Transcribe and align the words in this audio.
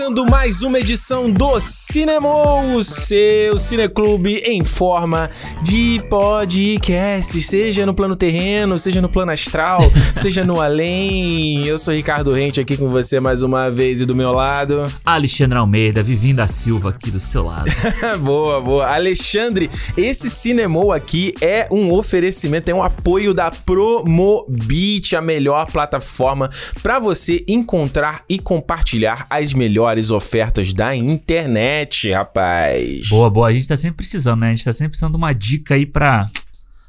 começando 0.00 0.24
mais 0.24 0.62
uma 0.62 0.78
edição 0.78 1.30
do 1.30 1.60
Cinema, 1.60 2.26
o 2.74 2.82
seu 2.82 3.58
cineclube 3.58 4.36
em 4.46 4.64
forma 4.64 5.30
de 5.62 6.00
podcast, 6.08 7.38
seja 7.42 7.84
no 7.84 7.92
plano 7.92 8.16
terreno, 8.16 8.78
seja 8.78 9.02
no 9.02 9.10
plano 9.10 9.30
astral, 9.30 9.82
seja 10.16 10.42
no 10.42 10.58
além. 10.58 11.66
Eu 11.66 11.78
sou 11.78 11.92
Ricardo 11.92 12.32
Rente 12.32 12.58
aqui 12.58 12.78
com 12.78 12.88
você 12.88 13.20
mais 13.20 13.42
uma 13.42 13.70
vez 13.70 14.00
e 14.00 14.06
do 14.06 14.14
meu 14.14 14.32
lado. 14.32 14.90
Alexandre 15.04 15.58
Almeida, 15.58 16.02
Vivim 16.02 16.34
da 16.34 16.48
Silva 16.48 16.90
aqui 16.90 17.10
do 17.10 17.20
seu 17.20 17.44
lado. 17.44 17.70
boa, 18.24 18.58
boa. 18.58 18.94
Alexandre, 18.94 19.70
esse 19.98 20.30
Cinemou 20.30 20.94
aqui 20.94 21.34
é 21.42 21.68
um 21.70 21.92
oferecimento, 21.92 22.70
é 22.70 22.74
um 22.74 22.82
apoio 22.82 23.34
da 23.34 23.50
Promobit, 23.50 25.14
a 25.14 25.20
melhor 25.20 25.70
plataforma 25.70 26.48
para 26.82 26.98
você 26.98 27.44
encontrar 27.46 28.24
e 28.30 28.38
compartilhar 28.38 29.26
as 29.28 29.52
melhores 29.52 29.89
ofertas 30.10 30.72
da 30.72 30.94
internet, 30.94 32.12
rapaz. 32.12 33.08
Boa, 33.08 33.28
boa. 33.28 33.48
A 33.48 33.52
gente 33.52 33.66
tá 33.66 33.76
sempre 33.76 33.96
precisando, 33.96 34.40
né? 34.40 34.48
A 34.48 34.50
gente 34.50 34.64
tá 34.64 34.72
sempre 34.72 34.90
precisando 34.90 35.12
de 35.12 35.16
uma 35.16 35.32
dica 35.32 35.74
aí 35.74 35.84
pra, 35.86 36.28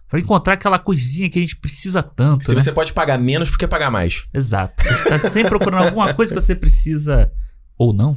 pra 0.10 0.20
encontrar 0.20 0.54
aquela 0.54 0.78
coisinha 0.78 1.30
que 1.30 1.40
a 1.40 1.42
gente 1.42 1.56
precisa 1.56 2.04
tanto. 2.04 2.46
Se 2.46 2.54
né? 2.54 2.62
você 2.62 2.72
pode 2.72 2.94
pagar 2.94 3.18
menos, 3.18 3.50
por 3.50 3.58
que 3.58 3.68
pagar 3.68 3.90
mais? 3.90 4.26
Exato. 4.34 4.84
Você 4.84 5.10
tá 5.10 5.20
sempre 5.20 5.50
procurando 5.50 5.86
alguma 5.86 6.14
coisa 6.14 6.34
que 6.34 6.40
você 6.40 6.54
precisa, 6.54 7.32
ou 7.78 7.94
não, 7.94 8.16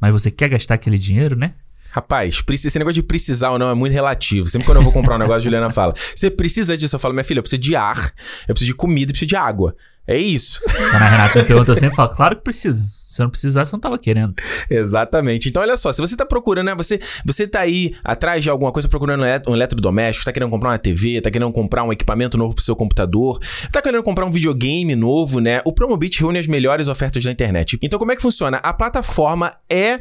mas 0.00 0.12
você 0.12 0.30
quer 0.30 0.48
gastar 0.48 0.74
aquele 0.74 0.98
dinheiro, 0.98 1.36
né? 1.36 1.54
Rapaz, 1.90 2.42
esse 2.50 2.78
negócio 2.78 2.94
de 2.94 3.02
precisar 3.02 3.52
ou 3.52 3.58
não 3.58 3.70
é 3.70 3.74
muito 3.74 3.94
relativo. 3.94 4.46
Sempre 4.46 4.66
quando 4.66 4.78
eu 4.78 4.82
vou 4.82 4.92
comprar 4.92 5.14
um 5.14 5.18
negócio, 5.18 5.36
a 5.36 5.40
Juliana 5.40 5.70
fala: 5.70 5.94
Você 6.14 6.30
precisa 6.30 6.76
disso? 6.76 6.94
Eu 6.94 7.00
falo, 7.00 7.14
minha 7.14 7.24
filha, 7.24 7.38
eu 7.38 7.42
preciso 7.42 7.62
de 7.62 7.74
ar, 7.74 8.12
eu 8.46 8.54
preciso 8.54 8.72
de 8.72 8.74
comida, 8.74 9.10
eu 9.10 9.14
preciso 9.14 9.28
de 9.28 9.36
água. 9.36 9.74
É 10.06 10.16
isso. 10.16 10.60
Quando 10.62 11.02
a 11.02 11.08
Renata 11.08 11.38
me 11.38 11.44
pergunta, 11.44 11.72
eu 11.72 11.76
sempre 11.76 11.96
falo, 11.96 12.14
claro 12.14 12.36
que 12.36 12.42
precisa. 12.42 12.84
Se 13.16 13.22
não 13.22 13.30
precisasse, 13.30 13.72
eu 13.72 13.76
não 13.76 13.80
tava 13.80 13.98
querendo. 13.98 14.34
Exatamente. 14.70 15.48
Então, 15.48 15.62
olha 15.62 15.76
só, 15.76 15.92
se 15.92 16.00
você 16.00 16.16
tá 16.16 16.26
procurando, 16.26 16.66
né? 16.66 16.74
Você, 16.74 17.00
você 17.24 17.46
tá 17.46 17.60
aí 17.60 17.94
atrás 18.04 18.42
de 18.42 18.50
alguma 18.50 18.70
coisa, 18.70 18.88
procurando 18.88 19.24
um 19.48 19.54
eletrodoméstico, 19.54 20.24
tá 20.24 20.32
querendo 20.32 20.50
comprar 20.50 20.70
uma 20.70 20.78
TV, 20.78 21.20
tá 21.20 21.30
querendo 21.30 21.50
comprar 21.52 21.84
um 21.84 21.92
equipamento 21.92 22.36
novo 22.36 22.54
pro 22.54 22.64
seu 22.64 22.76
computador, 22.76 23.40
tá 23.72 23.80
querendo 23.80 24.02
comprar 24.02 24.26
um 24.26 24.30
videogame 24.30 24.94
novo, 24.94 25.40
né? 25.40 25.60
O 25.64 25.72
Promobit 25.72 26.20
reúne 26.20 26.38
as 26.38 26.46
melhores 26.46 26.88
ofertas 26.88 27.24
da 27.24 27.30
internet. 27.30 27.78
Então, 27.82 27.98
como 27.98 28.12
é 28.12 28.16
que 28.16 28.22
funciona? 28.22 28.58
A 28.58 28.72
plataforma 28.72 29.52
é. 29.70 29.98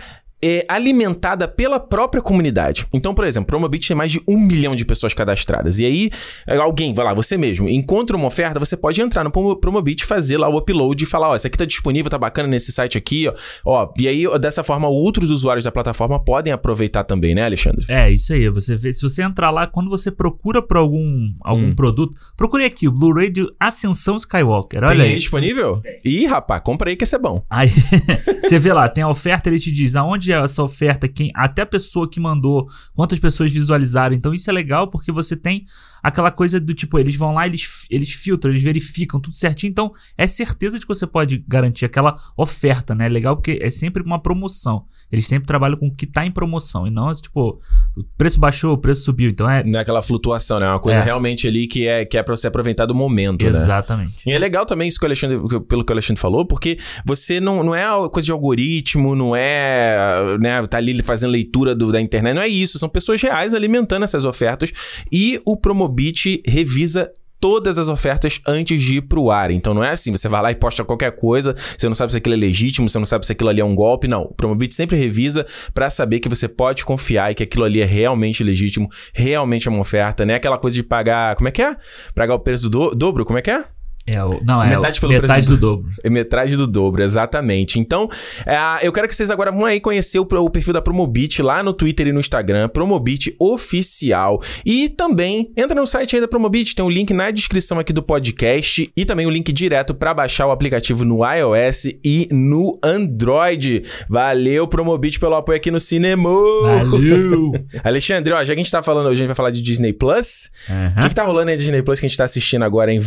É 0.47 0.63
alimentada 0.69 1.47
pela 1.47 1.79
própria 1.79 2.21
comunidade. 2.21 2.85
Então, 2.93 3.15
por 3.15 3.25
exemplo, 3.25 3.47
Promobit 3.47 3.87
tem 3.87 3.97
mais 3.97 4.11
de 4.11 4.21
um 4.27 4.37
milhão 4.37 4.75
de 4.75 4.85
pessoas 4.85 5.11
cadastradas. 5.13 5.79
E 5.79 5.85
aí, 5.85 6.11
alguém, 6.59 6.93
vai 6.93 7.03
lá, 7.03 7.13
você 7.15 7.35
mesmo, 7.37 7.67
encontra 7.67 8.15
uma 8.15 8.27
oferta, 8.27 8.59
você 8.59 8.77
pode 8.77 9.01
entrar 9.01 9.23
no 9.23 9.31
Promo- 9.31 9.55
Promobit, 9.55 10.05
fazer 10.05 10.37
lá 10.37 10.47
o 10.47 10.57
upload 10.57 11.03
e 11.03 11.07
falar: 11.07 11.29
ó, 11.29 11.35
isso 11.35 11.47
aqui 11.47 11.57
tá 11.57 11.65
disponível, 11.65 12.11
tá 12.11 12.17
bacana 12.17 12.47
nesse 12.47 12.71
site 12.71 12.95
aqui, 12.97 13.27
ó. 13.27 13.33
ó 13.65 13.93
e 13.97 14.07
aí, 14.07 14.23
dessa 14.39 14.63
forma, 14.63 14.87
outros 14.87 15.31
usuários 15.31 15.63
da 15.65 15.71
plataforma 15.71 16.23
podem 16.23 16.53
aproveitar 16.53 17.03
também, 17.03 17.33
né, 17.33 17.43
Alexandre? 17.45 17.85
É, 17.89 18.11
isso 18.11 18.31
aí. 18.33 18.47
Você 18.49 18.75
vê, 18.75 18.93
se 18.93 19.01
você 19.01 19.23
entrar 19.23 19.49
lá, 19.49 19.65
quando 19.65 19.89
você 19.89 20.11
procura 20.11 20.61
por 20.61 20.77
algum, 20.77 21.33
algum 21.41 21.69
Hum. 21.69 21.75
produto, 21.75 22.13
procure 22.37 22.65
aqui 22.65 22.87
o 22.87 22.91
Blu-ray 22.91 23.31
de 23.31 23.47
Ascensão 23.59 24.15
Skywalker. 24.17 24.83
Olha 24.83 24.93
Tem 24.95 25.01
aí. 25.05 25.09
aí 25.13 25.17
disponível? 25.17 25.81
Ih, 26.03 26.25
rapaz, 26.27 26.61
compra 26.63 26.89
aí 26.91 26.95
que 26.95 27.03
esse 27.03 27.15
é 27.15 27.19
bom. 27.19 27.43
Aí 27.49 27.69
você 28.43 28.59
vê 28.59 28.71
lá, 28.73 28.87
tem 28.89 29.03
a 29.03 29.09
oferta, 29.09 29.49
ele 29.49 29.59
te 29.59 29.71
diz 29.71 29.95
aonde 29.95 30.31
é 30.31 30.34
essa 30.43 30.63
oferta, 30.63 31.07
quem, 31.07 31.29
até 31.33 31.61
a 31.61 31.65
pessoa 31.65 32.09
que 32.09 32.19
mandou, 32.19 32.69
quantas 32.93 33.19
pessoas 33.19 33.51
visualizaram. 33.51 34.15
Então 34.15 34.33
isso 34.33 34.49
é 34.49 34.53
legal 34.53 34.89
porque 34.89 35.11
você 35.11 35.35
tem 35.35 35.65
aquela 36.07 36.31
coisa 36.31 36.59
do 36.59 36.73
tipo, 36.73 36.99
eles 36.99 37.15
vão 37.15 37.33
lá, 37.33 37.45
eles, 37.45 37.67
eles 37.89 38.11
filtram, 38.11 38.51
eles 38.51 38.63
verificam 38.63 39.19
tudo 39.19 39.35
certinho. 39.35 39.71
Então 39.71 39.91
é 40.17 40.27
certeza 40.27 40.77
de 40.79 40.85
que 40.85 40.93
você 40.93 41.07
pode 41.07 41.43
garantir 41.47 41.85
aquela 41.85 42.15
oferta, 42.37 42.93
né? 42.93 43.05
É 43.05 43.09
legal 43.09 43.35
porque 43.35 43.59
é 43.61 43.69
sempre 43.69 44.03
uma 44.03 44.19
promoção. 44.19 44.85
Eles 45.11 45.27
sempre 45.27 45.47
trabalham 45.47 45.77
com 45.77 45.87
o 45.87 45.95
que 45.95 46.05
tá 46.05 46.25
em 46.25 46.31
promoção 46.31 46.85
e 46.87 46.89
não 46.89 47.11
tipo, 47.13 47.59
o 47.95 48.03
preço 48.17 48.39
baixou, 48.39 48.73
o 48.73 48.77
preço 48.77 49.03
subiu. 49.03 49.29
Então 49.29 49.49
é. 49.49 49.63
Não 49.63 49.79
é 49.79 49.81
aquela 49.81 50.01
flutuação, 50.01 50.59
né? 50.59 50.65
É 50.65 50.69
uma 50.69 50.79
coisa 50.79 50.99
É. 50.99 51.03
realmente 51.03 51.47
ali 51.47 51.67
que 51.67 51.87
é, 51.87 52.03
que 52.05 52.17
é 52.17 52.23
pra 52.23 52.35
você 52.35 52.47
aproveitar 52.47 52.85
do 52.85 52.93
momento, 52.95 53.43
né? 53.43 53.49
Exatamente. 53.49 54.15
E 54.25 54.31
é 54.31 54.37
legal 54.37 54.65
também 54.65 54.87
isso 54.87 54.97
que 54.99 55.05
o 55.05 55.07
Alexandre, 55.07 55.37
pelo 55.67 55.83
que 55.85 55.91
o 55.91 55.93
Alexandre 55.93 56.19
falou, 56.21 56.45
porque 56.45 56.77
você 57.05 57.39
não, 57.39 57.63
não 57.63 57.73
é 57.75 57.85
coisa 58.09 58.25
de 58.25 58.31
algoritmo, 58.31 59.15
não 59.15 59.35
é, 59.35 60.37
né, 60.39 60.65
tá 60.67 60.77
ali 60.77 61.01
fazendo 61.03 61.31
leitura 61.31 61.75
do- 61.75 61.91
da 61.91 62.01
internet, 62.01 62.33
não 62.35 62.41
é 62.41 62.47
isso, 62.47 62.77
são 62.79 62.89
pessoas 62.89 63.21
reais 63.21 63.53
alimentando 63.53 64.03
essas 64.03 64.25
ofertas 64.25 64.71
e 65.11 65.39
o 65.45 65.55
Promobit 65.95 66.43
revisa 66.45 67.09
todas 67.39 67.77
as 67.77 67.87
ofertas 67.87 68.41
antes 68.47 68.81
de 68.81 68.97
ir 68.97 69.01
pro 69.03 69.29
ar. 69.29 69.51
Então 69.51 69.73
não 69.73 69.83
é 69.83 69.91
assim, 69.91 70.11
você 70.11 70.27
vai 70.27 70.41
lá 70.41 70.51
e 70.51 70.55
posta 70.55 70.83
qualquer 70.83 71.11
coisa, 71.15 71.55
você 71.77 71.87
não 71.87 71.95
sabe 71.95 72.11
se 72.11 72.17
aquilo 72.17 72.33
é 72.35 72.37
legítimo, 72.37 72.89
você 72.89 72.97
não 72.97 73.05
sabe 73.05 73.25
se 73.25 73.31
aquilo 73.31 73.49
ali 73.49 73.61
é 73.61 73.65
um 73.65 73.75
golpe, 73.75 74.07
não. 74.07 74.23
O 74.23 74.33
Promobit 74.33 74.73
sempre 74.73 74.97
revisa 74.97 75.45
pra 75.73 75.89
saber 75.89 76.19
que 76.19 76.27
você 76.29 76.47
pode 76.47 76.83
confiar 76.83 77.31
e 77.31 77.35
que 77.35 77.43
aquilo 77.43 77.63
ali 77.63 77.81
é 77.81 77.85
realmente 77.85 78.43
legítimo, 78.43 78.89
realmente 79.13 79.67
é 79.67 79.71
uma 79.71 79.79
oferta, 79.81 80.25
né? 80.25 80.35
Aquela 80.35 80.57
coisa 80.57 80.75
de 80.75 80.83
pagar, 80.83 81.35
como 81.35 81.47
é 81.47 81.51
que 81.51 81.61
é? 81.61 81.75
Pagar 82.13 82.35
o 82.35 82.39
preço 82.39 82.69
do- 82.69 82.91
dobro, 82.95 83.23
como 83.25 83.37
é 83.37 83.41
que 83.41 83.51
é? 83.51 83.63
É 84.07 84.21
o, 84.21 84.39
não, 84.45 84.61
é 84.61 84.69
Metade 84.69 84.99
o, 84.99 85.01
pelo 85.01 85.13
metade 85.13 85.47
do 85.47 85.57
dobro. 85.57 85.87
É 86.03 86.09
metade 86.11 86.55
do 86.55 86.67
dobro, 86.67 87.01
exatamente. 87.01 87.79
Então, 87.79 88.07
é, 88.45 88.85
eu 88.85 88.93
quero 88.93 89.07
que 89.07 89.15
vocês 89.15 89.31
agora 89.31 89.51
vão 89.51 89.65
aí 89.65 89.79
conhecer 89.79 90.19
o, 90.19 90.27
o 90.29 90.49
perfil 90.49 90.73
da 90.73 90.81
Promobit 90.81 91.41
lá 91.41 91.63
no 91.63 91.73
Twitter 91.73 92.07
e 92.07 92.11
no 92.11 92.19
Instagram, 92.19 92.69
Promobit 92.69 93.35
Oficial. 93.39 94.39
E 94.63 94.89
também 94.89 95.51
entra 95.57 95.73
no 95.73 95.87
site 95.87 96.15
aí 96.15 96.21
da 96.21 96.27
Promobit, 96.27 96.75
tem 96.75 96.85
o 96.85 96.89
link 96.89 97.15
na 97.15 97.31
descrição 97.31 97.79
aqui 97.79 97.91
do 97.91 98.03
podcast 98.03 98.91
e 98.95 99.05
também 99.05 99.25
o 99.25 99.29
link 99.31 99.51
direto 99.51 99.95
para 99.95 100.13
baixar 100.13 100.45
o 100.45 100.51
aplicativo 100.51 101.03
no 101.03 101.21
iOS 101.25 101.85
e 102.03 102.27
no 102.31 102.77
Android. 102.83 103.81
Valeu, 104.07 104.67
Promobit, 104.67 105.19
pelo 105.19 105.33
apoio 105.33 105.57
aqui 105.57 105.71
no 105.71 105.79
Cinema. 105.79 106.29
Valeu! 106.61 107.53
Alexandre, 107.83 108.33
ó, 108.33 108.43
já 108.43 108.53
que 108.53 108.59
a 108.59 108.63
gente 108.63 108.71
tá 108.71 108.83
falando, 108.83 109.07
hoje 109.07 109.13
a 109.13 109.17
gente 109.21 109.27
vai 109.27 109.35
falar 109.35 109.49
de 109.49 109.63
Disney 109.63 109.93
Plus. 109.93 110.51
O 110.95 111.01
que, 111.01 111.09
que 111.09 111.15
tá 111.15 111.23
rolando 111.23 111.49
aí 111.49 111.57
Disney 111.57 111.81
Plus 111.81 111.99
que 111.99 112.05
a 112.05 112.09
gente 112.09 112.17
tá 112.17 112.25
assistindo 112.25 112.63
agora 112.63 112.93
em 112.93 112.99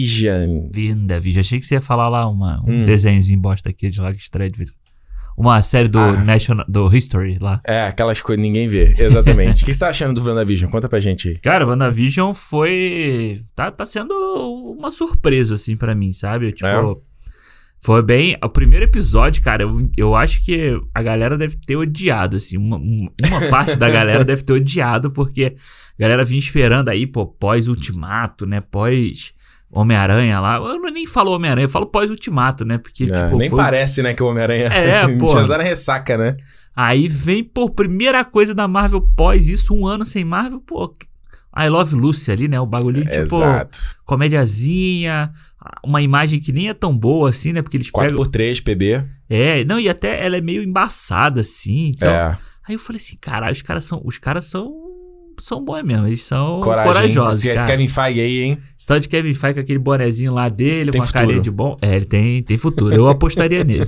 WandaVision? 0.00 0.68
Vinda, 0.72 1.20
vídeo. 1.20 1.40
Achei 1.40 1.58
que 1.60 1.66
você 1.66 1.74
ia 1.74 1.80
falar 1.80 2.08
lá 2.08 2.28
uma, 2.28 2.62
um 2.66 2.82
Hum. 2.82 2.84
desenhozinho 2.84 3.38
bosta 3.40 3.68
aqui 3.70 3.88
de 3.90 4.00
lá 4.00 4.12
que 4.12 4.20
estreia 4.20 4.50
de 4.50 4.56
vez 4.56 4.70
em 4.70 4.72
quando. 4.72 4.82
Uma 5.34 5.62
série 5.62 5.88
do 5.88 5.98
Ah. 5.98 6.12
National, 6.12 6.66
do 6.68 6.94
History 6.94 7.38
lá. 7.40 7.58
É, 7.66 7.86
aquelas 7.86 8.20
coisas 8.20 8.42
que 8.42 8.46
ninguém 8.48 8.68
vê. 8.68 8.94
Exatamente. 8.98 9.62
O 9.62 9.66
que 9.66 9.72
você 9.72 9.80
tá 9.80 9.88
achando 9.88 10.20
do 10.20 10.28
WandaVision? 10.28 10.70
Conta 10.70 10.88
pra 10.90 11.00
gente 11.00 11.28
aí. 11.30 11.38
Cara, 11.38 11.66
WandaVision 11.66 12.34
foi. 12.34 13.40
Tá, 13.56 13.70
tá 13.70 13.86
sendo 13.86 14.12
uma 14.78 14.90
surpresa, 14.90 15.54
assim, 15.54 15.74
pra 15.76 15.94
mim, 15.94 16.12
sabe? 16.12 16.52
Tipo. 16.52 16.66
É? 16.66 17.12
Foi 17.84 18.00
bem. 18.02 18.36
O 18.44 18.48
primeiro 18.48 18.84
episódio, 18.84 19.42
cara, 19.42 19.62
eu, 19.64 19.90
eu 19.96 20.14
acho 20.14 20.44
que 20.44 20.78
a 20.94 21.02
galera 21.02 21.36
deve 21.36 21.56
ter 21.56 21.76
odiado, 21.76 22.36
assim. 22.36 22.56
Uma, 22.58 22.76
um- 22.76 23.08
uma 23.26 23.40
parte 23.48 23.74
da 23.74 23.88
galera 23.90 24.24
deve 24.24 24.42
ter 24.42 24.52
odiado, 24.52 25.10
porque 25.10 25.56
a 25.98 26.00
galera 26.02 26.24
vinha 26.24 26.38
esperando 26.38 26.90
aí, 26.90 27.06
pô, 27.06 27.26
pós-ultimato, 27.26 28.44
né? 28.46 28.60
Pós. 28.60 29.32
Homem-Aranha 29.72 30.38
lá. 30.40 30.56
Eu 30.56 30.78
não 30.80 30.92
nem 30.92 31.06
falo 31.06 31.32
Homem-Aranha, 31.32 31.64
eu 31.64 31.68
falo 31.70 31.86
pós-ultimato, 31.86 32.64
né? 32.64 32.78
Porque, 32.78 33.04
É, 33.04 33.06
tipo, 33.06 33.36
nem 33.38 33.48
foi- 33.48 33.56
parece, 33.58 34.02
né, 34.02 34.12
que 34.14 34.22
o 34.22 34.26
Homem-Aranha 34.26 34.66
É, 34.66 35.08
pô. 35.16 35.26
já 35.28 35.46
na 35.58 35.62
ressaca, 35.62 36.16
né? 36.18 36.36
Aí 36.76 37.08
vem, 37.08 37.42
pô, 37.44 37.68
primeira 37.70 38.24
coisa 38.24 38.54
da 38.54 38.66
Marvel 38.68 39.00
pós 39.16 39.48
isso, 39.48 39.74
um 39.74 39.86
ano 39.86 40.04
sem 40.04 40.24
Marvel, 40.24 40.60
pô. 40.60 40.92
I 41.54 41.68
Love 41.68 41.94
Lucy 41.94 42.30
ali, 42.32 42.48
né? 42.48 42.58
O 42.58 42.64
bagulhinho, 42.64 43.04
tipo, 43.04 43.36
Exato. 43.36 43.78
comédiazinha, 44.06 45.30
uma 45.84 46.00
imagem 46.00 46.40
que 46.40 46.50
nem 46.52 46.68
é 46.68 46.74
tão 46.74 46.96
boa 46.96 47.30
assim, 47.30 47.52
né? 47.52 47.60
Porque 47.62 47.76
eles 47.76 47.90
pegam. 47.90 48.16
4x3 48.24 48.60
PB. 48.62 49.04
É, 49.28 49.64
não, 49.64 49.78
e 49.78 49.88
até 49.88 50.24
ela 50.24 50.36
é 50.36 50.40
meio 50.40 50.62
embaçada, 50.62 51.40
assim. 51.42 51.88
Então, 51.94 52.10
é. 52.10 52.38
Aí 52.66 52.74
eu 52.74 52.78
falei 52.78 52.98
assim, 53.00 53.16
caralho, 53.20 53.52
os 53.52 53.60
caras 53.62 53.84
são. 53.84 54.00
Os 54.04 54.18
caras 54.18 54.46
são. 54.46 54.72
São 55.38 55.64
bons 55.64 55.82
mesmo, 55.82 56.06
eles 56.06 56.22
são 56.22 56.60
Coragem. 56.60 56.92
corajosos. 56.92 57.44
Esse, 57.44 57.54
cara. 57.54 57.66
Kevin 57.70 57.88
Feige 57.88 58.20
aí, 58.20 58.40
hein? 58.42 58.58
Tal 58.86 58.98
de 59.00 59.08
Kevin 59.08 59.34
Feige 59.34 59.54
com 59.54 59.60
aquele 59.60 59.78
bonezinho 59.78 60.32
lá 60.32 60.48
dele, 60.48 60.90
Tem 60.90 61.00
com 61.00 61.04
a 61.04 61.06
futuro. 61.06 61.24
carinha 61.26 61.40
de 61.42 61.50
bom. 61.50 61.76
É, 61.80 61.96
ele 61.96 62.04
tem, 62.04 62.42
tem 62.42 62.58
futuro. 62.58 62.94
Eu 62.94 63.08
apostaria 63.08 63.62
nele. 63.64 63.86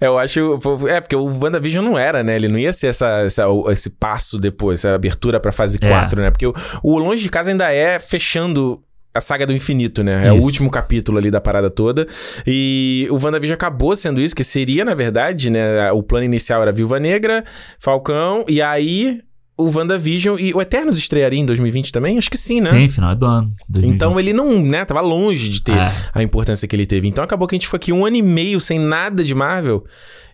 Eu 0.00 0.18
acho. 0.18 0.58
É, 0.88 1.00
porque 1.00 1.16
o 1.16 1.24
WandaVision 1.26 1.84
não 1.84 1.98
era, 1.98 2.22
né? 2.22 2.36
Ele 2.36 2.48
não 2.48 2.58
ia 2.58 2.72
ser 2.72 2.88
essa, 2.88 3.20
essa- 3.20 3.44
esse 3.68 3.90
passo 3.90 4.38
depois, 4.38 4.80
essa 4.80 4.94
abertura 4.94 5.40
pra 5.40 5.52
fase 5.52 5.78
É. 5.80 5.88
4, 5.88 6.20
né? 6.20 6.30
Porque 6.30 6.46
o, 6.46 6.54
o 6.82 6.98
Longe 6.98 7.22
de 7.22 7.28
Casa 7.30 7.50
ainda 7.50 7.72
é 7.72 7.98
fechando. 7.98 8.82
A 9.14 9.20
saga 9.22 9.46
do 9.46 9.52
infinito, 9.54 10.04
né? 10.04 10.26
É 10.26 10.30
o 10.32 10.36
Isso. 10.36 10.44
último 10.46 10.70
capítulo 10.70 11.16
ali 11.16 11.30
da 11.30 11.40
parada 11.40 11.70
toda. 11.70 12.06
E 12.46 13.08
o 13.10 13.14
WandaVision 13.14 13.54
acabou 13.54 13.96
sendo 13.96 14.20
isso, 14.20 14.36
que 14.36 14.44
seria, 14.44 14.84
na 14.84 14.94
verdade, 14.94 15.48
né? 15.48 15.90
O 15.92 16.02
plano 16.02 16.26
inicial 16.26 16.60
era 16.60 16.70
Viúva 16.70 17.00
Negra, 17.00 17.42
Falcão, 17.80 18.44
e 18.46 18.60
aí 18.60 19.22
o 19.58 19.70
WandaVision 19.74 20.38
e 20.38 20.52
o 20.52 20.60
Eternos 20.60 20.98
estrearia 20.98 21.38
em 21.40 21.46
2020 21.46 21.90
também? 21.92 22.18
Acho 22.18 22.30
que 22.30 22.36
sim, 22.36 22.60
né? 22.60 22.68
Sim, 22.68 22.88
final 22.88 23.14
do 23.14 23.24
ano. 23.26 23.50
2020. 23.70 23.94
Então 23.94 24.20
ele 24.20 24.32
não, 24.32 24.60
né, 24.60 24.84
tava 24.84 25.00
longe 25.00 25.48
de 25.48 25.62
ter 25.62 25.72
É. 25.76 25.92
a 26.14 26.22
importância 26.22 26.68
que 26.68 26.76
ele 26.76 26.86
teve. 26.86 27.08
Então 27.08 27.24
acabou 27.24 27.48
que 27.48 27.54
a 27.54 27.56
gente 27.56 27.66
ficou 27.66 27.76
aqui 27.78 27.92
um 27.92 28.04
ano 28.04 28.16
e 28.16 28.22
meio 28.22 28.60
sem 28.60 28.78
nada 28.78 29.24
de 29.24 29.34
Marvel. 29.34 29.84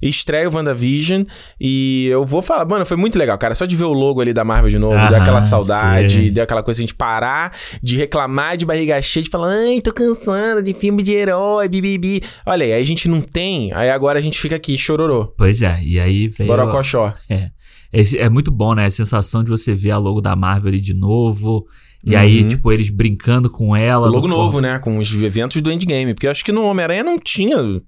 Estreia 0.05 0.49
o 0.49 0.53
WandaVision 0.53 1.23
e 1.61 2.09
eu 2.11 2.25
vou 2.25 2.43
falar, 2.43 2.65
mano, 2.67 2.85
foi 2.85 2.97
muito 2.97 3.17
legal, 3.17 3.39
cara. 3.39 3.55
Só 3.55 3.65
de 3.65 3.77
ver 3.77 3.85
o 3.85 3.93
logo 3.93 4.21
ali 4.21 4.33
da 4.33 4.43
Marvel 4.43 4.69
de 4.69 4.77
novo, 4.77 4.97
Aham, 4.97 5.09
deu 5.09 5.17
aquela 5.19 5.41
saudade, 5.41 6.15
sei. 6.15 6.31
deu 6.33 6.43
aquela 6.43 6.61
coisa 6.61 6.79
de 6.79 6.83
a 6.83 6.87
gente 6.89 6.95
parar, 6.97 7.57
de 7.81 7.97
reclamar 7.97 8.57
de 8.57 8.67
barriga 8.67 9.01
cheia, 9.01 9.23
de 9.23 9.31
falar, 9.31 9.53
ai, 9.53 9.81
tô 9.81 9.93
cansada 9.93 10.61
de 10.61 10.75
filme 10.75 11.05
de 11.05 11.13
herói, 11.13 11.69
bibibi. 11.69 12.21
Olha 12.45 12.65
aí, 12.65 12.73
aí 12.73 12.83
a 12.83 12.85
gente 12.85 13.09
não 13.09 13.21
tem, 13.21 13.73
aí 13.75 13.91
agora 13.91 14.19
a 14.19 14.23
gente 14.23 14.41
fica 14.41 14.57
aqui, 14.57 14.77
chororô. 14.77 15.33
Pois 15.39 15.63
é, 15.63 15.81
e 15.85 16.01
aí 16.01 16.27
veio... 16.27 16.49
Borocochó. 16.49 17.15
É. 17.31 17.51
Esse- 17.93 18.19
é 18.19 18.29
muito 18.29 18.51
bom, 18.51 18.75
né? 18.75 18.87
A 18.87 18.91
sensação 18.91 19.45
de 19.45 19.51
você 19.51 19.75
ver 19.75 19.91
a 19.91 19.99
logo 19.99 20.21
da 20.21 20.35
Marvel 20.35 20.69
ali 20.71 20.81
de 20.81 20.95
novo. 20.95 21.67
E 22.05 22.17
aí, 22.17 22.43
Uhum. 22.43 22.49
tipo, 22.49 22.73
eles 22.73 22.91
brincando 22.91 23.49
com 23.51 23.77
ela. 23.77 24.09
O 24.09 24.11
logo 24.11 24.27
no 24.27 24.37
novo, 24.37 24.61
né? 24.61 24.79
Com 24.79 24.99
os 24.99 25.13
eventos 25.23 25.61
do 25.61 25.71
Endgame. 25.71 26.15
Porque 26.15 26.27
eu 26.27 26.31
acho 26.31 26.45
que 26.45 26.51
no 26.53 26.65
Homem-Aranha 26.65 27.05
não 27.05 27.19
tinha. 27.19 27.57
Não 27.59 27.81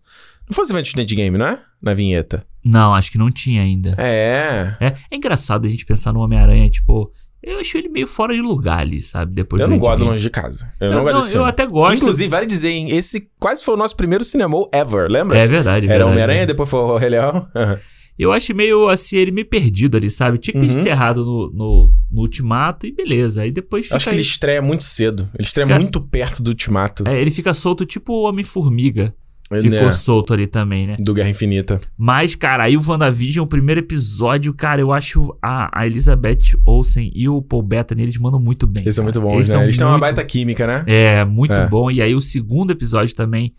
fosse 0.53 0.73
eventos 0.73 0.93
do 0.93 1.01
Endgame, 1.01 1.37
não 1.39 1.47
é? 1.47 1.59
Na 1.83 1.95
vinheta. 1.95 2.47
Não, 2.65 2.95
acho 2.95 3.11
que 3.11 3.19
não 3.19 3.31
tinha 3.31 3.63
ainda. 3.63 3.95
É. 3.99 4.77
É, 4.81 4.87
é 5.11 5.17
engraçado 5.17 5.67
a 5.67 5.69
gente 5.69 5.85
pensar 5.85 6.13
no 6.13 6.21
Homem-Aranha, 6.21 6.69
tipo. 6.71 7.11
Eu 7.43 7.59
acho 7.59 7.77
ele 7.77 7.91
meio 7.91 8.07
fora 8.07 8.33
de 8.33 8.41
lugar 8.41 8.79
ali, 8.81 9.01
sabe? 9.03 9.35
Depois 9.35 9.61
Eu 9.61 9.69
não 9.69 9.77
gosto 9.79 10.03
longe 10.03 10.23
de 10.23 10.31
casa. 10.31 10.67
Eu 10.81 10.87
Eu, 10.87 10.93
não 10.95 11.03
gosto 11.03 11.15
não, 11.15 11.21
desse 11.21 11.37
eu 11.37 11.45
até 11.45 11.67
gosto. 11.67 11.93
Que, 11.93 11.99
inclusive, 11.99 12.29
vale 12.31 12.47
dizer, 12.47 12.71
hein? 12.71 12.89
Esse 12.91 13.29
quase 13.39 13.63
foi 13.63 13.75
o 13.75 13.77
nosso 13.77 13.95
primeiro 13.95 14.25
cinema 14.25 14.57
ever, 14.73 15.11
lembra? 15.11 15.39
É 15.39 15.47
verdade. 15.47 15.87
é 15.87 15.93
Era. 15.93 16.07
Homem-Aranha, 16.07 16.47
depois 16.47 16.71
foi 16.71 16.81
o 16.81 16.97
Rei 16.97 17.11
Leão. 17.11 17.47
Eu 18.19 18.33
acho 18.33 18.55
meio 18.55 18.89
assim, 18.89 19.17
ele 19.17 19.31
meio 19.33 19.47
perdido 19.49 19.97
ali, 19.97 20.09
sabe? 20.11 20.39
Tinha 20.39 20.55
que 20.55 20.61
ter 20.61 20.73
Uhum. 20.73 20.79
encerrado 20.79 21.25
no, 21.25 21.51
no, 21.53 21.93
no 22.13 22.21
ultimato 22.21 22.87
e 22.87 22.93
beleza. 22.93 23.43
Aí 23.43 23.51
depois 23.51 23.87
fica. 23.87 23.97
Acho 23.97 24.09
que 24.09 24.15
ele 24.15 24.21
estreia 24.23 24.63
muito 24.63 24.85
cedo. 24.85 25.29
Ele 25.35 25.45
estreia 25.47 25.67
Fica- 25.67 25.79
muito 25.81 26.01
perto 26.01 26.43
do 26.43 26.49
Ultimato. 26.49 27.03
É, 27.09 27.21
ele 27.21 27.31
fica 27.31 27.53
solto 27.53 27.85
tipo 27.85 28.13
o 28.13 28.29
Homem-Formiga. 28.29 29.15
né? 29.51 29.61
Ficou 29.61 29.93
solto 29.93 30.33
ali 30.33 30.47
também, 30.47 30.87
né? 30.87 30.97
Do 30.99 31.13
Guerra 31.13 31.29
Infinita. 31.29 31.79
Mas, 31.99 32.35
cara, 32.35 32.65
aí 32.65 32.77
o 32.79 32.83
WandaVision, 32.89 33.45
o 33.45 33.49
primeiro 33.49 33.81
episódio, 33.81 34.55
cara, 34.55 34.81
eu 34.81 34.91
acho 34.91 35.37
a, 35.43 35.81
a 35.81 35.87
Elizabeth 35.87 36.57
Olsen 36.65 37.13
e 37.15 37.29
o 37.29 37.43
Paul 37.43 37.63
Bettany, 37.63 38.03
eles 38.05 38.17
mandam 38.17 38.41
muito 38.41 38.67
bem. 38.67 38.83
Eles 38.85 38.95
são 38.95 39.05
cara. 39.05 39.21
muito 39.21 39.29
bons, 39.31 39.37
Eles 39.37 39.49
né? 39.49 39.55
são 39.55 39.63
Eles 39.65 39.77
têm 39.77 39.85
uma 39.85 39.91
muito- 39.93 40.01
baita 40.01 40.25
química, 40.25 40.67
né? 40.67 40.85
É, 40.87 41.25
muito 41.27 41.53
É. 41.53 41.69
bom. 41.69 41.91
E 41.91 42.01
aí 42.01 42.15
o 42.15 42.21
segundo 42.23 42.71
episódio 42.71 43.15
também. 43.15 43.55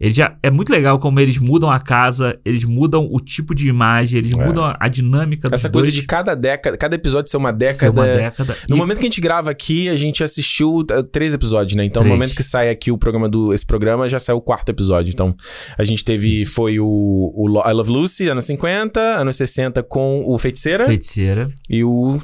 Ele 0.00 0.12
já 0.12 0.36
é 0.42 0.50
muito 0.50 0.70
legal 0.72 0.98
como 0.98 1.20
eles 1.20 1.38
mudam 1.38 1.70
a 1.70 1.78
casa, 1.78 2.38
eles 2.44 2.64
mudam 2.64 3.08
o 3.10 3.20
tipo 3.20 3.54
de 3.54 3.68
imagem, 3.68 4.18
eles 4.18 4.32
É. 4.36 4.44
mudam 4.46 4.74
a, 4.78 4.88
dinâmica 4.88 5.48
dos 5.48 5.52
Essa 5.60 5.70
coisa 5.70 5.86
dois. 5.88 5.94
de 6.00 6.04
cada 6.06 6.34
década, 6.34 6.76
cada 6.76 6.96
episódio 6.96 7.30
ser 7.30 7.36
uma 7.36 7.52
década. 7.52 7.78
ser 7.78 7.88
uma 7.90 8.04
década. 8.04 8.56
No 8.68 8.74
E- 8.74 8.78
momento 8.78 8.96
que 8.98 9.02
a 9.04 9.08
gente 9.08 9.20
grava 9.20 9.50
aqui, 9.50 9.88
a 9.88 9.96
gente 9.96 10.22
assistiu 10.24 10.78
uh, 10.78 11.02
três 11.04 11.32
episódios, 11.32 11.76
né? 11.76 11.84
Então, 11.84 12.02
no 12.02 12.08
Três. 12.08 12.18
momento 12.18 12.34
que 12.36 12.42
sai 12.42 12.70
aqui 12.70 12.90
o 12.90 12.98
programa 12.98 13.28
do. 13.28 13.54
Esse 13.54 13.64
programa 13.64 14.08
já 14.08 14.18
saiu 14.18 14.38
o 14.38 14.42
quarto 14.42 14.68
episódio. 14.68 15.10
Então, 15.10 15.34
a 15.78 15.84
gente 15.84 16.04
teve. 16.04 16.34
Isso. 16.42 16.52
Foi 16.54 16.78
o, 16.80 16.84
o 16.86 17.62
I 17.68 17.72
Love 17.72 17.90
Lucy, 17.92 18.28
anos 18.28 18.44
50, 18.46 19.00
anos 19.00 19.36
60 19.36 19.82
com 19.84 20.22
o 20.26 20.36
Feiticeira. 20.38 20.84
Feiticeira. 20.86 21.48
E 21.70 21.84
o. 21.84 22.20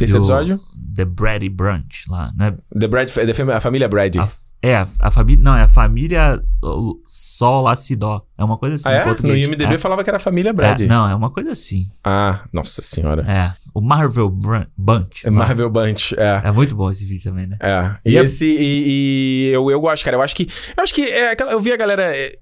Esse 0.00 0.14
E 0.14 0.16
o 0.16 0.20
episódio? 0.20 0.60
The 0.94 1.04
Brady 1.04 1.48
Brunch 1.48 2.04
lá, 2.08 2.32
né? 2.36 2.54
The 2.78 2.86
Brad, 2.86 3.08
a 3.54 3.60
família 3.60 3.88
Brady. 3.88 4.18
A, 4.20 4.28
é, 4.60 4.76
a, 4.76 4.86
a 5.00 5.10
família. 5.10 5.42
Não, 5.42 5.54
é 5.56 5.62
a 5.62 5.68
família 5.68 6.42
uh, 6.64 7.00
Sol 7.06 7.62
Lacidó. 7.62 8.22
É 8.36 8.42
uma 8.42 8.58
coisa 8.58 8.74
assim 8.74 8.88
ah, 8.88 8.92
é? 8.92 9.22
No. 9.26 9.36
IMDB 9.36 9.74
é. 9.74 9.78
falava 9.78 10.02
que 10.02 10.10
era 10.10 10.16
a 10.16 10.20
família 10.20 10.52
Brady. 10.52 10.84
É, 10.84 10.86
não, 10.88 11.08
é 11.08 11.14
uma 11.14 11.30
coisa 11.30 11.52
assim. 11.52 11.84
Ah, 12.04 12.40
nossa 12.52 12.82
senhora. 12.82 13.22
É. 13.22 13.52
O 13.72 13.80
Marvel 13.80 14.28
Bunch. 14.28 15.24
É 15.24 15.30
Marvel 15.30 15.70
Bunch, 15.70 16.14
é. 16.18 16.42
É 16.48 16.50
muito 16.50 16.74
bom 16.74 16.90
esse 16.90 17.04
vídeo 17.04 17.24
também, 17.24 17.46
né? 17.46 17.56
É. 17.60 17.96
E, 18.04 18.12
E 18.12 18.18
é- 18.18 18.22
esse. 18.24 18.46
E, 18.46 19.48
e 19.48 19.50
eu, 19.52 19.70
eu 19.70 19.80
gosto, 19.80 20.04
cara. 20.04 20.16
Eu 20.16 20.22
acho 20.22 20.34
que. 20.34 20.48
Eu 20.76 20.82
acho 20.82 20.92
que. 20.92 21.02
É, 21.04 21.30
aquela- 21.30 21.52
eu 21.52 21.60
vi 21.60 21.72
a 21.72 21.76
galera. 21.76 22.16
é, 22.16 22.36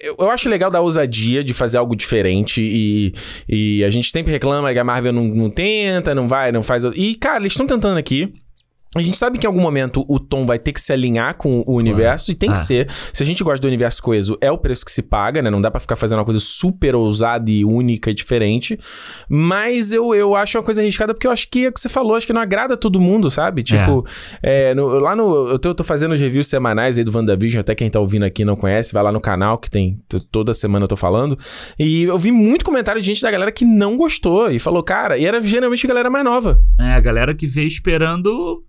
Eu, 0.00 0.16
eu 0.18 0.30
acho 0.30 0.48
legal 0.48 0.70
da 0.70 0.80
ousadia 0.80 1.42
de 1.44 1.54
fazer 1.54 1.78
algo 1.78 1.94
diferente 1.96 2.60
e, 2.60 3.14
e 3.48 3.84
a 3.84 3.90
gente 3.90 4.10
sempre 4.10 4.32
reclama 4.32 4.72
que 4.72 4.78
a 4.78 4.84
Marvel 4.84 5.12
não, 5.12 5.24
não 5.24 5.48
tenta, 5.50 6.14
não 6.14 6.26
vai, 6.28 6.50
não 6.52 6.62
faz. 6.62 6.84
E, 6.94 7.14
cara, 7.14 7.38
eles 7.38 7.52
estão 7.52 7.66
tentando 7.66 7.96
aqui. 7.96 8.34
A 8.96 9.00
gente 9.02 9.16
sabe 9.16 9.38
que 9.38 9.46
em 9.46 9.48
algum 9.48 9.60
momento 9.60 10.04
o 10.08 10.18
Tom 10.18 10.44
vai 10.44 10.58
ter 10.58 10.72
que 10.72 10.80
se 10.80 10.92
alinhar 10.92 11.36
com 11.36 11.62
o 11.64 11.76
universo 11.76 12.32
e 12.32 12.34
tem 12.34 12.48
que 12.50 12.58
Ah. 12.58 12.60
ser. 12.64 12.90
Se 13.12 13.22
a 13.22 13.26
gente 13.26 13.44
gosta 13.44 13.60
do 13.62 13.68
universo 13.68 14.02
coeso, 14.02 14.36
é 14.40 14.50
o 14.50 14.58
preço 14.58 14.84
que 14.84 14.90
se 14.90 15.00
paga, 15.00 15.40
né? 15.40 15.48
Não 15.48 15.60
dá 15.60 15.70
pra 15.70 15.78
ficar 15.78 15.94
fazendo 15.94 16.18
uma 16.18 16.24
coisa 16.24 16.40
super 16.40 16.96
ousada 16.96 17.48
e 17.48 17.64
única 17.64 18.10
e 18.10 18.14
diferente. 18.14 18.76
Mas 19.28 19.92
eu, 19.92 20.12
eu 20.12 20.34
acho 20.34 20.58
uma 20.58 20.64
coisa 20.64 20.80
arriscada 20.80 21.14
porque 21.14 21.26
eu 21.26 21.30
acho 21.30 21.48
que 21.48 21.66
é 21.66 21.68
o 21.68 21.72
que 21.72 21.78
você 21.78 21.88
falou, 21.88 22.16
acho 22.16 22.26
que 22.26 22.32
não 22.32 22.40
agrada 22.40 22.76
todo 22.76 23.00
mundo, 23.00 23.30
sabe? 23.30 23.62
Tipo, 23.62 24.04
é, 24.42 24.74
no- 24.74 24.88
lá 24.98 25.14
no. 25.14 25.48
Eu 25.50 25.58
tô, 25.60 25.68
eu 25.68 25.74
tô 25.74 25.84
fazendo 25.84 26.12
os 26.12 26.20
reviews 26.20 26.48
semanais 26.48 26.98
aí 26.98 27.04
do 27.04 27.16
WandaVision, 27.16 27.60
até 27.60 27.76
quem 27.76 27.88
tá 27.88 28.00
ouvindo 28.00 28.24
aqui 28.24 28.44
não 28.44 28.56
conhece, 28.56 28.92
vai 28.92 29.04
lá 29.04 29.12
no 29.12 29.20
canal 29.20 29.56
que 29.58 29.70
tem. 29.70 30.00
Toda 30.32 30.52
semana 30.52 30.82
eu 30.84 30.88
tô 30.88 30.96
falando. 30.96 31.38
E 31.78 32.02
eu 32.02 32.18
vi 32.18 32.32
muito 32.32 32.64
comentário 32.64 33.00
de 33.00 33.06
gente 33.06 33.22
da 33.22 33.30
galera 33.30 33.52
que 33.52 33.64
não 33.64 33.96
gostou 33.96 34.50
e 34.50 34.58
falou, 34.58 34.82
cara, 34.82 35.16
e 35.16 35.24
era 35.26 35.40
geralmente 35.40 35.86
a 35.86 35.88
galera 35.88 36.10
mais 36.10 36.24
nova. 36.24 36.58
É, 36.78 36.90
a 36.92 37.00
galera 37.00 37.32
que 37.34 37.46
veio 37.46 37.68
esperando 37.68 38.64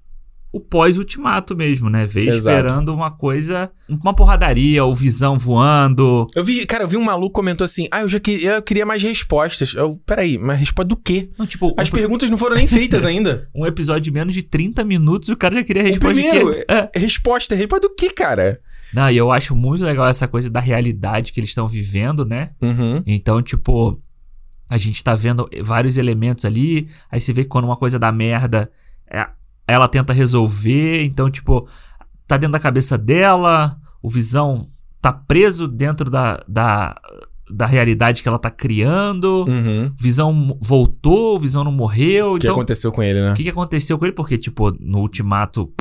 o 0.54 0.60
pós-ultimato 0.60 1.56
mesmo, 1.56 1.90
né? 1.90 2.06
Veio 2.06 2.34
Exato. 2.34 2.58
esperando 2.58 2.94
uma 2.94 3.10
coisa, 3.10 3.72
uma 3.88 4.14
porradaria, 4.14 4.84
o 4.84 4.94
visão 4.94 5.38
voando. 5.38 6.28
Eu 6.36 6.44
vi, 6.44 6.66
cara, 6.66 6.84
eu 6.84 6.88
vi 6.88 6.98
um 6.98 7.04
maluco 7.04 7.32
comentou 7.32 7.64
assim: 7.64 7.88
ah, 7.90 8.02
eu 8.02 8.10
já 8.10 8.20
queria, 8.20 8.56
eu 8.56 8.62
queria 8.62 8.86
mais 8.86 9.02
respostas. 9.02 9.74
Eu, 9.74 9.98
peraí, 10.06 10.38
mas 10.38 10.60
resposta 10.60 10.90
do 10.90 10.98
quê? 10.98 11.30
Não, 11.38 11.48
tipo, 11.48 11.74
As 11.78 11.88
um, 11.90 11.92
perguntas 11.92 12.30
não 12.30 12.38
foram 12.38 12.56
nem 12.58 12.68
feitas 12.68 13.06
ainda. 13.06 13.50
um 13.56 13.66
episódio 13.66 14.02
de 14.02 14.12
menos 14.12 14.34
de 14.34 14.44
30 14.44 14.84
minutos 14.84 15.30
e 15.30 15.32
o 15.32 15.38
cara 15.38 15.56
já 15.56 15.64
queria 15.64 15.84
responder 15.84 16.22
de 16.22 16.30
primeiro? 16.30 16.66
É. 16.68 16.92
resposta, 17.00 17.56
resposta 17.56 17.88
do 17.88 17.96
quê, 17.96 18.10
cara? 18.10 18.60
Não, 18.94 19.10
e 19.10 19.16
eu 19.16 19.32
acho 19.32 19.56
muito 19.56 19.84
legal 19.86 20.06
essa 20.08 20.28
coisa 20.28 20.50
da 20.50 20.60
realidade 20.60 21.32
que 21.32 21.40
eles 21.40 21.52
estão 21.52 21.68
vivendo, 21.68 22.26
né? 22.26 22.52
Uhum. 22.62 23.02
Então, 23.06 23.42
tipo, 23.42 24.02
a 24.70 24.78
gente 24.78 25.02
tá 25.02 25.16
vendo 25.16 25.50
vários 25.62 25.98
elementos 25.98 26.44
ali, 26.44 26.90
aí 27.10 27.22
você 27.22 27.32
vê 27.32 27.44
que 27.44 27.50
quando 27.50 27.66
uma 27.66 27.78
coisa 27.78 27.98
dá 27.98 28.12
merda, 28.12 28.70
é- 29.10 29.30
ela 29.72 29.88
tenta 29.88 30.14
resolver, 30.14 31.04
então, 31.04 31.30
tipo, 31.30 31.68
tá 32.28 32.38
dentro 32.38 32.54
da 32.54 32.60
cabeça 32.60 32.98
dela, 32.98 33.78
o 34.02 34.10
Visão 34.10 34.70
tá 35.02 35.12
preso 35.12 35.68
dentro 35.68 36.10
da, 36.10 36.44
da, 36.48 36.96
da 37.50 37.66
realidade 37.66 38.22
que 38.22 38.28
ela 38.30 38.40
tá 38.40 38.50
criando, 38.50 39.46
Uhum. 39.48 39.92
Visão 40.00 40.58
voltou, 40.62 41.40
Visão 41.40 41.64
não 41.64 41.72
morreu, 41.72 42.34
O 42.34 42.40
que 42.40 42.46
então... 42.48 42.56
aconteceu 42.56 42.92
com 42.92 43.02
ele, 43.02 43.22
né? 43.22 43.32
O 43.32 43.34
que, 43.36 43.44
que 43.44 43.50
aconteceu 43.50 43.98
com 43.98 44.06
ele? 44.06 44.14
Porque, 44.14 44.38
tipo, 44.38 44.72
no 44.80 45.00
Ultimato, 45.00 45.72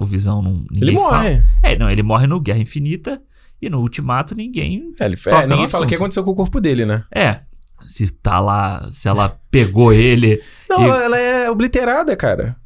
o 0.00 0.04
Visão 0.04 0.42
não... 0.42 0.64
Ele 0.76 0.92
Ninguém 0.92 0.98
fala. 0.98 1.16
morre. 1.22 1.42
É, 1.62 1.76
não, 1.78 1.90
ele 1.90 2.02
morre 2.02 2.26
no 2.26 2.40
Guerra 2.40 2.58
Infinita, 2.60 3.20
e 3.60 3.68
no 3.68 3.80
Ultimato 3.80 4.36
ninguém 4.36 4.92
É, 5.00 5.04
ele, 5.06 5.16
é, 5.26 5.46
ninguém 5.46 5.68
fala 5.68 5.84
o 5.84 5.88
que 5.88 5.94
aconteceu 5.96 6.22
com 6.22 6.30
o 6.30 6.34
corpo 6.34 6.60
dele, 6.60 6.86
né? 6.86 7.02
É. 7.12 7.40
Se 7.86 8.08
tá 8.08 8.38
lá, 8.38 8.86
se 8.90 9.08
ela 9.08 9.36
pegou 9.50 9.92
ele. 9.92 10.40
Não, 10.68 10.80
E- 10.80 10.84
ela, 10.84 11.04
ela 11.04 11.18
é 11.18 11.50
obliterada, 11.50 12.14
cara. 12.16 12.56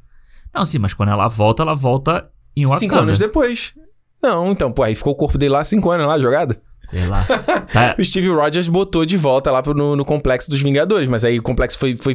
Não, 0.55 0.65
sim, 0.67 0.79
mas 0.79 0.95
quando 0.95 1.11
ela 1.11 1.29
volta, 1.29 1.63
ela 1.63 1.75
volta 1.75 2.29
em 2.57 2.65
Wakanda. 2.65 2.81
Cinco 2.81 2.95
anos 2.97 3.19
depois. 3.19 3.75
Não, 4.23 4.51
então, 4.53 4.71
pô, 4.71 4.83
aí 4.83 4.95
ficou 4.95 5.13
o 5.13 5.17
corpo 5.17 5.37
dele 5.39 5.53
lá 5.53 5.65
cinco 5.65 5.91
anos 5.91 6.07
lá 6.07 6.19
jogado. 6.19 6.57
Sei 6.91 7.07
lá. 7.07 7.25
Tá- 7.73 7.97
O 7.99 8.05
Steve 8.05 8.29
Rogers 8.29 8.69
botou 8.69 9.07
de 9.07 9.17
volta 9.17 9.51
lá 9.51 9.63
pro- 9.63 9.73
no, 9.73 9.97
no 9.97 10.05
complexo 10.05 10.51
dos 10.51 10.61
Vingadores, 10.61 11.09
mas 11.09 11.25
aí 11.25 11.39
o 11.39 11.43
complexo 11.43 11.79
foi, 11.79 11.97
foi 11.97 12.15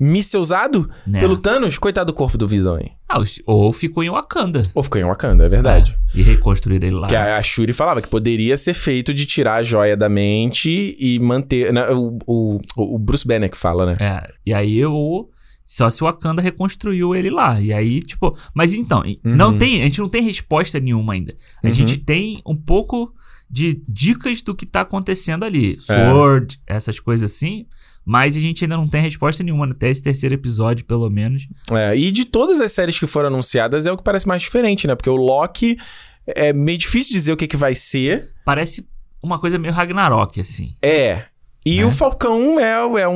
missilzado 0.00 0.88
né? 1.06 1.20
pelo 1.20 1.36
Thanos. 1.36 1.78
Coitado 1.78 2.12
do 2.12 2.16
corpo 2.16 2.36
do 2.38 2.48
Visão, 2.48 2.78
hein? 2.78 2.92
Ah, 3.08 3.18
ou 3.46 3.72
ficou 3.72 4.02
em 4.02 4.10
Wakanda. 4.10 4.62
Ou 4.74 4.82
ficou 4.82 5.00
em 5.00 5.04
Wakanda, 5.04 5.44
é 5.44 5.48
verdade. 5.48 5.96
É, 6.14 6.18
e 6.18 6.22
reconstruir 6.22 6.76
ele 6.82 6.90
lá. 6.96 7.06
Que 7.06 7.14
a, 7.14 7.36
a 7.36 7.42
Shuri 7.42 7.72
falava 7.72 8.02
que 8.02 8.08
poderia 8.08 8.56
ser 8.56 8.74
feito 8.74 9.14
de 9.14 9.26
tirar 9.26 9.54
a 9.56 9.62
joia 9.62 9.96
da 9.96 10.08
mente 10.08 10.96
e 10.98 11.18
manter. 11.20 11.72
né, 11.72 11.88
o, 11.90 12.18
o, 12.26 12.60
o 12.76 12.98
Bruce 12.98 13.26
Banner 13.26 13.50
que 13.50 13.56
fala, 13.56 13.86
né? 13.86 13.96
É. 14.00 14.28
E 14.44 14.52
aí 14.52 14.84
o. 14.84 15.28
Só 15.66 15.90
se 15.90 16.00
o 16.02 16.06
Wakanda 16.06 16.40
reconstruiu 16.40 17.14
ele 17.14 17.28
lá. 17.28 17.60
E 17.60 17.72
aí, 17.72 18.00
tipo. 18.00 18.38
Mas 18.54 18.72
então, 18.72 19.02
não 19.24 19.50
Uhum. 19.50 19.58
tem, 19.58 19.80
a 19.82 19.84
gente 19.84 19.98
não 19.98 20.08
tem 20.08 20.22
resposta 20.22 20.78
nenhuma 20.78 21.12
ainda. 21.14 21.34
A 21.64 21.66
Uhum. 21.66 21.74
gente 21.74 21.96
tem 21.98 22.40
um 22.46 22.54
pouco 22.56 23.12
de 23.50 23.82
dicas 23.88 24.40
do 24.42 24.54
que 24.54 24.64
tá 24.64 24.82
acontecendo 24.82 25.44
ali. 25.44 25.72
É. 25.74 25.76
Sword, 26.10 26.60
essas 26.66 27.00
coisas 27.00 27.32
assim. 27.32 27.66
Mas 28.08 28.36
a 28.36 28.40
gente 28.40 28.64
ainda 28.64 28.76
não 28.76 28.86
tem 28.86 29.02
resposta 29.02 29.42
nenhuma 29.42 29.66
até 29.68 29.90
esse 29.90 30.00
terceiro 30.00 30.36
episódio, 30.36 30.84
pelo 30.84 31.10
menos. 31.10 31.48
É, 31.72 31.96
e 31.96 32.12
de 32.12 32.24
todas 32.24 32.60
as 32.60 32.70
séries 32.70 32.96
que 32.96 33.06
foram 33.06 33.26
anunciadas, 33.26 33.84
é 33.84 33.90
o 33.90 33.96
que 33.96 34.04
parece 34.04 34.28
mais 34.28 34.42
diferente, 34.42 34.86
né? 34.86 34.94
Porque 34.94 35.10
o 35.10 35.16
Loki 35.16 35.76
é 36.24 36.52
meio 36.52 36.78
difícil 36.78 37.12
dizer 37.12 37.32
o 37.32 37.36
que, 37.36 37.48
que 37.48 37.56
vai 37.56 37.74
ser. 37.74 38.32
Parece 38.44 38.88
uma 39.20 39.40
coisa 39.40 39.58
meio 39.58 39.74
Ragnarok, 39.74 40.40
assim. 40.40 40.76
É. 40.80 41.24
E 41.66 41.78
Né? 41.78 41.84
o 41.84 41.90
Falcão 41.90 42.60
é, 42.60 42.70
é, 42.72 42.86
um, 42.86 42.96
é, 42.98 43.08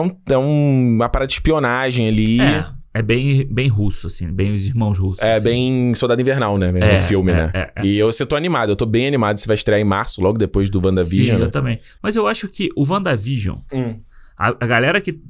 um, 0.00 0.16
é 0.28 0.36
um- 0.38 0.94
uma 0.96 1.08
parada 1.08 1.28
de 1.28 1.34
espionagem 1.34 2.08
ali. 2.08 2.40
É, 2.40 2.66
é 2.94 3.00
bem, 3.02 3.46
bem 3.46 3.68
russo, 3.68 4.08
assim, 4.08 4.26
bem 4.32 4.52
os 4.52 4.66
irmãos 4.66 4.98
russos. 4.98 5.22
É 5.24 5.34
assim. 5.34 5.44
bem 5.44 5.94
Soldado 5.94 6.20
Invernal, 6.20 6.58
né? 6.58 6.72
É, 6.80 6.96
o 6.96 7.00
filme, 7.00 7.30
é, 7.30 7.34
né? 7.36 7.50
é, 7.54 7.72
é. 7.76 7.86
E 7.86 7.96
eu, 7.96 8.10
eu 8.10 8.26
tô 8.26 8.34
animado, 8.34 8.70
eu 8.70 8.76
tô 8.76 8.84
bem 8.84 9.06
animado. 9.06 9.38
Você 9.38 9.46
vai 9.46 9.54
estrear 9.54 9.80
em 9.80 9.84
março, 9.84 10.20
logo 10.20 10.36
depois 10.36 10.68
do 10.68 10.80
Sim, 10.80 10.86
WandaVision, 10.86 11.38
eu 11.38 11.44
né? 11.46 11.50
também. 11.50 11.78
Mas 12.02 12.16
eu 12.16 12.26
acho 12.26 12.48
que 12.48 12.68
o 12.76 12.84
WandaVision, 12.84 13.58
Hum. 13.72 14.00
a, 14.36 14.48
a 14.48 14.66
galera 14.66 15.00
que 15.00 15.20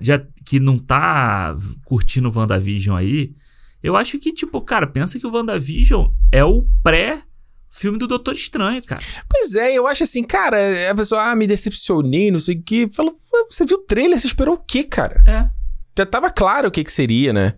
já 0.00 0.18
que 0.46 0.58
não 0.58 0.78
tá 0.78 1.54
curtindo 1.84 2.30
o 2.30 2.32
WandaVision 2.36 2.96
aí, 2.96 3.32
eu 3.82 3.94
acho 3.96 4.18
que, 4.18 4.32
tipo, 4.32 4.62
cara, 4.62 4.86
pensa 4.86 5.18
que 5.20 5.26
o 5.26 5.30
WandaVision 5.30 6.08
é 6.32 6.42
o 6.42 6.64
pré 6.82 7.20
filme 7.74 7.98
do 7.98 8.06
Doutor 8.06 8.34
Estranho, 8.34 8.82
cara. 8.84 9.02
Pois 9.28 9.54
é, 9.54 9.72
eu 9.74 9.86
acho 9.86 10.02
assim, 10.04 10.22
cara, 10.22 10.58
a 10.90 10.94
pessoa, 10.94 11.30
ah, 11.30 11.36
me 11.36 11.46
decepcionei, 11.46 12.30
não 12.30 12.40
sei 12.40 12.54
o 12.56 12.62
quê. 12.62 12.88
Falou, 12.90 13.12
"Ué, 13.32 13.44
você 13.50 13.64
viu 13.66 13.76
o 13.78 13.80
trailer, 13.80 14.18
você 14.18 14.26
esperou 14.26 14.54
o 14.54 14.58
quê, 14.58 14.84
cara? 14.84 15.22
É. 15.26 15.64
Já 15.96 16.04
tava 16.04 16.28
claro 16.28 16.66
o 16.66 16.70
que 16.72 16.82
que 16.82 16.90
seria, 16.90 17.32
né? 17.32 17.52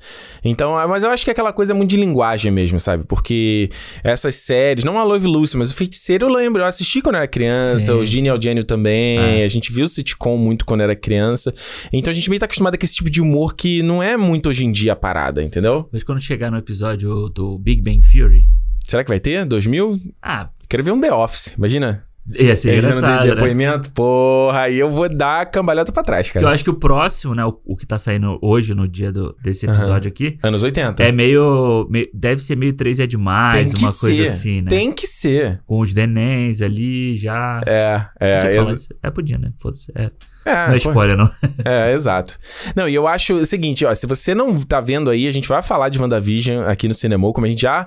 Então, 0.45 0.77
ah, 0.77 0.87
mas 0.87 1.03
eu 1.03 1.09
acho 1.09 1.25
que 1.25 1.31
aquela 1.31 1.55
coisa 1.55 1.73
é 1.73 1.75
muito 1.75 1.89
de 1.89 1.97
linguagem 1.97 2.53
mesmo, 2.53 2.79
sabe? 2.79 3.03
Porque 3.05 3.71
essas 4.05 4.35
séries, 4.35 4.85
não 4.85 4.99
a 4.99 5.05
Love 5.05 5.27
Lucy, 5.27 5.57
mas 5.57 5.73
o 5.73 5.75
Feiticeiro 5.75 6.27
eu 6.27 6.31
lembro, 6.31 6.61
eu 6.61 6.67
assisti 6.67 7.01
quando 7.01 7.15
era 7.15 7.27
criança, 7.27 7.79
Sim. 7.79 7.93
o 7.93 8.05
Genial 8.05 8.37
Gênio 8.39 8.63
também, 8.63 9.41
É. 9.41 9.43
a 9.45 9.49
gente 9.49 9.73
viu 9.73 9.89
sitcom 9.89 10.37
muito 10.37 10.67
quando 10.67 10.83
era 10.83 10.95
criança. 10.95 11.51
Então 11.91 12.11
a 12.11 12.15
gente 12.15 12.29
meio 12.29 12.39
tá 12.39 12.45
acostumado 12.45 12.77
com 12.79 12.85
esse 12.85 12.97
tipo 12.97 13.09
de 13.09 13.23
humor 13.23 13.55
que 13.55 13.83
não 13.83 14.03
é 14.03 14.19
muito 14.19 14.51
hoje 14.51 14.67
em 14.67 14.71
dia 14.73 14.93
a 14.93 14.97
parada, 14.97 15.43
entendeu? 15.43 15.89
Mas 15.91 16.03
quando 16.03 16.21
chegar 16.21 16.51
no 16.51 16.59
episódio 16.59 17.31
do 17.31 17.59
Big 17.59 17.81
Bang 17.81 18.01
Theory, 18.07 18.45
Será 18.87 19.03
que 19.05 19.09
vai 19.11 19.21
ter? 19.21 19.45
2000? 19.45 19.99
ah, 20.23 20.49
Quero 20.69 20.83
ver 20.83 20.91
um 20.93 21.01
The 21.01 21.13
Office, 21.13 21.55
imagina. 21.57 22.05
ia 22.35 22.57
ser 22.57 22.77
engraçado, 22.79 23.25
né? 23.29 23.35
depoimento? 23.35 23.93
Porra, 23.93 24.63
aí 24.63 24.77
eu 24.77 24.91
vou 24.91 25.09
dar 25.09 25.43
a 25.43 25.47
cambalhota 25.47 25.93
pra 25.93 26.03
trás, 26.03 26.27
Porque 26.27 26.39
eu 26.39 26.43
cara. 26.43 26.55
acho 26.55 26.65
que 26.65 26.71
o 26.71 26.75
próximo, 26.75 27.37
né, 27.37 27.45
o, 27.45 27.57
o 27.65 27.77
que 27.77 27.87
tá 27.87 28.01
saindo 28.01 28.37
hoje, 28.43 28.75
no 28.75 28.89
dia 28.89 29.13
do, 29.13 29.33
desse 29.41 29.65
episódio 29.67 30.09
aqui, 30.09 30.37
Anos 30.43 30.65
80. 30.65 31.05
é 31.05 31.13
meio, 31.13 31.87
meio- 31.89 32.09
Deve 32.13 32.43
ser 32.43 32.57
meio 32.57 32.73
3 32.73 32.99
é 32.99 33.07
demais, 33.07 33.73
que 33.73 33.79
uma 33.79 33.93
coisa 33.93 34.17
ser. 34.17 34.29
assim, 34.29 34.61
né? 34.63 34.71
Tem 34.71 34.91
que 34.93 35.07
ser. 35.07 35.61
Com 35.65 35.79
os 35.81 35.95
denéns 35.95 36.61
ali 36.63 37.15
já. 37.15 37.61
É, 37.65 38.01
é. 38.21 38.57
É, 39.05 39.11
podia, 39.11 39.39
né? 39.39 39.53
Foda-se. 39.63 39.93
É. 39.95 40.11
é, 40.45 40.67
não 40.67 40.75
é 40.75 40.77
spoiler, 40.79 41.17
não. 41.17 41.31
É, 41.65 41.93
exato. 41.93 42.37
Não, 42.75 42.89
e 42.89 42.95
eu 42.95 43.07
acho 43.07 43.35
o 43.35 43.47
seguinte, 43.47 43.85
ó, 43.85 43.95
se 43.95 44.05
você 44.07 44.35
não 44.35 44.61
tá 44.61 44.81
vendo 44.81 45.11
aí, 45.11 45.29
a 45.29 45.33
gente 45.33 45.47
vai 45.49 45.63
falar 45.63 45.91
de 45.91 46.01
WandaVision 46.01 46.65
aqui 46.67 46.89
no 46.89 46.95
Cinema, 46.95 47.33
como 47.33 47.47
a 47.47 47.49
gente 47.49 47.63
já 47.63 47.87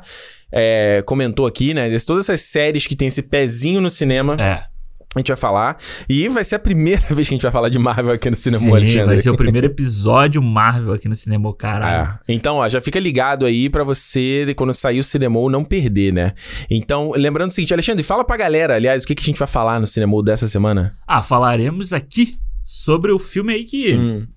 é, 0.51 1.03
comentou 1.05 1.45
aqui, 1.45 1.73
né? 1.73 1.89
Todas 1.99 2.29
essas 2.29 2.41
séries 2.41 2.85
que 2.87 2.95
tem 2.95 3.07
esse 3.07 3.21
pezinho 3.21 3.81
no 3.81 3.89
cinema, 3.89 4.35
É. 4.39 4.63
a 5.15 5.19
gente 5.19 5.27
vai 5.29 5.37
falar. 5.37 5.77
E 6.07 6.27
vai 6.29 6.43
ser 6.43 6.55
a 6.55 6.59
primeira 6.59 7.01
vez 7.13 7.27
que 7.27 7.33
a 7.33 7.35
gente 7.35 7.41
vai 7.43 7.51
falar 7.51 7.69
de 7.69 7.79
Marvel 7.79 8.13
aqui 8.13 8.29
no 8.29 8.35
Cinema, 8.35 8.61
Sim, 8.63 8.71
Alexandre. 8.71 9.05
vai 9.05 9.19
ser 9.19 9.29
o 9.29 9.35
primeiro 9.37 9.67
episódio 9.67 10.41
Marvel 10.41 10.93
aqui 10.93 11.07
no 11.09 11.15
cinema, 11.15 11.53
caralho. 11.55 12.19
É. 12.27 12.33
Então, 12.33 12.57
ó, 12.57 12.69
já 12.69 12.79
fica 12.81 12.99
ligado 12.99 13.45
aí 13.45 13.69
pra 13.69 13.83
você, 13.83 14.53
quando 14.55 14.73
sair 14.73 14.99
o 14.99 15.03
Cinema, 15.03 15.39
não 15.49 15.63
perder, 15.63 16.13
né? 16.13 16.33
Então, 16.69 17.11
lembrando 17.15 17.49
o 17.49 17.53
seguinte, 17.53 17.73
Alexandre, 17.73 18.03
fala 18.03 18.23
pra 18.23 18.37
galera, 18.37 18.75
aliás, 18.75 19.03
o 19.03 19.07
que, 19.07 19.15
que 19.15 19.21
a 19.23 19.25
gente 19.25 19.39
vai 19.39 19.47
falar 19.47 19.79
no 19.79 19.87
Cinema 19.87 20.21
dessa 20.23 20.47
semana? 20.47 20.93
Ah, 21.07 21.21
falaremos 21.21 21.91
aqui 21.93 22.35
sobre 22.63 23.11
o 23.11 23.17
filme 23.17 23.53
aí 23.53 23.63
que 23.63 23.95
Hum, 23.95 24.27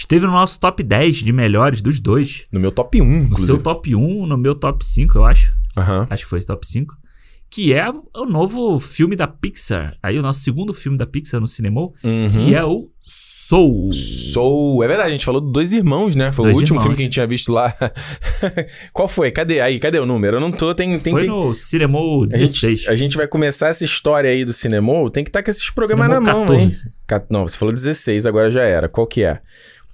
esteve 0.00 0.26
no 0.26 0.32
nosso 0.32 0.58
top 0.60 0.82
10 0.82 1.16
de 1.16 1.32
melhores 1.32 1.80
dos 1.82 2.00
dois. 2.00 2.44
no 2.52 2.58
meu 2.60 2.72
top 2.72 3.00
1, 3.00 3.04
No 3.04 3.16
inclusive. 3.24 3.46
seu 3.46 3.58
top 3.62 3.94
1, 3.94 4.26
no 4.26 4.36
meu 4.36 4.54
top 4.54 4.84
5, 4.84 5.16
eu 5.18 5.24
acho. 5.24 5.52
Aham. 5.76 6.06
Acho 6.10 6.24
que 6.24 6.30
foi 6.30 6.38
esse 6.38 6.46
top 6.48 6.66
5. 6.66 6.94
Que 7.52 7.72
é 7.74 7.84
o 7.90 8.26
novo 8.26 8.78
filme 8.78 9.16
da 9.16 9.26
Pixar. 9.26 9.96
Aí 10.00 10.16
o 10.16 10.22
nosso 10.22 10.38
segundo 10.38 10.72
filme 10.72 10.96
da 10.96 11.04
Pixar 11.04 11.40
no 11.40 11.48
cinema, 11.48 11.80
Uhum. 11.80 12.28
que 12.30 12.54
é 12.54 12.64
o 12.64 12.88
Soul. 13.00 13.92
Soul. 13.92 14.84
É 14.84 14.86
verdade, 14.86 15.08
a 15.08 15.12
gente 15.12 15.24
falou 15.24 15.40
do 15.40 15.50
Dois 15.50 15.72
Irmãos, 15.72 16.14
né? 16.14 16.30
Foi 16.30 16.44
Dois 16.44 16.56
o 16.58 16.60
último 16.60 16.76
Irmãos. 16.76 16.82
filme 16.84 16.96
que 16.96 17.02
a 17.02 17.04
gente 17.06 17.12
tinha 17.14 17.26
visto 17.26 17.50
lá. 17.52 17.74
Qual 18.92 19.08
foi? 19.08 19.32
Cadê? 19.32 19.60
Aí, 19.60 19.80
cadê 19.80 19.98
o 19.98 20.06
número? 20.06 20.36
Eu 20.36 20.40
não 20.40 20.52
tô. 20.52 20.72
Tem, 20.74 20.96
tem, 21.00 21.12
Foi 21.12 21.22
tem... 21.22 21.30
no 21.30 21.52
cinema 21.52 21.98
A 21.98 22.26
16. 22.26 22.78
gente, 22.78 22.88
a 22.88 22.94
gente 22.94 23.16
vai 23.16 23.26
começar 23.26 23.66
essa 23.68 23.84
história 23.84 24.30
aí 24.30 24.44
do 24.44 24.52
cinema. 24.52 24.92
Tem 25.10 25.24
que 25.24 25.30
estar 25.30 25.42
com 25.42 25.50
esses 25.50 25.68
programas 25.70 26.06
Cinema 26.06 26.20
na 26.24 26.32
mão, 26.32 26.42
hein? 26.54 26.68
14. 26.68 26.92
Ca- 27.06 27.26
Não, 27.28 27.48
você 27.48 27.56
falou 27.58 27.74
16, 27.74 28.26
agora 28.26 28.48
já 28.50 28.62
era. 28.62 28.88
Qual 28.88 29.06
que 29.08 29.24
é? 29.24 29.40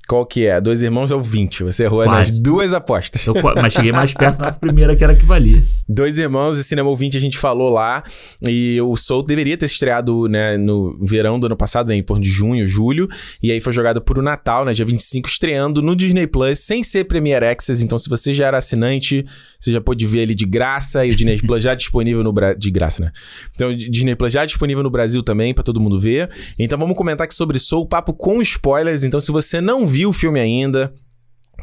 Qual 0.08 0.24
que 0.24 0.46
é? 0.46 0.60
Dois 0.60 0.82
irmãos 0.82 1.10
é 1.10 1.16
o 1.16 1.20
20. 1.20 1.64
Você 1.64 1.82
errou 1.82 2.04
Quase. 2.04 2.30
nas 2.32 2.40
duas 2.40 2.72
apostas. 2.72 3.26
Eu 3.26 3.34
mas 3.56 3.72
cheguei 3.72 3.90
mais 3.90 4.14
perto 4.14 4.38
na 4.38 4.52
primeira, 4.52 4.94
que 4.94 5.02
era 5.02 5.16
que 5.16 5.24
valia. 5.24 5.60
Dois 5.88 6.16
Irmãos 6.18 6.58
e 6.58 6.64
Cinema 6.64 6.94
20 6.94 7.16
a 7.16 7.20
gente 7.20 7.36
falou 7.36 7.70
lá. 7.70 8.04
E 8.46 8.80
o 8.80 8.96
Soul 8.96 9.24
deveria 9.24 9.56
ter 9.56 9.66
estreado, 9.66 10.28
né, 10.28 10.56
no 10.56 10.96
verão 11.00 11.40
do 11.40 11.46
ano 11.46 11.56
passado, 11.56 11.88
né, 11.88 11.96
em 11.96 12.02
torno 12.02 12.22
de 12.22 12.30
junho, 12.30 12.66
julho. 12.68 13.08
E 13.42 13.50
aí 13.50 13.60
foi 13.60 13.72
jogado 13.72 14.00
por 14.00 14.18
o 14.18 14.22
Natal, 14.22 14.64
né, 14.64 14.72
dia 14.72 14.84
25, 14.84 15.28
estreando 15.28 15.82
no 15.82 15.96
Disney 15.96 16.26
Plus, 16.26 16.60
sem 16.60 16.84
ser 16.84 17.04
Premiere 17.04 17.44
Access. 17.46 17.84
Então, 17.84 17.98
se 17.98 18.08
você 18.08 18.32
já 18.32 18.46
era 18.46 18.58
assinante, 18.58 19.24
você 19.58 19.72
já 19.72 19.80
pôde 19.80 20.06
ver 20.06 20.20
ele 20.20 20.34
de 20.34 20.46
graça. 20.46 21.04
E 21.04 21.10
o 21.10 21.16
Disney 21.16 21.38
Plus 21.38 21.62
já 21.64 21.74
disponível 21.76 22.22
no 22.22 22.32
Brasil. 22.32 22.58
De 22.58 22.70
graça, 22.70 23.02
né? 23.02 23.10
Então, 23.54 23.70
o 23.70 23.74
Disney 23.74 24.14
Plus 24.14 24.32
já 24.32 24.44
disponível 24.44 24.84
no 24.84 24.90
Brasil 24.90 25.22
também, 25.22 25.52
pra 25.52 25.64
todo 25.64 25.80
mundo 25.80 25.98
ver. 25.98 26.30
Então, 26.58 26.78
vamos 26.78 26.96
comentar 26.96 27.24
aqui 27.24 27.34
sobre 27.34 27.58
Soul, 27.58 27.86
papo 27.86 28.14
com 28.14 28.40
spoilers. 28.40 29.02
Então, 29.02 29.18
se 29.18 29.32
você 29.32 29.60
não 29.60 29.86
viu 29.86 29.95
o 30.04 30.12
filme 30.12 30.40
ainda. 30.40 30.92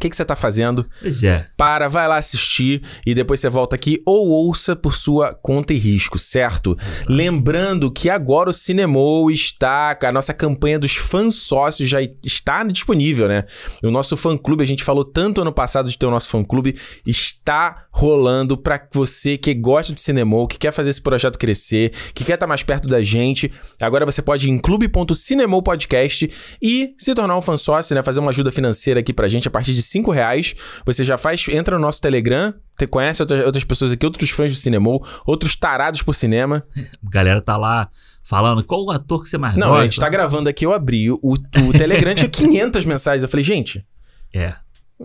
O 0.04 0.06
que, 0.06 0.10
que 0.10 0.18
você 0.18 0.26
tá 0.26 0.36
fazendo? 0.36 0.86
Pois 1.02 1.24
é. 1.24 1.48
para, 1.56 1.88
vai 1.88 2.06
lá 2.10 2.18
assistir 2.18 2.82
e 3.06 3.16
depois 3.16 3.40
você 3.40 3.50
volta 3.50 3.74
aqui 3.76 4.02
ou 4.06 4.28
ouça 4.28 4.76
por 4.76 4.94
sua 4.94 5.34
conta 5.34 5.74
e 5.74 5.78
risco, 5.78 6.20
certo? 6.20 6.78
Lembrando 7.08 7.90
que 7.90 8.10
agora 8.10 8.50
o 8.50 8.54
Cinemou 8.54 9.32
está, 9.32 9.98
a 10.04 10.12
nossa 10.12 10.34
campanha 10.34 10.78
dos 10.78 10.96
fãs 10.96 11.36
sócios 11.36 11.88
já 11.88 12.00
está 12.02 12.64
disponível, 12.66 13.30
né? 13.30 13.46
O 13.82 13.90
nosso 13.90 14.18
fã 14.18 14.36
clube, 14.36 14.62
a 14.62 14.68
gente 14.68 14.84
falou 14.84 15.06
tanto 15.06 15.42
ano 15.42 15.54
passado 15.54 15.90
de 15.90 15.98
ter 15.98 16.06
o 16.06 16.12
nosso 16.12 16.28
fã 16.28 16.44
clube, 16.44 16.76
está 17.06 17.86
rolando 17.90 18.58
para 18.58 18.86
você 18.92 19.38
que 19.38 19.54
gosta 19.54 19.94
de 19.94 20.02
Cinemou, 20.02 20.48
que 20.48 20.58
quer 20.58 20.74
fazer 20.74 20.90
esse 20.90 21.02
projeto 21.02 21.38
crescer, 21.38 21.94
que 22.14 22.26
quer 22.26 22.34
estar 22.34 22.48
mais 22.48 22.64
perto 22.64 22.90
da 22.90 23.02
gente. 23.04 23.52
Agora 23.80 24.06
você 24.06 24.22
pode 24.22 24.50
ir 24.50 24.52
em 24.52 24.58
clube.cinemou 24.58 25.62
podcast 25.62 26.30
e 26.62 26.94
se 26.98 27.14
tornar 27.14 27.38
um 27.38 27.42
fã 27.42 27.56
sócio, 27.56 27.96
né? 27.96 28.04
Fazer 28.04 28.20
uma 28.20 28.32
ajuda 28.32 28.52
financeira 28.52 29.00
aqui 29.00 29.14
pra 29.14 29.30
gente 29.30 29.48
a 29.48 29.52
partir 29.52 29.74
de 29.74 29.82
5 29.94 30.12
reais. 30.12 30.54
Você 30.86 31.04
já 31.04 31.18
faz, 31.18 31.46
entra 31.50 31.76
no 31.78 31.82
nosso 31.82 32.02
Telegram, 32.02 32.54
te 32.78 32.86
conhece 32.86 33.22
outras, 33.22 33.46
outras 33.46 33.64
pessoas 33.64 33.92
aqui, 33.94 34.06
outros 34.06 34.30
fãs 34.30 34.52
do 34.52 34.58
Cinemou, 34.58 35.06
outros 35.26 35.56
tarados 35.56 36.02
por 36.02 36.14
cinema. 36.14 36.66
A 36.78 36.82
galera 37.10 37.40
tá 37.42 37.56
lá 37.56 37.88
falando 38.24 38.64
qual 38.64 38.84
o 38.86 38.92
ator 38.92 39.22
que 39.24 39.30
você 39.30 39.38
mais 39.38 39.56
Não, 39.56 39.68
gosta. 39.68 39.82
a 39.82 39.84
gente 39.86 40.00
tá 40.00 40.10
gravando 40.10 40.50
aqui, 40.50 40.66
eu 40.66 40.74
abri, 40.74 41.10
o, 41.12 41.20
o 41.22 41.74
Telegram 41.78 42.14
tinha 42.16 42.28
500 42.30 42.86
mensagens. 42.86 43.24
Eu 43.24 43.30
falei, 43.30 43.44
gente, 43.44 43.86
É. 44.34 44.54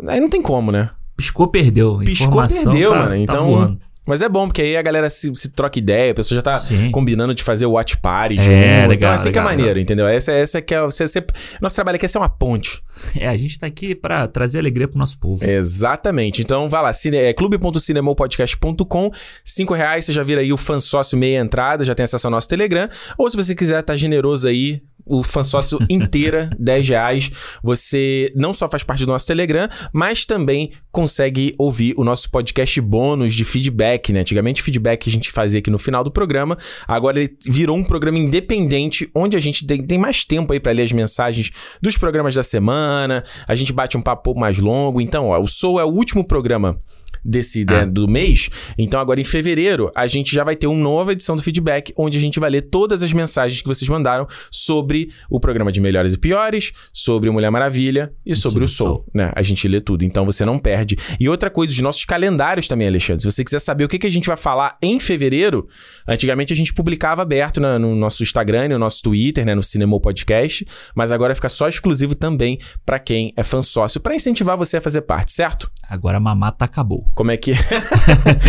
aí 0.09 0.21
não 0.21 0.29
tem 0.29 0.41
como, 0.43 0.73
né? 0.73 0.91
Piscou, 1.17 1.49
perdeu. 1.49 1.99
Piscou, 1.99 2.27
Informação 2.29 2.71
perdeu, 2.73 2.91
tá, 2.93 2.99
mano. 2.99 3.11
tá 3.11 3.17
Então, 3.35 3.45
voando. 3.45 3.81
Mas 4.09 4.23
é 4.23 4.29
bom, 4.29 4.47
porque 4.49 4.63
aí 4.63 4.77
a 4.77 4.83
galera 4.83 5.11
se, 5.11 5.31
se 5.35 5.51
troca 5.51 5.79
ideia, 5.79 6.13
a 6.13 6.15
pessoa 6.15 6.37
já 6.37 6.43
tá 6.43 6.55
Sim. 6.55 6.91
combinando 6.91 7.35
de 7.35 7.43
fazer 7.43 7.67
o 7.67 7.73
watch 7.73 7.99
party 7.99 8.39
É, 8.39 8.43
junto. 8.43 8.57
então 8.57 8.89
legal, 8.89 9.13
assim 9.13 9.31
que 9.31 9.39
é 9.39 9.43
legal, 9.43 9.57
maneiro, 9.57 9.79
entendeu? 9.79 10.09
Essa, 10.09 10.33
essa 10.33 10.63
que 10.63 10.75
é... 10.75 10.81
Você, 10.81 11.07
você, 11.07 11.25
nosso 11.61 11.75
trabalho 11.75 11.97
aqui 11.97 12.07
é 12.07 12.09
ser 12.09 12.17
uma 12.19 12.29
ponte. 12.29 12.81
É, 13.17 13.29
a 13.29 13.37
gente 13.37 13.59
tá 13.59 13.67
aqui 13.67 13.95
pra 13.95 14.27
trazer 14.27 14.59
alegria 14.59 14.89
pro 14.89 14.99
nosso 14.99 15.19
povo. 15.19 15.45
Exatamente. 15.45 16.41
Então 16.43 16.69
vai 16.69 16.83
lá, 16.83 16.93
cine, 16.93 17.19
é, 17.19 17.33
clube.cinemopodcast.com, 17.35 19.11
cinco 19.45 19.75
reais, 19.75 20.05
você 20.07 20.13
já 20.13 20.23
vira 20.23 20.41
aí 20.41 20.53
o 20.53 20.57
fã 20.57 20.81
sócio 20.81 21.17
meia 21.19 21.39
entrada, 21.41 21.85
já 21.85 21.95
tem 21.95 22.05
acesso 22.05 22.27
ao 22.27 22.31
nosso 22.31 22.49
Telegram. 22.49 22.89
Ou 23.17 23.31
se 23.31 23.37
você 23.37 23.55
quiser 23.55 23.81
estar 23.81 23.97
generoso 23.97 24.49
aí, 24.49 24.83
o 25.09 25.23
fã 25.23 25.43
sócio 25.43 25.79
inteira, 25.89 26.51
10 26.59 26.89
reais, 26.89 27.31
você 27.63 28.31
não 28.35 28.53
só 28.53 28.69
faz 28.69 28.83
parte 28.83 29.05
do 29.05 29.13
nosso 29.13 29.27
Telegram, 29.27 29.69
mas 29.93 30.27
também 30.27 30.73
consegue 30.91 31.55
ouvir 31.59 31.95
o 31.97 32.05
nosso 32.05 32.31
podcast 32.31 32.81
bônus 32.81 33.35
de 33.35 33.45
feedback, 33.45 34.13
né? 34.13 34.21
Antigamente 34.21 34.63
feedback 34.63 35.09
a 35.09 35.13
gente 35.13 35.31
fazia 35.31 35.59
aqui 35.59 35.71
no 35.71 35.79
final 35.79 36.05
do 36.05 36.11
programa, 36.11 36.59
agora 36.87 37.19
ele 37.19 37.37
virou 37.47 37.77
um 37.77 37.85
programa 37.85 38.19
independente, 38.19 39.11
onde 39.15 39.37
a 39.37 39.41
gente 39.41 39.67
tem, 39.67 39.85
tem 39.85 39.99
mais 39.99 40.25
tempo 40.25 40.53
aí 40.53 40.61
para 40.61 40.73
ler 40.73 40.83
as 40.83 40.93
mensagens 40.93 41.51
dos 41.81 41.97
programas 41.97 42.35
da 42.35 42.43
semana, 42.43 43.25
a 43.47 43.55
gente 43.55 43.73
bate 43.73 43.97
um 43.97 44.03
papo 44.03 44.35
mais 44.35 44.59
longo. 44.59 45.01
Então, 45.01 45.29
ó, 45.29 45.41
o 45.41 45.49
Soul 45.49 45.81
é 45.81 45.85
o 45.85 45.89
último 45.89 46.25
programa 46.25 46.79
desse 47.25 47.65
né, 47.65 47.81
Ah. 47.81 47.85
do 47.85 48.09
mês. 48.09 48.49
Então, 48.79 49.01
agora 49.01 49.21
em 49.21 49.25
fevereiro, 49.25 49.91
a 49.95 50.07
gente 50.07 50.35
já 50.35 50.45
vai 50.45 50.57
ter 50.57 50.67
uma 50.67 50.79
nova 50.79 51.13
edição 51.13 51.37
do 51.37 51.43
feedback, 51.43 51.93
onde 51.97 52.19
a 52.19 52.21
gente 52.21 52.39
vai 52.41 52.51
ler 52.51 52.63
todas 52.63 53.03
as 53.03 53.13
mensagens 53.13 53.61
que 53.61 53.67
vocês 53.69 53.89
mandaram 53.89 54.27
sobre 54.51 55.11
o 55.31 55.39
programa 55.41 55.71
de 55.73 55.81
melhores 55.81 56.15
e 56.15 56.19
piores, 56.19 56.73
sobre 56.93 57.29
o 57.29 57.33
Mulher 57.33 57.51
Maravilha 57.51 58.13
e 58.25 58.35
sobre 58.35 58.49
sobre 58.49 58.65
o 58.65 58.69
Soul, 58.69 59.05
né? 59.15 59.31
A 59.35 59.43
gente 59.43 59.67
lê 59.69 59.81
tudo, 59.81 60.05
então 60.05 60.25
você 60.25 60.45
não 60.45 60.59
perde. 60.59 60.97
E 61.21 61.29
outra 61.29 61.51
coisa, 61.51 61.73
os 61.73 61.81
nossos 61.81 62.05
calendários 62.05 62.67
também, 62.67 62.89
Alexandre. 62.89 63.23
Se 63.23 63.31
você 63.31 63.45
quiser 63.45 63.59
saber 63.61 63.85
o 63.85 63.89
que, 63.89 63.99
que 63.99 64.07
a 64.07 64.11
gente 64.11 64.27
vai 64.27 64.37
falar 64.37 64.77
em 64.83 64.99
fevereiro, 64.99 65.67
antigamente 66.07 66.53
a 66.53 66.57
gente 66.57 66.73
publicava 66.73 67.23
aberto 67.23 67.61
na- 67.61 67.79
no 67.79 67.95
nosso 67.95 68.23
Instagram, 68.23 68.65
e 68.65 68.69
no 68.69 68.79
nosso 68.79 69.03
Twitter, 69.03 69.45
né, 69.45 69.55
no 69.55 69.63
Cinema 69.63 69.99
Podcast, 70.01 70.67
mas 70.95 71.13
agora 71.13 71.35
fica 71.35 71.49
só 71.49 71.69
exclusivo 71.69 72.15
também 72.15 72.59
pra 72.87 72.99
quem 72.99 73.33
é 73.37 73.43
fã 73.43 73.61
sócio, 73.63 74.01
pra 74.01 74.15
incentivar 74.15 74.57
você 74.57 74.79
a 74.79 74.81
fazer 74.81 75.03
parte, 75.03 75.33
certo? 75.33 75.71
Agora 75.89 76.17
a 76.17 76.21
mamata 76.21 76.65
acabou. 76.65 77.05
Como 77.15 77.31
é 77.31 77.37
que 77.37 77.53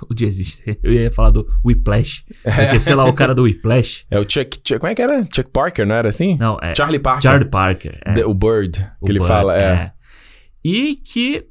O 0.10 0.14
jazzista. 0.14 0.76
Eu 0.82 0.92
ia 0.92 1.10
falar 1.10 1.30
do 1.30 1.48
Whiplash. 1.64 2.24
Ele 2.44 2.66
quer 2.68 2.80
ser 2.80 2.94
lá 2.94 3.04
o 3.04 3.12
cara 3.12 3.34
do 3.34 3.42
Whiplash. 3.42 4.04
É 4.10 4.18
o 4.18 4.22
Chuck, 4.22 4.58
Chuck. 4.66 4.78
Como 4.80 4.90
é 4.90 4.94
que 4.94 5.02
era? 5.02 5.22
Chuck 5.22 5.50
Parker, 5.52 5.86
não 5.86 5.94
era 5.94 6.08
assim? 6.08 6.36
Não, 6.38 6.58
é. 6.62 6.74
Charlie 6.74 6.98
Parker. 6.98 7.22
Charlie 7.22 7.48
Parker. 7.50 7.98
É. 8.04 8.12
The- 8.14 8.24
o 8.24 8.34
Bird, 8.34 8.78
que 8.78 8.84
O 9.00 9.08
ele 9.10 9.18
Bud, 9.18 9.28
fala. 9.28 9.58
É. 9.58 9.92
E 10.64 10.96
que 10.96 11.44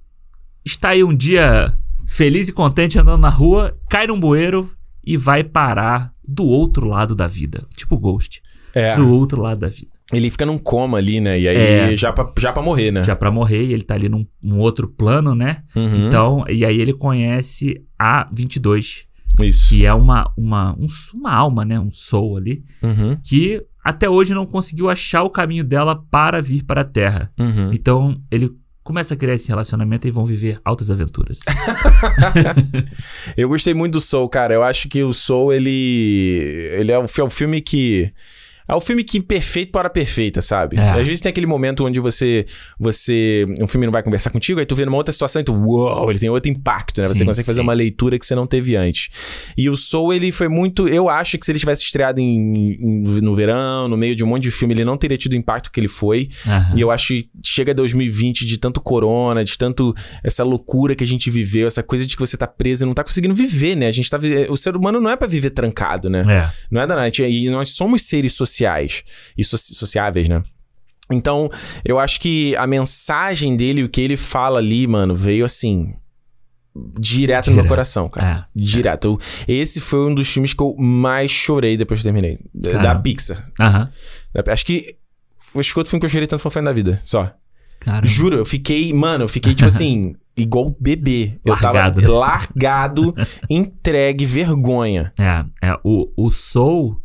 está 0.65 0.89
aí 0.89 1.03
um 1.03 1.15
dia 1.15 1.77
feliz 2.07 2.49
e 2.49 2.53
contente 2.53 2.99
andando 2.99 3.21
na 3.21 3.29
rua, 3.29 3.73
cai 3.89 4.07
num 4.07 4.19
bueiro 4.19 4.71
e 5.03 5.17
vai 5.17 5.43
parar 5.43 6.11
do 6.27 6.45
outro 6.45 6.85
lado 6.87 7.15
da 7.15 7.27
vida. 7.27 7.65
Tipo 7.75 7.97
Ghost. 7.97 8.41
É. 8.73 8.95
Do 8.95 9.09
outro 9.13 9.41
lado 9.41 9.59
da 9.59 9.67
vida. 9.69 9.90
Ele 10.13 10.29
fica 10.29 10.45
num 10.45 10.57
coma 10.57 10.97
ali, 10.97 11.19
né? 11.19 11.39
E 11.39 11.47
aí, 11.47 11.57
É. 11.93 11.97
já, 11.97 12.11
pra, 12.11 12.31
já 12.37 12.51
pra 12.51 12.61
morrer, 12.61 12.91
né? 12.91 13.03
Já 13.03 13.15
pra 13.15 13.31
morrer, 13.31 13.63
e 13.65 13.73
ele 13.73 13.83
tá 13.83 13.95
ali 13.95 14.09
num, 14.09 14.25
num 14.41 14.59
outro 14.59 14.87
plano, 14.87 15.33
né? 15.35 15.63
Uhum. 15.75 16.07
Então, 16.07 16.45
e 16.49 16.65
aí 16.65 16.79
ele 16.79 16.93
conhece 16.93 17.81
a 17.97 18.27
22, 18.31 19.05
Isso. 19.41 19.69
que 19.69 19.85
é 19.85 19.93
uma, 19.93 20.31
uma, 20.37 20.73
um- 20.79 20.87
uma 21.13 21.31
alma, 21.33 21.63
né? 21.63 21.79
Um 21.79 21.91
soul 21.91 22.37
ali, 22.37 22.63
Uhum. 22.83 23.17
que 23.23 23.63
até 23.83 24.09
hoje 24.09 24.33
não 24.33 24.45
conseguiu 24.45 24.89
achar 24.89 25.23
o 25.23 25.29
caminho 25.29 25.63
dela 25.63 25.95
para 26.11 26.41
vir 26.41 26.63
para 26.63 26.81
a 26.81 26.85
Terra. 26.85 27.31
Uhum. 27.39 27.71
Então, 27.73 28.21
ele 28.29 28.51
começa 28.83 29.13
a 29.13 29.17
criar 29.17 29.35
esse 29.35 29.47
relacionamento 29.47 30.07
e 30.07 30.11
vão 30.11 30.25
viver 30.25 30.59
altas 30.65 30.91
aventuras. 30.91 31.39
Eu 33.37 33.47
gostei 33.49 33.73
muito 33.73 33.93
do 33.93 34.01
Soul, 34.01 34.27
cara. 34.29 34.53
Eu 34.53 34.63
acho 34.63 34.87
que 34.89 35.03
o 35.03 35.13
Soul, 35.13 35.53
ele. 35.53 36.69
Ele 36.73 36.91
é 36.91 36.99
um, 36.99 37.05
é 37.17 37.23
um 37.23 37.29
filme 37.29 37.61
que. 37.61 38.11
É 38.67 38.73
o 38.73 38.81
filme 38.81 39.03
que 39.03 39.19
perfeito 39.21 39.71
para 39.71 39.87
a 39.87 39.91
perfeita, 39.91 40.41
sabe? 40.41 40.77
É. 40.77 40.89
Às 40.91 41.07
vezes 41.07 41.21
tem 41.21 41.29
aquele 41.29 41.45
momento 41.47 41.85
onde 41.85 41.99
você. 41.99 42.45
você 42.79 43.45
Um 43.59 43.67
filme 43.67 43.85
não 43.85 43.91
vai 43.91 44.03
conversar 44.03 44.29
contigo, 44.29 44.59
aí 44.59 44.65
tu 44.65 44.75
vê 44.75 44.85
numa 44.85 44.97
outra 44.97 45.11
situação 45.11 45.41
e 45.41 45.45
tu. 45.45 45.53
Uou, 45.53 46.09
ele 46.09 46.19
tem 46.19 46.29
outro 46.29 46.49
impacto, 46.51 47.01
né? 47.01 47.07
Você 47.07 47.19
Sim, 47.19 47.25
consegue 47.25 47.45
fazer 47.45 47.57
sim. 47.57 47.63
uma 47.63 47.73
leitura 47.73 48.17
que 48.17 48.25
você 48.25 48.35
não 48.35 48.47
teve 48.47 48.75
antes. 48.75 49.09
E 49.57 49.69
o 49.69 49.75
Soul, 49.75 50.13
ele 50.13 50.31
foi 50.31 50.47
muito. 50.47 50.87
Eu 50.87 51.09
acho 51.09 51.37
que 51.37 51.45
se 51.45 51.51
ele 51.51 51.59
tivesse 51.59 51.83
estreado 51.83 52.19
em, 52.19 52.73
em- 52.79 53.21
no 53.21 53.35
verão, 53.35 53.87
no 53.87 53.97
meio 53.97 54.15
de 54.15 54.23
um 54.23 54.27
monte 54.27 54.43
de 54.43 54.51
filme, 54.51 54.73
ele 54.73 54.85
não 54.85 54.97
teria 54.97 55.17
tido 55.17 55.33
o 55.33 55.35
impacto 55.35 55.71
que 55.71 55.79
ele 55.79 55.87
foi. 55.87 56.29
Aham. 56.47 56.73
E 56.77 56.81
eu 56.81 56.91
acho 56.91 57.07
que 57.09 57.29
chega 57.45 57.73
2020 57.73 58.45
de 58.45 58.57
tanto 58.57 58.79
corona, 58.81 59.43
de 59.43 59.57
tanto 59.57 59.93
essa 60.23 60.43
loucura 60.43 60.95
que 60.95 61.03
a 61.03 61.07
gente 61.07 61.29
viveu, 61.29 61.67
essa 61.67 61.83
coisa 61.83 62.05
de 62.05 62.15
que 62.15 62.19
você 62.19 62.37
tá 62.37 62.47
preso 62.47 62.83
e 62.83 62.87
não 62.87 62.93
tá 62.93 63.03
conseguindo 63.03 63.33
viver, 63.35 63.75
né? 63.75 63.87
A 63.87 63.91
gente 63.91 64.09
tá 64.09 64.17
vi- 64.17 64.47
o 64.49 64.55
ser 64.57 64.75
humano 64.75 64.99
não 64.99 65.09
é 65.09 65.15
pra 65.15 65.27
viver 65.27 65.49
trancado, 65.51 66.09
né? 66.09 66.19
É. 66.27 66.49
Não 66.69 66.81
é 66.81 66.87
da 66.87 66.95
noite. 66.95 67.21
E 67.23 67.49
nós 67.49 67.69
somos 67.69 68.03
seres 68.03 68.33
sociais 68.33 68.50
e 69.37 69.43
soci- 69.43 69.73
sociáveis, 69.75 70.27
né? 70.29 70.41
Então, 71.11 71.49
eu 71.83 71.99
acho 71.99 72.19
que 72.21 72.55
a 72.55 72.65
mensagem 72.65 73.55
dele, 73.57 73.83
o 73.83 73.89
que 73.89 73.99
ele 74.01 74.15
fala 74.15 74.59
ali, 74.59 74.87
mano, 74.87 75.13
veio 75.15 75.43
assim. 75.45 75.93
Direto, 76.97 77.47
no 77.47 77.53
meu 77.55 77.63
Direto. 77.63 77.69
coração, 77.69 78.07
cara. 78.07 78.47
Direto. 78.55 79.19
Eu- 79.47 79.53
esse 79.55 79.81
foi 79.81 80.05
um 80.09 80.15
dos 80.15 80.29
filmes 80.29 80.53
que 80.53 80.63
eu 80.63 80.73
mais 80.79 81.29
chorei 81.29 81.75
depois 81.75 81.99
que 82.01 82.07
eu 82.07 82.13
terminei. 82.13 82.39
Da, 82.53 82.69
da 82.71 82.77
Caramba. 82.81 83.01
Pixar. 83.01 83.49
Aham. 83.59 83.89
Da- 84.33 84.53
Acho 84.53 84.65
que. 84.65 84.95
Acho 85.53 85.73
que 85.73 85.79
outro 85.79 85.89
filme 85.89 85.99
que 85.99 86.05
eu 86.05 86.09
chorei 86.09 86.27
tanto 86.27 86.39
foi 86.41 86.49
o 86.49 86.53
Fé 86.53 86.61
da 86.61 86.71
Vida. 86.71 86.97
Só. 87.03 87.29
Cara. 87.81 88.05
Juro, 88.07 88.37
eu 88.37 88.45
fiquei, 88.45 88.93
mano, 88.93 89.25
eu 89.25 89.27
fiquei 89.27 89.53
tipo 89.53 89.67
assim, 89.67 90.15
igual 90.37 90.73
bebê. 90.79 91.41
Eu 91.43 91.51
Largado. 91.61 91.99
tava 92.01 92.13
largado, 92.13 93.13
entregue, 93.49 94.23
vergonha. 94.25 95.11
É, 95.19 95.43
é 95.71 95.77
o, 95.83 96.09
o 96.15 96.31
Soul 96.31 97.00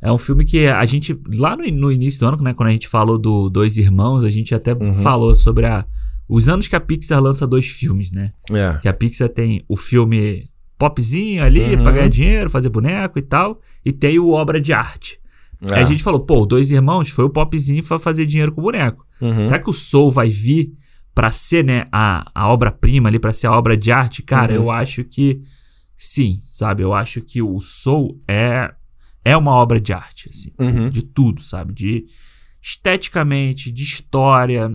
é 0.00 0.10
um 0.12 0.18
filme 0.18 0.44
que 0.44 0.66
a 0.66 0.84
gente, 0.84 1.18
lá 1.34 1.56
no, 1.56 1.64
no 1.70 1.92
início 1.92 2.20
do 2.20 2.26
ano, 2.26 2.42
né, 2.42 2.54
quando 2.54 2.68
a 2.68 2.72
gente 2.72 2.86
falou 2.88 3.18
do 3.18 3.48
Dois 3.48 3.76
Irmãos, 3.76 4.24
a 4.24 4.30
gente 4.30 4.54
até 4.54 4.72
Uhum. 4.74 4.92
falou 4.94 5.34
sobre 5.34 5.66
a, 5.66 5.84
os 6.28 6.48
anos 6.48 6.68
que 6.68 6.76
a 6.76 6.80
Pixar 6.80 7.20
lança 7.22 7.46
dois 7.46 7.66
filmes, 7.66 8.10
né? 8.12 8.32
É. 8.50 8.78
Que 8.80 8.88
a 8.88 8.92
Pixar 8.92 9.28
tem 9.28 9.64
o 9.68 9.76
filme 9.76 10.48
popzinho 10.78 11.42
ali, 11.42 11.74
Uhum. 11.74 11.82
pra 11.82 11.92
ganhar 11.92 12.08
dinheiro, 12.08 12.48
fazer 12.50 12.68
boneco 12.68 13.18
e 13.18 13.22
tal, 13.22 13.60
e 13.84 13.90
tem 13.92 14.18
o 14.18 14.30
obra 14.30 14.60
de 14.60 14.72
arte. 14.72 15.18
É. 15.60 15.74
Aí 15.74 15.82
a 15.82 15.84
gente 15.84 16.02
falou, 16.04 16.20
pô, 16.20 16.46
Dois 16.46 16.70
Irmãos 16.70 17.10
foi 17.10 17.24
o 17.24 17.30
popzinho 17.30 17.82
pra 17.84 17.98
fazer 17.98 18.24
dinheiro 18.26 18.52
com 18.52 18.60
o 18.60 18.64
boneco. 18.64 19.04
Uhum. 19.20 19.42
Será 19.42 19.58
que 19.58 19.68
o 19.68 19.72
Soul 19.72 20.10
vai 20.12 20.28
vir 20.28 20.72
pra 21.12 21.32
ser, 21.32 21.64
né, 21.64 21.86
a, 21.90 22.30
a 22.32 22.48
obra-prima 22.52 23.08
ali, 23.08 23.18
pra 23.18 23.32
ser 23.32 23.48
a 23.48 23.52
obra 23.58 23.76
de 23.76 23.90
arte? 23.90 24.22
Cara, 24.22 24.52
Uhum. 24.54 24.62
eu 24.66 24.70
acho 24.70 25.02
que 25.02 25.40
sim, 25.96 26.38
sabe? 26.44 26.84
Eu 26.84 26.94
acho 26.94 27.20
que 27.22 27.42
o 27.42 27.60
Soul 27.60 28.20
é, 28.28 28.70
é 29.28 29.36
uma 29.36 29.52
obra 29.52 29.80
de 29.80 29.92
arte, 29.92 30.28
assim. 30.28 30.52
Uhum. 30.58 30.88
De 30.88 31.02
tudo, 31.02 31.42
sabe? 31.42 31.72
De 31.72 32.06
esteticamente, 32.60 33.70
de 33.70 33.82
história, 33.82 34.70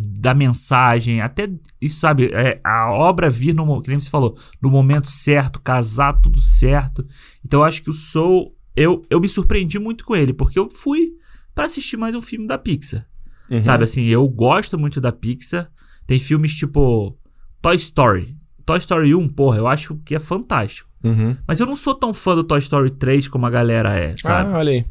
da 0.00 0.34
mensagem, 0.34 1.20
até 1.20 1.50
isso, 1.80 2.00
sabe? 2.00 2.30
É, 2.32 2.58
a 2.64 2.90
obra 2.90 3.28
vir, 3.28 3.54
no, 3.54 3.82
que 3.82 3.90
nem 3.90 4.00
você 4.00 4.08
falou, 4.08 4.36
no 4.60 4.70
momento 4.70 5.10
certo, 5.10 5.60
casar 5.60 6.14
tudo 6.14 6.40
certo. 6.40 7.06
Então 7.44 7.60
eu 7.60 7.64
acho 7.64 7.82
que 7.82 7.90
o 7.90 7.94
Soul, 7.94 8.56
eu, 8.74 9.02
eu 9.10 9.20
me 9.20 9.28
surpreendi 9.28 9.78
muito 9.78 10.04
com 10.04 10.16
ele, 10.16 10.32
porque 10.32 10.58
eu 10.58 10.68
fui 10.68 11.12
pra 11.54 11.66
assistir 11.66 11.96
mais 11.96 12.14
um 12.14 12.20
filme 12.20 12.46
da 12.46 12.56
Pixar. 12.56 13.06
Uhum. 13.50 13.60
Sabe 13.60 13.84
assim, 13.84 14.04
eu 14.04 14.26
gosto 14.28 14.78
muito 14.78 15.00
da 15.00 15.12
Pixar. 15.12 15.70
Tem 16.06 16.18
filmes 16.18 16.54
tipo 16.54 17.18
Toy 17.60 17.76
Story. 17.76 18.34
Toy 18.64 18.78
Story 18.78 19.14
1, 19.14 19.28
porra, 19.30 19.58
eu 19.58 19.66
acho 19.66 19.96
que 20.04 20.14
é 20.14 20.18
fantástico. 20.18 20.88
Uhum. 21.04 21.36
Mas 21.46 21.60
eu 21.60 21.66
não 21.66 21.76
sou 21.76 21.94
tão 21.94 22.12
fã 22.14 22.34
do 22.34 22.44
Toy 22.44 22.58
Story 22.58 22.90
3 22.90 23.28
como 23.28 23.46
a 23.46 23.50
galera 23.50 23.96
é, 23.96 24.16
sabe? 24.16 24.52
Ah, 24.52 24.58
olha 24.58 24.72
aí. 24.72 24.84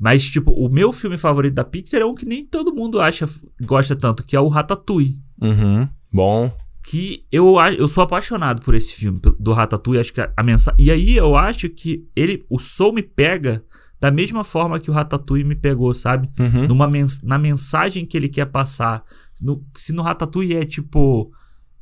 Mas, 0.00 0.24
tipo, 0.30 0.52
o 0.52 0.68
meu 0.68 0.92
filme 0.92 1.18
favorito 1.18 1.54
da 1.54 1.64
Pixar 1.64 2.00
é 2.00 2.04
um 2.04 2.14
que 2.14 2.24
nem 2.24 2.46
todo 2.46 2.72
mundo 2.72 3.00
acha, 3.00 3.28
gosta 3.62 3.96
tanto, 3.96 4.24
que 4.24 4.36
é 4.36 4.40
o 4.40 4.46
Ratatouille. 4.48 5.16
Uhum. 5.42 5.88
Bom. 6.12 6.52
Que 6.84 7.24
eu, 7.32 7.56
eu 7.76 7.88
sou 7.88 8.04
apaixonado 8.04 8.62
por 8.62 8.74
esse 8.74 8.94
filme, 8.94 9.20
do 9.38 9.52
Ratatouille. 9.52 10.00
Acho 10.00 10.12
que 10.12 10.20
a, 10.20 10.32
a 10.36 10.42
mensagem. 10.42 10.84
E 10.84 10.90
aí 10.92 11.16
eu 11.16 11.36
acho 11.36 11.68
que 11.68 12.06
ele, 12.14 12.44
o 12.48 12.58
Soul 12.60 12.92
me 12.94 13.02
pega 13.02 13.62
da 14.00 14.10
mesma 14.12 14.44
forma 14.44 14.78
que 14.78 14.88
o 14.90 14.94
Ratatouille 14.94 15.44
me 15.44 15.56
pegou, 15.56 15.92
sabe? 15.92 16.30
Uhum. 16.38 16.68
numa 16.68 16.86
mens 16.88 17.22
na 17.24 17.36
mensagem 17.36 18.06
que 18.06 18.16
ele 18.16 18.28
quer 18.28 18.46
passar. 18.46 19.02
No- 19.40 19.62
se 19.74 19.92
no 19.92 20.02
Ratatouille 20.02 20.54
é 20.54 20.64
tipo, 20.64 21.30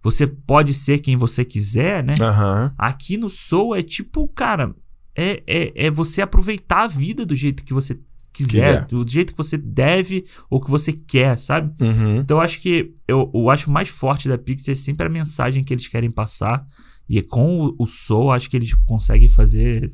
você 0.06 0.24
pode 0.24 0.72
ser 0.72 1.00
quem 1.00 1.16
você 1.16 1.44
quiser, 1.44 2.04
né? 2.04 2.14
Aham. 2.20 2.72
Aqui 2.78 3.16
no 3.16 3.28
Soul 3.28 3.74
é 3.74 3.82
tipo, 3.82 4.28
cara, 4.28 4.72
é, 5.16 5.42
é, 5.44 5.86
é 5.86 5.90
você 5.90 6.22
aproveitar 6.22 6.84
a 6.84 6.86
vida 6.86 7.26
do 7.26 7.34
jeito 7.34 7.64
que 7.64 7.74
você 7.74 7.98
quiser, 8.32 8.84
Quiser. 8.84 8.86
do 8.86 9.10
jeito 9.10 9.32
que 9.32 9.36
você 9.36 9.58
deve 9.58 10.24
ou 10.48 10.60
que 10.60 10.70
você 10.70 10.92
quer, 10.92 11.36
sabe? 11.36 11.74
Uhum. 11.82 12.18
Então 12.18 12.36
eu 12.36 12.40
acho 12.40 12.60
que 12.60 12.94
eu, 13.08 13.32
eu 13.34 13.50
acho 13.50 13.68
mais 13.68 13.88
forte 13.88 14.28
da 14.28 14.38
Pixar 14.38 14.74
é 14.74 14.76
sempre 14.76 15.08
a 15.08 15.10
mensagem 15.10 15.64
que 15.64 15.74
eles 15.74 15.88
querem 15.88 16.10
passar. 16.10 16.64
E 17.08 17.20
com 17.20 17.62
o, 17.62 17.74
o 17.76 17.86
Soul, 17.86 18.30
acho 18.30 18.48
que 18.48 18.56
eles 18.56 18.74
conseguem 18.86 19.28
fazer 19.28 19.92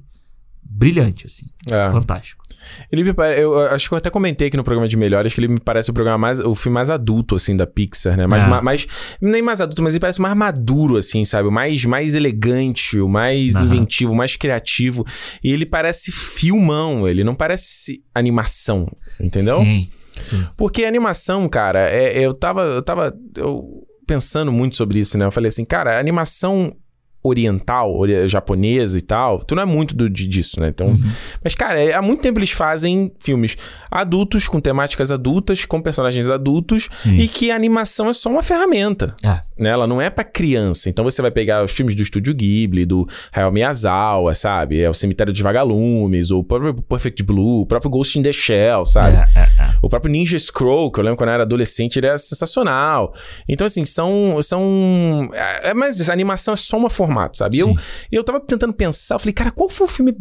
brilhante, 0.62 1.24
assim. 1.24 1.46
É. 1.70 1.90
Fantástico. 1.90 2.41
Ele 2.90 3.04
me 3.04 3.12
pare... 3.14 3.40
Eu 3.40 3.58
acho 3.68 3.88
que 3.88 3.94
eu 3.94 3.98
até 3.98 4.10
comentei 4.10 4.48
aqui 4.48 4.56
no 4.56 4.64
programa 4.64 4.88
de 4.88 4.96
melhores 4.96 5.32
que 5.34 5.40
ele 5.40 5.48
me 5.48 5.60
parece 5.60 5.90
o 5.90 5.92
programa 5.94 6.18
mais. 6.18 6.40
o 6.40 6.54
filme 6.54 6.74
mais 6.74 6.90
adulto, 6.90 7.34
assim, 7.36 7.56
da 7.56 7.66
Pixar, 7.66 8.16
né? 8.16 8.26
Mais, 8.26 8.44
É. 8.44 8.46
ma- 8.46 8.62
mais- 8.62 8.86
Nem 9.20 9.42
mais 9.42 9.60
adulto, 9.60 9.82
mas 9.82 9.94
ele 9.94 10.00
parece 10.00 10.20
mais 10.20 10.36
maduro, 10.36 10.96
assim, 10.96 11.24
sabe? 11.24 11.50
Mais, 11.50 11.84
mais 11.84 12.14
elegante, 12.14 12.98
o 12.98 13.08
mais 13.08 13.56
Aham. 13.56 13.64
inventivo, 13.66 14.14
mais 14.14 14.36
criativo. 14.36 15.04
E 15.42 15.52
ele 15.52 15.66
parece 15.66 16.10
filmão, 16.12 17.06
ele 17.08 17.22
não 17.24 17.34
parece 17.34 18.02
animação, 18.14 18.86
entendeu? 19.20 19.56
Sim, 19.58 19.88
sim. 20.18 20.46
Porque 20.56 20.84
animação, 20.84 21.48
cara, 21.48 21.88
é- 21.90 22.18
eu 22.18 22.32
tava. 22.34 22.62
Eu 22.62 22.82
tava 22.82 23.12
eu 23.36 23.64
pensando 24.06 24.50
muito 24.52 24.76
sobre 24.76 24.98
isso, 24.98 25.16
né? 25.16 25.24
Eu 25.24 25.30
falei 25.30 25.48
assim, 25.48 25.64
cara, 25.64 25.98
animação 25.98 26.74
oriental, 27.22 27.94
ori- 27.96 28.28
japonesa 28.28 28.98
e 28.98 29.00
tal, 29.02 29.38
tu 29.44 29.54
não 29.54 29.62
é 29.62 29.66
muito 29.66 29.94
do, 29.94 30.08
disso, 30.10 30.60
né? 30.60 30.68
Então. 30.68 30.88
Uhum. 30.88 31.10
Mas, 31.42 31.54
cara, 31.54 31.80
é- 31.80 31.94
há 31.94 32.02
muito 32.02 32.20
tempo 32.20 32.38
eles 32.38 32.50
fazem 32.50 33.12
filmes 33.20 33.56
adultos, 33.90 34.48
com 34.48 34.60
temáticas 34.60 35.10
adultas, 35.10 35.64
com 35.64 35.80
personagens 35.80 36.28
adultos, 36.30 36.88
Sim. 37.02 37.16
e 37.18 37.28
que 37.28 37.50
a 37.50 37.54
animação 37.56 38.08
é 38.08 38.12
só 38.12 38.28
uma 38.30 38.42
ferramenta. 38.42 39.14
É. 39.22 39.40
Né? 39.58 39.68
Ela 39.70 39.86
não 39.86 40.00
é 40.00 40.10
pra 40.10 40.24
criança. 40.24 40.88
Então 40.88 41.04
você 41.04 41.22
vai 41.22 41.30
pegar 41.30 41.64
os 41.64 41.70
filmes 41.70 41.94
do 41.94 42.02
Estúdio 42.02 42.34
Ghibli, 42.34 42.84
do 42.84 43.06
Hayao 43.32 43.52
Miyazawa, 43.52 44.34
sabe? 44.34 44.80
É 44.80 44.90
o 44.90 44.94
Cemitério 44.94 45.32
dos 45.32 45.40
Vagalumes, 45.42 46.30
ou 46.30 46.40
o 46.40 46.44
próprio 46.44 46.74
Perfect 46.82 47.22
Blue, 47.22 47.60
o 47.62 47.66
próprio 47.66 47.90
Ghost 47.90 48.18
in 48.18 48.22
the 48.22 48.32
Shell, 48.32 48.84
sabe? 48.86 49.16
É, 49.16 49.40
é. 49.40 49.70
O 49.80 49.88
próprio 49.88 50.10
Ninja 50.10 50.38
Scroll, 50.38 50.90
que 50.90 50.98
eu 50.98 51.04
lembro 51.04 51.16
quando 51.16 51.28
eu 51.28 51.34
era 51.34 51.42
adolescente, 51.44 51.98
ele 51.98 52.06
era 52.06 52.18
sensacional. 52.18 53.14
Então, 53.48 53.64
assim, 53.66 53.84
são. 53.84 54.38
são 54.42 55.30
é, 55.32 55.74
mas 55.74 56.08
a 56.08 56.12
animação 56.12 56.54
é 56.54 56.56
só 56.56 56.76
um 56.76 56.86
formato, 57.14 57.38
sabe? 57.38 57.56
E 57.56 57.60
eu, 57.60 57.74
eu 58.10 58.24
tava 58.24 58.40
tentando 58.40 58.72
pensar, 58.72 59.14
eu 59.14 59.18
falei, 59.18 59.32
cara, 59.32 59.50
qual 59.50 59.68
foi 59.68 59.86
o 59.86 59.90
filme 59.90 60.16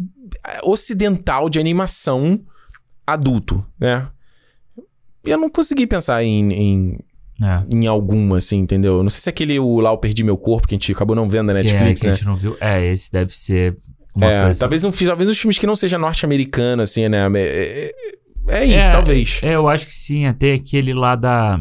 eh, 0.46 0.60
ocidental 0.64 1.48
de 1.48 1.58
animação 1.58 2.40
adulto, 3.06 3.64
né? 3.78 4.08
Eu 5.24 5.38
não 5.38 5.48
consegui 5.50 5.86
pensar 5.86 6.22
em, 6.24 6.52
em, 6.52 6.98
É. 7.42 7.64
em 7.72 7.86
algum, 7.86 8.34
assim, 8.34 8.58
entendeu? 8.58 8.94
Eu 8.98 9.02
Não 9.02 9.10
sei 9.10 9.20
se 9.20 9.28
é 9.28 9.30
aquele 9.30 9.58
o 9.58 9.80
lá, 9.80 9.90
Eu 9.90 9.98
Perdi 9.98 10.22
Meu 10.24 10.36
Corpo, 10.36 10.66
que 10.66 10.74
a 10.74 10.76
gente 10.76 10.90
acabou 10.92 11.14
não 11.14 11.28
vendo 11.28 11.46
na 11.48 11.54
Netflix, 11.54 11.82
que, 11.82 11.86
é, 11.88 11.94
que 12.00 12.06
né? 12.06 12.12
a 12.12 12.14
gente 12.16 12.26
não 12.26 12.36
viu. 12.36 12.56
É, 12.60 12.84
esse 12.92 13.10
deve 13.12 13.36
ser 13.36 13.76
uma 14.14 14.26
É, 14.30 14.44
coisa. 14.44 14.60
talvez, 14.60 14.84
um, 14.84 14.90
talvez 14.90 15.28
uns 15.30 15.38
filmes 15.38 15.58
que 15.58 15.66
não 15.66 15.76
seja 15.76 15.96
norte-americano, 15.98 16.82
assim, 16.82 17.08
né? 17.08 17.26
É, 17.34 17.40
é, 17.40 17.92
é, 18.48 18.58
é 18.58 18.64
isso, 18.66 18.90
talvez. 18.90 19.40
É, 19.42 19.54
eu 19.54 19.68
acho 19.68 19.86
que 19.86 19.94
sim. 19.94 20.26
Até 20.26 20.54
aquele 20.54 20.92
lá 20.92 21.14
da. 21.16 21.60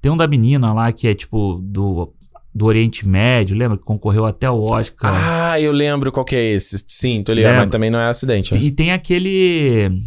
Tem 0.00 0.10
um 0.12 0.16
da 0.16 0.26
menina 0.28 0.72
lá 0.72 0.90
que 0.92 1.06
é 1.08 1.14
tipo 1.14 1.60
do, 1.62 2.12
do 2.54 2.66
Oriente 2.66 3.06
Médio, 3.06 3.56
lembra? 3.56 3.76
Que 3.78 3.84
concorreu 3.84 4.24
até 4.26 4.50
o 4.50 4.60
Oscar. 4.60 5.12
Ah, 5.14 5.60
eu 5.60 5.70
lembro 5.72 6.10
qual 6.10 6.24
que 6.24 6.34
é 6.36 6.52
esse. 6.54 6.82
Sim, 6.88 7.22
tô 7.22 7.32
ligado, 7.32 7.50
Lembra. 7.52 7.66
mas 7.66 7.72
também 7.72 7.90
não 7.90 7.98
é 8.00 8.08
acidente. 8.08 8.54
né? 8.54 8.60
E 8.60 8.70
tem 8.70 8.92
aquele. 8.92 10.02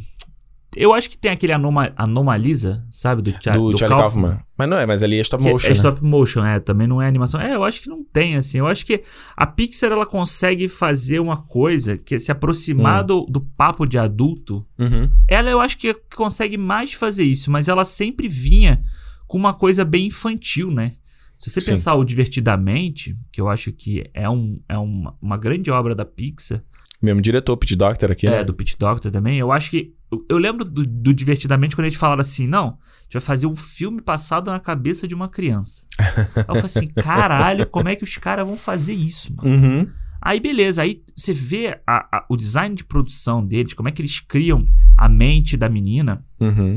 Eu 0.73 0.93
acho 0.93 1.09
que 1.09 1.17
tem 1.17 1.29
aquele 1.31 1.51
anoma, 1.51 1.91
Anomalisa, 1.97 2.85
sabe? 2.89 3.21
Do, 3.21 3.31
Cha- 3.41 3.51
Do, 3.51 3.71
do 3.71 3.77
Charlie 3.77 4.01
Kaufman. 4.01 4.21
Kaufman. 4.29 4.45
Mas 4.57 4.69
não 4.69 4.77
é, 4.77 4.85
mas 4.85 5.03
ali 5.03 5.17
é 5.17 5.21
stop 5.21 5.43
Que 5.43 5.51
motion. 5.51 5.65
é 5.67 5.69
né? 5.69 5.75
stop 5.75 6.01
motion, 6.03 6.45
é, 6.45 6.59
também 6.61 6.87
não 6.87 7.01
é 7.01 7.07
animação. 7.07 7.41
É, 7.41 7.53
eu 7.55 7.63
acho 7.65 7.81
que 7.81 7.89
não 7.89 8.03
tem, 8.05 8.37
assim. 8.37 8.59
Eu 8.59 8.67
acho 8.67 8.85
que 8.85 9.03
a 9.35 9.45
Pixar, 9.45 9.91
ela 9.91 10.05
consegue 10.05 10.69
fazer 10.69 11.19
uma 11.19 11.35
coisa 11.35 11.97
que 11.97 12.15
é 12.15 12.19
se 12.19 12.31
aproximar 12.31 13.03
Hum. 13.03 13.05
do, 13.07 13.25
do 13.25 13.41
papo 13.41 13.85
de 13.85 13.97
adulto. 13.97 14.65
Uhum. 14.79 15.09
Ela, 15.27 15.49
eu 15.49 15.59
acho 15.59 15.77
que 15.77 15.93
consegue 16.15 16.57
mais 16.57 16.93
fazer 16.93 17.25
isso, 17.25 17.51
mas 17.51 17.67
ela 17.67 17.83
sempre 17.83 18.29
vinha 18.29 18.81
com 19.27 19.37
uma 19.37 19.53
coisa 19.53 19.83
bem 19.83 20.07
infantil, 20.07 20.71
né? 20.71 20.93
Se 21.41 21.49
você 21.49 21.59
Sim. 21.59 21.71
pensar 21.71 21.95
o 21.95 22.05
Divertidamente, 22.05 23.17
que 23.31 23.41
eu 23.41 23.49
acho 23.49 23.71
que 23.71 24.03
é, 24.13 24.29
um, 24.29 24.59
é 24.69 24.77
uma, 24.77 25.15
uma 25.19 25.37
grande 25.37 25.71
obra 25.71 25.95
da 25.95 26.05
Pixar, 26.05 26.63
Mesmo 27.01 27.19
diretor, 27.19 27.57
Pete 27.57 27.75
Doctor 27.75 28.11
aqui, 28.11 28.27
é, 28.27 28.29
né? 28.29 28.43
do 28.43 28.53
Pete 28.53 28.77
Doctor 28.77 29.11
também, 29.11 29.39
eu 29.39 29.51
acho 29.51 29.71
que. 29.71 29.91
Eu, 30.11 30.23
eu 30.29 30.37
lembro 30.37 30.63
do, 30.63 30.85
do 30.85 31.11
Divertidamente 31.13 31.75
quando 31.75 31.85
eles 31.87 31.97
falaram 31.97 32.21
assim: 32.21 32.45
não, 32.45 32.67
a 32.67 33.03
gente 33.05 33.13
vai 33.13 33.21
fazer 33.21 33.47
um 33.47 33.55
filme 33.55 34.01
passado 34.01 34.51
na 34.51 34.59
cabeça 34.59 35.07
de 35.07 35.15
uma 35.15 35.27
criança. 35.27 35.87
Aí 35.97 36.43
eu 36.47 36.55
falei 36.55 36.65
assim: 36.65 36.87
caralho, 36.87 37.67
como 37.67 37.89
é 37.89 37.95
que 37.95 38.03
os 38.03 38.17
caras 38.17 38.45
vão 38.45 38.55
fazer 38.55 38.93
isso, 38.93 39.35
mano? 39.35 39.49
Uhum. 39.49 39.87
Aí 40.21 40.39
beleza, 40.39 40.83
aí 40.83 41.01
você 41.15 41.33
vê 41.33 41.79
a- 41.87 42.17
a- 42.17 42.25
o 42.29 42.37
design 42.37 42.75
de 42.75 42.83
produção 42.85 43.43
deles, 43.43 43.73
como 43.73 43.89
é 43.89 43.91
que 43.91 43.99
eles 43.99 44.19
criam 44.19 44.63
a 44.95 45.09
mente 45.09 45.57
da 45.57 45.67
menina. 45.67 46.23
Uhum. 46.39 46.71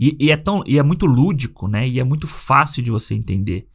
E, 0.00 0.16
e 0.18 0.30
é 0.32 0.36
tão, 0.36 0.64
e 0.66 0.76
é 0.76 0.82
muito 0.82 1.06
lúdico, 1.06 1.68
né? 1.68 1.86
E 1.86 2.00
é 2.00 2.04
muito 2.04 2.26
fácil 2.26 2.82
de 2.82 2.90
você 2.90 3.14
entender. 3.14 3.68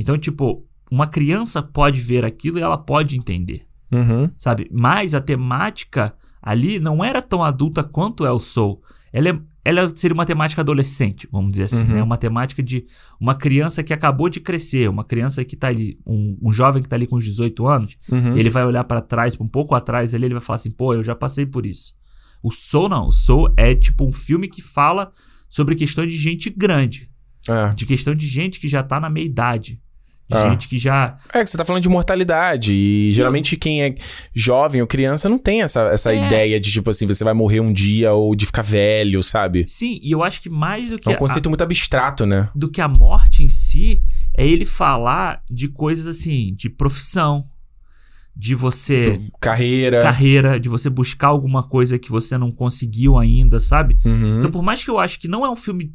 Então, 0.00 0.16
tipo, 0.16 0.64
uma 0.90 1.06
criança 1.06 1.62
pode 1.62 2.00
ver 2.00 2.24
aquilo 2.24 2.58
e 2.58 2.62
ela 2.62 2.78
pode 2.78 3.16
entender 3.16 3.66
Uhum. 3.92 4.30
sabe? 4.38 4.66
Mas 4.72 5.14
a 5.14 5.20
temática 5.20 6.14
ali 6.42 6.78
não 6.80 7.04
era 7.04 7.20
tão 7.20 7.42
adulta 7.42 7.84
quanto 7.84 8.24
é 8.24 8.30
o 8.32 8.38
Soul. 8.40 8.80
Ela, 9.12 9.28
é- 9.28 9.40
ela 9.64 9.92
seria 9.94 10.14
uma 10.14 10.24
temática 10.24 10.62
adolescente, 10.62 11.28
vamos 11.30 11.50
dizer 11.50 11.64
assim, 11.64 11.84
Uhum. 11.84 11.94
né? 11.94 12.02
Uma 12.02 12.16
temática 12.16 12.62
de 12.62 12.86
uma 13.20 13.34
criança 13.34 13.82
que 13.82 13.92
acabou 13.92 14.28
de 14.30 14.40
crescer, 14.40 14.88
uma 14.88 15.04
criança 15.04 15.44
que 15.44 15.54
tá 15.56 15.68
ali, 15.68 15.98
um, 16.06 16.38
um 16.42 16.52
jovem 16.52 16.82
que 16.82 16.88
tá 16.88 16.96
ali 16.96 17.06
com 17.06 17.16
uns 17.16 17.24
18 17.24 17.66
anos, 17.66 17.96
Uhum. 18.10 18.36
ele 18.36 18.48
vai 18.48 18.64
olhar 18.64 18.84
pra 18.84 19.00
trás, 19.02 19.36
um 19.38 19.46
pouco 19.48 19.74
atrás 19.74 20.14
ali, 20.14 20.24
ele 20.24 20.34
vai 20.34 20.40
falar 20.42 20.56
assim, 20.56 20.70
pô, 20.70 20.94
eu 20.94 21.04
já 21.04 21.14
passei 21.14 21.44
por 21.44 21.66
isso. 21.66 21.92
O 22.42 22.50
Soul 22.50 22.88
não, 22.88 23.08
o 23.08 23.12
Soul 23.12 23.52
é 23.56 23.74
tipo 23.74 24.06
um 24.06 24.12
filme 24.12 24.48
que 24.48 24.62
fala 24.62 25.12
sobre 25.48 25.74
questão 25.74 26.06
de 26.06 26.16
gente 26.16 26.48
grande, 26.48 27.10
É. 27.48 27.68
de 27.74 27.84
questão 27.84 28.14
de 28.14 28.26
gente 28.26 28.58
que 28.60 28.68
já 28.68 28.82
tá 28.82 28.98
na 29.00 29.10
meia 29.10 29.26
idade, 29.26 29.72
de 29.72 29.80
Ah. 30.36 30.48
gente 30.50 30.68
que 30.68 30.78
já 30.78 31.16
É 31.32 31.42
que 31.44 31.50
você 31.50 31.56
tá 31.56 31.64
falando 31.64 31.82
de 31.82 31.88
mortalidade. 31.88 32.72
E 32.72 33.12
geralmente 33.12 33.56
quem 33.56 33.82
é 33.82 33.94
jovem 34.34 34.80
ou 34.80 34.86
criança 34.86 35.28
não 35.28 35.38
tem 35.38 35.62
essa, 35.62 35.82
essa 35.88 36.12
É. 36.14 36.26
ideia 36.26 36.58
de, 36.60 36.70
tipo 36.70 36.90
assim, 36.90 37.06
você 37.06 37.22
vai 37.24 37.34
morrer 37.34 37.60
um 37.60 37.72
dia 37.72 38.12
ou 38.12 38.34
de 38.34 38.46
ficar 38.46 38.62
velho, 38.62 39.22
sabe? 39.22 39.64
Sim, 39.68 39.98
e 40.02 40.10
eu 40.10 40.22
acho 40.22 40.40
que 40.40 40.48
mais 40.50 40.90
do 40.90 40.98
que 40.98 41.08
É 41.08 41.12
um 41.12 41.14
a- 41.14 41.18
conceito 41.18 41.48
muito 41.48 41.62
abstrato, 41.62 42.24
né? 42.26 42.48
do 42.54 42.70
que 42.70 42.80
a 42.80 42.88
morte 42.88 43.42
em 43.42 43.48
si 43.48 44.02
é 44.36 44.46
ele 44.46 44.64
falar 44.64 45.42
de 45.50 45.68
coisas 45.68 46.06
assim, 46.06 46.54
de 46.54 46.68
profissão, 46.70 47.44
de 48.36 48.54
você 48.54 49.20
Carreira. 49.40 50.02
carreira, 50.02 50.58
de 50.60 50.68
você 50.68 50.88
buscar 50.88 51.28
alguma 51.28 51.62
coisa 51.62 51.98
que 51.98 52.10
você 52.10 52.38
não 52.38 52.50
conseguiu 52.50 53.18
ainda, 53.18 53.58
sabe? 53.60 53.98
Uhum. 54.04 54.38
Então, 54.38 54.50
por 54.50 54.62
mais 54.62 54.82
que 54.84 54.90
eu 54.90 54.98
acho 54.98 55.18
que 55.18 55.28
não 55.28 55.44
é 55.44 55.50
um 55.50 55.56
filme 55.56 55.92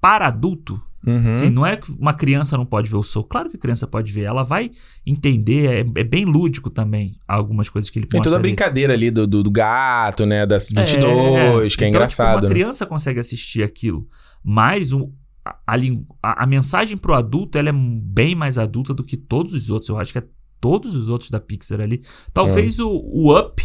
para 0.00 0.26
adulto, 0.26 0.80
Uhum. 1.06 1.30
assim, 1.30 1.48
não 1.50 1.64
é 1.64 1.76
que 1.76 1.90
uma 1.92 2.12
criança 2.12 2.56
não 2.58 2.66
pode 2.66 2.90
ver 2.90 2.96
o 2.96 3.02
Soul. 3.02 3.24
Claro 3.24 3.48
que 3.48 3.56
a 3.56 3.58
criança 3.60 3.86
pode 3.86 4.12
ver, 4.12 4.22
ela 4.24 4.42
vai 4.42 4.70
entender, 5.06 5.66
é, 5.96 6.00
é 6.00 6.04
bem 6.04 6.24
lúdico 6.24 6.68
também 6.70 7.16
algumas 7.26 7.68
coisas 7.68 7.90
que 7.90 7.98
ele 7.98 8.06
Tem 8.06 8.20
toda 8.20 8.36
a 8.36 8.38
ali. 8.38 8.48
brincadeira 8.48 8.92
ali 8.92 9.10
do, 9.10 9.26
do, 9.26 9.42
do 9.42 9.50
gato, 9.50 10.26
né? 10.26 10.44
Das 10.44 10.68
22, 10.68 10.90
que 10.94 11.04
é 11.04 11.08
Então, 11.56 11.68
tipo, 11.68 11.84
engraçado. 11.86 12.34
uma 12.36 12.42
né? 12.42 12.48
criança 12.48 12.84
consegue 12.86 13.18
assistir 13.20 13.62
aquilo. 13.62 14.06
Mas 14.44 14.92
o- 14.92 15.10
a, 15.44 15.56
a, 16.22 16.44
a- 16.44 16.46
mensagem 16.46 16.96
pro 16.98 17.14
adulto 17.14 17.56
ela 17.56 17.70
é 17.70 17.72
bem 17.72 18.34
mais 18.34 18.58
adulta 18.58 18.92
do 18.92 19.02
que 19.02 19.16
todos 19.16 19.54
os 19.54 19.70
outros. 19.70 19.88
Eu 19.88 19.98
acho 19.98 20.12
que 20.12 20.18
é 20.18 20.24
todos 20.60 20.94
os 20.94 21.08
outros 21.08 21.30
da 21.30 21.40
Pixar 21.40 21.80
ali. 21.80 22.02
Talvez 22.34 22.78
o, 22.78 22.88
o 22.90 23.38
Up 23.38 23.62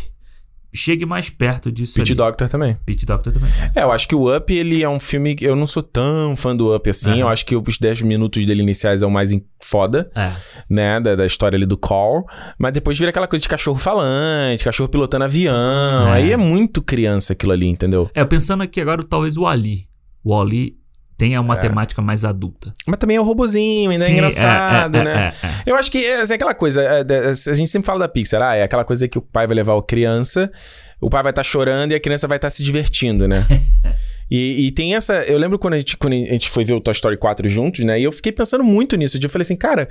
chegue 0.75 1.05
mais 1.05 1.29
perto 1.29 1.71
disso 1.71 1.95
Pete 1.95 2.11
ali. 2.11 2.17
Doctor 2.17 2.49
também. 2.49 2.75
Pete 2.85 3.05
Doctor 3.05 3.31
também. 3.33 3.49
É, 3.75 3.83
eu 3.83 3.91
acho 3.91 4.07
que 4.07 4.15
o 4.15 4.35
Up, 4.35 4.53
ele 4.53 4.83
é 4.83 4.89
um 4.89 4.99
filme 4.99 5.35
que 5.35 5.45
eu 5.45 5.55
não 5.55 5.65
sou 5.67 5.81
tão 5.83 6.35
fã 6.35 6.55
do 6.55 6.75
Up 6.75 6.89
assim. 6.89 7.11
Aham. 7.11 7.19
Eu 7.19 7.27
acho 7.29 7.45
que 7.45 7.55
os 7.55 7.77
10 7.77 8.01
minutos 8.01 8.45
dele 8.45 8.61
iniciais 8.61 9.01
é 9.01 9.05
o 9.05 9.11
mais 9.11 9.31
em- 9.31 9.43
foda, 9.63 10.09
É. 10.15 10.31
né? 10.69 10.99
Da, 10.99 11.15
da 11.15 11.25
história 11.25 11.55
ali 11.57 11.65
do 11.65 11.77
Call. 11.77 12.25
Mas 12.59 12.71
depois 12.73 12.97
vira 12.97 13.09
aquela 13.09 13.27
coisa 13.27 13.41
de 13.41 13.49
cachorro 13.49 13.77
falante, 13.79 14.63
cachorro 14.63 14.89
pilotando 14.89 15.23
avião. 15.25 16.07
É. 16.09 16.11
Aí 16.13 16.31
é 16.31 16.37
muito 16.37 16.81
criança 16.81 17.33
aquilo 17.33 17.51
ali, 17.51 17.67
entendeu? 17.67 18.09
É, 18.13 18.23
pensando 18.25 18.63
aqui 18.63 18.79
agora, 18.81 19.03
talvez 19.03 19.37
o 19.37 19.45
Ali. 19.47 19.87
O 20.23 20.39
Ali 20.39 20.75
tenha 21.17 21.39
uma 21.39 21.55
temática 21.55 22.01
mais 22.01 22.25
adulta. 22.25 22.73
Mas 22.87 22.97
também 22.97 23.17
é 23.17 23.21
um 23.21 23.23
robozinho, 23.23 23.89
ainda 23.91 24.03
é 24.03 24.07
Sim, 24.07 24.13
engraçado, 24.13 24.97
é, 24.97 24.99
é, 24.99 25.03
né? 25.03 25.33
é, 25.41 25.47
é. 25.47 25.51
Eu 25.65 25.75
acho 25.75 25.91
que 25.91 26.05
é 26.05 26.21
assim, 26.21 26.33
aquela 26.33 26.53
coisa, 26.53 26.81
é, 26.81 26.99
é, 27.01 27.29
a 27.29 27.53
gente 27.53 27.67
sempre 27.69 27.85
fala 27.85 27.99
da 27.99 28.07
Pixar, 28.07 28.41
ah, 28.41 28.55
é 28.55 28.63
aquela 28.63 28.83
coisa 28.83 29.07
que 29.07 29.17
o 29.17 29.21
pai 29.21 29.47
vai 29.47 29.55
levar 29.55 29.77
a 29.77 29.81
criança, 29.81 30.51
o 30.99 31.09
pai 31.09 31.23
vai 31.23 31.31
estar 31.31 31.43
chorando 31.43 31.91
e 31.91 31.95
a 31.95 31.99
criança 31.99 32.27
vai 32.27 32.37
estar 32.37 32.49
se 32.49 32.63
divertindo, 32.63 33.27
né? 33.27 33.45
e, 34.29 34.67
e 34.67 34.71
tem 34.71 34.95
essa. 34.95 35.23
Eu 35.23 35.37
lembro 35.37 35.57
quando 35.57 35.75
a, 35.75 35.77
gente, 35.77 35.95
quando 35.97 36.13
a 36.13 36.17
gente 36.17 36.49
foi 36.49 36.65
ver 36.65 36.73
o 36.73 36.81
Toy 36.81 36.93
Story 36.93 37.17
4 37.17 37.47
juntos, 37.47 37.85
né? 37.85 37.99
E 37.99 38.03
eu 38.03 38.11
fiquei 38.11 38.31
pensando 38.31 38.63
muito 38.63 38.95
nisso. 38.95 39.17
Eu 39.21 39.29
falei 39.29 39.43
assim, 39.43 39.55
cara. 39.55 39.87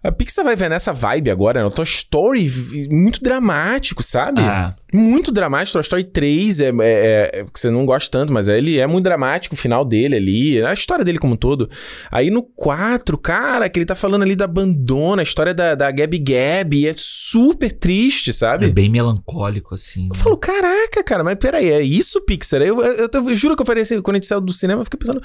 A 0.00 0.12
Pixar 0.12 0.44
vai 0.44 0.54
ver 0.54 0.70
nessa 0.70 0.92
vibe 0.92 1.28
agora, 1.28 1.58
né? 1.60 1.66
O 1.66 1.70
Toy 1.72 1.84
Story 1.84 2.48
muito 2.88 3.20
dramático, 3.20 4.00
sabe? 4.00 4.40
Ah, 4.40 4.72
Muito 4.94 5.32
dramático. 5.32 5.72
Toy 5.72 5.80
Story 5.82 6.04
3 6.04 6.60
é, 6.60 6.68
é, 6.68 7.30
é- 7.40 7.44
que 7.52 7.58
você 7.58 7.68
não 7.68 7.84
gosta 7.84 8.08
tanto, 8.08 8.32
mas 8.32 8.48
ele 8.48 8.78
é 8.78 8.86
muito 8.86 9.02
dramático, 9.04 9.56
o 9.56 9.58
final 9.58 9.84
dele 9.84 10.14
ali, 10.14 10.64
a 10.64 10.72
história 10.72 11.04
dele 11.04 11.18
como 11.18 11.34
um 11.34 11.36
todo. 11.36 11.68
Aí 12.12 12.30
no 12.30 12.44
4, 12.44 13.18
cara, 13.18 13.68
que 13.68 13.76
ele 13.76 13.86
tá 13.86 13.96
falando 13.96 14.22
ali 14.22 14.36
da 14.36 14.44
abandona, 14.44 15.20
a 15.20 15.24
história 15.24 15.52
da, 15.52 15.74
da 15.74 15.90
Gabby 15.90 16.18
Gabby, 16.20 16.86
é 16.86 16.94
super 16.96 17.72
triste, 17.72 18.30
é 18.30 18.32
sabe? 18.32 18.68
bem 18.68 18.88
melancólico, 18.88 19.74
assim. 19.74 20.04
Eu 20.04 20.10
né? 20.10 20.14
falo, 20.14 20.36
caraca, 20.38 21.02
cara, 21.02 21.24
mas 21.24 21.36
peraí, 21.40 21.70
é 21.72 21.82
isso, 21.82 22.20
Pixar? 22.20 22.62
Eu, 22.62 22.80
eu, 22.80 23.08
eu, 23.12 23.28
eu 23.30 23.36
juro 23.36 23.56
que 23.56 23.62
eu 23.62 23.66
falei 23.66 23.82
assim, 23.82 24.00
quando 24.00 24.14
a 24.14 24.18
gente 24.18 24.28
saiu 24.28 24.40
do 24.40 24.52
cinema, 24.52 24.80
eu 24.80 24.84
fiquei 24.84 24.98
pensando, 24.98 25.20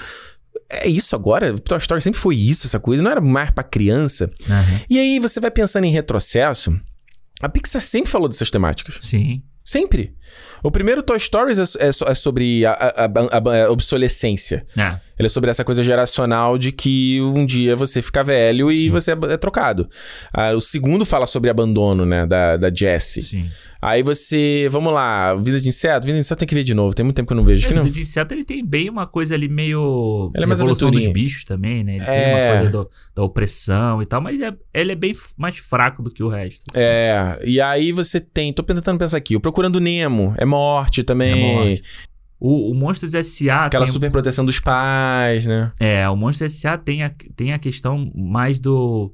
é 0.70 0.88
isso 0.88 1.14
agora? 1.14 1.56
Toy 1.58 1.78
Story 1.78 2.00
sempre 2.02 2.20
foi 2.20 2.36
isso, 2.36 2.66
essa 2.66 2.80
coisa, 2.80 3.02
não 3.02 3.10
era 3.10 3.20
mais 3.20 3.50
pra 3.50 3.62
criança. 3.64 4.30
Aham. 4.48 4.80
E 4.88 4.98
aí 4.98 5.18
você 5.18 5.40
vai 5.40 5.50
pensando 5.50 5.84
em 5.84 5.90
retrocesso, 5.90 6.78
a 7.40 7.48
Pixar 7.48 7.82
sempre 7.82 8.10
falou 8.10 8.28
dessas 8.28 8.50
temáticas. 8.50 8.98
Sim. 9.00 9.42
Sempre. 9.64 10.14
O 10.62 10.70
primeiro 10.70 11.02
Toy 11.02 11.18
Stories 11.18 11.58
é, 11.58 11.86
é 11.86 11.88
é 12.10 12.14
sobre 12.14 12.66
a, 12.66 12.72
a- 12.72 13.04
a- 13.04 13.64
a 13.66 13.70
obsolescência. 13.70 14.66
É. 15.13 15.13
Ele 15.18 15.26
é 15.26 15.28
sobre 15.28 15.50
essa 15.50 15.64
coisa 15.64 15.82
geracional 15.84 16.58
de 16.58 16.72
que 16.72 17.20
um 17.20 17.46
dia 17.46 17.76
você 17.76 18.02
fica 18.02 18.22
velho 18.24 18.70
e 18.70 18.84
Sim. 18.84 18.90
você 18.90 19.12
é, 19.12 19.16
é 19.30 19.36
trocado. 19.36 19.88
Ah, 20.32 20.52
o 20.52 20.60
segundo 20.60 21.04
fala 21.06 21.26
sobre 21.26 21.48
abandono, 21.50 22.04
né? 22.04 22.26
Da, 22.26 22.56
da 22.56 22.70
Jessie. 22.74 23.22
Sim. 23.22 23.46
Aí 23.80 24.02
você. 24.02 24.66
Vamos 24.70 24.92
lá. 24.94 25.34
Vida 25.34 25.60
de 25.60 25.68
inseto? 25.68 26.06
Vida 26.06 26.16
de 26.16 26.20
inseto 26.22 26.38
tem 26.38 26.48
que 26.48 26.54
ver 26.54 26.64
de 26.64 26.72
novo. 26.72 26.94
Tem 26.94 27.04
muito 27.04 27.16
tempo 27.16 27.26
que 27.28 27.32
eu 27.34 27.36
não 27.36 27.44
vejo. 27.44 27.58
Acho 27.58 27.68
que 27.68 27.74
É, 27.74 27.76
não. 27.76 27.84
do 27.84 27.90
de 27.92 28.00
inseto 28.00 28.32
ele 28.32 28.42
tem 28.44 28.64
bem 28.64 28.88
uma 28.88 29.06
coisa 29.06 29.34
ali 29.34 29.46
meio. 29.46 30.32
Ele 30.34 30.44
é 30.44 30.46
mais 30.46 30.58
Revolução 30.58 30.90
dos 30.90 31.06
bichos 31.08 31.44
também, 31.44 31.84
né? 31.84 31.96
Ele 31.96 32.04
tem 32.04 32.14
É. 32.14 32.44
uma 32.50 32.56
coisa 32.56 32.70
do- 32.72 32.90
da 33.14 33.22
opressão 33.22 34.00
e 34.02 34.06
tal, 34.06 34.22
mas 34.22 34.40
é, 34.40 34.52
ele 34.72 34.92
é 34.92 34.94
bem 34.94 35.12
mais 35.36 35.58
fraco 35.58 36.02
do 36.02 36.10
que 36.10 36.22
o 36.22 36.28
resto. 36.28 36.62
assim. 36.70 36.80
É, 36.82 37.40
e 37.44 37.60
aí 37.60 37.92
você 37.92 38.18
tem. 38.20 38.52
Tô 38.54 38.62
tentando 38.62 38.98
pensar 38.98 39.18
aqui. 39.18 39.36
O 39.36 39.40
Procurando 39.40 39.78
Nemo 39.78 40.34
é 40.38 40.46
morte 40.46 41.02
também. 41.02 41.32
É 41.32 41.54
morte. 41.66 41.82
O, 42.46 42.70
o 42.70 42.74
Monstros 42.74 43.14
S.A. 43.14 43.64
Aquela 43.64 43.86
tem, 43.86 43.92
super 43.94 44.10
proteção 44.10 44.44
dos 44.44 44.60
pais, 44.60 45.46
né? 45.46 45.72
É, 45.80 46.06
o 46.10 46.14
Monstros 46.14 46.52
S.A. 46.52 46.76
tem 46.76 47.02
a, 47.02 47.10
tem 47.34 47.54
a 47.54 47.58
questão 47.58 48.12
mais 48.14 48.58
do. 48.58 49.10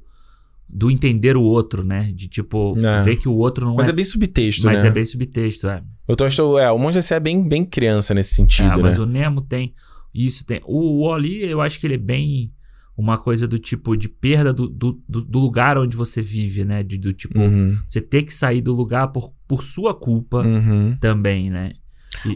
Do 0.73 0.89
entender 0.91 1.35
o 1.37 1.41
outro, 1.41 1.81
né? 1.83 2.11
De 2.13 2.27
tipo, 2.27 2.75
É. 2.83 3.01
ver 3.03 3.15
que 3.17 3.29
o 3.29 3.33
outro 3.33 3.65
não 3.65 3.75
Mas 3.75 3.87
é. 3.87 3.91
é 3.91 3.93
bem 3.93 4.03
subtexto, 4.05 4.65
mas 4.65 4.83
né? 4.83 4.89
é 4.89 4.91
bem 4.91 5.03
subtexto, 5.05 5.67
é. 5.67 5.81
Eu 6.07 6.15
tô, 6.15 6.25
estou, 6.27 6.57
é, 6.59 6.69
o 6.71 6.77
Monstro 6.77 6.99
S.A. 6.99 7.17
é 7.17 7.19
bem, 7.21 7.41
bem 7.47 7.63
criança 7.65 8.13
nesse 8.13 8.33
É, 8.33 8.35
sentido, 8.35 8.81
mas 8.81 8.97
né? 8.97 9.03
o 9.03 9.05
Nemo 9.05 9.41
tem. 9.41 9.73
Isso 10.13 10.45
tem. 10.45 10.61
O 10.65 11.07
Wally, 11.07 11.43
eu 11.45 11.61
acho 11.61 11.79
que 11.79 11.87
ele 11.87 11.95
é 11.95 11.97
bem. 11.97 12.51
Uma 12.97 13.17
coisa 13.17 13.47
do 13.47 13.57
tipo 13.57 13.95
de 13.95 14.09
perda 14.09 14.51
do, 14.53 14.67
do, 14.67 15.01
do- 15.07 15.23
do 15.23 15.39
lugar 15.39 15.77
onde 15.77 15.95
você 15.95 16.21
vive, 16.21 16.65
né? 16.65 16.83
De, 16.83 16.97
do 16.97 17.11
tipo, 17.13 17.39
Uhum, 17.39 17.77
você 17.87 17.99
ter 18.01 18.23
que 18.23 18.33
sair 18.33 18.61
do 18.61 18.73
lugar 18.73 19.07
por, 19.07 19.33
por 19.47 19.63
sua 19.63 19.93
culpa 19.93 20.41
uhum. 20.45 20.95
também, 20.99 21.49
né? 21.49 21.71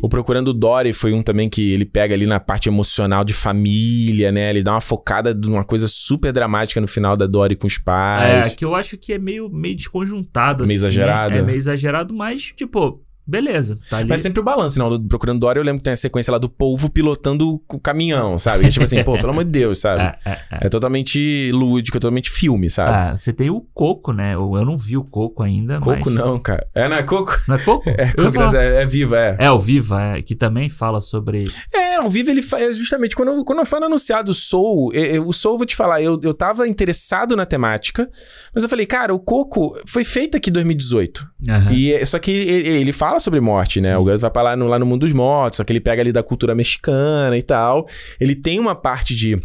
O 0.01 0.07
Procurando 0.09 0.53
Dory 0.53 0.93
foi 0.93 1.13
um 1.13 1.21
também 1.21 1.49
que 1.49 1.71
ele 1.73 1.85
pega 1.85 2.13
ali 2.15 2.25
na 2.25 2.39
parte 2.39 2.69
emocional 2.69 3.23
de 3.23 3.33
família, 3.33 4.31
né? 4.31 4.49
Ele 4.49 4.63
dá 4.63 4.71
uma 4.71 4.81
focada 4.81 5.33
numa 5.33 5.63
coisa 5.63 5.87
super 5.87 6.31
dramática 6.31 6.79
no 6.81 6.87
final 6.87 7.15
da 7.17 7.27
Dory 7.27 7.55
com 7.55 7.67
os 7.67 7.75
É, 7.77 7.81
pais. 7.83 8.55
que 8.55 8.63
eu 8.65 8.73
acho 8.73 8.97
que 8.97 9.13
é 9.13 9.19
meio, 9.19 9.49
meio 9.49 9.75
desconjuntado, 9.75 10.63
Meio 10.65 10.77
assim. 10.79 10.87
exagerado. 10.87 11.37
É 11.37 11.41
meio 11.41 11.57
exagerado, 11.57 12.13
mas, 12.13 12.53
tipo, 12.55 13.01
beleza. 13.27 13.77
Tá 13.89 13.97
ali. 13.97 14.09
Mas 14.09 14.21
sempre 14.21 14.39
o 14.39 14.43
balanço, 14.43 14.77
não. 14.79 14.89
Do 14.97 15.07
Procurando 15.07 15.39
Dory, 15.39 15.59
eu 15.59 15.63
lembro 15.63 15.79
que 15.79 15.85
tem 15.85 15.93
a 15.93 15.97
sequência 15.97 16.31
lá 16.31 16.37
do 16.37 16.49
polvo 16.49 16.89
pilotando 16.89 17.61
o 17.69 17.79
caminhão, 17.79 18.37
sabe? 18.39 18.65
E, 18.65 18.69
tipo 18.69 18.83
assim, 18.83 19.03
pô, 19.03 19.13
pelo 19.17 19.29
amor 19.31 19.43
de 19.43 19.51
Deus, 19.51 19.79
sabe? 19.79 19.95
É, 20.25 20.29
é, 20.31 20.31
é. 20.51 20.65
É 20.65 20.69
totalmente 20.69 21.51
lúdico, 21.51 21.97
é 21.97 21.99
totalmente 21.99 22.29
filme, 22.29 22.69
sabe? 22.69 22.91
Ah, 22.91 23.17
você 23.17 23.31
tem 23.33 23.49
o 23.49 23.61
Coco, 23.73 24.11
né? 24.11 24.33
Eu 24.33 24.55
eu 24.55 24.65
não 24.65 24.77
vi 24.77 24.95
o 24.97 25.03
Coco 25.03 25.43
ainda, 25.43 25.79
Coco 25.79 26.05
mas... 26.09 26.13
não, 26.13 26.39
cara. 26.39 26.65
É, 26.73 26.87
não 26.87 26.95
é 26.95 27.03
Coco? 27.03 27.35
Não 27.47 27.55
é 27.55 27.59
Coco? 27.59 27.89
É, 27.97 28.11
Coco 28.11 28.31
falar. 28.31 28.55
é, 28.55 28.81
é 28.81 28.85
viva, 28.85 29.17
é. 29.17 29.37
É, 29.39 29.51
o 29.51 29.59
Viva, 29.59 30.01
é, 30.01 30.21
que 30.21 30.35
também 30.35 30.69
fala 30.69 30.99
sobre... 31.01 31.45
É, 31.73 31.99
o 32.01 32.09
Viva, 32.09 32.31
ele 32.31 32.41
fa- 32.41 32.59
é 32.59 32.73
justamente 32.73 33.15
quando, 33.15 33.43
quando 33.45 33.65
foi 33.65 33.79
anunciado 33.83 34.31
o 34.31 34.33
Soul, 34.33 34.91
eu, 34.93 35.05
eu- 35.05 35.27
o 35.27 35.33
Soul, 35.33 35.57
vou 35.57 35.65
te 35.65 35.75
falar, 35.75 36.01
eu, 36.01 36.19
eu 36.23 36.33
tava 36.33 36.67
interessado 36.67 37.35
na 37.35 37.45
temática, 37.45 38.09
mas 38.53 38.63
eu 38.63 38.69
falei, 38.69 38.85
cara, 38.85 39.13
o 39.13 39.19
Coco 39.19 39.77
foi 39.87 40.03
feito 40.03 40.35
aqui 40.37 40.49
em 40.49 40.53
2018. 40.53 41.27
Aham. 41.49 41.71
E, 41.71 42.05
só 42.05 42.19
que 42.19 42.31
ele, 42.31 42.69
ele 42.69 42.91
fala 42.93 43.14
sobre 43.19 43.39
morte, 43.39 43.81
né? 43.81 43.89
Sim. 43.89 43.95
O 43.95 44.03
Gus 44.03 44.21
vai 44.21 44.31
lá 44.43 44.55
no, 44.55 44.67
lá 44.67 44.77
no 44.79 44.85
mundo 44.85 45.01
dos 45.01 45.13
mortos, 45.13 45.57
só 45.57 45.63
que 45.63 45.71
ele 45.71 45.79
pega 45.81 46.01
ali 46.01 46.11
da 46.11 46.23
cultura 46.23 46.53
mexicana 46.55 47.37
e 47.37 47.41
tal. 47.43 47.87
Ele 48.19 48.35
tem 48.35 48.59
uma 48.59 48.75
parte 48.75 49.15
de 49.15 49.39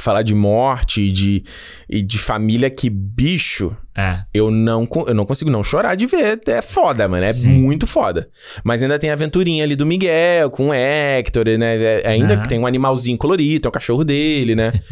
falar 0.00 0.22
de 0.22 0.32
morte 0.34 1.00
e 1.00 1.10
de, 1.10 1.44
e 1.90 2.00
de 2.02 2.18
família 2.18 2.70
que, 2.70 2.88
bicho, 2.88 3.76
É, 3.96 4.20
eu 4.32 4.48
não, 4.48 4.86
eu 5.08 5.14
não 5.14 5.24
consigo 5.26 5.50
não 5.50 5.64
chorar 5.64 5.96
de 5.96 6.06
ver. 6.06 6.40
É 6.46 6.62
foda, 6.62 7.08
mano. 7.08 7.24
É 7.24 7.32
Sim. 7.32 7.48
muito 7.48 7.84
foda. 7.86 8.28
Mas 8.62 8.80
ainda 8.80 8.96
tem 8.98 9.10
a 9.10 9.14
aventurinha 9.14 9.64
ali 9.64 9.74
do 9.74 9.84
Miguel 9.84 10.50
com 10.50 10.68
o 10.68 10.72
Hector, 10.74 11.44
né? 11.58 11.76
É- 11.82 12.08
ainda 12.08 12.34
Aham. 12.34 12.42
tem 12.44 12.58
um 12.60 12.66
animalzinho 12.66 13.18
colorido, 13.18 13.62
tem 13.62 13.68
o 13.68 13.72
cachorro 13.72 14.04
dele, 14.04 14.54
né? 14.54 14.72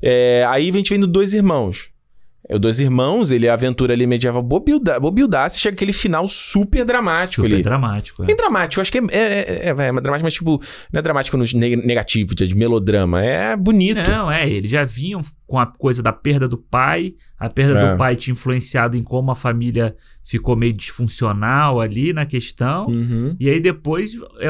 É, 0.00 0.46
aí 0.48 0.70
a 0.70 0.72
gente 0.72 0.90
vem 0.90 1.00
do 1.00 1.08
Dois 1.08 1.32
Irmãos. 1.32 1.90
É, 2.48 2.56
O 2.56 2.58
Dois 2.58 2.80
Irmãos, 2.80 3.30
ele 3.30 3.46
é 3.46 3.50
a 3.50 3.54
aventura 3.54 3.92
ali 3.92 4.06
medieval 4.06 4.42
bobilda- 4.42 4.98
bobildaça, 4.98 5.58
chega 5.58 5.74
aquele 5.74 5.92
final 5.92 6.26
super 6.26 6.84
dramático 6.84 7.42
super 7.42 7.54
ali. 7.54 7.62
dramático. 7.62 8.22
É. 8.22 8.26
Bem 8.26 8.36
dramático, 8.36 8.80
acho 8.80 8.90
que 8.90 8.98
é, 8.98 9.02
é, 9.10 9.18
é, 9.18 9.66
é, 9.66 9.68
é 9.68 9.74
dramático, 9.74 10.22
mas 10.24 10.32
tipo, 10.32 10.60
não 10.92 10.98
é 10.98 11.02
dramático 11.02 11.36
no 11.36 11.44
ne- 11.54 11.76
negativo, 11.76 12.34
de, 12.34 12.46
de 12.46 12.54
melodrama. 12.56 13.22
É 13.22 13.56
bonito. 13.56 14.08
Não, 14.10 14.30
é, 14.30 14.48
eles 14.48 14.70
já 14.70 14.84
vinham 14.84 15.20
com 15.48 15.58
a 15.58 15.64
coisa 15.66 16.02
da 16.02 16.12
perda 16.12 16.46
do 16.46 16.58
pai, 16.58 17.14
a 17.38 17.48
perda 17.48 17.80
É. 17.80 17.90
do 17.92 17.96
pai 17.98 18.14
tinha 18.14 18.32
influenciado 18.32 18.98
em 18.98 19.02
como 19.02 19.30
a 19.30 19.34
família 19.34 19.96
ficou 20.24 20.54
meio 20.54 20.74
disfuncional 20.74 21.80
ali 21.80 22.12
na 22.12 22.26
questão. 22.26 22.86
Uhum. 22.86 23.34
E 23.40 23.48
aí 23.48 23.58
depois 23.58 24.12
é, 24.38 24.48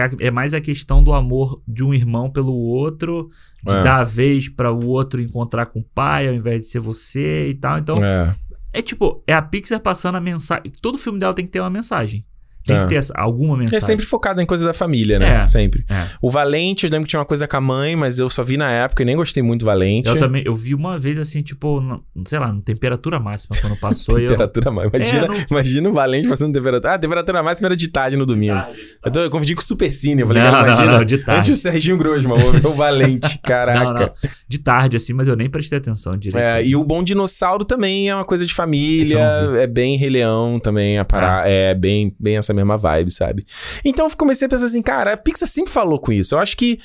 é 0.00 0.26
é 0.28 0.30
mais 0.30 0.54
a 0.54 0.60
questão 0.60 1.04
do 1.04 1.12
amor 1.12 1.62
de 1.68 1.84
um 1.84 1.92
irmão 1.92 2.30
pelo 2.30 2.54
outro, 2.54 3.28
de 3.62 3.74
É. 3.74 3.82
dar 3.82 3.96
a 4.00 4.04
vez 4.04 4.48
para 4.48 4.72
o 4.72 4.86
outro 4.86 5.20
encontrar 5.20 5.66
com 5.66 5.80
o 5.80 5.84
pai 5.94 6.26
ao 6.26 6.34
invés 6.34 6.60
de 6.60 6.66
ser 6.66 6.80
você 6.80 7.48
e 7.50 7.54
tal. 7.54 7.78
Então, 7.78 7.96
É. 8.02 8.34
é 8.72 8.80
tipo, 8.82 9.22
é 9.26 9.34
a 9.34 9.42
Pixar 9.42 9.80
passando 9.80 10.16
a 10.16 10.20
mensagem. 10.20 10.72
Todo 10.80 10.96
filme 10.96 11.18
dela 11.18 11.34
tem 11.34 11.44
que 11.44 11.50
ter 11.52 11.60
uma 11.60 11.68
mensagem. 11.70 12.24
Tem 12.66 12.76
É. 12.76 12.80
que 12.80 12.88
ter 12.88 12.94
essa- 12.96 13.14
alguma 13.16 13.54
É 13.54 13.58
mensagem. 13.60 13.84
sempre 13.86 14.04
focado 14.04 14.40
em 14.42 14.46
coisa 14.46 14.66
da 14.66 14.72
família, 14.74 15.18
né? 15.18 15.40
É. 15.40 15.44
Sempre. 15.44 15.84
É. 15.88 16.04
O 16.20 16.30
Valente, 16.30 16.84
eu 16.86 16.90
lembro 16.92 17.06
que 17.06 17.10
tinha 17.10 17.20
uma 17.20 17.24
coisa 17.26 17.48
com 17.48 17.56
a 17.56 17.60
mãe, 17.60 17.96
mas 17.96 18.18
eu 18.18 18.28
só 18.28 18.44
vi 18.44 18.56
na 18.56 18.70
época 18.70 19.02
e 19.02 19.06
nem 19.06 19.16
gostei 19.16 19.42
muito 19.42 19.60
do 19.60 19.66
Valente. 19.66 20.08
Eu 20.08 20.18
também, 20.18 20.42
eu 20.44 20.54
vi 20.54 20.74
uma 20.74 20.98
vez 20.98 21.18
assim, 21.18 21.42
tipo, 21.42 21.80
no- 21.80 22.04
sei 22.26 22.38
lá, 22.38 22.52
no 22.52 22.60
temperatura 22.60 23.18
máxima 23.18 23.56
quando 23.60 23.78
passou 23.80 24.18
e 24.20 24.24
eu. 24.24 24.30
Temperatura 24.30 24.70
máxima. 24.70 24.96
Imagina, 24.98 25.24
É, 25.24 25.28
não- 25.28 25.44
imagina 25.50 25.88
o 25.88 25.92
Valente 25.92 26.28
passando 26.28 26.52
temperatura. 26.52 26.94
Ah, 26.94 26.98
temperatura 26.98 27.42
máxima 27.42 27.68
era 27.68 27.76
de 27.76 27.88
tarde 27.88 28.16
no 28.16 28.26
domingo. 28.26 28.60
Eu, 29.04 29.10
tô, 29.10 29.20
eu 29.20 29.30
confundi 29.30 29.54
com 29.54 29.60
o 29.60 29.64
Super 29.64 29.92
Cine. 29.92 30.20
Eu 30.22 30.26
falei, 30.26 30.42
Não, 30.42 30.50
cara, 30.50 30.66
não, 30.66 30.72
imagina. 30.74 30.98
não, 30.98 31.04
de 31.04 31.18
tarde. 31.18 31.38
Antes 31.38 31.58
o 31.58 31.62
Serginho 31.62 31.96
Grosman, 31.96 32.38
vou 32.38 32.52
ver 32.52 32.66
o 32.66 32.74
Valente. 32.74 33.38
Caraca. 33.42 34.12
De 34.48 34.58
tarde, 34.58 34.96
assim, 34.96 35.12
mas 35.14 35.26
eu 35.28 35.36
nem 35.36 35.48
prestei 35.48 35.78
atenção 35.78 36.16
direito. 36.16 36.42
É, 36.42 36.62
e 36.64 36.76
o 36.76 36.84
Bom 36.84 37.02
Dinossauro 37.02 37.64
também 37.64 38.08
é 38.10 38.14
uma 38.14 38.24
coisa 38.24 38.44
de 38.44 38.52
família, 38.52 39.18
é 39.58 39.66
bem 39.66 39.96
Rei 39.96 40.10
Leão 40.10 40.58
também, 40.60 40.98
a 40.98 41.04
pará, 41.04 41.42
é 41.46 41.74
bem, 41.74 42.14
bem 42.18 42.36
essa 42.36 42.52
mesma 42.58 42.76
vibe, 42.76 43.10
sabe? 43.10 43.46
Então 43.84 44.06
eu 44.06 44.16
comecei 44.16 44.46
a 44.46 44.48
pensar 44.48 44.66
assim, 44.66 44.82
cara, 44.82 45.14
a 45.14 45.16
Pixar 45.16 45.48
sempre 45.48 45.72
falou 45.72 45.98
com 45.98 46.12
isso. 46.12 46.34
Eu 46.34 46.38
acho 46.38 46.56
que. 46.56 46.78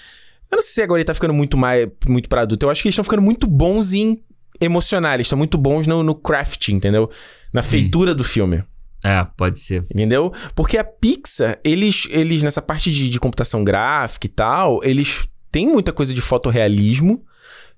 Eu 0.51 0.57
não 0.57 0.62
sei 0.62 0.71
se 0.71 0.81
agora 0.81 0.99
ele 0.99 1.05
tá 1.05 1.13
ficando 1.13 1.33
muito 1.33 1.57
mais 1.57 1.88
muito 2.07 2.29
pra 2.29 2.41
adulto. 2.41 2.65
Eu 2.65 2.69
acho 2.69 2.81
que 2.81 2.88
eles 2.88 2.93
estão 2.93 3.03
ficando 3.03 3.21
muito 3.21 3.47
bons 3.47 3.93
em 3.93 4.21
emocionar, 4.62 5.15
eles 5.15 5.25
estão 5.25 5.38
muito 5.38 5.57
bons 5.57 5.88
no, 5.88 6.03
no 6.03 6.15
crafting, 6.15 6.75
entendeu? 6.75 7.09
Na 7.53 7.62
Sim. 7.62 7.69
feitura 7.69 8.13
do 8.13 8.23
filme. 8.23 8.63
É, 9.03 9.25
pode 9.36 9.59
ser. 9.59 9.86
Entendeu? 9.93 10.31
Porque 10.55 10.77
a 10.77 10.83
Pixar, 10.83 11.59
eles, 11.63 12.07
eles 12.09 12.41
nessa 12.41 12.62
parte 12.62 12.89
de, 12.89 13.09
de 13.09 13.19
computação 13.19 13.63
gráfica 13.63 14.27
e 14.27 14.29
tal, 14.29 14.79
eles 14.83 15.27
têm 15.51 15.67
muita 15.67 15.91
coisa 15.91 16.13
de 16.13 16.21
fotorrealismo 16.21 17.23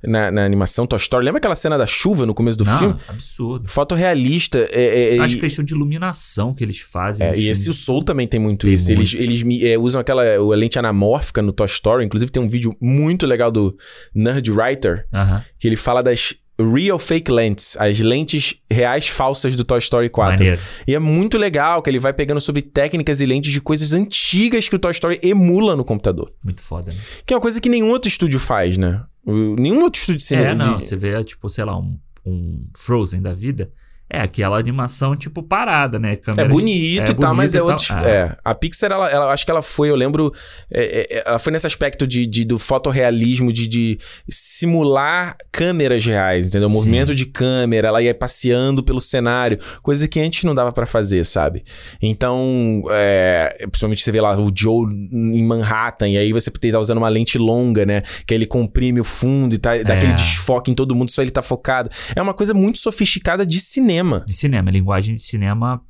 na, 0.04 0.32
na 0.32 0.46
animação 0.46 0.86
Toy 0.86 0.98
Story. 0.98 1.26
Lembra 1.26 1.40
aquela 1.40 1.56
cena 1.56 1.78
da 1.78 1.86
chuva 1.88 2.26
no 2.26 2.34
começo 2.34 2.58
do 2.58 2.66
Não, 2.66 2.78
filme? 2.78 2.96
absurdo. 3.08 3.68
Fotorrealista. 3.70 4.68
É, 4.72 5.16
é, 5.16 5.20
Acho 5.20 5.34
e, 5.36 5.38
que 5.38 5.42
questão 5.46 5.64
de 5.66 5.74
iluminação 5.74 6.54
que 6.54 6.64
eles 6.64 6.80
fazem. 6.80 7.28
é, 7.28 7.38
e 7.38 7.48
esse 7.50 7.70
o. 7.70 7.74
Soul 7.74 8.04
também 8.04 8.28
tem 8.28 8.40
muito 8.40 8.66
Tem 8.66 8.74
isso. 8.74 8.92
Eles, 8.92 9.14
muito. 9.14 9.24
eles 9.24 9.44
me- 9.44 9.66
é, 9.66 9.78
usam 9.78 10.02
aquela 10.02 10.24
a 10.24 10.56
lente 10.56 10.78
anamórfica 10.80 11.42
no 11.42 11.52
Toy 11.52 11.66
Story. 11.68 12.06
Inclusive 12.06 12.32
tem 12.32 12.42
um 12.42 12.48
vídeo 12.50 12.76
muito 12.82 13.26
legal 13.26 13.52
do 13.52 13.76
Nerd 14.14 14.52
Writer 14.52 15.08
Aham, 15.14 15.44
que 15.60 15.68
ele 15.68 15.76
fala 15.76 16.02
das 16.04 16.36
real 16.58 16.98
fake 16.98 17.30
lens, 17.30 17.76
as 17.78 18.00
lentes 18.00 18.56
reais 18.72 19.10
falsas 19.10 19.58
do 19.58 19.66
Toy 19.66 19.78
Story 19.80 20.10
4. 20.10 20.38
maneiro. 20.40 20.62
E 20.88 20.96
é 20.96 21.00
muito 21.00 21.38
legal 21.38 21.82
que 21.82 21.90
ele 21.90 22.00
vai 22.00 22.14
pegando 22.14 22.40
sobre 22.40 22.62
técnicas 22.62 23.20
e 23.20 23.26
lentes 23.26 23.52
de 23.52 23.60
coisas 23.60 23.92
antigas 23.92 24.70
que 24.70 24.76
o 24.76 24.80
Toy 24.80 24.92
Story 24.94 25.20
emula 25.22 25.76
no 25.76 25.84
computador. 25.84 26.32
Muito 26.42 26.62
foda, 26.62 26.94
né? 26.94 26.98
Que 27.26 27.34
é 27.34 27.36
uma 27.36 27.42
coisa 27.42 27.60
que 27.60 27.68
nenhum 27.68 27.90
outro 27.90 28.08
estúdio 28.08 28.40
faz, 28.40 28.78
né? 28.78 29.02
Nenhum 29.26 29.82
outro 29.84 30.00
estúdio 30.00 30.18
de 30.18 30.24
cinema. 30.24 30.50
É, 30.50 30.54
não, 30.68 30.78
de- 30.78 30.86
você 30.86 30.96
vê, 30.96 31.24
tipo, 31.24 31.50
sei 31.50 31.66
lá, 31.66 31.78
um, 31.78 32.00
um 32.26 32.66
Frozen 32.76 33.22
da 33.22 33.34
vida. 33.34 33.72
É 34.08 34.22
aquela 34.22 34.58
animação, 34.60 35.16
tipo, 35.16 35.42
parada, 35.42 35.98
né? 35.98 36.14
É 36.14 36.16
Câmeras- 36.16 36.52
bonito 36.52 37.10
é 37.10 37.12
e 37.12 37.16
tal, 37.16 37.34
mas 37.34 37.54
bonito 37.54 37.56
é 37.56 37.58
e 37.58 37.72
outro. 37.72 37.86
Ah, 37.90 38.08
É, 38.10 38.38
a 38.46 38.54
Pixar, 38.54 38.92
ela, 38.92 39.10
ela- 39.10 39.34
acho 39.34 39.44
que 39.44 39.50
ela 39.50 39.64
foi, 39.64 39.90
eu 39.90 39.96
lembro. 39.96 40.32
é, 40.72 41.08
é, 41.12 41.24
ela 41.26 41.40
foi 41.40 41.52
nesse 41.52 41.66
aspecto 41.66 42.06
de, 42.06 42.26
de- 42.28 42.46
do 42.46 42.60
fotorrealismo, 42.60 43.52
de, 43.52 43.66
de 43.68 43.98
simular 44.30 45.36
câmeras 45.52 46.06
reais, 46.06 46.48
entendeu? 46.48 46.68
O 46.68 46.72
Sim. 46.72 46.78
movimento 46.78 47.16
de 47.16 47.26
câmera, 47.26 47.88
ela 47.88 48.02
ia 48.02 48.14
passeando 48.14 48.84
pelo 48.84 49.02
cenário, 49.02 49.58
coisa 49.82 50.08
que 50.08 50.20
antes 50.20 50.44
não 50.44 50.54
dava 50.54 50.72
pra 50.72 50.86
fazer, 50.86 51.26
sabe? 51.26 51.64
Então, 52.02 52.84
é, 52.92 53.66
principalmente 53.72 54.04
você 54.04 54.12
vê 54.12 54.22
lá 54.22 54.40
o 54.40 54.52
Joe 54.56 54.86
em 55.12 55.44
Manhattan, 55.44 56.10
e 56.10 56.18
aí 56.18 56.32
você 56.32 56.52
tá 56.52 56.80
usando 56.80 57.00
uma 57.00 57.10
lente 57.10 57.38
longa, 57.40 57.86
né? 57.86 58.02
Que 58.28 58.34
aí 58.34 58.38
ele 58.38 58.46
comprime 58.46 59.00
o 59.00 59.04
fundo 59.04 59.56
e 59.56 59.58
tá, 59.58 59.72
dá 59.84 59.96
É. 59.96 59.98
aquele 59.98 60.14
desfoque 60.14 60.70
em 60.70 60.74
todo 60.76 60.96
mundo, 60.96 61.10
só 61.10 61.22
ele 61.24 61.32
tá 61.32 61.42
focado. 61.42 61.90
É 62.16 62.22
uma 62.22 62.34
coisa 62.36 62.54
muito 62.54 62.78
sofisticada 62.78 63.46
de 63.46 63.60
cinema. 63.60 63.95
De 64.26 64.34
cinema, 64.34 64.72
linguagem 64.72 65.16
de 65.16 65.22
cinema 65.22 65.82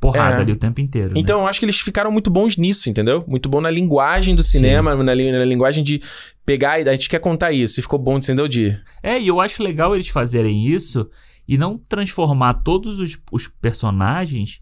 porrada 0.00 0.36
É. 0.38 0.40
ali 0.40 0.52
o 0.52 0.56
tempo 0.56 0.80
inteiro. 0.80 1.12
né? 1.14 1.20
Então, 1.20 1.40
eu 1.40 1.46
acho 1.46 1.58
que 1.58 1.66
eles 1.66 1.78
ficaram 1.80 2.10
muito 2.10 2.30
bons 2.30 2.56
nisso, 2.56 2.88
entendeu? 2.88 3.22
Muito 3.28 3.48
bom 3.50 3.60
na 3.60 3.70
linguagem 3.70 4.34
do 4.34 4.42
cinema, 4.42 4.94
na, 4.96 5.14
na 5.14 5.44
linguagem 5.44 5.84
de 5.84 6.00
pegar 6.46 6.80
e 6.80 6.88
a 6.88 6.92
gente 6.92 7.08
quer 7.08 7.18
contar 7.18 7.52
isso. 7.52 7.78
E 7.78 7.82
ficou 7.82 7.98
bom, 7.98 8.16
entendeu, 8.16 8.48
Di? 8.48 8.78
É, 9.02 9.20
e 9.20 9.28
eu 9.28 9.40
acho 9.40 9.62
legal 9.62 9.94
eles 9.94 10.08
fazerem 10.08 10.66
isso 10.66 11.06
e 11.46 11.58
não 11.58 11.76
transformar 11.76 12.54
todos 12.54 12.98
os, 12.98 13.18
os 13.30 13.46
personagens 13.48 14.60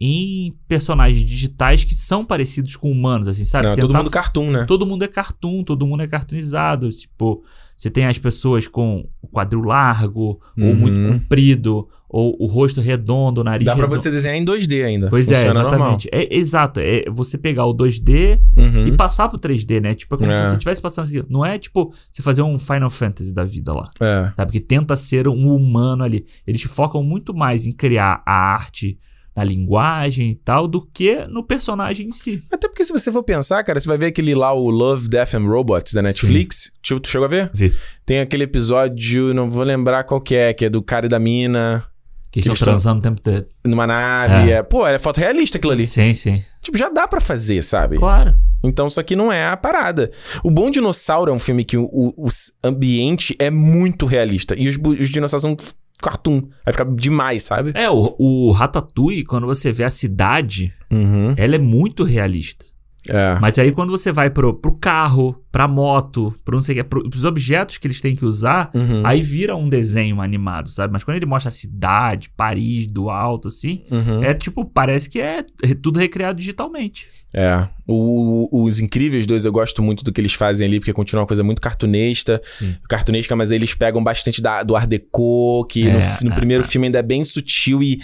em 0.00 0.56
personagens 0.68 1.22
digitais 1.28 1.82
que 1.84 1.94
são 1.94 2.24
parecidos 2.24 2.76
com 2.76 2.90
humanos, 2.90 3.26
assim, 3.26 3.44
sabe? 3.44 3.66
Não, 3.66 3.72
é 3.72 3.76
todo 3.76 3.88
Tentar 3.88 3.98
mundo 3.98 4.10
cartoon, 4.10 4.50
né? 4.50 4.64
todo 4.64 4.86
mundo 4.86 5.02
é 5.04 5.08
cartoon, 5.08 5.64
todo 5.64 5.86
mundo 5.86 6.02
é 6.02 6.06
cartoonizado. 6.06 6.88
Tipo, 6.90 7.42
você 7.78 7.88
tem 7.88 8.04
as 8.06 8.18
pessoas 8.18 8.66
com 8.66 9.08
o 9.22 9.28
quadril 9.28 9.62
largo, 9.62 10.20
ou 10.20 10.40
Uhum. 10.58 10.74
muito 10.74 11.12
comprido, 11.12 11.88
ou 12.10 12.34
o 12.40 12.46
rosto 12.46 12.80
redondo, 12.80 13.40
o 13.42 13.44
nariz 13.44 13.64
Dá 13.66 13.72
pra 13.76 13.84
redondo. 13.84 14.00
você 14.00 14.10
desenhar 14.10 14.36
em 14.36 14.44
2D 14.44 14.82
ainda. 14.82 15.08
Pois 15.08 15.30
é, 15.30 15.34
Funciona 15.46 15.60
exatamente. 15.68 16.08
É, 16.10 16.36
exato. 16.36 16.80
É 16.80 17.04
você 17.10 17.38
pegar 17.38 17.66
o 17.66 17.72
2D 17.74 18.40
normal. 18.56 18.86
e 18.86 18.90
Uhum. 18.90 18.96
passar 18.96 19.28
pro 19.28 19.38
3D, 19.38 19.80
né? 19.80 19.94
Tipo, 19.94 20.14
é 20.16 20.18
como 20.18 20.30
É. 20.32 20.42
se 20.42 20.48
você 20.48 20.54
estivesse 20.56 20.80
passando 20.82 21.04
assim. 21.04 21.22
Não 21.28 21.44
é 21.46 21.58
tipo 21.58 21.92
você 22.10 22.22
fazer 22.22 22.42
um 22.42 22.58
Final 22.58 22.90
Fantasy 22.90 23.32
da 23.32 23.44
vida 23.44 23.72
lá. 23.72 23.88
É. 24.00 24.32
Sabe? 24.34 24.52
Que 24.52 24.60
tenta 24.60 24.96
ser 24.96 25.28
um 25.28 25.54
humano 25.54 26.02
ali. 26.02 26.24
Eles 26.46 26.62
focam 26.62 27.02
muito 27.02 27.32
mais 27.34 27.66
em 27.66 27.72
criar 27.72 28.22
a 28.26 28.32
arte 28.54 28.98
na 29.38 29.44
linguagem 29.44 30.30
e 30.30 30.34
tal 30.34 30.66
do 30.66 30.84
que 30.92 31.24
no 31.28 31.42
personagem 31.44 32.08
em 32.08 32.10
si. 32.12 32.42
Até 32.52 32.68
porque 32.68 32.84
se 32.84 32.92
você 32.92 33.10
for 33.12 33.22
pensar, 33.22 33.62
cara, 33.62 33.78
você 33.78 33.86
vai 33.88 33.96
ver 33.96 34.06
aquele 34.06 34.34
lá, 34.34 34.52
o 34.52 34.68
Love, 34.68 35.08
Death 35.08 35.34
and 35.34 35.46
Robots 35.46 35.92
da 35.92 36.02
Netflix. 36.02 36.70
Tu, 36.82 36.98
tu 37.00 37.08
chegou 37.08 37.24
a 37.26 37.28
ver? 37.28 37.50
Vê. 37.54 37.72
Tem 38.04 38.20
aquele 38.20 38.44
episódio, 38.44 39.32
não 39.32 39.48
vou 39.48 39.62
lembrar 39.64 40.04
qual 40.04 40.20
que 40.20 40.34
é, 40.34 40.52
que 40.52 40.64
é 40.64 40.68
do 40.70 40.82
cara 40.82 41.06
e 41.06 41.08
da 41.08 41.18
mina 41.18 41.84
Que 42.30 42.40
estão 42.40 42.52
Eles 42.52 42.58
tão- 42.58 42.66
transando 42.66 42.98
o 42.98 43.02
tempo 43.02 43.20
todo. 43.22 43.46
numa 43.66 43.86
nave. 43.86 44.50
É. 44.50 44.54
É. 44.56 44.62
Pô, 44.62 44.86
é 44.86 44.98
fotorrealista 44.98 45.56
aquilo 45.58 45.72
ali. 45.72 45.84
Sim, 45.84 46.12
sim. 46.14 46.42
Tipo, 46.60 46.76
já 46.76 46.90
dá 46.90 47.06
pra 47.08 47.20
fazer, 47.20 47.62
sabe? 47.62 47.96
Claro. 47.96 48.34
Então, 48.62 48.88
isso 48.88 48.98
aqui 49.00 49.14
não 49.16 49.32
é 49.32 49.46
a 49.46 49.56
parada. 49.56 50.10
O 50.42 50.50
Bom 50.50 50.68
Dinossauro 50.70 51.30
é 51.30 51.34
um 51.34 51.38
filme 51.38 51.64
que 51.64 51.76
o, 51.76 51.84
o- 51.84 52.26
o 52.26 52.28
ambiente 52.64 53.34
é 53.38 53.50
muito 53.50 54.04
realista. 54.04 54.54
E 54.58 54.68
os, 54.68 54.76
os 54.76 55.08
dinossauros 55.10 55.42
são 55.42 55.56
cartoon. 56.02 56.42
Vai 56.64 56.72
ficar 56.72 56.84
demais, 56.94 57.42
sabe? 57.42 57.72
É, 57.74 57.90
o, 57.90 58.14
o 58.18 58.50
Ratatouille, 58.52 59.24
quando 59.24 59.46
você 59.46 59.72
vê 59.72 59.84
a 59.84 59.90
cidade, 59.90 60.72
Uhum. 60.90 61.34
ela 61.36 61.54
é 61.54 61.58
muito 61.58 62.04
realista. 62.04 62.64
É. 63.08 63.38
Mas 63.40 63.58
aí 63.58 63.72
quando 63.72 63.90
você 63.90 64.12
vai 64.12 64.28
pro, 64.30 64.54
pro 64.54 64.74
carro, 64.76 65.42
pra 65.50 65.66
moto, 65.66 66.34
pro 66.44 66.56
não 66.56 66.62
sei 66.62 66.74
o 66.74 66.78
que, 66.78 66.84
pro, 66.84 67.08
pros 67.08 67.24
objetos 67.24 67.78
que 67.78 67.86
eles 67.86 68.00
têm 68.00 68.14
que 68.14 68.24
usar, 68.24 68.70
Uhum. 68.74 69.02
aí 69.04 69.20
vira 69.22 69.56
um 69.56 69.68
desenho 69.68 70.20
animado, 70.20 70.68
sabe? 70.68 70.92
Mas 70.92 71.04
quando 71.04 71.16
ele 71.16 71.26
mostra 71.26 71.48
a 71.48 71.52
cidade, 71.52 72.30
Paris, 72.36 72.86
do 72.86 73.08
alto, 73.10 73.48
assim, 73.48 73.84
Uhum. 73.90 74.22
é 74.22 74.34
tipo, 74.34 74.64
parece 74.64 75.08
que 75.08 75.20
é 75.20 75.44
tudo 75.82 75.98
recriado 75.98 76.38
digitalmente. 76.38 77.06
É. 77.34 77.66
O- 77.86 78.64
os 78.64 78.80
Incríveis 78.80 79.26
dois 79.26 79.44
eu 79.44 79.52
gosto 79.52 79.82
muito 79.82 80.02
do 80.04 80.12
que 80.12 80.20
eles 80.20 80.32
fazem 80.34 80.66
ali, 80.66 80.78
porque 80.80 80.92
continua 80.92 81.22
uma 81.22 81.26
coisa 81.26 81.42
muito 81.44 81.60
cartunesta. 81.60 82.40
Sim. 82.44 82.74
Cartunesca, 82.88 83.34
mas 83.36 83.50
eles 83.50 83.74
pegam 83.74 84.02
bastante 84.02 84.40
da- 84.40 84.62
do 84.62 84.74
Art 84.76 84.88
Deco, 84.88 85.64
que 85.66 85.88
É, 85.88 85.92
no, 85.92 85.98
no 86.28 86.32
é, 86.32 86.34
primeiro 86.34 86.64
é. 86.64 86.66
filme 86.66 86.86
ainda 86.86 86.98
é 86.98 87.02
bem 87.02 87.22
sutil 87.24 87.82
e 87.82 87.98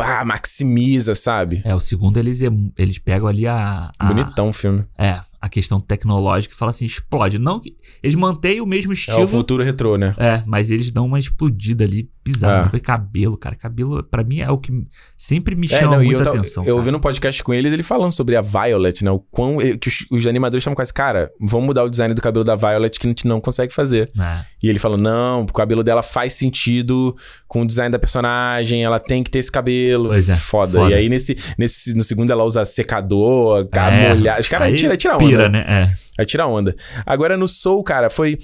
pá, 0.00 0.24
maximiza, 0.24 1.14
sabe? 1.14 1.60
É, 1.64 1.74
o 1.74 1.80
segundo 1.80 2.16
eles, 2.18 2.40
eles 2.76 2.98
pegam 2.98 3.28
ali 3.28 3.46
a. 3.46 3.90
a 3.98 4.04
Bonitão 4.04 4.48
o 4.48 4.52
filme. 4.52 4.84
É, 4.96 5.20
a 5.40 5.48
questão 5.48 5.80
tecnológica 5.80 6.54
e 6.54 6.56
fala 6.56 6.70
assim, 6.70 6.84
explode. 6.84 7.38
Não 7.38 7.58
que. 7.60 7.76
Eles 8.02 8.14
mantêm 8.14 8.60
o 8.60 8.66
mesmo 8.66 8.92
É 8.92 8.92
o 8.92 8.94
estilo. 8.94 9.28
futuro 9.28 9.62
retrô, 9.64 9.96
né? 9.96 10.14
É, 10.18 10.42
mas 10.46 10.70
eles 10.70 10.90
dão 10.90 11.06
uma 11.06 11.18
explodida 11.18 11.84
ali 11.84 12.10
bizarra. 12.22 12.70
É. 12.74 12.78
Cabelo, 12.80 13.36
cara. 13.38 13.54
Cabelo, 13.56 14.02
pra 14.02 14.22
mim, 14.22 14.40
é 14.40 14.50
o 14.50 14.58
que 14.58 14.70
sempre 15.16 15.54
me 15.56 15.66
É, 15.66 15.78
chama 15.80 15.96
não, 15.96 16.02
e 16.02 16.06
muita 16.06 16.24
eu, 16.24 16.28
atenção. 16.28 16.64
eu 16.66 16.76
ouvi 16.76 16.90
no 16.90 17.00
podcast 17.00 17.42
com 17.42 17.54
eles, 17.54 17.72
ele 17.72 17.82
falando 17.82 18.12
sobre 18.12 18.36
a 18.36 18.42
Violet, 18.42 19.02
né? 19.04 19.10
O 19.10 19.18
quão. 19.18 19.56
Que 19.80 19.88
os, 19.88 20.06
os 20.10 20.26
animadores 20.26 20.60
estavam 20.62 20.74
quase, 20.76 20.92
cara, 20.92 21.30
vamos 21.40 21.66
mudar 21.66 21.84
o 21.84 21.88
design 21.90 22.12
do 22.14 22.20
cabelo 22.20 22.44
da 22.44 22.54
Violet 22.54 22.98
que 23.00 23.06
a 23.06 23.10
gente 23.10 23.26
não 23.26 23.40
consegue 23.40 23.72
fazer. 23.72 24.08
É. 24.20 24.44
E 24.62 24.68
ele 24.68 24.78
falou: 24.78 24.98
não, 24.98 25.40
o 25.42 25.46
cabelo 25.46 25.82
dela 25.82 26.02
faz 26.02 26.34
sentido 26.34 27.16
com 27.48 27.62
o 27.62 27.66
design 27.66 27.90
da 27.90 27.98
personagem, 27.98 28.84
ela 28.84 28.98
tem 28.98 29.22
que 29.22 29.30
ter 29.30 29.38
esse 29.38 29.50
cabelo. 29.50 30.08
Pois 30.08 30.28
é, 30.28 30.36
Foda. 30.36 30.72
foda. 30.80 30.90
E 30.90 30.94
aí, 30.94 31.08
nesse, 31.08 31.36
nesse, 31.58 31.94
no 31.96 32.02
segundo, 32.02 32.30
ela 32.30 32.44
usa 32.44 32.64
secador, 32.66 33.66
É, 33.72 34.14
molhar. 34.14 34.38
Os 34.40 34.48
caras 34.48 34.78
tiram 34.78 34.96
tira 34.96 35.16
onda. 35.16 35.29
Pira, 35.30 35.48
né? 35.48 35.64
É. 35.66 35.92
Aí 36.18 36.26
tira 36.26 36.46
onda. 36.46 36.74
Agora 37.06 37.36
no 37.36 37.48
Soul, 37.48 37.82
cara, 37.82 38.10
foi 38.10 38.38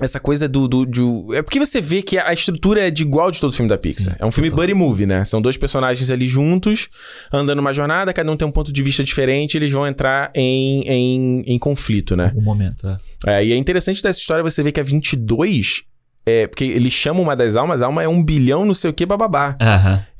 essa 0.00 0.18
coisa 0.18 0.48
do, 0.48 0.66
do, 0.66 0.86
do- 0.86 1.34
É 1.34 1.42
porque 1.42 1.60
você 1.60 1.80
vê 1.80 2.00
que 2.02 2.16
a 2.18 2.32
estrutura 2.32 2.88
é 2.88 2.90
de 2.90 3.02
igual 3.02 3.30
de 3.30 3.38
todo 3.40 3.52
filme 3.52 3.68
da 3.68 3.76
Pixar. 3.76 4.14
Sim, 4.14 4.18
é 4.18 4.24
um 4.26 4.32
filme 4.32 4.48
total. 4.50 4.62
buddy 4.64 4.74
movie, 4.74 5.06
né? 5.06 5.24
São 5.24 5.40
dois 5.40 5.56
personagens 5.56 6.10
ali 6.10 6.26
juntos, 6.26 6.88
andando 7.32 7.58
uma 7.58 7.72
jornada, 7.74 8.12
cada 8.12 8.30
um 8.32 8.36
tem 8.36 8.48
um 8.48 8.50
ponto 8.50 8.72
de 8.72 8.82
vista 8.82 9.04
diferente, 9.04 9.56
eles 9.56 9.70
vão 9.70 9.86
entrar 9.86 10.30
em, 10.34 10.80
em, 10.88 11.40
em 11.46 11.58
conflito, 11.58 12.16
né? 12.16 12.32
Um 12.34 12.40
momento, 12.42 12.88
é. 12.88 12.98
É, 13.38 13.44
e 13.44 13.52
é 13.52 13.56
interessante 13.56 14.02
dessa 14.02 14.18
história 14.18 14.42
você 14.42 14.62
ver 14.62 14.72
que 14.72 14.80
a 14.80 14.82
22. 14.82 15.82
É, 16.24 16.46
porque 16.46 16.62
eles 16.64 16.92
chamam 16.92 17.22
uma 17.24 17.34
das 17.34 17.56
almas, 17.56 17.82
a 17.82 17.86
alma 17.86 18.00
é 18.02 18.08
um 18.08 18.22
bilhão, 18.24 18.64
não 18.64 18.74
sei 18.74 18.90
o 18.90 18.94
que, 18.94 19.04
bababá. 19.04 19.56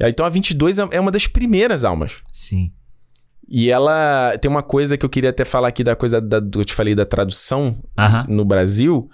É, 0.01 0.09
Então 0.09 0.27
a 0.27 0.29
22 0.29 0.79
é 0.81 0.89
é 0.91 1.01
uma 1.01 1.11
das 1.13 1.27
primeiras 1.29 1.85
almas. 1.85 2.15
Sim. 2.31 2.73
E 3.55 3.71
ela 3.71 4.35
tem 4.41 4.51
uma 4.51 4.63
coisa 4.63 4.97
que 4.97 5.05
eu 5.05 5.11
queria 5.11 5.29
até 5.29 5.45
falar 5.45 5.69
aqui 5.69 5.85
da 5.85 5.95
coisa 5.95 6.23
da, 6.23 6.39
eu 6.39 6.65
te 6.65 6.73
falei 6.73 6.95
da 6.95 7.05
tradução 7.05 7.77
Aham. 7.99 8.25
no 8.27 8.47
Brasil, 8.47 9.11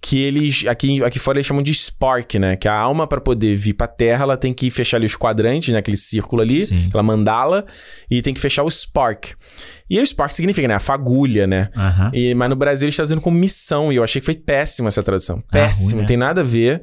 que 0.00 0.18
eles 0.18 0.64
aqui, 0.66 1.04
aqui 1.04 1.18
fora 1.18 1.36
eles 1.36 1.46
chamam 1.46 1.62
de 1.62 1.74
spark, 1.74 2.36
né? 2.36 2.56
Que 2.56 2.66
a 2.66 2.74
alma 2.74 3.06
para 3.06 3.20
poder 3.20 3.54
vir 3.54 3.74
pra 3.74 3.86
Terra, 3.86 4.22
ela 4.22 4.36
tem 4.38 4.54
que 4.54 4.70
fechar 4.70 4.96
ali 4.96 5.04
os 5.04 5.14
quadrantes, 5.14 5.74
né? 5.74 5.78
Aquele 5.78 5.98
círculo 5.98 6.40
ali, 6.40 6.64
Sim. 6.64 6.86
aquela 6.88 7.02
mandala, 7.02 7.66
e 8.10 8.22
tem 8.22 8.32
que 8.32 8.40
fechar 8.40 8.62
o 8.62 8.70
spark. 8.70 9.34
E 9.90 10.00
o 10.00 10.06
spark 10.06 10.32
significa, 10.32 10.66
né? 10.66 10.74
A 10.74 10.80
fagulha, 10.80 11.46
né? 11.46 11.68
Aham. 11.76 12.10
E, 12.14 12.34
mas 12.34 12.48
no 12.48 12.56
Brasil 12.56 12.86
eles 12.86 12.94
estão 12.94 13.04
dizendo 13.04 13.20
como 13.20 13.36
missão, 13.36 13.92
e 13.92 13.96
eu 13.96 14.02
achei 14.02 14.22
que 14.22 14.24
foi 14.24 14.36
péssima 14.36 14.88
essa 14.88 15.02
tradução. 15.02 15.44
Ah, 15.48 15.52
Péssimo, 15.52 15.84
ruim, 15.88 15.94
né? 15.96 16.00
não 16.00 16.06
tem 16.06 16.16
nada 16.16 16.40
a 16.40 16.44
ver. 16.44 16.82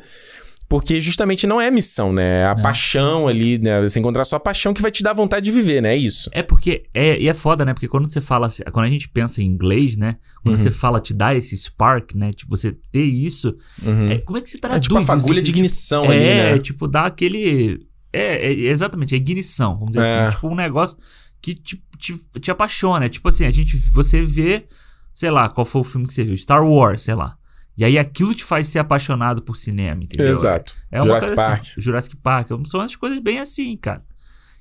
Porque 0.69 1.01
justamente 1.01 1.47
não 1.47 1.59
é 1.59 1.71
missão, 1.71 2.13
né? 2.13 2.41
É 2.41 2.45
a 2.45 2.53
Não. 2.53 2.61
paixão 2.61 3.27
ali, 3.27 3.57
né? 3.57 3.81
Você 3.81 3.99
encontrar 3.99 4.21
a 4.21 4.25
sua 4.25 4.39
paixão 4.39 4.71
que 4.71 4.81
vai 4.83 4.91
te 4.91 5.01
dar 5.01 5.13
vontade 5.13 5.43
de 5.43 5.51
viver, 5.51 5.81
né? 5.81 5.93
É 5.95 5.97
isso. 5.97 6.29
É 6.31 6.43
porque. 6.43 6.83
É, 6.93 7.19
e 7.19 7.27
é 7.27 7.33
foda, 7.33 7.65
né? 7.65 7.73
Porque 7.73 7.87
quando 7.87 8.07
você 8.07 8.21
fala. 8.21 8.45
assim- 8.45 8.61
Quando 8.71 8.85
a 8.85 8.89
gente 8.89 9.09
pensa 9.09 9.41
em 9.41 9.45
inglês, 9.47 9.97
né? 9.97 10.17
Quando 10.43 10.55
Uhum. 10.55 10.61
você 10.61 10.69
fala 10.69 11.01
te 11.01 11.11
dá 11.11 11.33
esse 11.33 11.57
spark, 11.57 12.13
né? 12.13 12.31
Tipo, 12.31 12.55
você 12.55 12.71
ter 12.91 13.01
isso. 13.03 13.57
Uhum. 13.81 14.11
é, 14.11 14.19
como 14.19 14.37
é 14.37 14.41
que 14.41 14.49
se 14.49 14.57
É 14.57 14.59
traduz 14.59 14.83
tipo 14.83 14.95
a 14.97 15.01
isso, 15.01 15.07
fagulha 15.07 15.31
assim? 15.33 15.43
de 15.43 15.49
ignição 15.49 16.01
Tipo, 16.03 16.13
ali, 16.13 16.23
é, 16.23 16.51
né? 16.53 16.59
tipo, 16.59 16.87
dá 16.87 17.05
aquele. 17.05 17.87
É, 18.13 18.47
é, 18.47 18.51
exatamente, 18.53 19.15
é 19.15 19.17
ignição, 19.17 19.73
vamos 19.73 19.91
dizer 19.91 20.05
É. 20.05 20.19
assim. 20.27 20.35
Tipo, 20.35 20.49
um 20.49 20.55
negócio 20.55 20.97
que 21.41 21.55
te, 21.55 21.81
te, 21.97 22.15
te 22.39 22.51
apaixona. 22.51 23.05
É 23.05 23.09
Tipo 23.09 23.27
assim, 23.29 23.43
a 23.45 23.49
gente. 23.51 23.75
Você 23.91 24.21
vê. 24.21 24.67
Sei 25.11 25.31
lá, 25.31 25.49
qual 25.49 25.65
foi 25.65 25.81
o 25.81 25.83
filme 25.83 26.05
que 26.05 26.13
você 26.13 26.23
viu? 26.23 26.37
Star 26.37 26.63
Wars, 26.63 27.01
sei 27.01 27.15
lá. 27.15 27.35
E 27.79 27.85
aí 27.85 27.97
aquilo 27.97 28.35
te 28.35 28.43
faz 28.43 28.67
ser 28.67 28.79
apaixonado 28.79 29.41
por 29.41 29.55
cinema, 29.55 30.03
entendeu? 30.03 30.33
Exato. 30.33 30.73
É 30.91 31.01
uma 31.01 31.05
Jurassic 31.21 31.35
Park. 31.35 31.61
Assim, 31.61 31.71
Jurassic 31.81 32.15
Park. 32.17 32.47
São 32.65 32.81
as 32.81 32.93
coisas 32.97 33.19
bem 33.19 33.39
assim, 33.39 33.77
cara. 33.77 34.01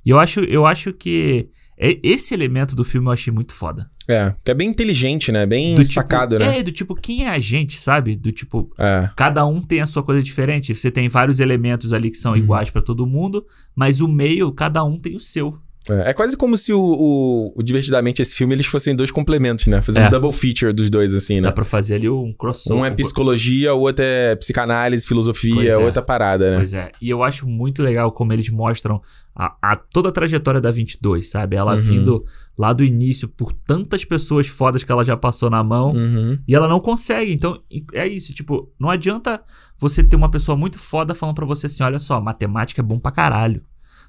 E 0.06 0.10
eu 0.10 0.20
acho, 0.20 0.38
eu 0.40 0.64
acho 0.64 0.92
que 0.92 1.48
esse 1.76 2.32
elemento 2.32 2.76
do 2.76 2.84
filme 2.84 3.08
eu 3.08 3.12
achei 3.12 3.32
muito 3.32 3.52
foda. 3.52 3.90
É, 4.08 4.32
que 4.44 4.50
é 4.52 4.54
bem 4.54 4.68
inteligente, 4.68 5.32
né? 5.32 5.44
Bem 5.46 5.74
Do 5.74 5.84
sacado, 5.84 6.38
tipo, 6.38 6.48
né? 6.50 6.58
É, 6.58 6.62
do 6.62 6.70
tipo, 6.70 6.94
quem 6.94 7.24
é 7.26 7.30
a 7.30 7.38
gente, 7.40 7.78
sabe? 7.78 8.14
Do 8.14 8.30
tipo, 8.30 8.70
É. 8.78 9.10
cada 9.16 9.44
um 9.44 9.60
tem 9.60 9.80
a 9.80 9.86
sua 9.86 10.02
coisa 10.04 10.22
diferente. 10.22 10.72
Você 10.72 10.88
tem 10.90 11.08
vários 11.08 11.40
elementos 11.40 11.92
ali 11.92 12.10
que 12.10 12.16
são 12.16 12.32
Uhum. 12.32 12.38
iguais 12.38 12.70
pra 12.70 12.80
todo 12.80 13.04
mundo, 13.06 13.44
mas 13.74 14.00
o 14.00 14.06
meio, 14.06 14.52
cada 14.52 14.84
um 14.84 14.96
tem 14.98 15.16
o 15.16 15.20
seu. 15.20 15.58
É, 15.88 16.10
é 16.10 16.14
quase 16.14 16.36
como 16.36 16.56
se 16.56 16.72
o, 16.72 16.80
o- 16.80 17.52
o 17.56 17.62
Divertidamente 17.62 18.20
esse 18.22 18.34
filme 18.36 18.54
eles 18.54 18.66
fossem 18.66 18.94
dois 18.94 19.10
complementos, 19.10 19.66
né? 19.66 19.80
Fazer 19.82 20.00
É. 20.00 20.06
um 20.06 20.10
double 20.10 20.32
feature 20.32 20.72
dos 20.72 20.88
dois, 20.90 21.12
assim, 21.14 21.36
né? 21.36 21.42
Dá 21.42 21.52
pra 21.52 21.64
fazer 21.64 21.94
ali 21.96 22.08
um 22.08 22.32
crossover. 22.32 22.82
Um 22.82 22.84
é 22.86 22.90
psicologia, 22.90 23.74
o 23.74 23.80
outro 23.80 24.04
é 24.04 24.34
psicanálise, 24.36 25.06
filosofia, 25.06 25.70
é. 25.72 25.76
outra 25.76 26.02
parada, 26.02 26.50
né? 26.50 26.56
Pois 26.56 26.74
é. 26.74 26.92
E 27.00 27.08
eu 27.10 27.22
acho 27.22 27.46
muito 27.48 27.82
legal 27.82 28.10
como 28.12 28.32
eles 28.32 28.48
mostram 28.48 29.00
a, 29.34 29.54
a- 29.62 29.76
toda 29.76 30.08
a 30.08 30.12
trajetória 30.12 30.60
da 30.60 30.70
22, 30.70 31.28
sabe? 31.30 31.56
Ela 31.56 31.74
Uhum. 31.74 31.80
vindo 31.80 32.24
lá 32.56 32.72
do 32.72 32.82
início 32.82 33.28
por 33.28 33.52
tantas 33.52 34.04
pessoas 34.04 34.48
fodas 34.48 34.82
que 34.82 34.90
ela 34.90 35.04
já 35.04 35.16
passou 35.16 35.48
na 35.48 35.62
mão. 35.62 35.92
Uhum. 35.92 36.36
E 36.46 36.54
ela 36.54 36.66
não 36.66 36.80
consegue. 36.80 37.32
Então, 37.32 37.56
é 37.92 38.06
isso. 38.06 38.34
Tipo, 38.34 38.68
não 38.80 38.90
adianta 38.90 39.40
você 39.80 40.02
ter 40.02 40.16
uma 40.16 40.28
pessoa 40.30 40.56
muito 40.56 40.76
foda 40.78 41.14
falando 41.14 41.36
pra 41.36 41.46
você 41.46 41.66
assim: 41.66 41.84
olha 41.84 42.00
só, 42.00 42.20
matemática 42.20 42.82
é 42.82 42.84
bom 42.84 42.98
pra 42.98 43.12
caralho. 43.12 43.62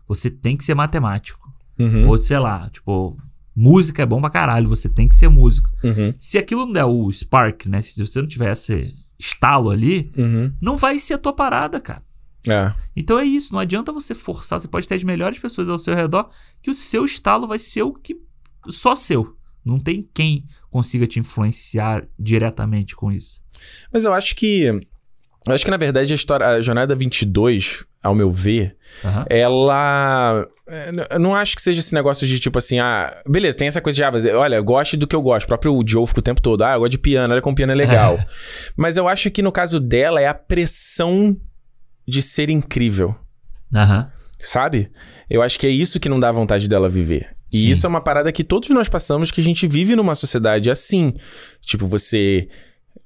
Você 0.07 0.31
tem 0.31 0.57
que 0.57 0.63
ser 0.63 0.73
matemático. 0.73 1.38
Uhum. 1.79 2.07
Ou 2.07 2.21
sei 2.21 2.37
lá, 2.39 2.69
tipo, 2.69 3.17
música 3.55 4.03
é 4.03 4.05
bom 4.05 4.19
pra 4.21 4.29
caralho. 4.29 4.69
Você 4.69 4.89
tem 4.89 5.07
que 5.07 5.15
ser 5.15 5.29
músico. 5.29 5.69
Uhum. 5.83 6.13
Se 6.19 6.37
aquilo 6.37 6.65
não 6.65 6.73
der 6.73 6.85
o 6.85 7.11
spark, 7.11 7.65
né? 7.67 7.81
Se 7.81 8.05
você 8.05 8.21
não 8.21 8.27
tiver 8.27 8.51
esse 8.51 8.93
estalo 9.17 9.69
ali, 9.69 10.11
Uhum. 10.17 10.51
não 10.61 10.77
vai 10.77 10.99
ser 10.99 11.15
a 11.15 11.17
tua 11.17 11.33
parada, 11.33 11.79
cara. 11.79 12.03
É. 12.47 12.73
Então 12.95 13.19
é 13.19 13.25
isso, 13.25 13.51
não 13.51 13.59
adianta 13.59 13.91
você 13.91 14.15
forçar, 14.15 14.59
você 14.59 14.67
pode 14.67 14.87
ter 14.87 14.95
as 14.95 15.03
melhores 15.03 15.37
pessoas 15.37 15.67
ao 15.67 15.77
seu 15.77 15.93
redor, 15.93 16.29
que 16.61 16.71
o 16.71 16.73
seu 16.73 17.03
estalo 17.03 17.45
vai 17.47 17.59
ser 17.59 17.81
o 17.83 17.93
que 17.93 18.15
só 18.69 18.95
seu. 18.95 19.35
Não 19.63 19.77
tem 19.77 20.07
quem 20.13 20.45
consiga 20.71 21.05
te 21.05 21.19
influenciar 21.19 22.07
diretamente 22.17 22.95
com 22.95 23.11
isso. 23.11 23.41
Mas 23.91 24.05
eu 24.05 24.13
acho 24.13 24.35
que. 24.35 24.63
Eu 25.45 25.53
acho 25.53 25.65
que, 25.65 25.71
na 25.71 25.77
verdade, 25.77 26.13
a 26.13 26.15
história. 26.15 26.47
A 26.47 26.61
Jornada 26.61 26.95
22, 26.95 27.83
ao 28.01 28.15
meu 28.15 28.31
ver, 28.31 28.75
Aham. 29.03 29.25
ela. 29.29 30.47
é, 30.67 30.89
Eu 31.15 31.19
não 31.19 31.35
acho 31.35 31.55
que 31.55 31.61
seja 31.61 31.79
esse 31.79 31.93
negócio 31.93 32.25
de 32.27 32.39
tipo 32.39 32.57
assim, 32.57 32.79
ah, 32.79 33.13
beleza, 33.27 33.57
tem 33.57 33.67
essa 33.67 33.81
coisa 33.81 33.95
de, 33.95 34.03
ah, 34.03 34.11
mas, 34.11 34.25
olha, 34.25 34.59
goste 34.61 34.95
do 34.95 35.05
que 35.07 35.15
eu 35.15 35.21
gosto. 35.21 35.45
O 35.45 35.47
próprio 35.49 35.83
Joe 35.85 36.07
fica 36.07 36.19
o 36.19 36.23
tempo 36.23 36.41
todo, 36.41 36.63
ah, 36.63 36.73
eu 36.73 36.79
gosto 36.79 36.91
de 36.91 36.97
piano, 36.97 37.33
olha 37.33 37.41
como 37.41 37.55
piano 37.55 37.71
é 37.71 37.75
legal. 37.75 38.17
mas 38.77 38.95
eu 38.97 39.07
acho 39.07 39.29
que 39.29 39.41
no 39.41 39.51
caso 39.51 39.79
dela 39.79 40.21
é 40.21 40.27
a 40.27 40.33
pressão 40.33 41.35
de 42.07 42.21
ser 42.21 42.49
incrível, 42.49 43.13
Aham. 43.75 44.09
sabe? 44.39 44.89
Eu 45.29 45.41
acho 45.41 45.59
que 45.59 45.67
é 45.67 45.69
isso 45.69 45.99
que 45.99 46.09
não 46.09 46.19
dá 46.19 46.31
vontade 46.31 46.67
dela 46.67 46.89
viver. 46.89 47.35
E 47.51 47.61
Sim. 47.63 47.69
isso 47.69 47.85
é 47.85 47.89
uma 47.89 48.01
parada 48.01 48.31
que 48.31 48.43
todos 48.43 48.69
nós 48.69 48.87
passamos, 48.87 49.31
que 49.31 49.41
a 49.41 49.43
gente 49.43 49.67
vive 49.67 49.95
numa 49.95 50.13
sociedade 50.15 50.69
assim. 50.69 51.13
Tipo, 51.61 51.87
você. 51.87 52.47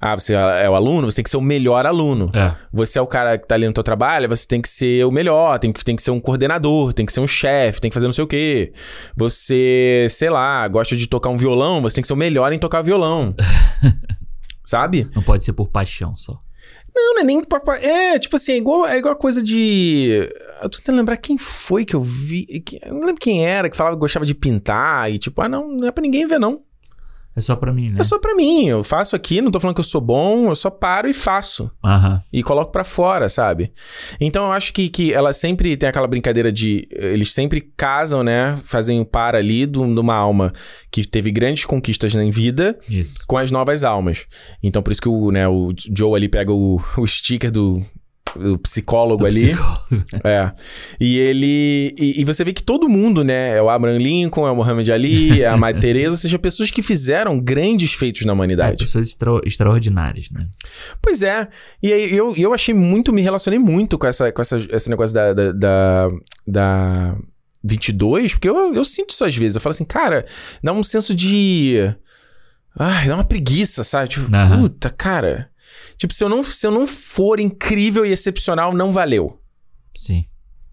Ah, 0.06 0.16
você 0.20 0.34
é 0.34 0.70
o 0.70 0.76
aluno, 0.76 1.10
você 1.10 1.16
tem 1.16 1.24
que 1.24 1.30
ser 1.30 1.38
o 1.38 1.42
melhor 1.42 1.86
aluno. 1.86 2.30
É. 2.34 2.54
Você 2.74 3.00
é 3.00 3.02
o 3.02 3.08
cara 3.08 3.38
que 3.38 3.48
tá 3.48 3.56
ali 3.56 3.66
no 3.66 3.72
teu 3.72 3.84
trabalho, 3.84 4.28
você 4.28 4.46
tem 4.46 4.62
que 4.62 4.68
ser 4.68 5.06
o 5.06 5.12
melhor, 5.12 5.58
tem 5.60 5.72
que, 5.72 5.82
tem 5.86 5.96
que 5.96 6.02
ser 6.04 6.12
um 6.12 6.20
coordenador, 6.20 6.92
tem 6.92 7.06
que 7.06 7.14
ser 7.14 7.22
um 7.22 7.28
chefe, 7.28 7.80
tem 7.80 7.90
que 7.90 7.94
fazer 7.94 8.08
não 8.08 8.14
sei 8.14 8.24
o 8.26 8.28
quê. 8.28 8.74
Você, 9.16 10.08
sei 10.10 10.30
lá, 10.30 10.68
gosta 10.68 10.96
de 10.98 11.08
tocar 11.08 11.30
um 11.30 11.38
violão, 11.38 11.82
você 11.82 11.96
tem 11.96 12.02
que 12.02 12.08
ser 12.08 12.14
o 12.14 12.18
melhor 12.18 12.52
em 12.52 12.60
tocar 12.60 12.82
violão. 12.82 13.34
Sabe? 14.66 15.08
Não 15.16 15.22
pode 15.24 15.44
ser 15.46 15.54
por 15.54 15.70
paixão 15.70 16.16
só. 16.16 16.40
Não, 16.96 17.16
não 17.16 17.22
é 17.22 17.24
nem. 17.24 17.44
pra- 17.44 17.62
É, 17.82 18.20
tipo 18.20 18.36
assim, 18.36 18.52
é 18.54 18.58
igual, 18.58 18.86
é 18.86 18.98
igual 18.98 19.14
a 19.14 19.18
coisa 19.18 19.42
de. 19.42 20.30
Eu 20.62 20.70
tô 20.70 20.78
tentando 20.78 20.98
lembrar 20.98 21.18
quem 21.18 21.38
foi 21.38 21.86
que 21.86 21.96
eu 21.96 22.02
vi. 22.04 22.46
Eu 22.82 22.94
não 22.94 23.00
lembro 23.02 23.20
quem 23.22 23.46
era 23.46 23.70
que 23.70 23.76
falava 23.76 23.96
que 23.96 24.00
gostava 24.00 24.26
de 24.26 24.36
pintar 24.36 25.12
e 25.12 25.18
tipo, 25.18 25.42
ah, 25.42 25.50
não, 25.50 25.70
não 25.70 25.88
é 25.88 25.92
pra 25.92 26.02
ninguém 26.02 26.28
ver, 26.28 26.40
não. 26.40 26.62
É 27.36 27.42
só 27.42 27.56
pra 27.56 27.74
mim, 27.74 27.90
né? 27.90 28.00
É 28.00 28.04
só 28.04 28.20
pra 28.20 28.36
mim. 28.36 28.68
Eu 28.68 28.84
faço 28.84 29.16
aqui, 29.16 29.42
não 29.42 29.52
tô 29.52 29.60
falando 29.60 29.76
que 29.76 29.80
eu 29.80 29.86
sou 29.86 30.00
bom, 30.00 30.50
eu 30.50 30.56
só 30.56 30.70
paro 30.70 31.10
e 31.10 31.14
faço. 31.14 31.72
Aham. 31.84 32.22
e 32.32 32.44
coloco 32.44 32.72
pra 32.72 32.84
fora, 32.84 33.28
sabe? 33.28 33.74
Então 34.20 34.46
eu 34.46 34.52
acho 34.52 34.72
que, 34.74 34.90
que 34.90 35.14
ela 35.14 35.34
sempre 35.34 35.76
tem 35.76 35.90
aquela 35.90 36.08
brincadeira 36.08 36.52
de. 36.52 36.88
Eles 36.92 37.32
sempre 37.32 37.62
casam, 37.76 38.24
né? 38.24 38.60
Fazem 38.64 39.00
o 39.00 39.06
par 39.06 39.36
ali 39.36 39.66
de 39.66 39.80
uma 39.80 40.16
alma 40.16 40.54
que 40.92 41.08
teve 41.08 41.32
grandes 41.32 41.66
conquistas 41.66 42.14
na 42.14 42.24
vida 42.30 42.78
Isso. 42.88 43.24
com 43.28 43.38
as 43.38 43.50
novas 43.50 43.84
almas. 43.84 44.26
Então 44.62 44.82
por 44.84 44.92
isso 44.92 45.02
que 45.02 45.10
o, 45.10 45.32
né, 45.32 45.48
o 45.48 45.74
Joe 45.96 46.16
ali 46.16 46.30
pega 46.30 46.52
o, 46.52 46.80
o 46.98 47.08
sticker 47.08 47.52
do. 47.52 47.82
O 48.36 48.58
psicólogo 48.58 49.24
Do 49.24 49.26
ali. 49.26 49.52
psicólogo. 49.52 50.06
É. 50.24 50.52
E 51.00 51.18
ele. 51.18 51.94
E, 51.98 52.22
e 52.22 52.26
você 52.26 52.44
vê 52.44 52.54
que 52.54 52.64
todo 52.64 52.88
mundo, 52.90 53.24
né? 53.24 53.58
É 53.58 53.62
o 53.62 53.70
Abraham 53.70 53.98
Lincoln, 53.98 54.48
é 54.48 54.52
o 54.52 54.56
Muhammad 54.56 54.88
Ali, 54.90 55.42
é 55.42 55.48
a 55.48 55.58
Mãe 55.58 55.74
Teresa, 55.80 56.12
ou 56.12 56.18
seja, 56.18 56.38
pessoas 56.40 56.72
que 56.72 56.82
fizeram 56.82 57.40
grandes 57.40 57.94
feitos 57.94 58.24
na 58.26 58.32
É, 58.32 58.34
humanidade. 58.34 58.84
pessoas 58.84 59.08
extra- 59.10 59.42
extraordinárias, 59.46 60.30
né? 60.32 60.48
Pois 61.02 61.22
é. 61.24 61.48
E 61.82 61.92
aí 61.92 62.12
eu, 62.16 62.34
eu 62.36 62.54
achei 62.54 62.74
muito, 62.74 63.12
me 63.14 63.22
relacionei 63.22 63.60
muito 63.60 63.98
com, 63.98 64.08
essa, 64.08 64.32
com 64.32 64.42
essa, 64.42 64.58
esse 64.72 64.90
negócio 64.90 65.14
da, 65.14 65.34
da, 65.34 65.52
da, 65.52 66.10
da 66.48 67.16
22, 67.64 68.34
porque 68.34 68.50
eu, 68.50 68.74
eu 68.74 68.84
sinto 68.86 69.12
isso 69.12 69.24
às 69.24 69.36
vezes. 69.36 69.56
Eu 69.56 69.62
falo 69.62 69.72
assim, 69.74 69.86
cara, 69.86 70.26
dá 70.64 70.74
um 70.74 70.84
senso 70.84 71.14
de. 71.16 71.94
Ai, 72.78 73.08
dá 73.08 73.16
uma 73.16 73.24
preguiça, 73.24 73.84
sabe? 73.84 74.10
Tipo, 74.10 74.36
Aham. 74.36 74.62
puta, 74.62 74.90
cara. 74.90 75.50
Tipo, 75.98 76.14
se 76.14 76.24
eu, 76.24 76.30
não, 76.30 76.44
se 76.44 76.66
eu 76.66 76.72
não 76.72 76.86
for 76.88 77.40
incrível 77.40 78.06
e 78.06 78.12
excepcional, 78.12 78.74
não 78.74 78.92
valeu, 78.92 79.40
Sim. 79.96 80.26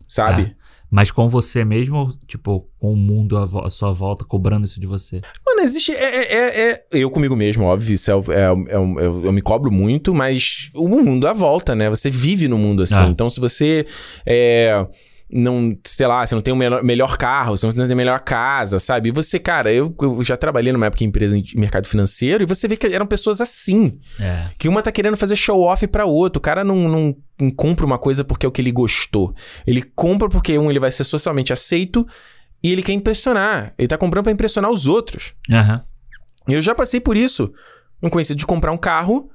sabe? 0.09 0.57
Mas 0.90 1.12
com 1.12 1.28
você 1.28 1.64
mesmo, 1.64 2.12
tipo, 2.26 2.68
com 2.80 2.92
o 2.92 2.96
mundo 2.96 3.38
à, 3.38 3.70
sua 3.70 3.92
volta 3.92 4.24
cobrando 4.24 4.66
isso 4.66 4.80
de 4.80 4.86
você. 4.88 5.20
Mano, 5.46 5.61
existe. 5.61 5.92
É, 5.92 6.16
é- 6.16 6.34
é- 6.34 6.70
é- 6.72 6.84
eu 6.90 7.09
comigo 7.11 7.36
mesmo, 7.36 7.64
óbvio. 7.64 7.94
Isso 7.94 8.11
é, 8.11 8.14
é, 8.14 8.40
é 8.40 8.74
eu, 8.74 9.24
eu 9.26 9.32
me 9.32 9.40
cobro 9.40 9.70
muito, 9.70 10.12
mas 10.12 10.68
o 10.74 10.88
mundo 10.88 11.28
à 11.28 11.32
volta, 11.32 11.76
né? 11.76 11.88
Você 11.88 12.11
vive 12.11 12.48
no 12.48 12.59
mundo 12.59 12.82
assim. 12.82 12.94
Ah. 12.96 13.07
Então, 13.09 13.30
se 13.30 13.38
você. 13.38 13.86
É, 14.26 14.84
não, 15.33 15.76
sei 15.87 16.07
lá, 16.07 16.26
você 16.26 16.35
não 16.35 16.43
tem 16.43 16.53
o 16.53 16.57
melhor, 16.57 16.83
melhor 16.83 17.16
carro, 17.16 17.57
você 17.57 17.66
não 17.66 17.72
tem 17.72 17.93
a 17.93 17.97
melhor 17.97 18.20
casa, 18.20 18.78
sabe? 18.78 19.09
E 19.11 19.12
você, 19.12 19.39
cara, 19.39 19.72
eu, 19.72 19.95
eu 20.01 20.24
já 20.24 20.37
trabalhei 20.37 20.72
numa 20.72 20.87
época 20.87 21.05
em 21.05 21.07
empresa 21.07 21.41
de 21.41 21.57
mercado 21.57 21.87
financeiro 21.87 22.43
e 22.43 22.47
você 22.47 22.66
vê 22.66 22.76
que 22.76 22.87
eram 22.87 23.07
pessoas 23.07 23.41
assim. 23.41 23.99
É. 24.18 24.51
Que 24.59 24.68
uma 24.68 24.83
tá 24.83 24.91
querendo 24.91 25.16
fazer 25.16 25.37
show 25.37 25.62
off 25.62 25.87
pra 25.87 26.05
outro. 26.05 26.39
O 26.39 26.43
cara 26.43 26.64
não, 26.64 26.89
não, 26.89 27.16
não 27.41 27.51
compra 27.51 27.87
uma 27.87 27.99
coisa 27.99 28.24
porque 28.24 28.45
é 28.45 28.49
o 28.49 28.53
que 28.53 28.61
ele 28.61 28.72
gostou. 28.72 29.35
Ele 29.66 29.83
compra 29.83 30.28
porque, 30.28 30.59
um, 30.59 30.68
ele 30.68 30.81
vai 30.81 30.91
ser 30.91 31.05
socialmente 31.05 31.53
aceito 31.53 32.07
e 32.62 32.72
ele 32.72 32.83
quer 32.83 32.93
impressionar. 32.93 33.72
Ele 33.78 33.89
tá 33.89 33.97
comprando 33.97 34.24
pra 34.24 34.33
impressionar 34.33 34.70
os 34.70 34.87
outros. 34.87 35.35
Aham. 35.51 35.81
Eu 36.49 36.61
já 36.61 36.74
passei 36.74 37.01
por 37.01 37.16
isso. 37.16 37.53
Não 38.03 38.11
conheci 38.11 38.35
de 38.35 38.47
comprar 38.47 38.72
um 38.72 38.78
carro 38.78 39.31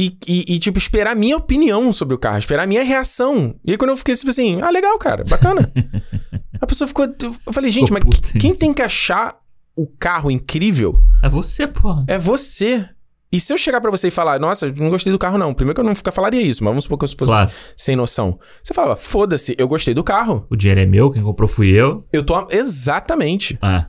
e, 0.00 0.16
e, 0.26 0.54
e, 0.54 0.58
tipo, 0.58 0.78
esperar 0.78 1.12
a 1.12 1.14
minha 1.14 1.36
opinião 1.36 1.92
sobre 1.92 2.14
o 2.14 2.18
carro, 2.18 2.38
esperar 2.38 2.62
a 2.62 2.66
minha 2.66 2.82
reação. 2.82 3.54
E 3.64 3.72
aí, 3.72 3.76
quando 3.76 3.90
eu 3.90 3.96
fiquei 3.98 4.14
tipo 4.16 4.30
assim, 4.30 4.58
ah, 4.62 4.70
legal, 4.70 4.98
cara, 4.98 5.24
bacana. 5.28 5.70
a 6.60 6.66
pessoa 6.66 6.88
ficou. 6.88 7.04
Eu 7.46 7.52
falei, 7.52 7.70
gente, 7.70 7.92
mas 7.92 8.02
puta. 8.02 8.38
quem 8.38 8.54
tem 8.54 8.72
que 8.72 8.80
achar 8.82 9.36
o 9.76 9.86
carro 9.86 10.30
incrível 10.30 10.98
É 11.22 11.28
você, 11.28 11.66
porra. 11.66 12.04
é 12.08 12.18
você. 12.18 12.88
E 13.32 13.38
se 13.38 13.52
eu 13.52 13.56
chegar 13.56 13.80
pra 13.80 13.90
você 13.92 14.08
e 14.08 14.10
falar, 14.10 14.40
nossa, 14.40 14.66
não 14.76 14.90
gostei 14.90 15.12
do 15.12 15.18
carro, 15.18 15.38
não. 15.38 15.54
Primeiro 15.54 15.74
que 15.74 15.80
eu 15.80 15.84
nunca 15.84 16.10
falaria 16.10 16.40
isso, 16.42 16.64
mas 16.64 16.70
vamos 16.72 16.84
supor 16.84 16.98
que 16.98 17.04
eu 17.04 17.08
fosse 17.10 17.24
Claro. 17.30 17.50
sem 17.76 17.94
noção. 17.94 18.38
Você 18.62 18.74
fala, 18.74 18.96
foda-se, 18.96 19.54
eu 19.56 19.68
gostei 19.68 19.94
do 19.94 20.02
carro. 20.02 20.46
O 20.50 20.56
dinheiro 20.56 20.80
é 20.80 20.86
meu, 20.86 21.10
quem 21.12 21.22
comprou 21.22 21.48
fui 21.48 21.68
eu. 21.68 22.02
Eu 22.12 22.24
tô. 22.24 22.34
Exatamente. 22.50 23.56
Ah, 23.62 23.86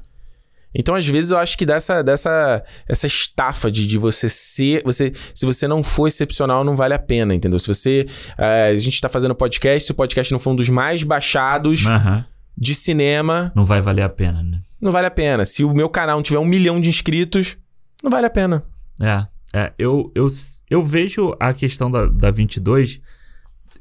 Então, 0.73 0.95
às 0.95 1.05
vezes, 1.07 1.31
eu 1.31 1.37
acho 1.37 1.57
que 1.57 1.65
dessa, 1.65 2.01
dessa 2.01 2.63
essa 2.87 3.05
estafa 3.07 3.69
de, 3.69 3.85
de 3.85 3.97
você 3.97 4.29
ser. 4.29 4.81
Você, 4.85 5.11
se 5.35 5.45
você 5.45 5.67
não 5.67 5.83
for 5.83 6.07
excepcional, 6.07 6.63
não 6.63 6.75
vale 6.75 6.93
a 6.93 6.99
pena, 6.99 7.35
entendeu? 7.35 7.59
Se 7.59 7.67
você. 7.67 8.05
eh, 8.37 8.69
a 8.69 8.79
gente 8.79 8.99
tá 9.01 9.09
fazendo 9.09 9.35
podcast, 9.35 9.85
se 9.85 9.91
o 9.91 9.95
podcast 9.95 10.31
não 10.31 10.39
for 10.39 10.51
um 10.51 10.55
dos 10.55 10.69
mais 10.69 11.03
baixados 11.03 11.85
aham. 11.85 12.25
de 12.57 12.73
cinema, 12.73 13.51
Não 13.55 13.65
vai 13.65 13.81
valer 13.81 14.03
a 14.03 14.09
pena, 14.09 14.41
né? 14.41 14.61
não 14.81 14.91
vale 14.91 15.07
a 15.07 15.11
pena. 15.11 15.45
Se 15.45 15.63
o 15.63 15.73
meu 15.73 15.89
canal 15.89 16.15
não 16.17 16.23
tiver 16.23 16.39
um 16.39 16.45
milhão 16.45 16.79
de 16.81 16.89
inscritos, 16.89 17.57
não 18.01 18.09
vale 18.09 18.25
a 18.25 18.29
pena. 18.31 18.63
É, 18.99 19.27
é 19.53 19.73
eu, 19.77 20.11
eu, 20.15 20.27
eu 20.69 20.83
vejo 20.83 21.35
a 21.39 21.53
questão 21.53 21.91
da, 21.91 22.07
da 22.07 22.31
22, 22.31 22.99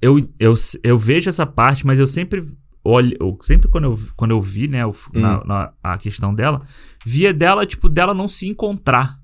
eu, 0.03 0.19
eu, 0.39 0.55
eu 0.83 0.99
vejo 0.99 1.29
essa 1.29 1.47
parte, 1.47 1.87
mas 1.87 1.99
eu 1.99 2.07
sempre 2.07 2.45
olho, 2.85 3.17
eu, 3.21 3.37
sempre 3.43 3.69
quando 3.69 3.85
eu, 3.85 3.99
quando 4.17 4.31
eu 4.33 4.41
vi, 4.43 4.67
né, 4.69 4.85
o- 4.87 4.95
na, 5.13 5.45
na- 5.45 5.73
a 5.83 5.99
questão 5.99 6.35
dela, 6.35 6.63
via 7.05 7.33
dela, 7.33 7.67
tipo, 7.67 7.89
dela 7.89 8.15
não 8.15 8.27
se 8.29 8.47
encontrar, 8.49 9.19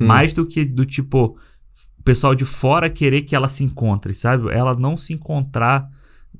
Hum. 0.00 0.06
mais 0.06 0.32
do 0.32 0.46
que 0.46 0.64
do 0.64 0.84
tipo, 0.84 1.38
o 1.98 2.02
pessoal 2.02 2.34
de 2.34 2.44
fora 2.44 2.90
querer 2.90 3.22
que 3.22 3.34
ela 3.34 3.48
se 3.48 3.64
encontre, 3.64 4.12
sabe? 4.14 4.48
Ela 4.52 4.74
não 4.74 4.96
se 4.96 5.12
encontrar 5.14 5.88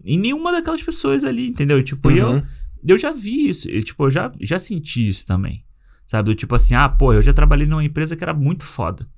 em 0.05 0.19
nenhuma 0.19 0.53
daquelas 0.53 0.83
pessoas 0.83 1.25
ali, 1.25 1.49
entendeu? 1.49 1.83
Tipo, 1.83 2.11
e 2.11 2.19
eu, 2.19 2.29
Uhum. 2.35 2.43
eu 2.87 2.99
já 2.99 3.13
vi 3.13 3.49
isso, 3.49 3.69
eu, 3.69 3.83
tipo, 3.83 4.05
eu 4.05 4.11
já, 4.11 4.31
já 4.41 4.59
senti 4.59 5.09
isso 5.09 5.27
também. 5.27 5.65
Sabe? 6.05 6.31
Do 6.31 6.35
tipo 6.37 6.55
assim, 6.55 6.75
ah, 6.77 6.89
pô, 6.89 7.13
eu 7.13 7.21
já 7.23 7.33
trabalhei 7.33 7.67
numa 7.67 7.83
empresa 7.85 8.15
que 8.15 8.23
era 8.23 8.33
muito 8.33 8.63
foda. 8.63 9.09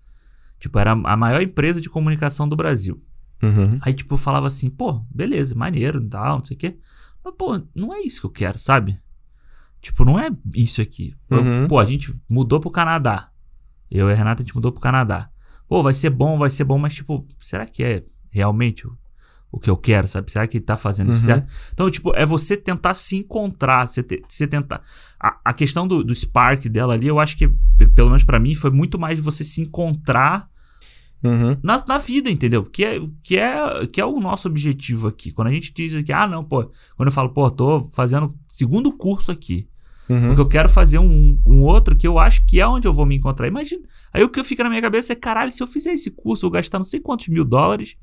Tipo, 0.59 0.79
era 0.79 0.93
a 0.93 1.17
maior 1.17 1.43
empresa 1.43 1.81
de 1.83 1.91
comunicação 1.91 2.49
do 2.49 2.57
Brasil. 2.57 3.03
Uhum. 3.43 3.79
Aí, 3.83 3.93
tipo, 3.93 4.15
eu 4.15 4.19
falava 4.19 4.47
assim, 4.47 4.71
pô, 4.71 5.05
beleza, 5.15 5.55
maneiro 5.55 6.01
tal, 6.01 6.39
não 6.39 6.45
sei 6.45 6.57
o 6.57 6.59
quê. 6.59 6.79
Mas, 7.29 7.35
pô, 7.37 7.61
não 7.75 7.95
é 7.95 8.01
isso 8.01 8.21
que 8.21 8.27
eu 8.27 8.31
quero, 8.31 8.59
sabe? 8.59 8.99
Tipo, 9.81 10.05
não 10.05 10.19
é 10.19 10.31
isso 10.55 10.81
aqui. 10.83 11.15
Uhum. 11.31 11.67
pô, 11.69 11.79
a 11.79 11.85
gente 11.85 12.15
mudou 12.29 12.59
pro 12.59 12.71
Canadá. 12.71 13.31
Eu 13.91 14.09
e 14.09 14.13
a 14.13 14.17
Renata, 14.17 14.43
a 14.43 14.45
gente 14.45 14.55
mudou 14.55 14.73
pro 14.73 14.81
Canadá. 14.81 15.31
Pô, 15.69 15.83
vai 15.83 15.95
ser 15.95 16.11
bom, 16.11 16.39
vai 16.39 16.51
ser 16.51 16.65
bom, 16.65 16.79
mas, 16.79 16.95
tipo, 16.95 17.27
será 17.41 17.65
que 17.67 17.83
é 17.85 18.03
realmente 18.31 18.87
o, 18.87 18.97
o 19.53 19.59
que 19.59 19.71
eu 19.71 19.77
quero, 19.77 20.09
sabe? 20.09 20.31
Será 20.31 20.47
que 20.47 20.61
tá 20.61 20.77
fazendo 20.77 21.11
isso 21.11 21.21
Uhum. 21.21 21.27
certo? 21.27 21.53
Então, 21.73 21.91
tipo, 21.91 22.13
é 22.17 22.25
você 22.27 22.57
tentar 22.57 22.95
se 22.95 23.17
encontrar, 23.17 23.87
você, 23.87 24.03
te- 24.03 24.23
você 24.29 24.47
tentar. 24.47 24.83
A, 25.21 25.39
a 25.45 25.53
questão 25.53 25.87
do, 25.87 26.03
do 26.03 26.15
Spark 26.15 26.69
dela 26.69 26.95
ali, 26.95 27.07
eu 27.07 27.21
acho 27.21 27.37
que, 27.37 27.49
pelo 27.95 28.09
menos 28.09 28.25
pra 28.25 28.39
mim, 28.41 28.55
foi 28.55 28.71
muito 28.71 28.99
mais 28.99 29.21
você 29.21 29.45
se 29.45 29.61
encontrar 29.61 30.48
Uhum. 31.23 31.57
na, 31.63 31.85
na 31.87 31.99
vida, 31.99 32.31
entendeu? 32.31 32.65
Que 32.65 32.85
é, 32.85 33.01
que, 33.25 33.37
é, 33.37 33.87
que 33.93 34.01
é 34.01 34.05
o 34.05 34.21
nosso 34.21 34.49
objetivo 34.49 35.09
aqui. 35.09 35.33
Quando 35.33 35.49
a 35.49 35.53
gente 35.53 35.73
diz 35.73 35.95
aqui, 35.95 36.13
ah, 36.13 36.29
não, 36.29 36.45
pô, 36.45 36.71
quando 36.97 37.09
eu 37.09 37.13
falo, 37.13 37.31
pô, 37.31 37.51
tô 37.51 37.85
fazendo 37.95 38.33
segundo 38.47 38.93
curso 38.97 39.33
aqui. 39.33 39.67
Uhum. 40.09 40.29
Porque 40.29 40.41
eu 40.41 40.49
quero 40.49 40.69
fazer 40.69 40.99
um, 40.99 41.39
um 41.47 41.63
outro 41.63 41.95
que 41.95 42.07
eu 42.07 42.19
acho 42.19 42.45
que 42.47 42.61
é 42.61 42.67
onde 42.67 42.89
eu 42.89 42.95
vou 42.95 43.05
me 43.05 43.17
encontrar. 43.17 43.47
Imagina. 43.47 43.83
Aí 44.13 44.23
o 44.23 44.29
que 44.29 44.43
fica 44.43 44.63
na 44.63 44.71
minha 44.71 44.81
cabeça 44.81 45.13
é, 45.13 45.17
caralho, 45.17 45.53
se 45.53 45.63
eu 45.63 45.67
fizer 45.67 45.93
esse 45.93 46.11
curso, 46.11 46.47
eu 46.47 46.51
vou 46.51 46.55
gastar 46.55 46.79
não 46.79 46.85
sei 46.85 47.01
quantos 47.01 47.29
mil 47.29 47.45
dólares. 47.45 47.97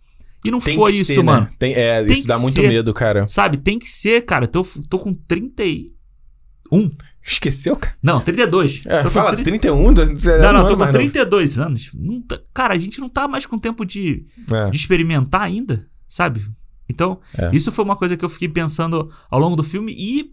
E 0.45 0.51
não 0.51 0.59
Tem 0.59 0.75
foi 0.75 0.93
isso, 0.93 1.13
ser, 1.13 1.17
né? 1.17 1.23
mano. 1.23 1.49
Tem, 1.57 1.73
é, 1.73 2.03
Tem 2.03 2.11
isso 2.13 2.27
dá 2.27 2.37
muito 2.37 2.53
ser. 2.53 2.67
medo, 2.67 2.93
cara. 2.93 3.25
Sabe? 3.25 3.57
Tem 3.57 3.79
que 3.79 3.89
ser, 3.89 4.23
cara. 4.23 4.45
Eu 4.45 4.49
tô, 4.49 4.63
tô 4.87 4.99
com 4.99 5.11
31. 5.11 6.91
Esqueceu, 7.25 7.75
cara? 7.75 7.95
Não, 8.03 8.21
32. 8.21 8.83
É, 8.85 9.01
tô 9.01 9.09
fala, 9.09 9.29
30 9.35 9.43
31? 9.43 9.75
Não, 9.75 9.93
Não, 9.93 10.53
não, 10.53 10.67
tô 10.67 10.73
com 10.73 10.79
mais 10.79 10.91
32 10.91 11.57
anos. 11.57 11.89
Não 11.93 12.21
tá- 12.21 12.39
cara, 12.53 12.73
a 12.73 12.77
gente 12.77 12.99
não 12.99 13.09
tá 13.09 13.27
mais 13.27 13.45
com 13.47 13.57
tempo 13.57 13.83
de, 13.83 14.25
É. 14.51 14.69
de 14.69 14.77
experimentar 14.77 15.41
ainda, 15.41 15.87
sabe? 16.07 16.45
Então, 16.87 17.19
É. 17.35 17.49
isso 17.51 17.71
foi 17.71 17.83
uma 17.83 17.95
coisa 17.95 18.15
que 18.15 18.23
eu 18.23 18.29
fiquei 18.29 18.47
pensando 18.47 19.09
ao 19.29 19.39
longo 19.39 19.55
do 19.55 19.63
filme 19.63 19.91
e 19.97 20.29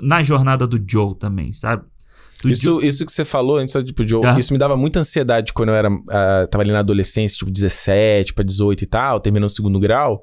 na 0.00 0.22
jornada 0.22 0.66
do 0.66 0.80
Joe 0.88 1.16
também, 1.18 1.52
sabe? 1.52 1.82
Do 2.42 2.50
Isso, 2.50 2.78
isso 2.84 3.04
que 3.04 3.10
você 3.10 3.24
falou, 3.24 3.56
antes 3.56 3.74
tipo, 3.82 4.06
Joe, 4.06 4.24
Ah. 4.24 4.38
isso 4.38 4.52
me 4.52 4.58
dava 4.58 4.76
muita 4.76 5.00
ansiedade 5.00 5.52
quando 5.54 5.70
eu 5.70 5.74
era, 5.74 5.88
ah, 6.10 6.46
tava 6.48 6.62
ali 6.62 6.70
na 6.70 6.78
adolescência, 6.80 7.38
tipo 7.38 7.50
17 7.50 8.32
pra 8.34 8.44
18 8.44 8.82
e 8.84 8.86
tal, 8.86 9.18
terminando 9.18 9.48
o 9.48 9.52
segundo 9.52 9.80
grau. 9.80 10.22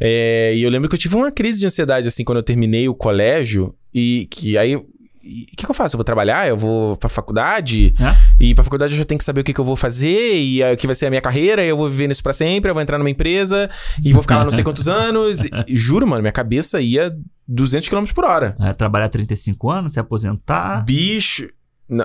É, 0.00 0.54
e 0.56 0.62
eu 0.62 0.70
lembro 0.70 0.88
que 0.88 0.94
eu 0.94 0.98
tive 0.98 1.16
uma 1.16 1.32
crise 1.32 1.58
de 1.58 1.66
ansiedade, 1.66 2.06
assim, 2.08 2.22
quando 2.24 2.38
eu 2.38 2.42
terminei 2.44 2.88
o 2.88 2.94
colégio. 2.94 3.74
E 3.92 4.28
que 4.30 4.56
aí. 4.56 4.80
O 5.28 5.56
que, 5.56 5.64
que 5.64 5.70
eu 5.70 5.74
faço? 5.74 5.94
Eu 5.96 5.98
vou 5.98 6.04
trabalhar? 6.04 6.48
Eu 6.48 6.56
vou 6.56 6.96
pra 6.96 7.08
faculdade? 7.08 7.94
É? 8.00 8.14
E 8.44 8.54
pra 8.54 8.64
faculdade 8.64 8.92
eu 8.94 8.98
já 8.98 9.04
tenho 9.04 9.18
que 9.18 9.24
saber 9.24 9.42
o 9.42 9.44
que, 9.44 9.52
que 9.52 9.60
eu 9.60 9.64
vou 9.64 9.76
fazer 9.76 10.34
e 10.34 10.62
ah, 10.62 10.72
o 10.72 10.76
que 10.76 10.86
vai 10.86 10.94
ser 10.96 11.06
a 11.06 11.10
minha 11.10 11.20
carreira. 11.20 11.62
E 11.64 11.68
eu 11.68 11.76
vou 11.76 11.90
viver 11.90 12.08
nisso 12.08 12.22
pra 12.22 12.32
sempre. 12.32 12.70
Eu 12.70 12.74
vou 12.74 12.82
entrar 12.82 12.96
numa 12.98 13.10
empresa 13.10 13.68
e 14.02 14.12
vou 14.12 14.22
ficar 14.22 14.38
lá 14.38 14.44
não 14.44 14.50
sei 14.50 14.64
quantos 14.64 14.86
anos. 14.88 15.44
E, 15.44 15.76
juro, 15.76 16.06
mano, 16.06 16.22
minha 16.22 16.32
cabeça 16.32 16.80
ia 16.80 17.14
200 17.46 17.88
km 17.88 18.04
por 18.14 18.24
hora. 18.24 18.56
é, 18.60 18.72
trabalhar 18.72 19.08
35 19.08 19.70
anos, 19.70 19.92
se 19.94 20.00
aposentar, 20.00 20.84
Bicho. 20.84 21.48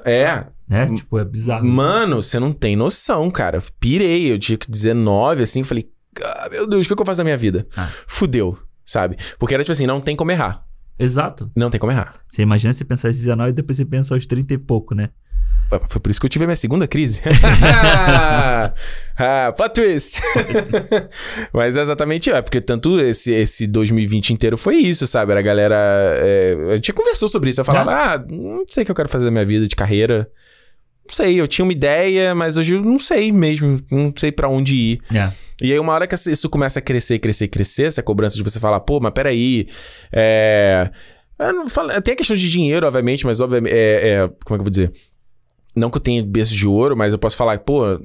É, 0.06 0.46
né? 0.70 0.86
Tipo, 0.88 1.20
é 1.20 1.26
bizarro. 1.26 1.66
Mano, 1.66 2.22
você 2.22 2.40
não 2.40 2.54
tem 2.54 2.76
noção, 2.76 3.30
cara. 3.30 3.58
Eu 3.58 3.64
Pirei, 3.80 4.32
eu 4.32 4.40
tinha 4.40 4.58
que 4.58 4.70
19, 4.72 5.44
assim, 5.44 5.64
falei, 5.64 5.90
ah, 6.24 6.48
meu 6.52 6.68
Deus, 6.68 6.86
o 6.86 6.90
que, 6.90 6.96
que 6.96 7.02
eu 7.02 7.06
faço 7.06 7.18
da 7.18 7.24
minha 7.24 7.36
vida? 7.38 7.68
Ah. 7.76 7.90
Fudeu, 8.08 8.58
sabe? 8.86 9.18
Porque 9.38 9.54
era 9.54 9.64
tipo 9.64 9.74
assim, 9.74 9.86
não 9.86 10.00
tem 10.00 10.16
como 10.16 10.32
errar. 10.32 10.66
Exato. 10.98 11.52
Não 11.56 11.70
tem 11.70 11.80
como 11.80 11.92
errar. 11.92 12.14
Você 12.28 12.42
imagina 12.42 12.74
você 12.74 12.86
pensar 12.86 13.08
aos 13.10 13.18
19 13.18 13.50
e 13.50 13.54
depois 13.54 13.78
você 13.78 13.86
pensa 13.86 14.14
aos 14.14 14.26
30 14.26 14.54
e 14.54 14.58
pouco, 14.58 14.94
né? 14.96 15.10
Foi- 15.90 16.00
por 16.02 16.12
isso 16.12 16.20
que 16.20 16.26
eu 16.26 16.30
tive 16.30 16.44
a 16.46 16.48
minha 16.48 16.56
segunda 16.56 16.88
crise. 16.88 17.20
ah, 19.18 19.54
plot 19.56 19.74
twist. 19.74 20.22
Mas 21.54 21.78
é 21.78 21.82
exatamente, 21.82 22.30
é, 22.30 22.42
porque 22.42 22.62
tanto 22.62 23.00
esse, 23.00 23.32
esse 23.32 23.68
2020 23.68 24.32
inteiro 24.32 24.58
foi 24.58 24.76
isso, 24.78 25.08
sabe? 25.08 25.32
Era 25.32 25.40
a 25.40 25.44
galera. 25.44 25.76
é, 26.20 26.56
a 26.72 26.76
gente 26.76 26.94
conversou 26.94 27.28
sobre 27.28 27.50
isso. 27.50 27.62
Eu 27.62 27.66
falava, 27.66 27.92
ah, 27.92 28.26
não 28.30 28.64
sei 28.70 28.84
o 28.84 28.86
que 28.86 28.92
eu 28.92 28.96
quero 28.96 29.10
fazer 29.10 29.26
da 29.26 29.32
minha 29.32 29.46
vida 29.46 29.68
de 29.68 29.76
carreira. 29.76 30.30
Não 31.08 31.14
sei, 31.14 31.40
eu 31.40 31.48
tinha 31.48 31.66
uma 31.66 31.74
ideia, 31.74 32.34
mas 32.34 32.56
hoje 32.56 32.76
eu 32.76 32.82
não 32.82 32.98
sei 33.00 33.32
mesmo. 33.32 33.82
Não 33.92 34.14
sei 34.16 34.32
pra 34.32 34.48
onde 34.48 34.76
ir. 34.76 35.02
É. 35.14 35.30
E 35.62 35.72
aí, 35.72 35.80
uma 35.80 35.94
hora 35.94 36.08
que 36.08 36.16
isso 36.16 36.50
começa 36.50 36.80
a 36.80 36.82
crescer, 36.82 37.20
crescer, 37.20 37.48
crescer, 37.48 37.84
essa 37.86 38.04
cobrança 38.04 38.36
de 38.36 38.44
você 38.44 38.60
falar, 38.60 38.80
pô, 38.82 39.00
mas 39.00 39.14
peraí. 39.14 39.68
É. 40.12 40.90
falo- 41.70 42.02
Tem 42.02 42.14
a 42.14 42.18
questão 42.18 42.36
de 42.36 42.50
dinheiro, 42.50 42.86
obviamente, 42.88 43.26
mas 43.26 43.40
obviamente. 43.42 43.74
É, 43.74 44.10
é, 44.24 44.28
como 44.28 44.34
é 44.36 44.48
que 44.48 44.54
eu 44.54 44.58
vou 44.64 44.70
dizer? 44.70 44.92
Não 45.76 45.90
que 45.90 45.98
eu 45.98 46.02
tenha 46.02 46.24
berço 46.24 46.56
de 46.56 46.68
ouro, 46.68 46.96
mas 46.96 47.14
eu 47.14 47.20
posso 47.20 47.36
falar, 47.36 47.58
pô, 47.60 48.00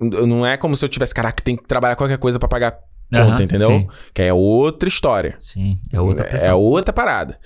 não 0.00 0.46
é 0.46 0.56
como 0.56 0.76
se 0.76 0.84
eu 0.84 0.88
tivesse, 0.88 1.12
caraca, 1.14 1.42
tem 1.42 1.56
que 1.56 1.64
trabalhar 1.66 1.96
qualquer 1.96 2.18
coisa 2.18 2.38
pra 2.38 2.48
pagar 2.48 2.78
Ponto, 3.10 3.22
Aham, 3.22 3.42
entendeu? 3.42 3.68
sim. 3.70 3.88
Que 4.12 4.20
é 4.22 4.32
outra 4.34 4.86
história. 4.86 5.34
Sim, 5.38 5.78
é 5.90 5.98
outra 5.98 6.26
É 6.26 6.28
pressão. 6.28 6.60
outra 6.60 6.92
parada. 6.92 7.38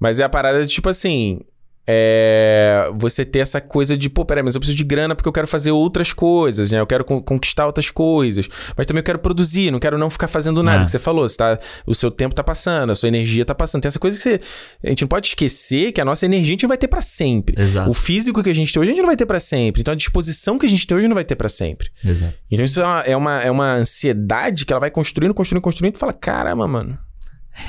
Mas 0.00 0.18
é 0.18 0.24
a 0.24 0.28
parada 0.28 0.64
de 0.64 0.72
tipo 0.72 0.88
assim. 0.88 1.40
É. 1.86 2.90
Você 2.98 3.24
ter 3.24 3.40
essa 3.40 3.60
coisa 3.60 3.96
de, 3.96 4.08
pô, 4.08 4.24
peraí, 4.24 4.42
mas 4.42 4.54
eu 4.54 4.60
preciso 4.60 4.76
de 4.76 4.84
grana 4.84 5.14
porque 5.14 5.28
eu 5.28 5.32
quero 5.32 5.46
fazer 5.48 5.70
outras 5.72 6.12
coisas, 6.12 6.70
né? 6.70 6.80
Eu 6.80 6.86
quero 6.86 7.04
con- 7.04 7.20
conquistar 7.22 7.66
outras 7.66 7.90
coisas. 7.90 8.48
Mas 8.76 8.86
também 8.86 9.00
eu 9.00 9.04
quero 9.04 9.18
produzir, 9.18 9.70
não 9.70 9.78
quero 9.78 9.98
não 9.98 10.08
ficar 10.10 10.28
fazendo 10.28 10.62
nada. 10.62 10.82
É. 10.82 10.84
Que 10.84 10.90
você 10.90 10.98
falou, 10.98 11.28
você 11.28 11.36
tá, 11.36 11.58
o 11.86 11.94
seu 11.94 12.10
tempo 12.10 12.34
tá 12.34 12.44
passando, 12.44 12.90
a 12.90 12.94
sua 12.94 13.08
energia 13.08 13.44
tá 13.44 13.54
passando. 13.54 13.82
Tem 13.82 13.88
essa 13.88 13.98
coisa 13.98 14.16
que 14.16 14.22
você. 14.22 14.40
A 14.84 14.88
gente 14.88 15.02
não 15.02 15.08
pode 15.08 15.28
esquecer 15.28 15.92
que 15.92 16.00
a 16.00 16.04
nossa 16.04 16.24
energia 16.26 16.48
a 16.48 16.52
gente 16.52 16.62
não 16.62 16.68
vai 16.68 16.78
ter 16.78 16.88
pra 16.88 17.00
sempre. 17.02 17.60
Exato. 17.60 17.90
O 17.90 17.94
físico 17.94 18.42
que 18.42 18.50
a 18.50 18.54
gente 18.54 18.72
tem 18.72 18.80
hoje 18.80 18.90
a 18.90 18.94
gente 18.94 19.02
não 19.02 19.08
vai 19.08 19.16
ter 19.16 19.26
pra 19.26 19.40
sempre. 19.40 19.80
Então 19.80 19.92
a 19.92 19.96
disposição 19.96 20.58
que 20.58 20.66
a 20.66 20.68
gente 20.68 20.86
tem 20.86 20.96
hoje 20.96 21.08
não 21.08 21.14
vai 21.14 21.24
ter 21.24 21.36
pra 21.36 21.48
sempre. 21.48 21.88
Exato. 22.04 22.34
Então 22.50 22.64
isso 22.64 22.80
é 22.80 22.84
uma, 22.86 23.00
é 23.00 23.16
uma, 23.16 23.42
é 23.42 23.50
uma 23.50 23.72
ansiedade 23.74 24.64
que 24.64 24.72
ela 24.72 24.80
vai 24.80 24.90
construindo, 24.90 25.34
construindo, 25.34 25.62
construindo 25.62 25.96
e 25.96 25.98
fala, 25.98 26.12
caramba, 26.12 26.66
mano. 26.68 26.96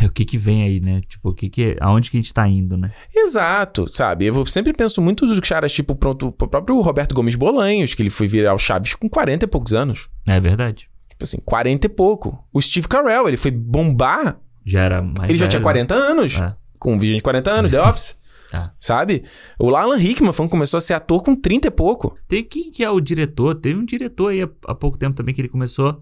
É, 0.02 0.06
o 0.08 0.12
que 0.12 0.26
que 0.26 0.38
vem 0.38 0.64
aí, 0.64 0.80
né? 0.80 1.02
Tipo, 1.08 1.30
o 1.30 1.34
que 1.34 1.50
que... 1.50 1.78
Aonde 1.80 2.10
que 2.10 2.18
a 2.18 2.22
gente 2.22 2.34
tá 2.34 2.48
indo, 2.48 2.78
né? 2.78 2.92
Exato, 3.14 3.88
sabe? 3.88 4.26
Eu 4.26 4.46
sempre 4.46 4.74
penso 4.74 5.02
muito 5.02 5.26
dos 5.26 5.40
caras, 5.40 5.72
tipo, 5.72 5.96
pronto, 5.96 6.28
o 6.28 6.32
próprio 6.32 6.80
Roberto 6.82 7.14
Gomes 7.14 7.36
Bolanhos, 7.36 7.94
que 7.94 8.02
ele 8.02 8.10
foi 8.10 8.28
virar 8.28 8.54
o 8.54 8.60
Chaves 8.60 8.96
com 8.96 9.10
40 9.10 9.46
e 9.46 9.48
poucos 9.48 9.74
anos. 9.74 10.10
É 10.26 10.40
verdade. 10.40 10.90
Tipo 11.10 11.24
assim, 11.24 11.38
40 11.44 11.86
e 11.86 11.90
pouco. 11.90 12.48
O 12.52 12.62
Steve 12.62 12.88
Carell, 12.88 13.28
ele 13.28 13.38
foi 13.38 13.52
bombar, 13.52 14.40
Já 14.66 14.82
era 14.82 15.02
mais 15.02 15.30
ele 15.30 15.38
já 15.38 15.48
tinha 15.48 15.60
velho, 15.60 15.86
40 15.88 15.94
anos. 15.94 16.40
É. 16.40 16.56
Com 16.80 16.94
um 16.94 17.00
vídeo 17.00 17.16
de 17.16 17.22
40 17.22 17.52
anos, 17.52 17.72
The 17.72 17.82
Office. 17.88 18.24
É. 18.54 18.70
Sabe? 18.80 19.24
O 19.58 19.76
Alan 19.76 19.98
Rickman 19.98 20.32
foi, 20.32 20.48
começou 20.48 20.78
a 20.78 20.82
ser 20.82 20.94
ator 20.94 21.24
com 21.24 21.36
30 21.36 21.68
e 21.68 21.72
pouco. 21.72 22.16
Tem 22.28 22.44
quem 22.44 22.70
que 22.70 22.84
é 22.84 22.90
o 22.90 23.02
diretor? 23.02 23.56
Teve 23.56 23.80
um 23.80 23.86
diretor 23.86 24.30
aí 24.30 24.44
há, 24.44 24.76
pouco 24.76 24.98
tempo 24.98 25.16
também 25.16 25.34
que 25.34 25.42
ele 25.42 25.50
começou 25.50 26.00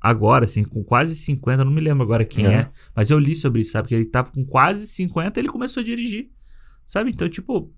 agora, 0.00 0.44
assim, 0.44 0.62
com 0.64 0.82
quase 0.84 1.14
50, 1.16 1.64
não 1.64 1.72
me 1.72 1.80
lembro 1.80 2.02
agora 2.02 2.24
quem 2.24 2.46
É. 2.46 2.52
é. 2.52 2.68
mas 2.94 3.10
eu 3.10 3.18
li 3.18 3.34
sobre 3.34 3.62
isso, 3.62 3.72
sabe? 3.72 3.88
Que 3.88 3.94
ele 3.94 4.04
tava 4.04 4.30
com 4.30 4.44
quase 4.44 4.86
50 4.86 5.38
e 5.38 5.42
ele 5.42 5.48
começou 5.48 5.80
a 5.80 5.84
dirigir. 5.84 6.28
Sabe? 6.86 7.10
Então, 7.10 7.28
tipo, 7.28 7.72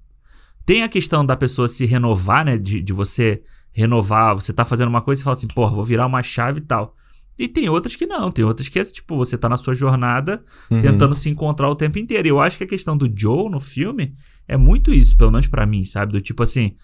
tem 0.64 0.82
a 0.82 0.89
questão 0.89 1.24
da 1.24 1.37
pessoa 1.37 1.68
se 1.68 1.87
renovar, 1.87 2.45
né? 2.45 2.59
De, 2.59 2.82
de 2.82 2.93
você 2.93 3.43
renovar, 3.72 4.34
você 4.34 4.53
tá 4.53 4.64
fazendo 4.64 4.89
uma 4.89 5.03
coisa 5.03 5.20
e 5.20 5.24
fala 5.24 5.37
assim, 5.37 5.47
porra, 5.49 5.74
vou 5.74 5.84
virar 5.84 6.07
uma 6.07 6.22
chave 6.22 6.59
e 6.59 6.62
tal. 6.62 6.97
E 7.39 7.47
tem 7.47 7.68
outras 7.68 7.95
que 7.95 8.07
não, 8.07 8.30
tem 8.32 8.45
outras 8.45 8.68
que 8.68 8.78
é 8.80 8.84
tipo, 8.84 9.14
você 9.16 9.37
tá 9.37 9.47
na 9.49 9.59
sua 9.59 9.74
jornada 9.74 10.43
Uhum. 10.70 10.80
tentando 10.80 11.14
se 11.14 11.28
encontrar 11.28 11.68
o 11.68 11.74
tempo 11.76 11.99
inteiro. 11.99 12.26
E 12.26 12.30
eu 12.30 12.41
acho 12.41 12.57
que 12.59 12.64
a 12.64 12.66
questão 12.66 12.97
do 12.97 13.09
Joe 13.14 13.51
no 13.51 13.61
filme 13.61 14.14
é 14.49 14.57
muito 14.57 14.93
isso, 14.93 15.16
pelo 15.16 15.30
menos 15.30 15.47
pra 15.47 15.66
mim, 15.66 15.84
sabe? 15.84 16.12
Do 16.12 16.20
tipo 16.20 16.43
assim, 16.43 16.74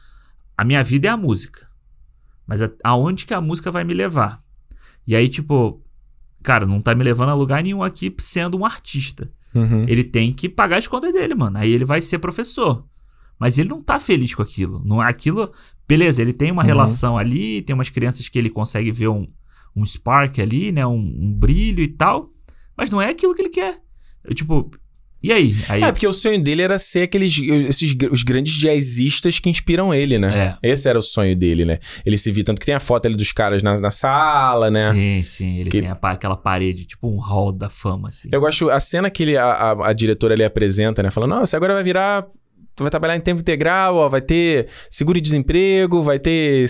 a 0.57 0.63
minha 0.65 0.85
vida 0.85 1.09
é 1.09 1.11
a 1.11 1.17
música. 1.17 1.67
Mas 2.47 2.61
a- 2.61 2.71
aonde 2.85 3.25
que 3.25 3.33
a 3.33 3.41
música 3.41 3.71
vai 3.73 3.83
me 3.83 3.95
levar? 3.95 4.43
E 5.07 5.15
aí, 5.17 5.29
tipo, 5.29 5.83
cara, 6.43 6.67
não 6.67 6.81
tá 6.81 6.95
me 6.95 7.03
levando 7.05 7.31
a 7.31 7.35
lugar 7.35 7.63
nenhum 7.63 7.83
aqui 7.83 8.15
sendo 8.19 8.59
um 8.59 8.65
artista. 8.65 9.31
Uhum. 9.55 9.85
Ele 9.89 10.05
tem 10.05 10.33
que 10.33 10.49
pagar 10.49 10.79
as 10.79 10.87
contas 10.87 11.13
dele, 11.13 11.35
mano. 11.35 11.59
Aí 11.59 11.71
ele 11.71 11.85
vai 11.85 12.01
ser 12.01 12.19
professor. 12.19 12.87
Mas 13.39 13.59
ele 13.59 13.69
não 13.69 13.83
tá 13.83 13.99
feliz 13.99 14.35
com 14.35 14.43
aquilo. 14.43 14.81
Não 14.85 15.03
é 15.03 15.09
aquilo. 15.09 15.53
Beleza, 15.89 16.23
ele 16.23 16.33
tem 16.33 16.51
uma 16.51 16.63
Uhum. 16.63 16.69
relação 16.69 17.19
ali, 17.19 17.61
tem 17.63 17.75
umas 17.75 17.91
crianças 17.91 18.29
que 18.29 18.39
ele 18.39 18.49
consegue 18.49 18.93
ver 18.93 19.09
um, 19.09 19.27
um 19.75 19.85
spark 19.85 20.39
ali, 20.39 20.71
né? 20.73 20.87
Um, 20.87 20.95
um 20.97 21.35
brilho 21.35 21.83
e 21.83 21.89
tal. 21.89 22.31
Mas 22.77 22.91
não 22.91 23.03
é 23.03 23.11
aquilo 23.11 23.35
que 23.35 23.43
ele 23.43 23.49
quer. 23.51 23.81
Eu, 24.25 24.35
tipo, 24.35 24.71
e 25.23 25.33
aí? 25.33 25.55
aí 25.69 25.83
É, 25.83 25.93
porque 25.93 26.07
o 26.07 26.13
sonho 26.13 26.43
dele 26.43 26.63
era 26.63 26.79
ser 26.79 27.03
aqueles 27.03 27.37
esses, 27.69 27.95
os 28.11 28.23
grandes 28.23 28.55
jazzistas 28.55 29.39
que 29.39 29.49
inspiram 29.49 29.93
ele, 29.95 30.19
né? 30.19 30.57
É. 30.63 30.71
Esse 30.73 30.89
era 30.89 30.99
o 30.99 31.03
sonho 31.03 31.35
dele, 31.37 31.65
né? 31.65 31.79
Ele 32.05 32.19
se 32.19 32.31
via, 32.33 32.45
tanto 32.45 32.59
que 32.61 32.67
tem 32.67 32.75
a 32.75 32.81
foto 32.81 33.07
ali 33.07 33.17
dos 33.17 33.33
caras 33.33 33.63
na, 33.63 33.81
na 33.81 33.91
sala, 33.91 34.71
né? 34.71 34.91
Sim, 34.93 35.23
sim. 35.25 35.59
Ele 35.59 35.71
Que- 35.71 35.81
tem 35.81 35.89
a 35.91 35.99
aquela 36.03 36.37
parede, 36.37 36.85
tipo 36.85 37.09
um 37.09 37.19
hall 37.19 37.53
da 37.53 37.71
fama, 37.71 38.09
assim. 38.09 38.29
Eu 38.33 38.41
gosto, 38.41 38.69
a 38.71 38.81
cena 38.81 39.09
que 39.11 39.23
ele, 39.23 39.37
a, 39.37 39.45
a, 39.45 39.89
a 39.89 39.93
diretora 39.93 40.35
ali 40.35 40.45
apresenta, 40.45 41.03
né? 41.03 41.11
Falando, 41.11 41.31
nossa, 41.31 41.57
agora 41.57 41.75
vai 41.75 41.83
virar. 41.83 42.27
Tu 42.75 42.83
vai 42.83 42.91
trabalhar 42.91 43.17
em 43.17 43.21
tempo 43.21 43.41
integral, 43.41 43.97
ó, 43.97 44.09
vai 44.09 44.23
ter 44.23 44.69
seguro 44.91 45.19
de 45.19 45.23
desemprego, 45.23 46.03
vai 46.03 46.19
ter 46.19 46.67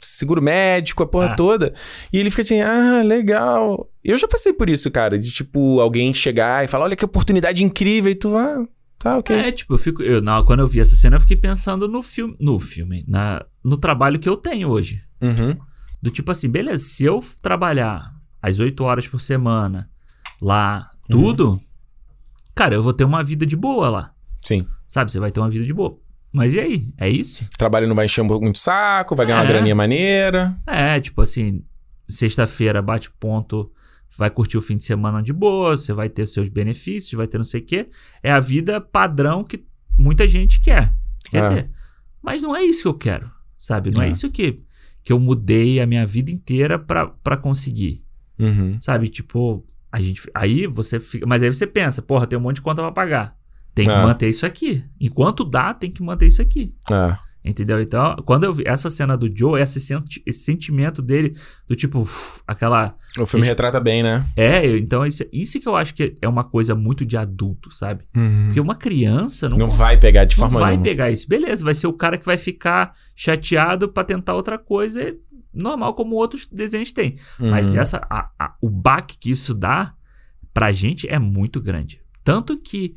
seguro 0.00 0.40
médico, 0.40 1.02
a 1.02 1.06
porra 1.06 1.32
Ah. 1.32 1.36
toda. 1.36 1.74
E 2.12 2.18
ele 2.18 2.30
fica 2.30 2.42
assim, 2.42 2.60
ah, 2.62 3.02
legal. 3.04 3.88
Eu 4.02 4.16
já 4.16 4.26
passei 4.26 4.52
por 4.52 4.70
isso, 4.70 4.90
cara, 4.90 5.18
de 5.18 5.30
tipo, 5.30 5.78
alguém 5.80 6.14
chegar 6.14 6.64
e 6.64 6.68
falar, 6.68 6.84
olha 6.86 6.96
que 6.96 7.04
oportunidade 7.04 7.62
incrível, 7.62 8.10
e 8.10 8.14
tu, 8.14 8.34
ah, 8.34 8.64
tá, 8.98 9.18
ok. 9.18 9.36
É, 9.36 9.52
tipo, 9.52 9.74
eu 9.74 9.78
fico. 9.78 10.02
Eu, 10.02 10.22
quando 10.46 10.60
eu 10.60 10.68
vi 10.68 10.80
essa 10.80 10.96
cena, 10.96 11.16
eu 11.16 11.20
fiquei 11.20 11.36
pensando 11.36 11.86
no 11.86 12.02
filme. 12.02 12.34
No 12.40 12.58
filme, 12.58 13.04
na, 13.06 13.44
no 13.62 13.76
trabalho 13.76 14.18
que 14.18 14.28
eu 14.28 14.36
tenho 14.38 14.70
hoje. 14.70 15.02
Uhum. 15.20 15.54
Do 16.02 16.10
tipo 16.10 16.32
assim, 16.32 16.48
beleza, 16.48 16.82
se 16.84 17.04
eu 17.04 17.22
trabalhar 17.42 18.10
às 18.40 18.58
8 18.58 18.82
horas 18.84 19.06
por 19.06 19.20
semana 19.20 19.90
lá, 20.40 20.88
tudo, 21.10 21.60
cara, 22.54 22.74
eu 22.74 22.82
vou 22.82 22.92
ter 22.92 23.04
uma 23.04 23.22
vida 23.22 23.44
de 23.44 23.56
boa 23.56 23.90
lá. 23.90 24.12
Sim. 24.42 24.66
Sabe? 24.86 25.10
Você 25.10 25.18
vai 25.20 25.30
ter 25.30 25.40
uma 25.40 25.50
vida 25.50 25.64
de 25.64 25.72
boa. 25.74 25.98
Mas 26.32 26.54
e 26.54 26.60
aí? 26.60 26.94
É 26.98 27.08
isso? 27.08 27.48
Trabalho 27.58 27.88
não 27.88 27.94
vai 27.94 28.06
encher 28.06 28.22
muito 28.22 28.58
saco, 28.58 29.16
vai 29.16 29.26
ganhar 29.26 29.38
uma 29.40 29.44
É. 29.44 29.48
graninha 29.48 29.74
maneira. 29.74 30.56
É, 30.66 31.00
tipo 31.00 31.22
assim, 31.22 31.62
sexta-feira 32.08 32.82
bate 32.82 33.10
ponto, 33.18 33.70
vai 34.16 34.30
curtir 34.30 34.56
o 34.58 34.62
fim 34.62 34.76
de 34.76 34.84
semana 34.84 35.22
de 35.22 35.32
boa, 35.32 35.76
você 35.76 35.92
vai 35.92 36.08
ter 36.08 36.22
os 36.22 36.32
seus 36.32 36.48
benefícios, 36.48 37.12
vai 37.12 37.26
ter 37.26 37.38
não 37.38 37.44
sei 37.44 37.60
o 37.60 37.64
quê. 37.64 37.88
É 38.22 38.30
a 38.32 38.40
vida 38.40 38.80
padrão 38.80 39.42
que 39.44 39.64
muita 39.96 40.26
gente 40.28 40.60
quer. 40.60 40.92
Quer 41.30 41.44
É. 41.44 41.48
ter. 41.62 41.70
Mas 42.22 42.42
não 42.42 42.54
é 42.54 42.62
isso 42.62 42.82
que 42.82 42.88
eu 42.88 42.94
quero, 42.94 43.30
sabe? 43.56 43.90
Não 43.92 44.02
é, 44.02 44.08
É. 44.08 44.10
isso 44.12 44.30
que, 44.30 44.62
que 45.02 45.12
eu 45.12 45.18
mudei 45.18 45.80
a 45.80 45.86
minha 45.86 46.04
vida 46.06 46.30
inteira 46.30 46.78
pra, 46.78 47.06
pra 47.06 47.36
conseguir. 47.36 48.04
Uhum. 48.38 48.76
Sabe? 48.80 49.08
Tipo, 49.08 49.64
a 49.90 50.00
gente. 50.00 50.22
Aí 50.34 50.66
você 50.66 51.00
fica. 51.00 51.24
Mas 51.26 51.42
aí 51.42 51.48
você 51.52 51.66
pensa, 51.66 52.02
porra, 52.02 52.26
tem 52.26 52.38
um 52.38 52.42
monte 52.42 52.56
de 52.56 52.62
conta 52.62 52.82
pra 52.82 52.92
pagar. 52.92 53.35
Tem 53.76 53.84
que 53.84 53.92
É. 53.92 54.02
manter 54.02 54.28
isso 54.28 54.44
aqui. 54.44 54.82
Enquanto 55.00 55.44
dá, 55.44 55.72
tem 55.74 55.90
que 55.92 56.02
manter 56.02 56.26
isso 56.26 56.42
aqui. 56.42 56.74
É. 56.90 57.16
Entendeu? 57.48 57.80
Então, 57.80 58.16
quando 58.24 58.42
eu 58.42 58.52
vi 58.52 58.64
essa 58.66 58.90
cena 58.90 59.16
do 59.16 59.30
Joe, 59.32 59.60
esse, 59.62 59.78
senti- 59.78 60.20
esse 60.26 60.40
sentimento 60.40 61.00
dele, 61.00 61.32
do 61.68 61.76
tipo, 61.76 62.00
uf, 62.00 62.40
aquela. 62.44 62.96
O 63.20 63.24
filme 63.26 63.46
retrata 63.46 63.78
bem, 63.78 64.02
né? 64.02 64.26
É, 64.36 64.66
então 64.78 65.06
isso, 65.06 65.22
isso 65.32 65.60
que 65.60 65.68
eu 65.68 65.76
acho 65.76 65.94
que 65.94 66.16
é 66.20 66.28
uma 66.28 66.42
coisa 66.42 66.74
muito 66.74 67.06
de 67.06 67.16
adulto, 67.16 67.70
sabe? 67.72 68.02
Porque 68.46 68.58
uma 68.58 68.74
criança 68.74 69.48
não, 69.48 69.58
Não 69.58 69.68
cons- 69.68 69.78
vai 69.78 69.96
pegar 69.96 70.24
de 70.24 70.36
não 70.36 70.48
forma 70.48 70.58
vai 70.58 70.70
nenhuma. 70.70 70.82
pegar 70.84 71.10
isso. 71.12 71.28
Beleza, 71.28 71.62
vai 71.62 71.74
ser 71.76 71.86
o 71.86 71.92
cara 71.92 72.18
que 72.18 72.26
vai 72.26 72.36
ficar 72.38 72.92
chateado 73.14 73.90
pra 73.90 74.02
tentar 74.02 74.34
outra 74.34 74.58
coisa, 74.58 75.00
é 75.02 75.14
normal 75.54 75.94
como 75.94 76.16
outros 76.16 76.48
desenhos 76.50 76.90
têm. 76.92 77.14
Mas 77.38 77.74
Uhum. 77.74 77.80
essa, 77.80 77.98
a- 78.10 78.30
a- 78.38 78.54
o 78.60 78.68
baque 78.68 79.16
que 79.18 79.30
isso 79.30 79.54
dá 79.54 79.94
pra 80.52 80.72
gente 80.72 81.06
é 81.08 81.18
muito 81.18 81.60
grande. 81.60 82.00
Tanto 82.24 82.60
que 82.60 82.96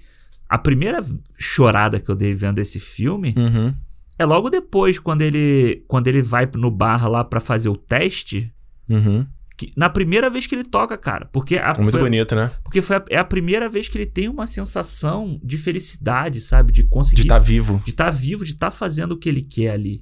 a 0.49 0.57
primeira 0.57 0.99
chorada 1.37 1.99
que 1.99 2.09
eu 2.09 2.15
dei 2.15 2.33
vendo 2.33 2.59
esse 2.59 2.79
filme 2.79 3.33
Uhum. 3.37 3.73
é 4.17 4.25
logo 4.25 4.49
depois, 4.49 4.97
quando 4.99 5.21
ele, 5.21 5.83
quando 5.87 6.07
ele 6.07 6.21
vai 6.21 6.49
no 6.55 6.71
bar 6.71 7.07
lá 7.07 7.23
pra 7.23 7.39
fazer 7.39 7.69
o 7.69 7.77
teste. 7.77 8.51
Uhum. 8.89 9.25
que- 9.55 9.73
na 9.75 9.89
primeira 9.89 10.29
vez 10.29 10.47
que 10.47 10.55
ele 10.55 10.63
toca, 10.63 10.97
cara. 10.97 11.27
Porque, 11.33 11.57
a, 11.57 11.73
É 11.77 11.81
muito 11.81 11.91
foi, 11.91 11.99
bonito, 11.99 12.33
né? 12.33 12.49
porque 12.63 12.81
foi 12.81 12.95
a, 12.95 13.03
é 13.09 13.17
a 13.17 13.25
primeira 13.25 13.69
vez 13.69 13.89
que 13.89 13.97
ele 13.97 14.05
tem 14.05 14.29
uma 14.29 14.47
sensação 14.47 15.37
de 15.43 15.57
felicidade, 15.57 16.39
sabe? 16.39 16.71
De 16.71 16.83
conseguir. 16.85 17.17
De 17.23 17.27
estar 17.27 17.39
vivo. 17.39 17.81
de 17.83 17.91
estar 17.91 18.09
vivo, 18.09 18.45
de 18.45 18.51
estar 18.53 18.71
fazendo 18.71 19.11
o 19.11 19.17
que 19.17 19.27
ele 19.27 19.41
quer 19.41 19.71
ali. 19.73 19.99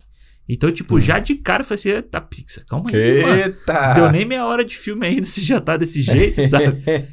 Então, 0.49 0.71
tipo, 0.71 0.93
Uhum. 0.95 0.99
já 0.99 1.19
de 1.19 1.35
cara 1.35 1.61
eu 1.61 1.65
falei 1.65 1.97
assim: 1.97 2.01
tá, 2.09 2.21
Pixar, 2.21 2.63
calma 2.67 2.89
aí, 2.93 3.21
mano. 3.21 3.35
Eita! 3.41 3.93
Deu 3.93 4.11
nem 4.11 4.25
meia 4.25 4.45
hora 4.45 4.63
de 4.63 4.77
filme 4.77 5.05
ainda, 5.05 5.25
se 5.25 5.41
já 5.41 5.59
tá 5.59 5.75
desse 5.77 6.01
jeito, 6.01 6.41
sabe? 6.47 6.65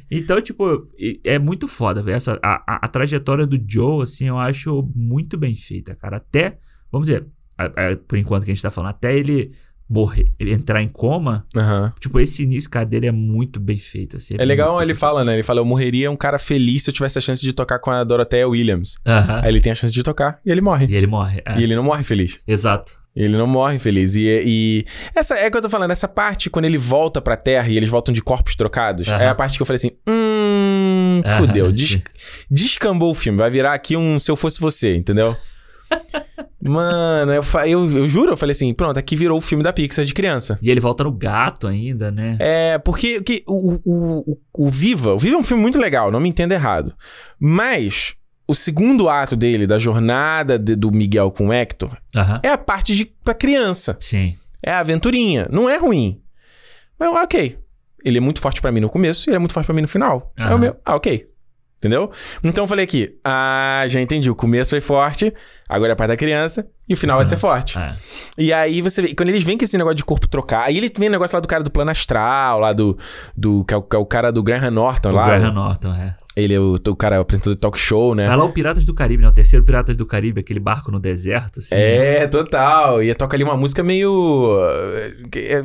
Então, 0.09 0.39
tipo, 0.41 0.83
é 1.23 1.37
muito 1.37 1.67
foda, 1.67 2.01
velho. 2.01 2.15
Essa, 2.15 2.39
a, 2.41 2.53
a, 2.67 2.85
a 2.85 2.87
trajetória 2.87 3.45
do 3.45 3.59
Joe, 3.67 4.03
assim, 4.03 4.27
eu 4.27 4.37
acho 4.37 4.89
muito 4.95 5.37
bem 5.37 5.55
feita, 5.55 5.93
cara. 5.95 6.17
Até, 6.17 6.57
vamos 6.91 7.07
dizer, 7.07 7.25
a- 7.57 7.65
a- 7.65 7.95
por 8.07 8.17
enquanto 8.17 8.45
que 8.45 8.51
a 8.51 8.53
gente 8.53 8.63
tá 8.63 8.69
falando, 8.71 8.91
até 8.91 9.15
ele 9.17 9.51
morrer, 9.87 10.31
entrar 10.39 10.81
em 10.81 10.87
coma, 10.87 11.45
Aham. 11.55 11.93
tipo, 11.99 12.19
esse 12.19 12.41
início, 12.41 12.67
cara, 12.71 12.85
dele 12.87 13.05
é 13.05 13.11
muito 13.11 13.59
bem 13.59 13.77
feito, 13.77 14.17
assim. 14.17 14.33
É 14.35 14.43
legal, 14.43 14.73
muito 14.75 14.83
ele 14.83 14.95
fala, 14.95 15.23
né? 15.23 15.33
Ele 15.35 15.43
fala, 15.43 15.59
eu 15.59 15.65
morreria 15.65 16.09
um 16.09 16.15
cara 16.17 16.39
feliz 16.39 16.83
se 16.83 16.89
eu 16.89 16.93
tivesse 16.93 17.19
a 17.19 17.21
chance 17.21 17.41
de 17.41 17.53
tocar 17.53 17.77
com 17.77 17.91
a 17.91 18.03
Dorothea 18.03 18.47
Williams. 18.47 18.97
Aham. 19.05 19.41
Aí 19.43 19.49
ele 19.49 19.61
tem 19.61 19.71
a 19.71 19.75
chance 19.75 19.93
de 19.93 20.01
tocar 20.01 20.39
e 20.43 20.51
ele 20.51 20.59
morre. 20.61 20.87
E 20.89 20.95
ele 20.95 21.05
morre. 21.05 21.39
é. 21.45 21.59
E 21.59 21.63
ele 21.63 21.75
não 21.75 21.83
morre 21.83 22.03
feliz. 22.03 22.39
Exato. 22.47 22.97
Ele 23.15 23.37
não 23.37 23.47
morre 23.47 23.79
feliz. 23.79 24.15
E, 24.15 24.25
e 24.45 24.85
essa 25.15 25.35
é 25.35 25.47
o 25.47 25.51
que 25.51 25.57
eu 25.57 25.61
tô 25.61 25.69
falando, 25.69 25.91
essa 25.91 26.07
parte, 26.07 26.49
quando 26.49 26.65
ele 26.65 26.77
volta 26.77 27.21
pra 27.21 27.37
Terra 27.37 27.69
e 27.69 27.77
eles 27.77 27.89
voltam 27.89 28.13
de 28.13 28.21
corpos 28.21 28.55
trocados, 28.55 29.07
é 29.07 29.29
a 29.29 29.35
parte 29.35 29.57
que 29.57 29.61
eu 29.61 29.65
falei 29.65 29.77
assim: 29.77 29.91
hum. 30.07 31.21
Fudeu. 31.37 31.71
Des- 31.71 32.01
descambou 32.51 33.11
o 33.11 33.15
filme. 33.15 33.37
Vai 33.39 33.49
virar 33.49 33.73
aqui 33.73 33.95
um 33.95 34.19
Se 34.19 34.29
Eu 34.29 34.35
Fosse 34.35 34.59
Você, 34.59 34.95
entendeu? 34.95 35.35
Mano, 36.61 37.31
eu, 37.31 37.43
eu, 37.67 37.97
eu 37.97 38.09
juro, 38.09 38.31
eu 38.31 38.37
falei 38.37 38.51
assim: 38.51 38.73
pronto, 38.73 38.97
aqui 38.97 39.15
virou 39.15 39.37
o 39.37 39.41
filme 39.41 39.63
da 39.63 39.71
Pixar 39.71 40.03
de 40.03 40.13
criança. 40.13 40.57
E 40.61 40.69
ele 40.69 40.79
volta 40.79 41.03
no 41.03 41.11
gato 41.11 41.67
ainda, 41.67 42.11
né? 42.11 42.37
É, 42.39 42.77
porque 42.79 43.21
que, 43.21 43.43
o, 43.47 43.75
o, 43.85 44.31
o, 44.31 44.65
o 44.65 44.69
Viva, 44.69 45.13
o 45.13 45.19
Viva 45.19 45.35
é 45.35 45.39
um 45.39 45.43
filme 45.43 45.61
muito 45.61 45.79
legal, 45.79 46.11
não 46.11 46.19
me 46.19 46.27
entenda 46.27 46.55
errado. 46.55 46.93
Mas 47.39 48.15
o 48.47 48.53
segundo 48.55 49.09
ato 49.09 49.35
dele, 49.35 49.65
da 49.67 49.77
jornada 49.79 50.57
de- 50.59 50.75
do 50.75 50.91
Miguel 50.91 51.31
com 51.31 51.47
o 51.47 51.53
Hector, 51.53 51.91
Aham. 52.15 52.39
é 52.43 52.49
a 52.49 52.57
parte 52.57 52.95
de 52.95 53.05
pra 53.05 53.33
criança. 53.33 53.95
Sim. 53.99 54.35
É 54.63 54.71
a 54.71 54.79
aventurinha. 54.79 55.47
Não 55.51 55.69
é 55.69 55.77
ruim. 55.77 56.21
Mas 56.99 57.09
ok. 57.09 57.57
Ele 58.03 58.17
é 58.17 58.21
muito 58.21 58.39
forte 58.39 58.61
pra 58.61 58.71
mim 58.71 58.79
no 58.79 58.89
começo 58.89 59.27
e 59.27 59.31
ele 59.31 59.35
é 59.37 59.39
muito 59.39 59.53
forte 59.53 59.65
pra 59.65 59.73
mim 59.75 59.81
no 59.81 59.87
final. 59.87 60.31
Aí 60.37 60.45
Aham. 60.45 60.55
o 60.55 60.59
meu, 60.59 60.75
ah, 60.85 60.95
ok. 60.95 61.27
Entendeu? 61.77 62.09
Então 62.43 62.63
eu 62.63 62.67
falei 62.67 62.83
aqui, 62.85 63.15
ah, 63.23 63.83
já 63.87 64.01
entendi. 64.01 64.29
O 64.31 64.35
começo 64.35 64.71
foi 64.71 64.81
forte, 64.81 65.31
agora 65.69 65.91
é 65.91 65.93
a 65.93 65.95
parte 65.95 66.07
da 66.09 66.17
criança 66.17 66.67
e 66.89 66.93
o 66.95 66.97
final 66.97 67.17
vai 67.17 67.25
ser 67.25 67.37
forte. 67.37 67.77
É. 67.77 67.93
E 68.39 68.51
aí 68.53 68.81
você 68.81 69.01
vê, 69.03 69.13
quando 69.13 69.29
eles 69.29 69.43
vêm 69.43 69.55
com 69.57 69.65
esse 69.65 69.77
negócio 69.77 69.95
de 69.97 70.03
corpo 70.05 70.27
trocar, 70.27 70.63
aí 70.63 70.77
ele 70.77 70.91
vem 70.97 71.09
o 71.09 71.11
negócio 71.11 71.35
lá 71.35 71.39
do 71.41 71.47
cara 71.47 71.63
do 71.63 71.69
plano 71.69 71.91
astral, 71.91 72.59
lá 72.59 72.73
do. 72.73 72.97
do 73.37 73.63
que, 73.65 73.73
é 73.73 73.77
o, 73.77 73.83
que 73.83 73.95
é 73.95 73.99
o 73.99 74.05
cara 74.05 74.31
do 74.31 74.41
Graham 74.41 74.71
Norton 74.71 75.09
O 75.09 75.13
lá. 75.13 75.25
Graham 75.27 75.51
Norton, 75.53 75.93
é. 75.93 76.15
Ele 76.35 76.53
é 76.53 76.59
o, 76.59 76.75
o 76.75 76.95
cara 76.95 77.19
apresentador 77.19 77.53
de 77.55 77.59
talk 77.61 77.79
show, 77.79 78.13
né? 78.13 78.25
Tá 78.25 78.35
lá 78.35 78.43
o 78.43 78.51
Piratas 78.51 78.83
do 78.85 78.93
Caribe, 78.93 79.23
né? 79.23 79.29
O 79.29 79.33
terceiro 79.33 79.63
Piratas 79.63 79.95
do 79.95 80.05
Caribe, 80.05 80.41
aquele 80.41 80.59
barco 80.59 80.91
no 80.91 80.99
deserto, 80.99 81.59
assim. 81.59 81.75
É, 81.75 82.27
total. 82.27 83.01
E 83.01 83.13
toca 83.15 83.35
ali 83.37 83.43
uma 83.43 83.55
música 83.55 83.81
meio. 83.81 84.11
O 85.23 85.29
que, 85.29 85.39
é- 85.39 85.63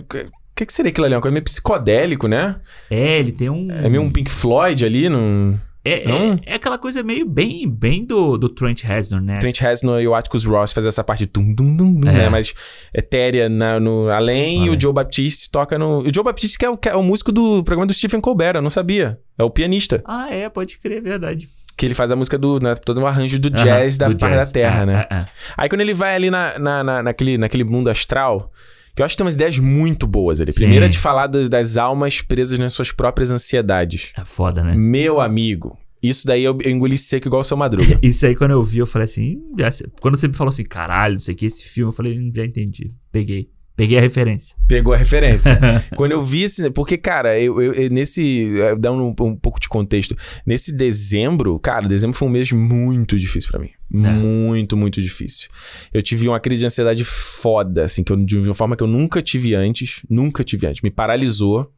que, 0.55 0.67
que 0.67 0.73
seria 0.73 0.91
aquilo 0.91 1.07
ali? 1.07 1.15
Uma 1.15 1.21
coisa 1.21 1.33
meio 1.33 1.45
psicodélico, 1.45 2.29
né? 2.29 2.57
É, 2.91 3.19
ele 3.19 3.33
tem 3.33 3.51
um. 3.51 3.71
É 3.71 3.89
meio 3.89 4.03
um 4.03 4.11
Pink 4.11 4.31
Floyd 4.31 4.85
ali, 4.85 5.09
num. 5.09 5.59
É, 5.83 6.07
Não? 6.07 6.33
é, 6.45 6.53
é 6.53 6.55
aquela 6.57 6.77
coisa 6.77 7.03
meio 7.03 7.27
bem, 7.27 7.67
bem 7.69 8.05
do, 8.05 8.37
do 8.37 8.49
Trent 8.51 8.83
Reznor, 8.83 9.23
né? 9.23 9.39
Trent 9.39 9.59
Reznor 9.61 10.01
e 10.03 10.07
o 10.07 10.15
Atticus 10.15 10.45
Ross 10.45 10.73
faz 10.75 10.87
essa 10.87 11.03
parte 11.03 11.21
de 11.21 11.27
tum, 11.27 11.55
dum, 11.55 11.75
dum, 11.75 11.95
dum, 11.95 12.09
É. 12.09 12.13
né? 12.13 12.29
Mais 12.29 12.53
etérea 12.93 13.49
na- 13.49 13.81
no 13.81 14.11
além, 14.11 14.57
e 14.59 14.61
Além. 14.69 14.77
o 14.77 14.81
Joe 14.81 14.93
Baptiste 14.93 15.51
toca 15.51 15.79
no. 15.79 16.01
O 16.01 16.15
Joe 16.15 16.23
Baptiste 16.25 16.59
que 16.59 16.65
é 16.67 16.71
o, 16.71 16.77
que 16.77 16.89
é 16.89 16.95
o 16.95 17.03
músico 17.03 17.33
do 17.33 17.65
programa 17.65 17.87
do 17.87 17.95
Stephen 17.95 18.21
Colbert, 18.21 18.57
eu 18.57 18.63
não 18.63 18.69
sabia. 18.71 19.19
É 19.39 19.43
o 19.43 19.49
pianista. 19.49 20.03
Ah, 20.05 20.29
é, 20.31 20.49
pode 20.51 20.79
crer, 20.79 20.99
é 20.99 21.01
verdade. 21.01 21.49
Que 21.79 21.87
ele 21.87 21.95
faz 21.95 22.13
a 22.13 22.17
música 22.17 22.37
do. 22.37 22.61
Né, 22.61 22.75
todo 22.75 23.01
um 23.01 23.07
arranjo 23.07 23.39
do 23.39 23.49
jazz 23.49 23.97
da 23.97 24.09
do 24.09 24.15
da 24.15 24.29
jazz. 24.29 24.53
Terra, 24.53 24.83
É, 24.83 24.87
né? 24.87 25.07
é, 25.11 25.15
é. 25.17 25.25
Aí 25.57 25.67
quando 25.71 25.81
ele 25.81 25.95
vai 25.95 26.15
ali 26.15 26.31
na, 26.31 26.59
na, 26.59 26.85
na- 26.85 27.03
naquele, 27.03 27.39
naquele 27.39 27.65
mundo 27.65 27.89
astral, 27.89 28.53
que 28.95 29.03
eu 29.03 29.07
acho 29.07 29.15
que 29.15 29.19
tem 29.19 29.25
umas 29.25 29.35
ideias 29.35 29.59
muito 29.59 30.07
boas 30.07 30.41
ali. 30.41 30.53
Sim. 30.53 30.61
Primeiro 30.61 30.85
é 30.85 30.89
de 30.89 30.99
falar 30.99 31.27
das, 31.27 31.49
das 31.49 31.77
almas 31.77 32.21
presas 32.21 32.59
nas 32.59 32.73
suas 32.73 32.93
próprias 32.93 33.31
ansiedades. 33.31 34.13
É 34.17 34.25
foda, 34.25 34.63
né? 34.63 34.75
Meu 34.77 35.21
amigo, 35.21 35.79
isso 36.03 36.27
daí 36.27 36.43
eu, 36.43 36.59
eu 36.63 36.71
engoli 36.71 36.97
seco 36.97 37.29
igual 37.29 37.41
o 37.41 37.45
seu 37.45 37.57
Madruga. 37.57 37.99
Isso 38.03 38.25
aí, 38.27 38.35
quando 38.35 38.53
eu 38.53 38.65
vi, 38.65 38.79
eu 38.79 38.87
falei 38.87 39.05
assim. 39.05 39.37
"Hum, 39.37 39.55
já 39.59 39.71
sei." 39.71 39.87
Quando 40.01 40.17
você 40.17 40.27
me 40.29 40.35
falou 40.35 40.49
assim, 40.49 40.65
caralho, 40.65 41.15
não 41.15 41.21
sei 41.21 41.35
o 41.35 41.37
que, 41.37 41.47
esse 41.47 41.65
filme, 41.65 41.91
eu 41.91 41.93
falei, 41.95 42.19
"Hum, 42.19 42.33
já 42.35 42.45
entendi. 42.45 42.93
Peguei. 43.13 43.51
Peguei 43.81 43.97
a 43.97 44.01
referência. 44.03 44.55
Pegou 44.69 44.93
a 44.93 44.97
referência. 44.97 45.59
Quando 45.97 46.13
eu 46.13 46.23
vi 46.23 46.43
esse. 46.43 46.71
Porque, 46.71 46.99
cara, 46.99 47.39
eu, 47.41 47.63
eu- 47.63 47.73
eu- 47.73 47.91
nesse. 47.91 48.61
é, 48.61 48.77
Dá 48.77 48.93
um, 48.93 49.09
um 49.09 49.35
pouco 49.37 49.59
de 49.59 49.69
contexto. 49.71 50.15
Nesse 50.45 50.71
dezembro, 50.71 51.59
cara, 51.59 51.89
dezembro 51.89 52.15
foi 52.15 52.29
um 52.29 52.31
mês 52.31 52.53
muito 52.53 53.19
difícil 53.19 53.51
pra 53.51 53.59
mim. 53.59 53.71
Muito, 53.91 54.77
muito 54.77 55.01
difícil. 55.01 55.49
Eu 55.95 56.03
tive 56.03 56.29
uma 56.29 56.39
crise 56.39 56.61
de 56.61 56.67
ansiedade 56.67 57.03
foda, 57.05 57.85
assim, 57.85 58.05
que 58.05 58.13
eu, 58.13 58.17
de 58.23 58.37
uma 58.37 58.55
forma 58.55 58.77
que 58.77 58.83
eu 58.83 58.87
nunca 58.87 59.23
tive 59.23 59.55
antes. 59.55 60.03
Nunca 60.11 60.45
tive 60.45 60.67
antes. 60.67 60.83
Me 60.83 60.91
paralisou 60.91 61.73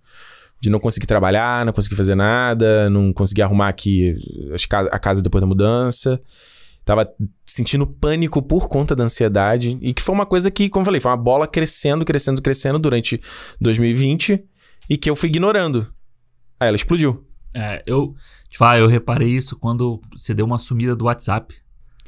de 0.60 0.68
não 0.70 0.80
conseguir 0.80 1.06
trabalhar, 1.06 1.64
não 1.64 1.72
conseguir 1.72 1.94
fazer 1.96 2.14
nada, 2.16 2.90
não 2.90 3.12
conseguir 3.12 3.42
arrumar 3.42 3.68
aqui 3.68 4.16
a 4.90 4.98
casa 4.98 5.22
depois 5.22 5.40
da 5.40 5.46
mudança. 5.46 6.20
Tava 6.84 7.08
sentindo 7.46 7.86
pânico 7.86 8.42
por 8.42 8.68
conta 8.68 8.96
da 8.96 9.04
ansiedade. 9.04 9.78
E 9.80 9.94
que 9.94 10.02
foi 10.02 10.14
uma 10.14 10.26
coisa 10.26 10.50
que, 10.50 10.68
como 10.68 10.82
eu 10.82 10.86
falei, 10.86 11.00
foi 11.00 11.10
uma 11.10 11.16
bola 11.16 11.46
crescendo, 11.46 12.04
crescendo, 12.04 12.42
crescendo 12.42 12.78
durante 12.78 13.20
2020 13.60 14.42
e 14.90 14.96
que 14.96 15.08
eu 15.08 15.14
fui 15.16 15.28
ignorando. 15.28 15.86
Aí 16.58 16.68
ela 16.68 16.76
explodiu. 16.76 17.24
É, 17.54 17.82
eu. 17.86 18.14
Te 18.48 18.58
falar, 18.58 18.78
eu 18.78 18.86
reparei 18.86 19.28
isso 19.28 19.56
quando 19.56 20.00
você 20.16 20.34
deu 20.34 20.44
uma 20.44 20.58
sumida 20.58 20.94
do 20.96 21.04
WhatsApp. 21.06 21.54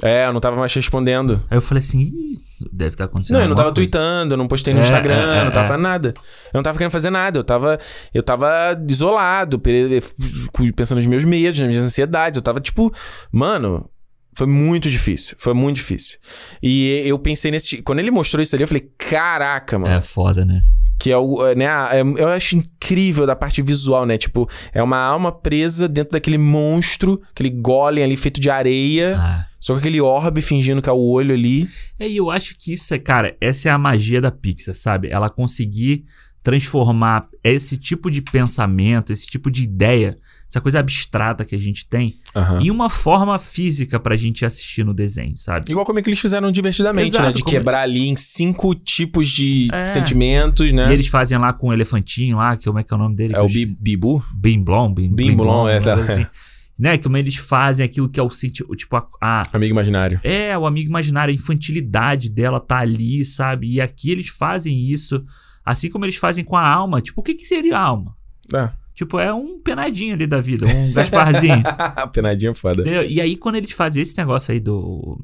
É, 0.02 0.26
eu 0.26 0.32
não 0.32 0.40
tava 0.40 0.56
mais 0.56 0.74
respondendo. 0.74 1.40
Aí 1.48 1.56
eu 1.56 1.62
falei 1.62 1.80
assim, 1.80 2.00
"Ih, 2.00 2.34
deve 2.72 2.90
estar 2.94 3.04
acontecendo. 3.04 3.36
Não, 3.36 3.42
eu 3.44 3.48
não 3.48 3.54
tava 3.54 3.68
coisa." 3.72 3.74
tweetando, 3.90 4.34
eu 4.34 4.38
não 4.38 4.48
postei 4.48 4.74
no 4.74 4.80
É, 4.80 4.82
Instagram, 4.82 5.34
é, 5.34 5.38
é, 5.38 5.44
não 5.44 5.52
tava 5.52 5.66
é. 5.66 5.68
fazendo 5.68 5.82
nada. 5.82 6.14
Eu 6.52 6.58
não 6.58 6.62
tava 6.64 6.76
querendo 6.76 6.90
fazer 6.92 7.10
nada. 7.10 7.38
Eu 7.38 7.44
tava, 7.44 7.78
eu 8.12 8.22
tava 8.22 8.48
isolado, 8.88 9.58
pe- 9.58 10.02
pensando 10.74 10.98
nos 10.98 11.06
meus 11.06 11.24
medos, 11.24 11.60
nas 11.60 11.68
minhas 11.68 11.84
ansiedades. 11.84 12.36
Eu 12.36 12.42
tava 12.42 12.60
tipo, 12.60 12.92
mano, 13.30 13.88
foi 14.36 14.46
muito 14.46 14.90
difícil. 14.90 15.36
Foi 15.38 15.54
muito 15.54 15.76
difícil. 15.76 16.18
E 16.62 17.02
eu 17.04 17.18
pensei 17.18 17.50
nesse. 17.50 17.82
Quando 17.82 17.98
ele 18.00 18.10
mostrou 18.10 18.42
isso 18.42 18.54
ali, 18.54 18.64
eu 18.64 18.68
falei, 18.68 18.88
caraca, 18.98 19.78
mano. 19.78 19.94
É 19.94 20.00
foda, 20.00 20.44
né? 20.44 20.62
Que 20.98 21.10
é 21.10 21.16
o, 21.18 21.44
é, 21.46 21.54
né, 21.54 21.64
é- 21.64 22.00
eu 22.02 22.28
acho 22.28 22.56
incrível 22.56 23.26
da 23.26 23.34
parte 23.36 23.60
visual, 23.60 24.06
né? 24.06 24.16
Tipo, 24.16 24.48
é 24.72 24.82
uma 24.82 24.96
alma 24.96 25.32
presa 25.32 25.88
dentro 25.88 26.12
daquele 26.12 26.38
monstro, 26.38 27.20
aquele 27.32 27.50
golem 27.50 28.02
ali 28.04 28.16
feito 28.16 28.40
de 28.40 28.48
areia, 28.48 29.16
Ah. 29.18 29.46
só 29.58 29.74
com 29.74 29.80
aquele 29.80 30.00
orbe 30.00 30.40
fingindo 30.40 30.80
que 30.80 30.88
é 30.88 30.92
o 30.92 30.96
olho 30.98 31.34
ali. 31.34 31.68
É, 31.98 32.08
e 32.08 32.16
eu 32.16 32.30
acho 32.30 32.54
que 32.56 32.72
isso 32.72 32.94
é, 32.94 32.98
cara, 32.98 33.36
essa 33.40 33.68
é 33.68 33.72
a 33.72 33.76
magia 33.78 34.20
da 34.20 34.30
Pixar, 34.30 34.74
sabe? 34.74 35.08
Ela 35.10 35.28
conseguir 35.28 36.04
transformar 36.44 37.26
esse 37.42 37.76
tipo 37.78 38.10
de 38.10 38.20
pensamento, 38.22 39.12
esse 39.12 39.26
tipo 39.26 39.50
de 39.50 39.62
ideia, 39.64 40.16
essa 40.54 40.60
coisa 40.60 40.78
abstrata 40.78 41.44
que 41.44 41.54
a 41.56 41.58
gente 41.58 41.84
tem, 41.84 42.14
Aham. 42.34 42.60
em 42.62 42.70
uma 42.70 42.88
forma 42.88 43.36
física 43.40 43.98
pra 43.98 44.14
gente 44.14 44.44
assistir 44.44 44.84
no 44.84 44.94
desenho, 44.94 45.36
sabe? 45.36 45.66
Igual 45.68 45.84
como 45.84 45.98
é 45.98 46.02
que 46.02 46.08
eles 46.08 46.20
fizeram 46.20 46.52
divertidamente, 46.52 47.08
Exato, 47.08 47.24
né? 47.24 47.32
De 47.32 47.42
como- 47.42 47.50
quebrar 47.56 47.80
ali 47.82 48.06
em 48.08 48.14
cinco 48.14 48.72
tipos 48.72 49.28
de 49.28 49.68
É. 49.72 49.84
sentimentos, 49.84 50.72
né? 50.72 50.90
E 50.90 50.92
eles 50.92 51.08
fazem 51.08 51.36
lá 51.38 51.52
com 51.52 51.68
o 51.68 51.72
elefantinho 51.72 52.36
lá, 52.36 52.56
que 52.56 52.66
como 52.66 52.78
é 52.78 52.84
que 52.84 52.94
é 52.94 52.96
o 52.96 52.98
nome 53.00 53.16
dele? 53.16 53.34
É 53.36 53.40
o 53.40 53.48
Bi-. 53.48 53.76
Bibu? 53.80 54.24
Bim 54.32 54.62
Blom, 54.62 54.94
Bim, 54.94 55.08
Bim 55.08 55.14
Bim 55.30 55.36
Blom, 55.36 55.44
Blom, 55.64 55.68
é, 55.68 55.80
tá. 55.80 55.94
assim. 55.94 56.24
Né? 56.78 56.98
Como 56.98 57.16
eles 57.16 57.34
fazem 57.36 57.84
aquilo 57.84 58.08
que 58.08 58.20
é 58.20 58.22
o 58.22 58.30
sentido, 58.30 58.74
tipo, 58.76 58.94
a, 58.96 59.06
a- 59.20 59.42
Amigo 59.52 59.72
imaginário. 59.72 60.20
É, 60.22 60.56
o 60.56 60.66
amigo 60.66 60.88
imaginário, 60.88 61.32
a 61.32 61.34
infantilidade 61.34 62.28
dela 62.30 62.60
tá 62.60 62.78
ali, 62.78 63.24
sabe? 63.24 63.72
E 63.74 63.80
aqui 63.80 64.10
eles 64.10 64.28
fazem 64.28 64.78
isso, 64.88 65.24
assim 65.64 65.90
como 65.90 66.04
eles 66.04 66.16
fazem 66.16 66.44
com 66.44 66.56
a 66.56 66.68
alma. 66.68 67.00
Tipo, 67.00 67.20
o 67.20 67.24
que, 67.24 67.34
que 67.34 67.44
seria 67.44 67.76
a 67.76 67.80
alma? 67.80 68.16
É. 68.54 68.68
Tipo, 68.94 69.18
é 69.18 69.32
um 69.34 69.60
penadinho 69.60 70.14
ali 70.14 70.26
da 70.26 70.40
vida, 70.40 70.66
um 70.68 70.92
Gasparzinho. 70.92 71.62
Penadinha 72.12 72.52
é 72.52 72.54
foda. 72.54 72.82
entendeu? 72.82 73.04
E 73.04 73.20
aí, 73.20 73.36
quando 73.36 73.56
eles 73.56 73.72
fazem 73.72 74.00
esse 74.02 74.16
negócio 74.16 74.52
aí 74.52 74.60
do. 74.60 75.20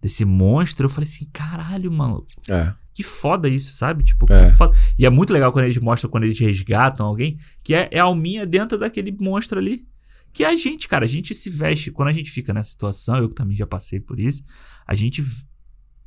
desse 0.00 0.24
monstro, 0.24 0.86
eu 0.86 0.90
falei 0.90 1.08
assim: 1.08 1.28
caralho, 1.32 1.92
mano, 1.92 2.26
É. 2.50 2.72
que 2.92 3.02
foda 3.04 3.48
isso, 3.48 3.72
sabe? 3.72 4.02
Tipo, 4.02 4.26
É. 4.32 4.50
que 4.50 4.56
foda. 4.56 4.76
E 4.98 5.06
é 5.06 5.10
muito 5.10 5.32
legal 5.32 5.52
quando 5.52 5.66
eles 5.66 5.78
mostram, 5.78 6.10
quando 6.10 6.24
eles 6.24 6.38
resgatam 6.40 7.06
alguém, 7.06 7.38
que 7.62 7.72
é, 7.74 7.88
é 7.92 8.00
a 8.00 8.04
alminha 8.04 8.44
dentro 8.44 8.76
daquele 8.76 9.12
monstro 9.20 9.58
ali. 9.60 9.86
Que 10.32 10.42
é 10.44 10.48
a 10.48 10.56
gente, 10.56 10.88
cara, 10.88 11.04
a 11.04 11.08
gente 11.08 11.34
se 11.34 11.50
veste. 11.50 11.90
Quando 11.92 12.08
a 12.08 12.12
gente 12.12 12.30
fica 12.30 12.52
nessa 12.54 12.70
situação, 12.70 13.16
eu 13.18 13.28
que 13.28 13.34
também 13.34 13.56
já 13.56 13.66
passei 13.66 14.00
por 14.00 14.18
isso, 14.18 14.42
a 14.86 14.94
gente 14.94 15.22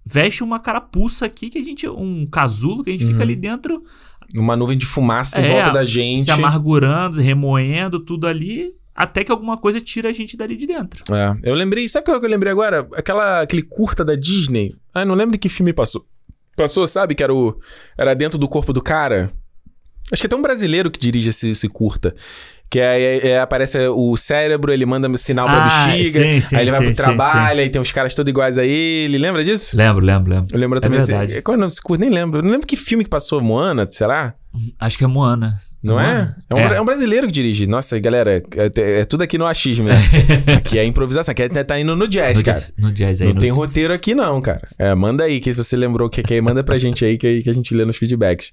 veste 0.06 0.44
uma 0.44 0.60
carapuça 0.60 1.26
aqui 1.26 1.50
que 1.50 1.58
a 1.60 1.64
gente. 1.64 1.88
Um 1.88 2.26
casulo 2.26 2.84
que 2.84 2.90
a 2.90 2.94
gente 2.94 3.06
Uhum. 3.06 3.12
fica 3.12 3.24
ali 3.24 3.36
dentro 3.36 3.84
Uma 4.34 4.56
nuvem 4.56 4.78
de 4.78 4.86
fumaça 4.86 5.42
em 5.42 5.46
É, 5.46 5.52
volta 5.52 5.72
da 5.72 5.86
gente. 5.86 6.24
se 6.24 6.32
amargurando, 6.32 7.22
remoendo 7.22 8.00
tudo 8.00 8.28
ali, 8.28 8.74
até 8.96 9.24
que 9.24 9.32
alguma 9.32 9.58
coisa 9.58 9.80
tira 9.82 10.10
a 10.10 10.14
gente 10.14 10.36
dali 10.38 10.56
de 10.56 10.66
dentro. 10.66 11.04
É, 11.14 11.36
eu 11.44 11.54
lembrei, 11.54 11.88
sabe 11.88 12.10
o 12.10 12.20
que 12.20 12.26
eu 12.26 12.30
lembrei 12.30 12.52
agora? 12.52 12.88
Aquela, 12.94 13.42
aquele 13.42 13.62
curta 13.62 14.04
da 14.04 14.16
Disney. 14.16 14.76
Ah, 14.94 15.06
não 15.06 15.16
lembro 15.16 15.38
que 15.38 15.50
filme 15.50 15.74
passou. 15.74 16.06
Passou, 16.56 16.88
sabe? 16.88 17.14
Que 17.16 17.24
era 17.24 17.34
o. 17.34 17.60
Era 17.98 18.14
dentro 18.14 18.40
do 18.40 18.48
corpo 18.48 18.72
do 18.72 18.82
cara. 18.82 19.30
Acho 20.12 20.22
que 20.22 20.26
é 20.26 20.30
até 20.30 20.36
um 20.36 20.42
brasileiro 20.42 20.90
que 20.92 21.00
dirige 21.00 21.30
esse, 21.30 21.50
esse 21.50 21.68
curta. 21.68 22.16
Que 22.70 22.80
é- 22.80 23.40
aparece 23.40 23.78
o 23.90 24.18
cérebro, 24.18 24.74
ele 24.74 24.86
manda 24.86 25.08
sinal 25.18 25.46
pra 25.48 25.66
Ah, 25.68 25.88
bexiga. 25.88 26.26
sim, 26.26 26.42
sim, 26.42 26.56
aí 26.56 26.64
ele 26.64 26.72
vai 26.72 26.80
sim, 26.80 26.86
pro 26.88 26.94
sim, 26.96 27.02
trabalho, 27.02 27.60
aí 27.62 27.70
tem 27.70 27.82
uns 27.82 27.92
caras 27.92 28.14
todos 28.16 28.30
iguais 28.30 28.58
a 28.58 28.66
ele. 28.66 29.18
Lembra 29.18 29.44
disso? 29.44 29.78
Lembro, 29.78 30.04
lembro, 30.04 30.30
lembro. 30.34 30.54
Eu 30.54 30.60
lembro 30.60 30.78
É 30.80 30.82
também. 30.82 31.00
verdade. 31.00 31.34
Esse, 31.34 31.42
qual 31.42 31.54
é 31.56 31.58
o 31.58 31.60
nome 31.62 31.72
desse? 31.72 32.00
Nem 32.00 32.10
lembro. 32.10 32.40
Eu 32.40 32.44
não 32.44 32.52
lembro 32.52 32.68
que 32.68 32.76
filme 32.76 33.04
que 33.04 33.10
passou, 33.10 33.40
Moana, 33.42 33.88
será? 33.90 34.34
Acho 34.80 34.98
que 34.98 35.04
é 35.04 35.08
Moana. 35.08 35.60
Não 35.84 36.00
é? 36.00 36.06
Moana? 36.06 36.38
É 36.50 36.56
um, 36.56 36.60
é 36.60 36.82
um 36.82 36.86
brasileiro 36.86 37.28
que 37.28 37.34
dirige. 37.34 37.68
Nossa, 37.68 38.00
galera, 38.00 38.44
é, 38.56 39.00
é 39.02 39.06
tudo 39.06 39.22
aqui 39.22 39.38
no 39.38 39.46
achismo, 39.46 39.88
né? 39.88 39.96
aqui 40.58 40.80
é 40.80 40.84
improvisação. 40.84 41.32
Aqui 41.32 41.44
é, 41.44 41.64
tá 41.64 41.80
indo 41.80 41.96
no 41.96 42.08
jazz, 42.08 42.40
no, 42.40 42.46
cara. 42.46 42.58
jazz, 42.58 42.74
no 42.78 42.92
jazz 42.92 43.22
aí. 43.22 43.34
Não 43.34 43.40
tem 43.40 43.52
roteiro 43.52 43.94
aqui, 43.94 44.16
não, 44.16 44.42
cara. 44.42 44.62
É, 44.80 44.96
manda 44.96 45.24
aí, 45.24 45.40
que 45.40 45.54
se 45.54 45.64
você 45.64 45.76
lembrou 45.76 46.08
o 46.08 46.10
que 46.10 46.24
que 46.24 46.34
é, 46.34 46.42
manda 46.42 46.64
pra 46.64 46.78
gente 46.78 47.06
aí 47.06 47.18
que, 47.18 47.44
que 47.44 47.50
a 47.50 47.54
gente 47.54 47.74
lê 47.76 47.86
nos 47.86 47.98
feedbacks. 47.98 48.52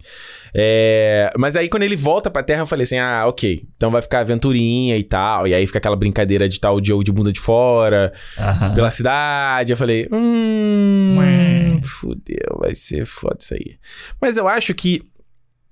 É, 0.55 1.33
mas 1.39 1.57
aí, 1.57 1.69
quando 1.69 1.85
ele 1.85 1.97
volta 1.97 2.31
pra 2.31 2.43
Terra, 2.43 2.63
eu 2.63 2.67
falei 2.67 2.83
assim: 2.83 2.99
ah, 2.99 3.25
ok. 3.27 3.67
Então 3.77 3.91
vai 3.91 4.03
ficar 4.03 4.21
aventurinha 4.21 4.97
e 4.99 5.03
tal. 5.03 5.47
E 5.49 5.55
aí 5.55 5.67
fica 5.67 5.79
aquela 5.79 5.97
brincadeira 5.97 6.49
de 6.49 6.61
tal 6.61 6.85
Joe 6.85 7.03
de 7.03 7.13
bunda 7.13 7.33
de 7.33 7.41
fora, 7.41 8.13
Aham. 8.39 8.75
pela 8.75 8.91
cidade. 8.91 9.73
Eu 9.73 9.77
falei: 9.77 10.07
hum. 10.13 11.17
Ué. 11.19 11.81
Fudeu, 11.83 12.59
vai 12.61 12.75
ser 12.75 13.07
foda 13.07 13.39
isso 13.41 13.55
aí. 13.55 13.77
Mas 14.21 14.37
eu 14.37 14.47
acho 14.47 14.75
que 14.75 15.03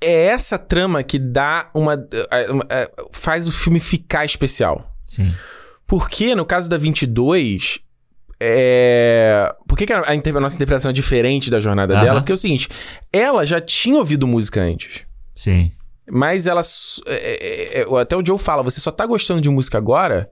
é 0.02 0.26
essa 0.26 0.58
trama 0.58 1.02
que 1.02 1.18
dá 1.18 1.70
uma. 1.74 1.94
uma- 2.48 2.66
é, 2.68 2.90
faz 3.12 3.46
o 3.46 3.52
filme 3.52 3.78
ficar 3.80 4.24
especial. 4.24 4.86
Sim. 5.04 5.34
Porque 5.86 6.34
no 6.34 6.46
caso 6.46 6.70
da 6.70 6.76
22, 6.78 7.80
é... 8.38 9.54
Por 9.68 9.76
que, 9.76 9.86
que 9.86 9.92
a, 9.92 10.14
inter- 10.14 10.36
a 10.36 10.40
nossa 10.40 10.56
interpretação 10.56 10.90
é 10.90 10.92
diferente 10.94 11.50
da 11.50 11.60
jornada 11.60 11.94
Aham. 11.94 12.04
dela? 12.04 12.20
Porque 12.20 12.32
é 12.32 12.34
o 12.34 12.38
seguinte, 12.38 12.68
ela 13.12 13.44
já 13.44 13.60
tinha 13.60 13.98
ouvido 13.98 14.26
música 14.26 14.60
antes. 14.62 15.04
Sim. 15.34 15.72
Mas 16.10 16.46
ela. 16.46 16.60
é, 17.06 17.78
é, 17.78 17.80
é, 17.82 18.00
até 18.00 18.16
o 18.16 18.24
Joe 18.24 18.38
fala, 18.38 18.62
você 18.62 18.80
só 18.80 18.90
tá 18.90 19.06
gostando 19.06 19.40
de 19.40 19.48
música 19.50 19.78
agora 19.78 20.30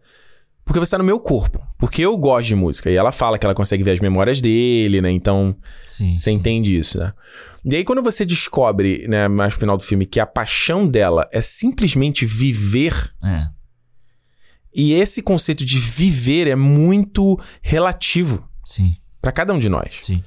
porque 0.69 0.79
você 0.79 0.91
tá 0.91 0.99
no 0.99 1.05
meu 1.05 1.19
corpo. 1.19 1.61
Porque 1.79 2.03
eu 2.03 2.17
gosto 2.19 2.47
de 2.49 2.55
música. 2.55 2.91
E 2.91 2.95
ela 2.95 3.11
fala 3.11 3.39
que 3.39 3.47
ela 3.47 3.55
consegue 3.55 3.83
ver 3.83 3.93
as 3.93 4.01
memórias 4.01 4.41
dele, 4.41 5.01
né? 5.01 5.11
Então, 5.11 5.57
Sim. 5.87 6.19
você 6.19 6.31
sim. 6.31 6.37
entende 6.37 6.79
isso, 6.79 6.99
né? 6.99 7.13
E 7.65 7.75
aí, 7.75 7.85
quando 7.85 8.03
você 8.03 8.25
descobre, 8.25 9.07
né, 9.09 9.27
mais 9.29 9.55
no 9.55 9.59
final 9.61 9.77
do 9.79 9.83
filme, 9.83 10.05
que 10.07 10.21
a 10.21 10.27
paixão 10.27 10.87
dela 10.87 11.27
é 11.33 11.41
simplesmente 11.41 12.25
viver, 12.27 13.13
É. 13.25 13.47
e 14.75 14.93
esse 14.93 15.23
conceito 15.23 15.65
de 15.65 15.79
viver 15.79 16.47
é 16.47 16.55
muito 16.55 17.39
relativo 17.63 18.47
Sim. 18.65 18.95
pra 19.21 19.33
cada 19.33 19.53
um 19.53 19.59
de 19.59 19.69
nós. 19.69 19.99
Sim. 20.03 20.23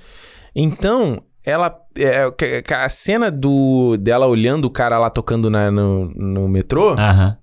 Então, 0.56 1.24
ela. 1.46 1.76
é, 1.98 2.62
que 2.64 2.74
a 2.74 2.88
cena 2.90 3.30
do 3.32 3.98
dela 3.98 4.26
olhando 4.28 4.66
o 4.66 4.70
cara 4.72 4.98
lá 4.98 5.10
tocando 5.10 5.50
na- 5.50 5.70
no, 5.72 6.06
no 6.16 6.48
metrô. 6.48 6.92
Aham. 6.98 7.38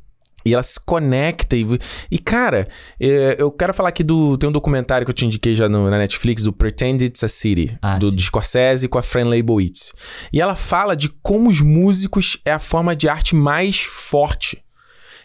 E 0.45 0.55
ela 0.55 0.63
se 0.63 0.79
conecta 0.87 1.57
e... 1.57 1.67
E, 2.11 2.19
cara, 2.19 2.69
é, 2.99 3.37
eu 3.39 3.51
quero 3.51 3.75
falar 3.75 3.89
aqui 3.91 4.03
do... 4.03 4.39
Tem 4.39 4.49
um 4.49 4.53
documentário 4.53 5.05
que 5.05 5.11
eu 5.11 5.15
te 5.15 5.27
indiquei 5.27 5.55
já 5.55 5.69
no- 5.69 5.91
na 5.91 5.99
Netflix, 5.99 6.45
do 6.45 6.53
Pretend 6.53 7.05
It's 7.05 7.23
a 7.25 7.29
City, 7.29 7.77
Ah, 7.83 7.99
do, 7.99 8.11
do 8.11 8.21
Scorsese 8.23 8.89
com 8.89 8.99
a 8.99 9.03
Fran 9.03 9.25
Leibowitz. 9.29 9.93
E 10.33 10.41
ela 10.41 10.55
fala 10.55 10.97
de 10.97 11.09
como 11.23 11.51
os 11.51 11.61
músicos 11.61 12.39
é 12.45 12.53
a 12.53 12.59
forma 12.59 12.95
de 12.97 13.09
arte 13.09 13.35
mais 13.35 13.81
forte. 13.81 14.63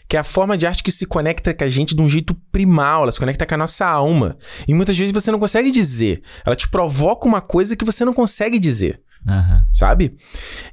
Que 0.06 0.16
é 0.18 0.20
a 0.20 0.24
forma 0.24 0.58
de 0.58 0.66
arte 0.66 0.82
que 0.82 0.92
se 0.92 1.06
conecta 1.06 1.54
com 1.54 1.64
a 1.64 1.68
gente 1.70 1.94
de 1.94 2.02
um 2.02 2.10
jeito 2.10 2.34
primal, 2.52 3.04
ela 3.04 3.12
se 3.12 3.18
conecta 3.18 3.46
com 3.46 3.54
a 3.54 3.58
nossa 3.58 3.86
alma. 3.86 4.36
E 4.68 4.74
muitas 4.74 4.98
vezes 4.98 5.14
você 5.14 5.32
não 5.32 5.38
consegue 5.38 5.70
dizer. 5.70 6.20
Ela 6.44 6.54
te 6.54 6.68
provoca 6.68 7.26
uma 7.26 7.40
coisa 7.40 7.74
que 7.74 7.84
você 7.86 8.04
não 8.04 8.12
consegue 8.12 8.58
dizer 8.58 9.00
Aham. 9.26 9.64
sabe? 9.72 10.14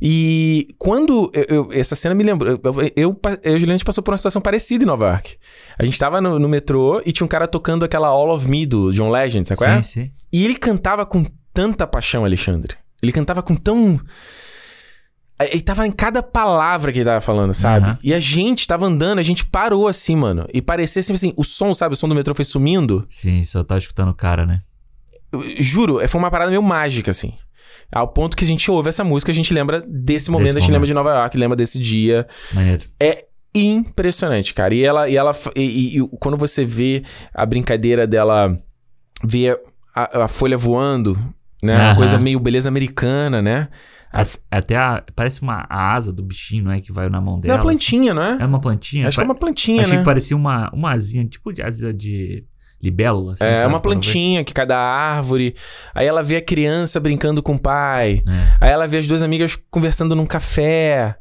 E 0.01 0.67
quando 0.77 1.31
eu, 1.33 1.45
eu- 1.49 1.69
essa 1.73 1.95
cena 1.95 2.13
me 2.13 2.23
lembrou, 2.23 2.51
eu, 2.51 2.59
eu, 2.95 3.19
e 3.43 3.49
o 3.49 3.53
Juliano, 3.53 3.71
a 3.73 3.75
gente 3.77 3.85
passou 3.85 4.03
por 4.03 4.11
uma 4.11 4.17
situação 4.17 4.41
parecida 4.41 4.83
em 4.83 4.87
Nova 4.87 5.07
York. 5.09 5.37
A 5.79 5.83
gente 5.85 5.97
tava 5.97 6.19
no, 6.21 6.37
no 6.37 6.49
metrô 6.49 7.01
e 7.05 7.11
tinha 7.11 7.25
um 7.25 7.29
cara 7.29 7.47
tocando 7.47 7.85
aquela 7.85 8.07
All 8.09 8.29
of 8.29 8.47
Me 8.49 8.65
do 8.65 8.91
John 8.91 9.09
Legend, 9.09 9.47
sabe 9.47 9.57
qual 9.57 9.69
é? 9.69 9.81
Sim, 9.81 10.01
sim. 10.03 10.11
E 10.33 10.43
ele 10.45 10.55
cantava 10.55 11.05
com 11.05 11.25
tanta 11.53 11.87
paixão, 11.87 12.23
Alexandre. 12.25 12.75
Ele 13.01 13.11
cantava 13.11 13.41
com 13.41 13.55
tão. 13.55 13.99
Ele 15.39 15.61
tava 15.61 15.87
em 15.87 15.91
cada 15.91 16.21
palavra 16.21 16.91
que 16.91 16.99
ele 16.99 17.05
tava 17.05 17.19
falando, 17.19 17.51
sabe? 17.51 17.85
Aham. 17.87 17.97
E 18.03 18.13
a 18.13 18.19
gente 18.19 18.67
tava 18.67 18.85
andando, 18.85 19.17
a 19.17 19.23
gente 19.23 19.43
parou 19.43 19.87
assim, 19.87 20.15
mano. 20.15 20.45
E 20.53 20.61
parecia 20.61 20.99
assim, 20.99 21.13
assim, 21.13 21.33
o 21.35 21.43
som, 21.43 21.73
sabe? 21.73 21.93
O 21.93 21.97
som 21.97 22.07
do 22.07 22.13
metrô 22.13 22.35
foi 22.35 22.45
sumindo. 22.45 23.03
Sim, 23.07 23.43
só 23.43 23.63
tá 23.63 23.75
escutando 23.77 24.09
o 24.09 24.13
cara, 24.13 24.45
né? 24.45 24.61
Juro, 25.59 26.05
foi 26.07 26.19
uma 26.19 26.29
parada 26.29 26.51
meio 26.51 26.61
mágica, 26.61 27.09
assim. 27.09 27.33
Ao 27.91 28.07
ponto 28.07 28.37
que 28.37 28.43
a 28.43 28.47
gente 28.47 28.69
ouve 28.71 28.89
essa 28.89 29.03
música, 29.03 29.31
a 29.31 29.35
gente 29.35 29.53
lembra 29.53 29.81
desse 29.87 30.31
momento, 30.31 30.49
a 30.49 30.59
gente 30.59 30.61
momento. 30.61 30.71
lembra 30.73 30.87
de 30.87 30.93
Nova 30.93 31.09
York, 31.11 31.37
lembra 31.37 31.55
desse 31.57 31.77
dia. 31.79 32.25
Maneiro. 32.53 32.85
É 33.01 33.25
impressionante, 33.53 34.53
cara. 34.53 34.73
E 34.73 34.81
ela, 34.83 35.09
e 35.09 35.15
ela 35.17 35.33
e, 35.55 35.97
e- 35.99 36.07
quando 36.19 36.37
você 36.37 36.63
vê 36.63 37.03
a 37.33 37.45
brincadeira 37.45 38.07
dela 38.07 38.55
ver 39.23 39.59
a, 39.95 40.23
a 40.23 40.27
folha 40.27 40.57
voando, 40.57 41.17
né? 41.61 41.75
Uma 41.77 41.95
coisa 41.95 42.17
meio 42.17 42.39
beleza 42.39 42.69
americana, 42.69 43.41
né? 43.41 43.67
A- 44.13 44.25
Até 44.49 44.75
a, 44.75 45.03
parece 45.15 45.41
uma 45.41 45.65
a 45.69 45.93
asa 45.93 46.11
do 46.11 46.23
bichinho, 46.23 46.65
não 46.65 46.71
é? 46.71 46.81
Que 46.81 46.91
vai 46.91 47.09
na 47.09 47.21
mão 47.21 47.37
É 47.37 47.41
dela. 47.41 47.55
uma 47.57 47.61
plantinha, 47.63 48.13
não 48.13 48.21
assim. 48.21 48.39
É 48.41 48.43
é? 48.43 48.47
uma 48.47 48.59
plantinha? 48.61 49.07
Acho 49.07 49.17
que 49.17 49.23
é 49.23 49.25
uma 49.25 49.35
plantinha, 49.35 49.81
Achei 49.81 49.93
né? 49.95 49.99
que 49.99 50.05
parecia 50.05 50.35
uma, 50.35 50.69
uma 50.73 50.91
asinha, 50.91 51.25
tipo 51.25 51.51
de 51.53 51.61
asa 51.61 51.93
de 51.93 52.43
libélula. 52.81 53.33
Assim, 53.33 53.45
É 53.45 53.55
sabe? 53.57 53.67
uma 53.67 53.79
plantinha 53.79 54.43
que 54.43 54.53
cai 54.53 54.65
da 54.65 54.77
árvore. 54.77 55.55
Aí 55.93 56.07
ela 56.07 56.23
vê 56.23 56.37
a 56.37 56.41
criança 56.41 56.99
brincando 56.99 57.41
com 57.43 57.55
o 57.55 57.59
pai. 57.59 58.23
É. 58.27 58.57
Aí 58.65 58.69
ela 58.71 58.87
vê 58.87 58.97
as 58.97 59.07
duas 59.07 59.21
amigas 59.21 59.57
conversando 59.69 60.15
num 60.15 60.25
café. 60.25 61.17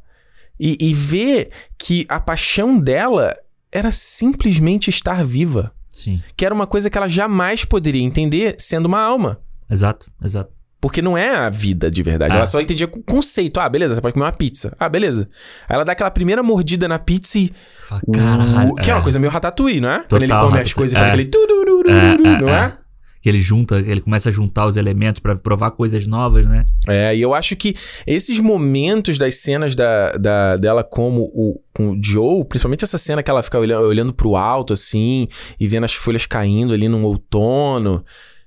E, 0.59 0.77
e 0.81 0.93
vê 0.95 1.51
que 1.79 2.05
a 2.09 2.21
paixão 2.21 2.79
dela 2.79 3.35
era 3.73 3.91
simplesmente 3.91 4.91
estar 4.91 5.25
viva. 5.25 5.73
Sim, 5.91 6.23
Que 6.37 6.45
era 6.47 6.55
uma 6.55 6.67
coisa 6.69 6.89
que 6.89 6.97
ela 6.97 7.09
jamais 7.09 7.65
poderia 7.65 8.03
entender 8.03 8.55
sendo 8.59 8.87
uma 8.87 9.01
alma. 9.01 9.41
exato, 9.71 10.11
exato. 10.23 10.53
Porque 10.81 11.03
não 11.03 11.17
é 11.19 11.35
a 11.35 11.51
vida 11.51 11.91
de 11.91 12.03
verdade. 12.03 12.33
Ah. 12.33 12.37
Ela 12.39 12.47
só 12.47 12.61
entendia 12.61 12.87
com 12.87 13.03
conceito. 13.03 13.61
Ah, 13.61 13.69
beleza, 13.69 13.95
você 13.95 14.01
pode 14.01 14.15
comer 14.15 14.25
uma 14.25 14.33
pizza. 14.33 14.75
Ah, 14.79 14.89
beleza. 14.89 15.29
Aí 15.69 15.75
ela 15.75 15.85
dá 15.85 15.93
aquela 15.93 16.11
primeira 16.11 16.43
mordida 16.43 16.89
na 16.89 16.99
pizza 16.99 17.39
e. 17.39 17.53
Fala, 17.87 18.01
caralho. 18.13 18.75
Que 18.77 18.91
é 18.91 18.95
uma 18.95 19.03
coisa 19.03 19.19
meio 19.19 19.31
ratatouille, 19.31 19.81
não 19.81 19.91
é? 19.91 20.05
Quando 20.09 20.23
ele 20.23 20.33
Total 20.33 20.49
come 20.49 20.61
as 20.61 20.73
coisas 20.73 20.95
e 20.95 20.97
faz 20.97 21.09
É. 21.11 21.13
aquele. 21.13 21.29
tururururu, 21.29 21.91
É, 21.91 22.13
é, 22.15 22.41
não 22.41 22.49
é? 22.49 22.77
Que 23.23 23.29
ele 23.29 23.39
junta, 23.43 23.77
ele 23.79 24.01
começa 24.01 24.31
a 24.31 24.33
juntar 24.33 24.65
os 24.67 24.79
elementos 24.79 25.21
pra 25.21 25.37
provar 25.37 25.73
coisas 25.73 26.07
novas, 26.07 26.47
né? 26.47 26.65
É, 26.89 27.15
e 27.15 27.21
eu 27.21 27.35
acho 27.35 27.55
que 27.55 27.75
esses 28.07 28.41
momentos 28.41 29.19
das 29.19 29.35
cenas 29.35 29.75
da, 29.75 30.13
da- 30.13 30.57
dela 30.57 30.83
como 30.83 31.25
o, 31.35 31.61
com 31.75 31.91
o 31.91 32.01
Joe, 32.03 32.43
principalmente 32.47 32.83
essa 32.85 32.97
cena 32.97 33.23
que 33.23 33.31
ela 33.31 33.43
fica 33.43 33.59
olhando, 33.59 33.85
olhando 33.87 34.15
pro 34.15 34.35
alto, 34.37 34.73
assim, 34.73 35.29
e 35.61 35.69
vendo 35.69 35.85
as 35.85 35.93
folhas 35.93 36.25
caindo 36.25 36.73
ali 36.73 36.89
no 36.89 37.05
outono. 37.05 38.03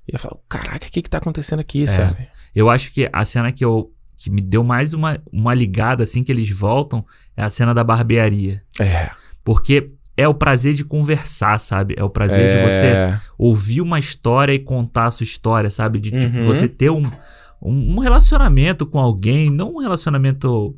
E 0.07 0.13
eu 0.15 0.19
falo, 0.19 0.39
caraca, 0.49 0.87
o 0.87 0.91
que 0.91 1.01
que 1.01 1.09
tá 1.09 1.17
acontecendo 1.17 1.59
aqui, 1.59 1.87
sabe? 1.87 2.27
Eu 2.53 2.69
acho 2.69 2.91
que 2.91 3.09
a 3.11 3.23
cena 3.25 3.51
que 3.51 3.63
eu 3.63 3.91
que 4.17 4.29
me 4.29 4.41
deu 4.41 4.63
mais 4.63 4.93
uma, 4.93 5.21
uma 5.33 5.53
ligada 5.53 6.03
assim 6.03 6.23
que 6.23 6.31
eles 6.31 6.49
voltam 6.49 7.05
é 7.35 7.43
a 7.43 7.49
cena 7.49 7.73
da 7.73 7.83
barbearia. 7.83 8.61
É. 8.79 9.09
Porque 9.43 9.89
é 10.15 10.27
o 10.27 10.33
prazer 10.33 10.73
de 10.75 10.85
conversar, 10.85 11.59
sabe? 11.59 11.95
É 11.97 12.03
o 12.03 12.09
prazer 12.09 12.57
de 12.57 12.71
você 12.71 12.85
É. 12.85 13.19
ouvir 13.37 13.81
uma 13.81 13.99
história 13.99 14.53
e 14.53 14.59
contar 14.59 15.05
a 15.05 15.11
sua 15.11 15.23
história, 15.25 15.69
sabe? 15.69 15.99
De 15.99 16.11
Uhum. 16.15 16.45
você 16.45 16.67
ter 16.69 16.89
um, 16.89 17.03
um 17.61 17.99
relacionamento 17.99 18.85
com 18.85 18.99
alguém, 18.99 19.49
não 19.49 19.73
um 19.75 19.79
relacionamento 19.79 20.77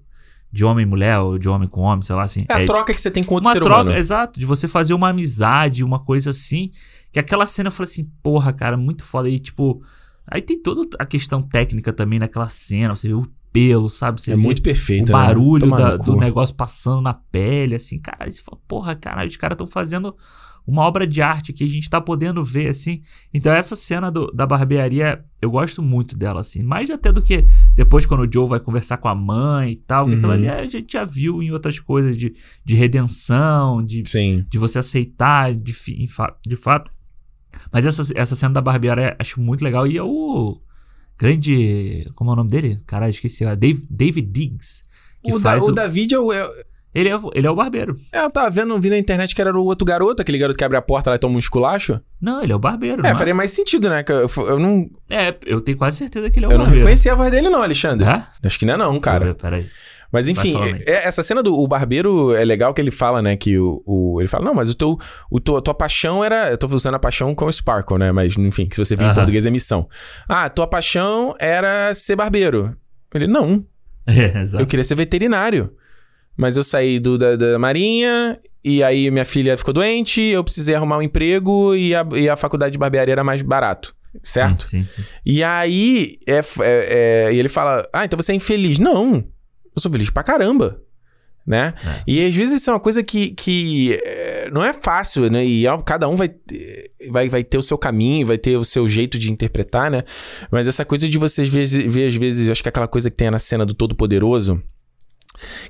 de 0.56 0.64
homem 0.64 0.84
e 0.84 0.86
mulher 0.86 1.20
ou 1.20 1.38
de 1.38 1.50
homem 1.50 1.68
com 1.68 1.82
homem, 1.82 2.02
sei 2.02 2.16
lá 2.16 2.24
assim. 2.24 2.46
É 2.48 2.54
a 2.54 2.66
troca 2.66 2.94
que 2.94 3.02
você 3.02 3.12
tem 3.12 3.24
com 3.26 3.36
outro 3.36 3.50
uma 3.50 3.54
ser 3.54 3.60
troca, 3.62 3.82
humano. 3.82 3.98
exato, 3.98 4.40
de 4.40 4.46
você 4.46 4.70
fazer 4.70 4.94
uma 4.94 5.10
amizade, 5.10 5.84
uma 5.84 6.00
coisa 6.00 6.30
assim. 6.30 6.72
Que 7.12 7.20
aquela 7.20 7.46
cena 7.46 7.68
eu 7.68 7.72
falei 7.74 7.90
assim, 7.92 8.10
porra, 8.24 8.54
cara, 8.54 8.78
muito 8.78 9.04
foda. 9.04 9.28
E 9.30 9.38
tipo, 9.38 9.84
aí 10.26 10.42
tem 10.42 10.58
toda 10.62 10.88
a 10.98 11.06
questão 11.06 11.42
técnica 11.42 11.92
também 11.92 12.20
naquela 12.20 12.48
cena, 12.48 12.96
você 12.96 13.10
vê 13.10 13.14
o 13.14 13.28
pelo, 13.52 13.90
sabe? 13.90 14.22
Você 14.22 14.32
É 14.32 14.36
muito 14.38 14.62
perfeito, 14.62 15.04
o 15.04 15.06
né? 15.08 15.12
barulho 15.12 15.60
Toma 15.62 15.78
da- 15.78 15.98
do 15.98 16.16
negócio 16.16 16.56
passando 16.56 17.02
na 17.02 17.14
pele, 17.14 17.76
assim, 17.76 18.00
cara. 18.00 18.30
Você 18.32 18.42
fala, 18.42 18.58
porra, 18.68 18.96
caralho, 18.96 19.30
os 19.30 19.38
caras 19.38 19.56
estão 19.56 19.68
fazendo 19.68 20.16
uma 20.68 20.82
obra 20.84 21.06
de 21.06 21.22
arte 21.22 21.54
que 21.54 21.64
a 21.64 21.68
gente 21.68 21.90
tá 21.90 22.02
podendo 22.02 22.44
ver, 22.44 22.70
assim. 22.70 23.02
Então, 23.34 23.54
essa 23.54 23.76
cena 23.76 24.10
do- 24.12 24.32
da 24.32 24.46
barbearia, 24.48 25.24
eu 25.42 25.52
gosto 25.52 25.82
muito 25.82 26.18
dela, 26.18 26.42
assim. 26.42 26.64
Mais 26.64 26.90
até 26.90 27.12
do 27.12 27.22
que 27.22 27.46
depois 27.76 28.06
quando 28.06 28.22
o 28.28 28.32
Joe 28.32 28.50
vai 28.50 28.60
conversar 28.60 28.98
com 28.98 29.08
a 29.08 29.14
mãe 29.16 29.74
e 29.74 29.76
tal. 29.76 30.08
Uhum. 30.08 30.14
Aquilo 30.14 30.32
ali 30.32 30.48
a 30.50 30.66
gente 30.68 30.94
já 30.94 31.04
viu 31.06 31.44
em 31.44 31.52
outras 31.52 31.80
coisas 31.80 32.18
de, 32.18 32.34
de 32.66 32.76
redenção, 32.76 33.84
de, 33.86 34.04
Sim. 34.10 34.46
de 34.50 34.58
você 34.58 34.80
aceitar 34.80 35.54
de, 35.54 35.72
fi- 35.74 36.06
de 36.46 36.56
fato. 36.56 36.90
Mas 37.72 37.86
essa, 37.86 38.02
essa 38.16 38.36
cena 38.36 38.54
da 38.56 38.62
barbearia 38.62 39.10
eu 39.10 39.16
acho 39.20 39.40
muito 39.40 39.64
legal. 39.64 39.86
E 39.88 39.98
é 39.98 40.04
o 40.04 40.60
grande. 41.18 42.10
Como 42.16 42.30
é 42.30 42.34
o 42.34 42.36
nome 42.36 42.50
dele? 42.50 42.82
Caralho, 42.86 43.12
esqueci. 43.12 43.44
Dave, 43.56 43.86
David 43.90 44.30
Diggs. 44.32 44.84
Que 45.24 45.32
O, 45.32 45.36
da, 45.38 45.52
faz 45.52 45.64
o 45.66 45.70
o, 45.70 45.74
David 45.74 46.14
é 46.14 46.20
o. 46.20 46.32
É, 46.34 46.44
ele, 46.96 47.10
é, 47.10 47.18
o- 47.18 47.30
ele 47.36 47.46
é 47.46 47.52
o 47.52 47.56
barbeiro. 47.56 47.96
é, 48.12 48.22
eu 48.24 48.30
tava 48.32 48.50
vendo, 48.50 48.80
vi 48.80 48.90
na 48.90 48.98
internet 48.98 49.36
que 49.36 49.42
era 49.42 49.56
o 49.56 49.64
outro 49.66 49.86
garoto, 49.86 50.22
aquele 50.22 50.38
garoto 50.38 50.58
que 50.58 50.64
abre 50.64 50.78
a 50.78 50.82
porta 50.82 51.10
lá 51.12 51.16
e 51.18 51.20
toma 51.20 51.36
um 51.36 51.40
esculacho. 51.40 52.00
Não, 52.22 52.42
ele 52.42 52.52
é 52.52 52.56
o 52.56 52.60
barbeiro. 52.60 53.06
É, 53.06 53.10
não 53.10 53.16
faria 53.18 53.36
mais 53.36 53.52
sentido, 53.52 53.90
né? 53.90 54.02
Que 54.04 54.12
Eu, 54.12 54.28
eu 54.38 54.58
não, 54.60 54.90
é, 55.10 55.36
eu 55.46 55.62
tenho 55.62 55.78
quase 55.78 55.98
certeza 55.98 56.30
que 56.32 56.40
ele 56.40 56.46
é 56.46 56.50
o 56.50 56.52
eu 56.52 56.58
não 56.58 56.66
barbeiro. 56.66 56.86
reconhecia 56.86 57.12
a 57.12 57.16
voz 57.16 57.30
dele, 57.30 57.50
não, 57.50 57.62
Alexandre. 57.62 58.08
É? 58.08 58.24
Acho 58.44 58.58
que 58.58 58.66
não 58.66 58.74
é, 58.74 58.78
não, 58.78 59.00
cara. 59.00 59.24
Eu 59.26 59.28
ver, 59.30 59.36
Peraí. 59.36 59.66
Mas 60.12 60.30
enfim, 60.30 60.54
falando 60.54 60.76
aí. 60.76 60.84
é- 60.88 61.08
essa 61.08 61.22
cena 61.22 61.44
do 61.44 61.54
o 61.60 61.68
barbeiro 61.68 62.34
é 62.34 62.46
legal 62.46 62.74
que 62.74 62.80
ele 62.80 62.92
fala, 62.92 63.22
né? 63.22 63.36
Que 63.36 63.58
o, 63.60 63.82
o- 63.86 64.22
ele 64.22 64.30
fala, 64.30 64.46
não, 64.46 64.54
mas 64.54 64.70
o 64.70 64.76
teu, 64.76 64.98
o 65.30 65.42
teu, 65.42 65.58
a 65.58 65.62
tua 65.62 65.74
paixão 65.74 66.24
era. 66.24 66.50
Eu 66.52 66.58
tô 66.58 66.68
usando 66.68 66.94
a 66.96 67.00
paixão 67.00 67.36
como 67.36 67.52
Sparkle, 67.52 67.98
né? 67.98 68.12
Mas 68.14 68.38
enfim, 68.38 68.70
se 68.72 68.78
você 68.78 68.96
vir 68.96 69.04
em 69.04 69.08
Aham. 69.08 69.16
português 69.16 69.46
é 69.46 69.50
missão. 69.50 69.90
Ah, 70.30 70.48
tua 70.48 70.68
paixão 70.68 71.36
era 71.38 71.94
ser 71.94 72.16
barbeiro. 72.16 72.78
Ele, 73.14 73.28
não, 73.28 73.66
É, 74.08 74.32
eu 74.62 74.68
queria 74.68 74.84
ser 74.86 74.96
veterinário. 74.96 75.72
Mas 76.38 76.58
eu 76.58 76.64
saí 76.64 77.00
do, 77.00 77.18
da, 77.18 77.36
da 77.36 77.58
marinha 77.60 78.38
e 78.64 78.84
aí 78.84 79.10
minha 79.12 79.26
filha 79.26 79.58
ficou 79.58 79.74
doente, 79.74 80.22
eu 80.22 80.44
precisei 80.44 80.76
arrumar 80.76 80.98
um 80.98 81.02
emprego 81.02 81.74
e 81.76 81.94
a, 81.96 82.06
e 82.16 82.28
a 82.30 82.36
faculdade 82.36 82.74
de 82.74 82.78
barbearia 82.80 83.14
era 83.14 83.24
mais 83.24 83.42
barato. 83.42 83.96
Certo? 84.24 84.64
Sim, 84.66 84.84
sim, 84.84 84.90
sim. 84.96 85.04
E 85.26 85.44
aí, 85.44 86.18
é, 86.28 86.38
é- 86.40 86.44
é- 86.62 87.34
e 87.34 87.38
ele 87.40 87.50
fala: 87.50 87.88
Ah, 87.94 88.06
então 88.06 88.18
você 88.18 88.32
é 88.32 88.36
infeliz. 88.36 88.80
Não, 88.80 89.16
eu 89.16 89.80
sou 89.82 89.92
feliz 89.92 90.10
pra 90.10 90.24
caramba. 90.24 90.82
Né? 91.48 91.76
É. 91.86 92.04
E 92.08 92.26
às 92.26 92.34
vezes 92.34 92.60
isso 92.62 92.72
é 92.72 92.74
uma 92.74 92.80
coisa 92.80 93.04
que, 93.04 93.30
que 93.30 94.00
é, 94.04 94.50
não 94.52 94.64
é 94.66 94.74
fácil, 94.74 95.30
né? 95.30 95.46
E 95.46 95.68
ó, 95.68 95.78
cada 95.78 96.08
um 96.10 96.16
vai, 96.16 96.28
ter- 96.28 96.90
vai, 97.12 97.30
vai 97.30 97.44
ter 97.44 97.60
o 97.60 97.62
seu 97.62 97.78
caminho, 97.78 98.26
vai 98.26 98.38
ter 98.40 98.58
o 98.58 98.66
seu 98.66 98.88
jeito 98.90 99.20
de 99.20 99.32
interpretar, 99.32 99.92
né? 99.92 100.02
Mas 100.50 100.66
essa 100.68 100.84
coisa 100.84 101.08
de 101.08 101.18
vocês 101.20 101.48
ver, 101.48 101.68
ver 101.88 102.08
às 102.08 102.16
vezes, 102.16 102.50
acho 102.50 102.64
que 102.64 102.68
é 102.68 102.72
aquela 102.72 102.88
coisa 102.88 103.12
que 103.12 103.18
tem 103.18 103.30
na 103.30 103.38
cena 103.38 103.64
do 103.64 103.76
Todo-Poderoso, 103.76 104.60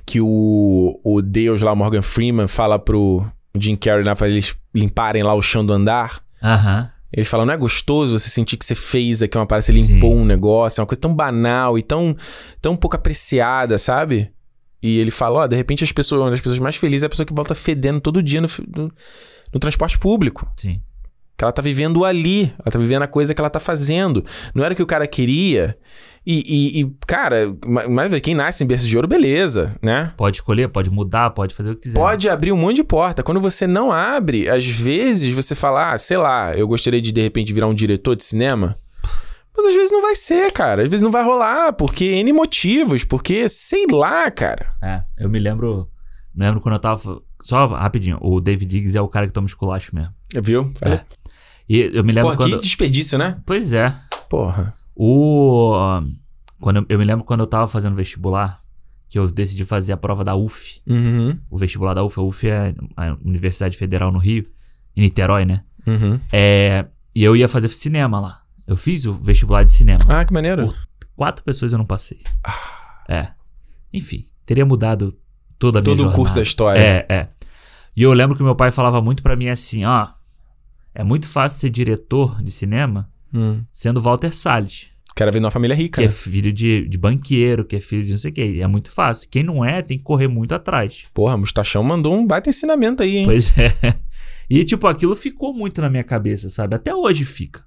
que 0.04 0.20
o, 0.20 0.98
o 1.04 1.22
Deus 1.22 1.62
lá, 1.62 1.72
o 1.72 1.76
Morgan 1.76 2.02
Freeman, 2.02 2.48
fala 2.48 2.78
pro 2.78 3.24
Jim 3.58 3.76
Carrey 3.76 4.04
lá 4.04 4.14
pra 4.14 4.28
eles 4.28 4.54
limparem 4.74 5.22
lá 5.22 5.34
o 5.34 5.42
chão 5.42 5.64
do 5.64 5.72
andar. 5.72 6.20
Aham. 6.42 6.90
Ele 7.12 7.24
fala, 7.24 7.46
não 7.46 7.54
é 7.54 7.56
gostoso 7.56 8.18
você 8.18 8.28
sentir 8.28 8.56
que 8.56 8.64
você 8.66 8.74
fez 8.74 9.22
aqui 9.22 9.38
uma 9.38 9.46
parada, 9.46 9.62
você 9.62 9.72
Sim. 9.72 9.94
limpou 9.94 10.14
um 10.14 10.24
negócio, 10.24 10.80
é 10.80 10.82
uma 10.82 10.86
coisa 10.86 11.00
tão 11.00 11.14
banal 11.14 11.78
e 11.78 11.82
tão, 11.82 12.14
tão 12.60 12.76
pouco 12.76 12.96
apreciada, 12.96 13.78
sabe? 13.78 14.30
E 14.82 14.98
ele 14.98 15.10
fala, 15.10 15.38
ó, 15.40 15.46
de 15.46 15.56
repente 15.56 15.82
as 15.82 15.92
pessoas, 15.92 16.20
uma 16.20 16.30
das 16.30 16.40
pessoas 16.40 16.58
mais 16.58 16.76
felizes 16.76 17.04
é 17.04 17.06
a 17.06 17.08
pessoa 17.08 17.24
que 17.24 17.32
volta 17.32 17.54
fedendo 17.54 18.00
todo 18.00 18.22
dia 18.22 18.40
no, 18.40 18.48
no- 18.76 18.92
no 19.52 19.60
transporte 19.60 19.96
público. 19.98 20.50
Sim. 20.56 20.82
Que 21.36 21.44
ela 21.44 21.52
tá 21.52 21.60
vivendo 21.60 22.04
ali, 22.04 22.52
ela 22.58 22.72
tá 22.72 22.78
vivendo 22.78 23.02
a 23.02 23.06
coisa 23.06 23.34
que 23.34 23.40
ela 23.40 23.50
tá 23.50 23.60
fazendo. 23.60 24.24
Não 24.54 24.64
era 24.64 24.72
o 24.72 24.76
que 24.76 24.82
o 24.82 24.86
cara 24.86 25.06
queria. 25.06 25.76
E, 26.26 26.42
e, 26.44 26.80
e, 26.80 26.92
cara, 27.06 27.54
mas 27.88 28.20
quem 28.20 28.34
nasce 28.34 28.64
em 28.64 28.66
berço 28.66 28.88
de 28.88 28.96
ouro, 28.96 29.06
beleza, 29.06 29.76
né? 29.80 30.12
Pode 30.16 30.38
escolher, 30.38 30.68
pode 30.68 30.90
mudar, 30.90 31.30
pode 31.30 31.54
fazer 31.54 31.70
o 31.70 31.76
que 31.76 31.82
quiser. 31.82 31.94
Pode 31.94 32.28
abrir 32.28 32.50
um 32.50 32.56
monte 32.56 32.76
de 32.76 32.84
porta. 32.84 33.22
Quando 33.22 33.40
você 33.40 33.64
não 33.64 33.92
abre, 33.92 34.48
às 34.48 34.66
vezes 34.66 35.32
você 35.32 35.54
fala, 35.54 35.92
ah, 35.92 35.98
sei 35.98 36.16
lá, 36.16 36.56
eu 36.56 36.66
gostaria 36.66 37.00
de 37.00 37.12
de 37.12 37.20
repente 37.22 37.52
virar 37.52 37.68
um 37.68 37.74
diretor 37.74 38.16
de 38.16 38.24
cinema. 38.24 38.76
Mas 39.56 39.66
às 39.66 39.74
vezes 39.74 39.92
não 39.92 40.02
vai 40.02 40.16
ser, 40.16 40.50
cara. 40.50 40.82
Às 40.82 40.88
vezes 40.88 41.02
não 41.02 41.12
vai 41.12 41.22
rolar, 41.22 41.72
porque 41.74 42.04
N 42.04 42.32
motivos, 42.32 43.04
porque 43.04 43.48
sei 43.48 43.86
lá, 43.90 44.28
cara. 44.28 44.74
É, 44.82 45.02
eu 45.18 45.30
me 45.30 45.38
lembro. 45.38 45.88
Me 46.34 46.44
lembro 46.44 46.60
quando 46.60 46.74
eu 46.74 46.80
tava. 46.80 47.22
Só 47.40 47.66
rapidinho, 47.68 48.18
o 48.20 48.40
David 48.40 48.68
Diggs 48.68 48.98
é 48.98 49.00
o 49.00 49.08
cara 49.08 49.26
que 49.26 49.32
toma 49.32 49.46
esculacho 49.46 49.94
mesmo. 49.94 50.12
Viu? 50.42 50.72
É. 50.82 51.00
E 51.68 51.90
eu 51.92 52.04
me 52.04 52.12
lembro 52.12 52.30
Pô, 52.32 52.36
quando. 52.36 52.56
que 52.56 52.62
desperdício, 52.62 53.18
né? 53.18 53.38
Pois 53.44 53.72
é. 53.72 53.94
Porra. 54.28 54.74
O. 54.94 55.74
Quando 56.60 56.76
eu, 56.76 56.86
eu 56.88 56.98
me 56.98 57.04
lembro 57.04 57.24
quando 57.24 57.40
eu 57.40 57.46
tava 57.46 57.66
fazendo 57.66 57.96
vestibular, 57.96 58.62
que 59.08 59.18
eu 59.18 59.30
decidi 59.30 59.64
fazer 59.64 59.92
a 59.92 59.96
prova 59.96 60.24
da 60.24 60.34
UF. 60.34 60.80
Uhum. 60.86 61.38
O 61.50 61.56
vestibular 61.56 61.94
da 61.94 62.04
UF, 62.04 62.18
a 62.18 62.22
UF 62.22 62.48
é 62.48 62.74
a 62.96 63.16
Universidade 63.24 63.76
Federal 63.76 64.10
no 64.10 64.18
Rio, 64.18 64.46
em 64.96 65.02
Niterói, 65.02 65.44
né? 65.44 65.62
Uhum. 65.86 66.18
É, 66.32 66.86
e 67.14 67.22
eu 67.22 67.36
ia 67.36 67.48
fazer 67.48 67.68
cinema 67.68 68.20
lá. 68.20 68.42
Eu 68.66 68.76
fiz 68.76 69.06
o 69.06 69.14
vestibular 69.14 69.62
de 69.62 69.72
cinema. 69.72 70.00
Ah, 70.08 70.24
que 70.24 70.32
maneiro. 70.32 70.66
Por 70.66 70.76
quatro 71.14 71.44
pessoas 71.44 71.72
eu 71.72 71.78
não 71.78 71.86
passei. 71.86 72.18
É. 73.08 73.28
Enfim, 73.92 74.24
teria 74.44 74.66
mudado 74.66 75.16
toda 75.58 75.78
a 75.78 75.82
minha 75.82 75.96
Todo 75.96 76.08
o 76.08 76.12
curso 76.12 76.34
da 76.34 76.42
história. 76.42 76.80
É, 76.80 77.06
é. 77.08 77.28
E 77.96 78.02
eu 78.02 78.12
lembro 78.12 78.36
que 78.36 78.42
meu 78.42 78.56
pai 78.56 78.72
falava 78.72 79.00
muito 79.00 79.22
pra 79.22 79.36
mim 79.36 79.48
assim, 79.48 79.84
ó, 79.84 80.08
é 80.96 81.04
muito 81.04 81.26
fácil 81.28 81.60
ser 81.60 81.70
diretor 81.70 82.42
de 82.42 82.50
cinema 82.50 83.08
Hum. 83.34 83.62
sendo 83.70 84.00
Walter 84.00 84.34
Salles, 84.34 84.88
Quero 85.14 85.32
ver 85.32 85.40
numa 85.40 85.50
família 85.50 85.74
rica. 85.74 85.96
que 86.00 86.04
é 86.04 86.08
né? 86.08 86.12
filho 86.12 86.52
de, 86.52 86.86
de 86.88 86.98
banqueiro, 86.98 87.64
que 87.64 87.76
é 87.76 87.80
filho 87.80 88.04
de 88.04 88.12
não 88.12 88.18
sei 88.18 88.30
o 88.30 88.34
quê. 88.34 88.58
É 88.60 88.66
muito 88.66 88.90
fácil. 88.90 89.28
Quem 89.30 89.42
não 89.42 89.64
é, 89.64 89.80
tem 89.80 89.96
que 89.96 90.04
correr 90.04 90.28
muito 90.28 90.52
atrás. 90.54 91.04
Porra, 91.14 91.38
Mustachão 91.38 91.82
mandou 91.82 92.14
um 92.14 92.26
baita 92.26 92.50
ensinamento 92.50 93.02
aí, 93.02 93.16
hein? 93.18 93.24
Pois 93.24 93.50
é. 93.56 93.72
E, 94.48 94.62
tipo, 94.62 94.86
aquilo 94.86 95.16
ficou 95.16 95.54
muito 95.54 95.80
na 95.80 95.88
minha 95.88 96.04
cabeça, 96.04 96.50
sabe? 96.50 96.76
Até 96.76 96.94
hoje 96.94 97.24
fica. 97.24 97.64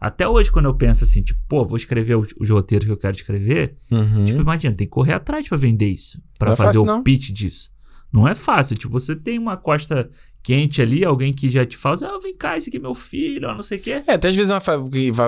Até 0.00 0.28
hoje, 0.28 0.50
quando 0.52 0.66
eu 0.66 0.74
penso 0.74 1.02
assim, 1.04 1.22
tipo, 1.24 1.40
pô, 1.48 1.64
vou 1.64 1.76
escrever 1.76 2.14
os, 2.16 2.28
os 2.40 2.48
roteiros 2.48 2.86
que 2.86 2.92
eu 2.92 2.96
quero 2.96 3.16
escrever. 3.16 3.74
Uhum. 3.90 4.24
Tipo, 4.24 4.40
imagina, 4.40 4.74
tem 4.74 4.86
que 4.86 4.92
correr 4.92 5.12
atrás 5.14 5.48
pra 5.48 5.58
vender 5.58 5.88
isso. 5.88 6.20
Pra 6.38 6.48
Não 6.48 6.54
é 6.54 6.56
fazer 6.56 6.68
fácil, 6.78 6.82
o 6.82 6.86
não. 6.86 7.02
pitch 7.02 7.30
disso. 7.30 7.68
Não 8.12 8.28
é 8.28 8.34
fácil. 8.34 8.76
Tipo, 8.76 8.92
você 8.92 9.16
tem 9.16 9.38
uma 9.38 9.56
costa 9.56 10.08
quente 10.42 10.82
ali, 10.82 11.04
alguém 11.04 11.32
que 11.32 11.48
já 11.48 11.64
te 11.64 11.76
fala, 11.76 11.96
ah, 12.02 12.18
vem 12.20 12.34
cá, 12.36 12.56
esse 12.58 12.68
aqui 12.68 12.76
é 12.76 12.80
meu 12.80 12.96
filho, 12.96 13.48
ó, 13.48 13.54
não 13.54 13.62
sei 13.62 13.78
o 13.78 13.80
quê. 13.80 14.02
É, 14.06 14.14
até 14.14 14.28
às 14.28 14.34
vezes 14.34 14.50
uma 14.50 14.60
fa- 14.60 14.76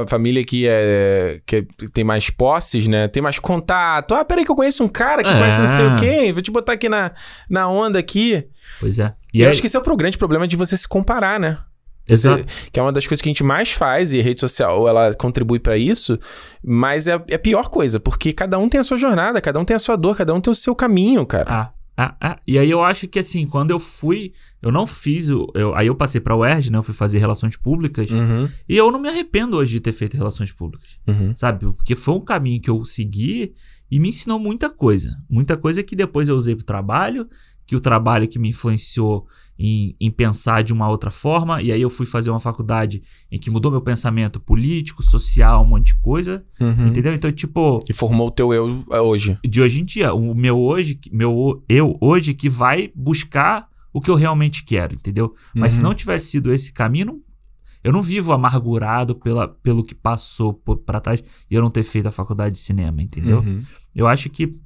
família 0.09 0.45
que, 0.45 0.66
é, 0.68 1.41
que 1.47 1.57
é- 1.57 1.66
tem 1.93 2.03
mais 2.03 2.30
posses, 2.30 2.89
né? 2.89 3.07
Tem 3.07 3.22
mais 3.22 3.39
contato. 3.39 4.12
Ah, 4.12 4.24
peraí 4.24 4.45
que 4.45 4.51
eu 4.51 4.57
conheço 4.57 4.82
um 4.82 4.89
cara 4.89 5.22
que 5.22 5.30
É. 5.30 5.39
conhece 5.39 5.61
não 5.61 5.66
sei 5.68 5.87
o 5.87 5.97
quê. 5.97 6.32
Vou 6.32 6.43
te 6.43 6.51
botar 6.51 6.72
aqui 6.72 6.89
na, 6.89 7.12
na 7.49 7.68
onda 7.68 7.97
aqui. 7.99 8.45
Pois 8.80 8.99
é. 8.99 9.14
E 9.32 9.39
E 9.39 9.41
eu 9.43 9.47
aí, 9.47 9.53
acho 9.53 9.61
que 9.61 9.68
esse 9.68 9.76
é 9.76 9.80
o 9.80 9.97
grande 9.97 10.18
problema 10.18 10.49
de 10.49 10.57
você 10.57 10.76
se 10.76 10.89
comparar, 10.89 11.39
né? 11.39 11.59
Exato. 12.09 12.45
Que 12.72 12.78
é 12.78 12.82
uma 12.82 12.93
das 12.93 13.07
coisas 13.07 13.22
que 13.22 13.28
a 13.28 13.32
gente 13.32 13.45
mais 13.45 13.70
faz 13.72 14.12
e 14.12 14.20
a 14.20 14.22
rede 14.22 14.41
social 14.41 14.87
ela 14.89 15.14
contribui 15.14 15.59
pra 15.61 15.78
isso, 15.78 16.18
mas 16.62 17.07
é, 17.07 17.18
é 17.30 17.37
a 17.37 17.39
pior 17.39 17.68
coisa, 17.70 17.99
porque 17.99 18.32
cada 18.32 18.59
um 18.59 18.68
tem 18.68 18.78
a 18.80 18.85
sua 18.85 18.99
jornada, 18.99 19.41
cada 19.41 19.59
um 19.59 19.64
tem 19.64 19.74
a 19.74 19.78
sua 19.78 19.97
dor, 19.97 20.14
cada 20.16 20.35
um 20.35 20.41
tem 20.41 20.51
o 20.51 20.55
seu 20.55 20.74
caminho, 20.74 21.24
cara. 21.24 21.47
Ah, 21.51 21.72
ah, 21.97 22.16
ah. 22.20 22.40
E 22.47 22.59
aí 22.59 22.70
eu 22.70 22.82
acho 22.82 23.07
que 23.07 23.18
assim, 23.18 23.47
quando 23.47 23.70
eu 23.70 23.78
fui, 23.78 24.32
eu 24.61 24.72
não 24.72 24.86
fiz 24.86 25.28
o. 25.28 25.51
Eu, 25.55 25.74
aí 25.74 25.86
eu 25.86 25.95
passei 25.95 26.20
pra 26.20 26.36
UERJ, 26.36 26.70
né? 26.70 26.78
Eu 26.78 26.82
fui 26.82 26.95
fazer 26.95 27.18
relações 27.18 27.57
públicas. 27.57 28.11
Uhum, 28.11 28.49
E 28.68 28.76
eu 28.76 28.90
não 28.90 29.01
me 29.01 29.09
arrependo 29.09 29.57
hoje 29.57 29.72
de 29.72 29.80
ter 29.80 29.92
feito 29.92 30.16
relações 30.16 30.51
públicas. 30.53 30.99
uhum. 31.07 31.32
Sabe? 31.36 31.61
Porque 31.72 31.95
foi 31.95 32.14
um 32.14 32.20
caminho 32.20 32.61
que 32.61 32.68
eu 32.70 32.84
segui 32.84 33.53
e 33.95 33.99
me 34.01 34.09
ensinou 34.09 34.38
muita 34.38 34.68
coisa. 34.68 35.16
Muita 35.30 35.57
coisa 35.57 35.82
que 35.82 35.95
depois 35.95 36.28
eu 36.28 36.36
usei 36.36 36.55
pro 36.57 36.64
trabalho, 36.64 37.28
que 37.66 37.76
o 37.76 37.80
trabalho 37.80 38.26
que 38.28 38.38
me 38.38 38.49
influenciou 38.49 39.26
em, 39.59 39.95
em 40.01 40.11
pensar 40.11 40.62
de 40.62 40.72
uma 40.72 40.88
outra 40.88 41.11
forma. 41.11 41.62
E 41.62 41.70
aí 41.72 41.80
eu 41.80 41.88
fui 41.88 42.05
fazer 42.05 42.30
uma 42.30 42.40
faculdade 42.40 43.03
em 43.30 43.38
que 43.38 43.51
mudou 43.51 43.70
meu 43.70 43.80
pensamento 43.80 44.40
político, 44.40 45.03
social, 45.03 45.62
um 45.62 45.66
monte 45.68 45.86
de 45.86 45.95
coisa. 46.01 46.45
Uhum. 46.61 46.88
Entendeu? 46.88 47.14
Então, 47.14 47.30
tipo, 47.32 47.78
E 47.88 47.92
formou 47.92 48.28
o 48.28 48.30
teu 48.30 48.53
eu 48.53 48.84
é, 48.90 49.01
hoje. 49.01 49.38
de 49.45 49.61
hoje 49.62 49.80
em 49.80 49.84
dia, 49.84 50.12
o 50.12 50.34
meu 50.34 50.59
hoje, 50.59 50.99
meu 51.12 51.62
eu 51.68 51.97
hoje 52.01 52.34
que 52.34 52.49
vai 52.49 52.90
buscar 52.95 53.68
o 53.92 54.01
que 54.01 54.11
eu 54.11 54.16
realmente 54.16 54.64
quero, 54.64 54.92
entendeu? 54.95 55.34
Mas 55.55 55.72
se 55.74 55.78
Uhum. 55.80 55.88
não 55.88 55.95
tivesse 55.95 56.26
sido 56.26 56.53
esse 56.53 56.72
caminho, 56.72 57.20
eu 57.85 57.93
não 57.93 58.03
vivo 58.03 58.32
amargurado 58.32 59.14
pela, 59.14 59.47
pelo 59.47 59.85
que 59.85 59.95
passou 59.95 60.53
por- 60.55 60.78
pra 60.78 60.99
trás 61.01 61.22
e 61.51 61.55
eu 61.55 61.62
não 61.62 61.70
ter 61.70 61.85
feito 61.85 62.09
a 62.09 62.11
faculdade 62.11 62.55
de 62.57 62.61
cinema, 62.61 63.01
entendeu? 63.03 63.39
Uhum. 63.41 63.62
Eu 63.95 64.07
acho 64.09 64.28
que 64.30 64.57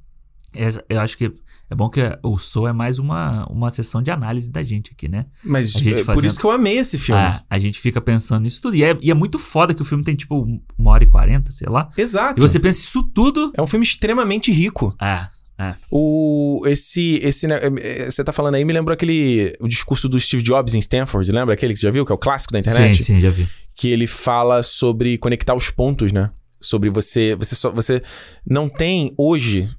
essa- 0.55 0.83
eu 0.89 0.99
acho 0.99 1.15
que 1.17 1.31
é 1.69 1.75
bom 1.75 1.87
que 1.87 2.01
o 2.23 2.37
Sou 2.39 2.67
é 2.67 2.73
mais 2.73 2.97
uma, 2.97 3.45
uma 3.45 3.69
sessão 3.69 4.01
de 4.01 4.09
análise 4.09 4.49
da 4.49 4.63
gente 4.63 4.91
aqui, 4.93 5.07
né? 5.07 5.27
Mas 5.43 5.75
é 5.75 5.93
por 5.97 6.05
fazendo- 6.05 6.25
isso 6.25 6.39
que 6.39 6.45
eu 6.45 6.49
amei 6.51 6.77
esse 6.79 6.97
filme. 6.97 7.21
Ah, 7.21 7.43
a 7.47 7.59
gente 7.59 7.79
fica 7.79 8.01
pensando 8.01 8.41
nisso 8.43 8.59
tudo. 8.59 8.75
E 8.75 8.83
é, 8.83 8.97
e 8.99 9.11
é 9.11 9.13
muito 9.13 9.37
foda 9.37 9.73
que 9.75 9.81
o 9.81 9.85
filme 9.85 10.03
tem 10.03 10.15
tipo 10.15 10.47
uma 10.77 10.89
hora 10.91 11.03
e 11.03 11.07
quarenta, 11.07 11.51
sei 11.51 11.69
lá. 11.69 11.89
Exato. 11.95 12.39
E 12.39 12.41
você 12.41 12.59
pensa 12.59 12.79
isso 12.81 13.03
tudo. 13.13 13.51
É 13.55 13.61
um 13.61 13.67
filme 13.67 13.85
extremamente 13.85 14.51
rico. 14.51 14.95
Ah, 14.99 15.29
ah, 15.61 15.75
O, 15.91 16.63
esse, 16.67 17.19
esse, 17.21 17.45
é, 17.45 17.59
é, 17.81 18.05
você 18.09 18.23
tá 18.23 18.31
falando 18.31 18.55
aí, 18.55 18.63
me 18.63 18.71
lembrou 18.71 18.93
aquele, 18.93 19.53
o 19.59 19.67
discurso 19.67 20.07
do 20.07 20.17
Steve 20.17 20.41
Jobs 20.41 20.73
em 20.73 20.79
Stanford, 20.79 21.29
lembra 21.33 21.53
aquele 21.53 21.73
que 21.73 21.81
você 21.81 21.87
já 21.87 21.91
viu, 21.91 22.05
que 22.05 22.11
é 22.13 22.15
o 22.15 22.17
clássico 22.17 22.53
da 22.53 22.59
internet? 22.59 22.95
sim, 22.97 23.15
sim, 23.15 23.19
já 23.19 23.29
vi. 23.29 23.45
Que 23.75 23.89
ele 23.89 24.07
fala 24.07 24.63
sobre 24.63 25.17
conectar 25.17 25.53
os 25.53 25.69
pontos, 25.69 26.13
né? 26.13 26.31
Sobre 26.61 26.89
você, 26.89 27.35
você 27.35 27.55
só, 27.55 27.71
você 27.71 28.01
não 28.45 28.69
tem 28.69 29.13
hoje 29.17 29.69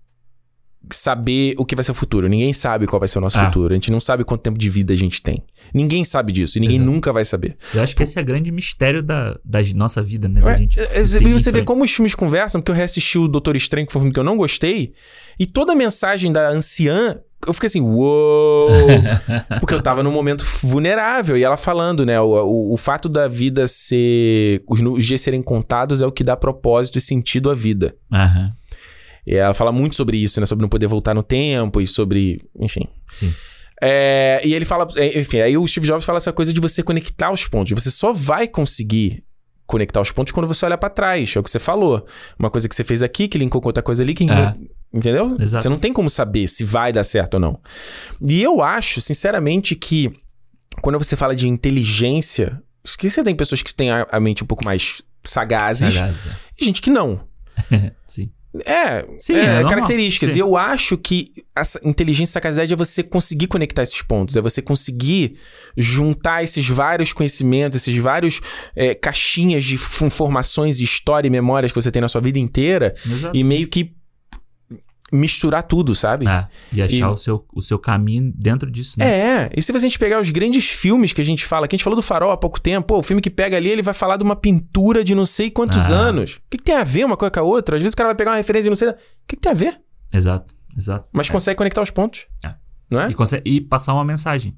saber 0.93 1.55
o 1.59 1.65
que 1.65 1.75
vai 1.75 1.85
ser 1.85 1.91
o 1.93 1.95
futuro. 1.95 2.29
Ninguém 2.29 2.53
sabe 2.53 2.87
qual 2.87 2.99
vai 2.99 3.09
ser 3.09 3.19
o 3.19 3.21
nosso 3.21 3.39
Ah. 3.39 3.47
futuro. 3.47 3.73
A 3.73 3.77
gente 3.77 3.91
não 3.91 4.01
sabe 4.01 4.25
quanto 4.25 4.41
tempo 4.43 4.59
de 4.59 4.71
vida 4.71 4.93
a 4.93 4.97
gente 4.97 5.21
tem. 5.23 5.43
Ninguém 5.75 6.05
sabe 6.05 6.33
disso 6.33 6.59
e 6.59 6.61
ninguém 6.61 6.77
Exato. 6.79 6.91
nunca 6.91 7.13
vai 7.13 7.25
saber. 7.25 7.57
Eu 7.75 7.83
acho 7.83 7.95
que 7.95 8.03
esse 8.03 8.19
é 8.19 8.23
o 8.23 8.25
grande 8.25 8.51
mistério 8.51 9.03
da, 9.03 9.39
da 9.45 9.61
nossa 9.75 10.03
vida, 10.03 10.29
né? 10.29 10.41
Da 10.41 10.53
É, 10.53 10.57
gente 10.57 10.81
é, 10.81 10.99
é, 11.01 11.03
você 11.05 11.53
vê 11.53 11.63
como 11.63 11.85
os 11.85 11.91
filmes 11.93 12.15
conversam, 12.15 12.61
porque 12.61 12.71
eu 12.71 12.75
reassisti 12.77 13.19
o 13.19 13.29
Doutor 13.29 13.57
Estranho, 13.57 13.87
que 13.87 13.93
foi 13.93 14.01
um 14.01 14.05
filme 14.05 14.15
que 14.15 14.19
eu 14.21 14.25
não 14.25 14.37
gostei, 14.37 14.93
e 15.39 15.47
toda 15.47 15.73
a 15.73 15.77
mensagem 15.77 16.33
da 16.33 16.49
anciã, 16.49 17.19
eu 17.47 17.53
fiquei 17.55 17.69
assim, 17.69 17.81
uou! 17.81 18.69
porque 19.61 19.75
eu 19.75 19.83
tava 19.83 20.03
num 20.03 20.11
momento 20.13 20.45
vulnerável, 20.63 21.37
e 21.37 21.45
ela 21.45 21.57
falando, 21.57 22.05
né, 22.05 22.21
o, 22.21 22.27
o, 22.45 22.75
o 22.75 22.77
fato 22.77 23.09
da 23.09 23.29
vida 23.29 23.67
ser. 23.67 24.63
Os 24.67 25.05
dias 25.07 25.21
serem 25.21 25.43
contados 25.43 26.03
é 26.03 26.07
o 26.07 26.13
que 26.13 26.25
dá 26.25 26.37
propósito 26.37 26.99
e 26.99 27.01
sentido 27.01 27.51
à 27.51 27.55
vida. 27.55 27.95
Aham, 28.13 28.51
E 29.27 29.35
ela 29.37 29.55
fala 29.55 29.73
muito 29.73 29.97
sobre 29.97 30.17
isso, 30.17 30.41
né, 30.41 30.47
sobre 30.47 30.63
não 30.63 30.69
poder 30.69 30.87
voltar 30.87 31.15
no 31.15 31.23
tempo 31.23 31.81
e 31.81 31.87
sobre. 31.87 32.43
Enfim. 32.59 32.87
sim. 33.13 33.33
É, 33.83 34.43
e 34.45 34.53
ele 34.53 34.67
fala, 34.67 34.87
é, 34.97 35.19
enfim, 35.19 35.39
aí 35.39 35.57
o 35.57 35.67
Steve 35.67 35.87
Jobs 35.87 36.05
fala 36.05 36.19
essa 36.19 36.33
coisa 36.33 36.53
de 36.53 36.61
você 36.61 36.83
conectar 36.83 37.31
os 37.33 37.47
pontos. 37.47 37.73
Você 37.73 37.91
só 37.91 38.13
vai 38.13 38.47
conseguir 38.47 39.25
conectar 39.67 40.01
os 40.01 40.11
pontos 40.11 40.33
quando 40.33 40.47
você 40.47 40.67
olhar 40.67 40.77
pra 40.77 40.91
trás, 40.91 41.35
é 41.35 41.41
o 41.41 41.43
que 41.43 41.51
você 41.51 41.59
falou. 41.59 42.05
Uma 42.39 42.51
coisa 42.51 42.69
que 42.69 42.75
você 42.75 42.85
fez 42.85 43.03
aqui, 43.03 43.27
que 43.27 43.39
linkou 43.39 43.61
com 43.61 43.69
outra 43.69 43.83
coisa 43.83 44.03
ali, 44.03 44.13
que 44.13 44.29
É. 44.31 44.55
entendeu? 44.93 45.37
Exato. 45.41 45.63
Você 45.63 45.69
não 45.69 45.79
tem 45.79 45.93
como 45.93 46.11
saber 46.11 46.47
se 46.49 46.63
vai 46.63 46.93
dar 46.93 47.05
certo 47.05 47.35
ou 47.35 47.41
não. 47.41 47.59
E 48.21 48.43
eu 48.43 48.61
acho, 48.61 49.01
sinceramente, 49.01 49.75
que 49.75 50.13
quando 50.83 50.99
você 50.99 51.17
fala 51.17 51.35
de 51.35 51.49
inteligência, 51.49 52.61
que 52.99 53.09
você 53.09 53.23
tem 53.25 53.35
pessoas 53.35 53.63
que 53.63 53.75
têm 53.75 53.91
a, 53.91 54.21
mente 54.21 54.43
um 54.43 54.47
pouco 54.47 54.65
mais 54.65 55.03
sagazes 55.25 55.95
Sagaz, 55.95 56.29
e 56.61 56.65
gente 56.65 56.83
que 56.83 56.91
não. 56.91 57.21
é. 57.71 57.93
sim. 58.07 58.31
É, 58.67 59.07
Sim, 59.19 59.35
é, 59.35 59.61
é 59.61 59.63
características. 59.63 60.31
Sim. 60.31 60.39
E 60.39 60.41
eu 60.41 60.57
acho 60.57 60.99
que 60.99 61.33
essa 61.55 61.81
inteligência 61.85 62.33
sagacidade 62.33 62.73
é 62.73 62.77
você 62.77 63.03
conseguir 63.03 63.47
conectar 63.47 63.83
esses 63.83 64.03
pontos, 64.03 64.37
é 64.37 64.41
você 64.41 64.61
conseguir 64.61 65.37
juntar 65.77 66.43
esses 66.43 66.69
vários 66.69 67.13
conhecimentos, 67.13 67.81
esses 67.81 67.97
vários 67.97 68.41
é, 68.75 68.95
caixinhas 68.95 69.65
de 69.65 69.77
informações, 70.05 70.81
história 70.81 71.29
e 71.29 71.31
memórias 71.31 71.71
que 71.71 71.81
você 71.81 71.93
tem 71.93 72.03
na 72.03 72.09
sua 72.09 72.21
vida 72.21 72.39
inteira 72.39 72.95
Exato. 73.07 73.37
e 73.37 73.45
meio 73.45 73.69
que 73.69 73.95
misturar 75.13 75.63
tudo, 75.63 75.95
sabe? 75.95 76.27
É, 76.29 76.47
e 76.73 76.81
achar 76.83 76.95
E- 77.11 77.13
o, 77.13 77.17
seu, 77.17 77.45
o 77.55 77.61
seu 77.61 77.79
caminho 77.79 78.33
dentro 78.37 78.71
disso, 78.71 78.99
né? 78.99 79.07
É, 79.45 79.51
e 79.57 79.61
se 79.63 79.73
a 79.75 79.79
gente 79.79 79.99
pegar 79.99 80.21
os 80.21 80.31
grandes 80.31 80.69
filmes 80.71 81.13
que 81.13 81.21
a 81.21 81.25
gente 81.25 81.45
fala, 81.45 81.67
que 81.67 81.75
a 81.75 81.77
gente 81.77 81.85
falou 81.85 81.97
do 81.97 82.03
Farol 82.03 82.31
há 82.31 82.37
pouco 82.37 82.61
tempo, 82.61 82.87
pô, 82.89 82.99
o 82.99 83.03
filme 83.03 83.21
que 83.21 83.31
pega 83.31 83.57
ali, 83.57 83.69
ele 83.71 83.83
vai 83.83 83.95
falar 83.95 84.17
de 84.17 84.23
uma 84.25 84.37
pintura 84.37 85.03
de 85.03 85.15
não 85.15 85.27
sei 85.27 85.51
quantos 85.51 85.91
Ah. 85.91 85.95
anos. 85.97 86.35
O 86.37 86.41
que, 86.51 86.59
que 86.59 86.65
tem 86.65 86.77
a 86.77 86.85
ver 86.85 87.05
uma 87.05 87.17
coisa 87.17 87.31
com 87.31 87.41
a 87.41 87.43
outra? 87.43 87.77
Às 87.77 87.83
vezes 87.83 87.95
o 87.95 87.97
cara 87.97 88.09
vai 88.11 88.15
pegar 88.17 88.31
uma 88.31 88.37
referência 88.37 88.65
de 88.65 88.71
não 88.71 88.77
sei... 88.77 88.89
O 88.91 88.95
que, 89.27 89.37
que 89.37 89.43
tem 89.43 89.53
a 89.53 89.55
ver? 89.55 89.81
Exato, 90.13 90.55
exato. 90.77 91.07
Mas 91.13 91.29
consegue 91.31 91.57
conectar 91.57 91.83
os 91.83 91.91
pontos. 91.91 92.27
É. 92.45 92.55
Não 92.91 93.01
é? 93.01 93.11
E, 93.11 93.15
consegue- 93.15 93.49
e 93.49 93.61
passar 93.61 93.95
uma 93.95 94.05
mensagem. 94.05 94.57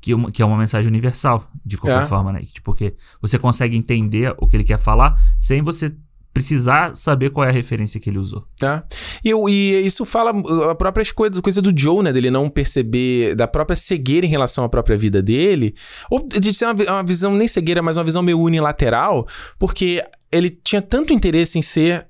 Que, 0.00 0.12
uma- 0.14 0.30
que 0.30 0.42
é 0.42 0.44
uma 0.44 0.58
mensagem 0.58 0.88
universal, 0.88 1.50
de 1.64 1.76
qualquer 1.78 2.02
É. 2.02 2.06
forma, 2.06 2.32
né? 2.32 2.40
Tipo, 2.40 2.62
porque 2.72 2.94
você 3.20 3.38
consegue 3.38 3.76
entender 3.76 4.32
o 4.38 4.46
que 4.46 4.56
ele 4.56 4.62
quer 4.62 4.78
falar 4.78 5.18
sem 5.40 5.62
você 5.62 5.96
precisar 6.36 6.94
saber 6.94 7.30
qual 7.30 7.46
é 7.46 7.48
a 7.48 7.52
referência 7.52 7.98
que 7.98 8.10
ele 8.10 8.18
usou. 8.18 8.44
Tá? 8.58 8.84
E, 9.24 9.30
eu- 9.30 9.48
e 9.48 9.86
isso 9.86 10.04
fala 10.04 10.30
uh, 10.36 10.64
a 10.70 10.74
própria 10.74 11.02
coisa, 11.14 11.40
coisa 11.40 11.62
do 11.62 11.72
Joe, 11.74 12.02
né? 12.02 12.12
Dele 12.12 12.30
não 12.30 12.50
perceber, 12.50 13.34
da 13.34 13.48
própria 13.48 13.74
cegueira 13.74 14.26
em 14.26 14.28
relação 14.28 14.62
à 14.62 14.68
própria 14.68 14.98
vida 14.98 15.22
dele. 15.22 15.74
Ou 16.10 16.26
de 16.28 16.52
ser 16.52 16.66
uma, 16.66 16.74
uma 16.74 17.02
visão, 17.02 17.32
nem 17.34 17.48
cegueira, 17.48 17.80
mas 17.80 17.96
uma 17.96 18.04
visão 18.04 18.22
meio 18.22 18.38
unilateral, 18.38 19.26
porque 19.58 20.02
ele 20.30 20.50
tinha 20.50 20.82
tanto 20.82 21.14
interesse 21.14 21.58
em 21.58 21.62
ser. 21.62 22.06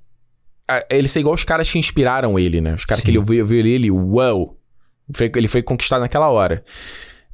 Ele 0.90 1.06
ser 1.06 1.20
igual 1.20 1.34
os 1.36 1.44
caras 1.44 1.70
que 1.70 1.78
inspiraram 1.78 2.36
ele, 2.36 2.60
né? 2.60 2.74
Os 2.74 2.84
caras 2.84 3.04
que 3.04 3.10
ele 3.12 3.22
viu, 3.22 3.46
viu 3.46 3.64
ele, 3.64 3.88
uau! 3.92 4.56
Foi- 5.12 5.30
Ele 5.36 5.46
foi 5.46 5.62
conquistado 5.62 6.00
naquela 6.00 6.28
hora. 6.28 6.64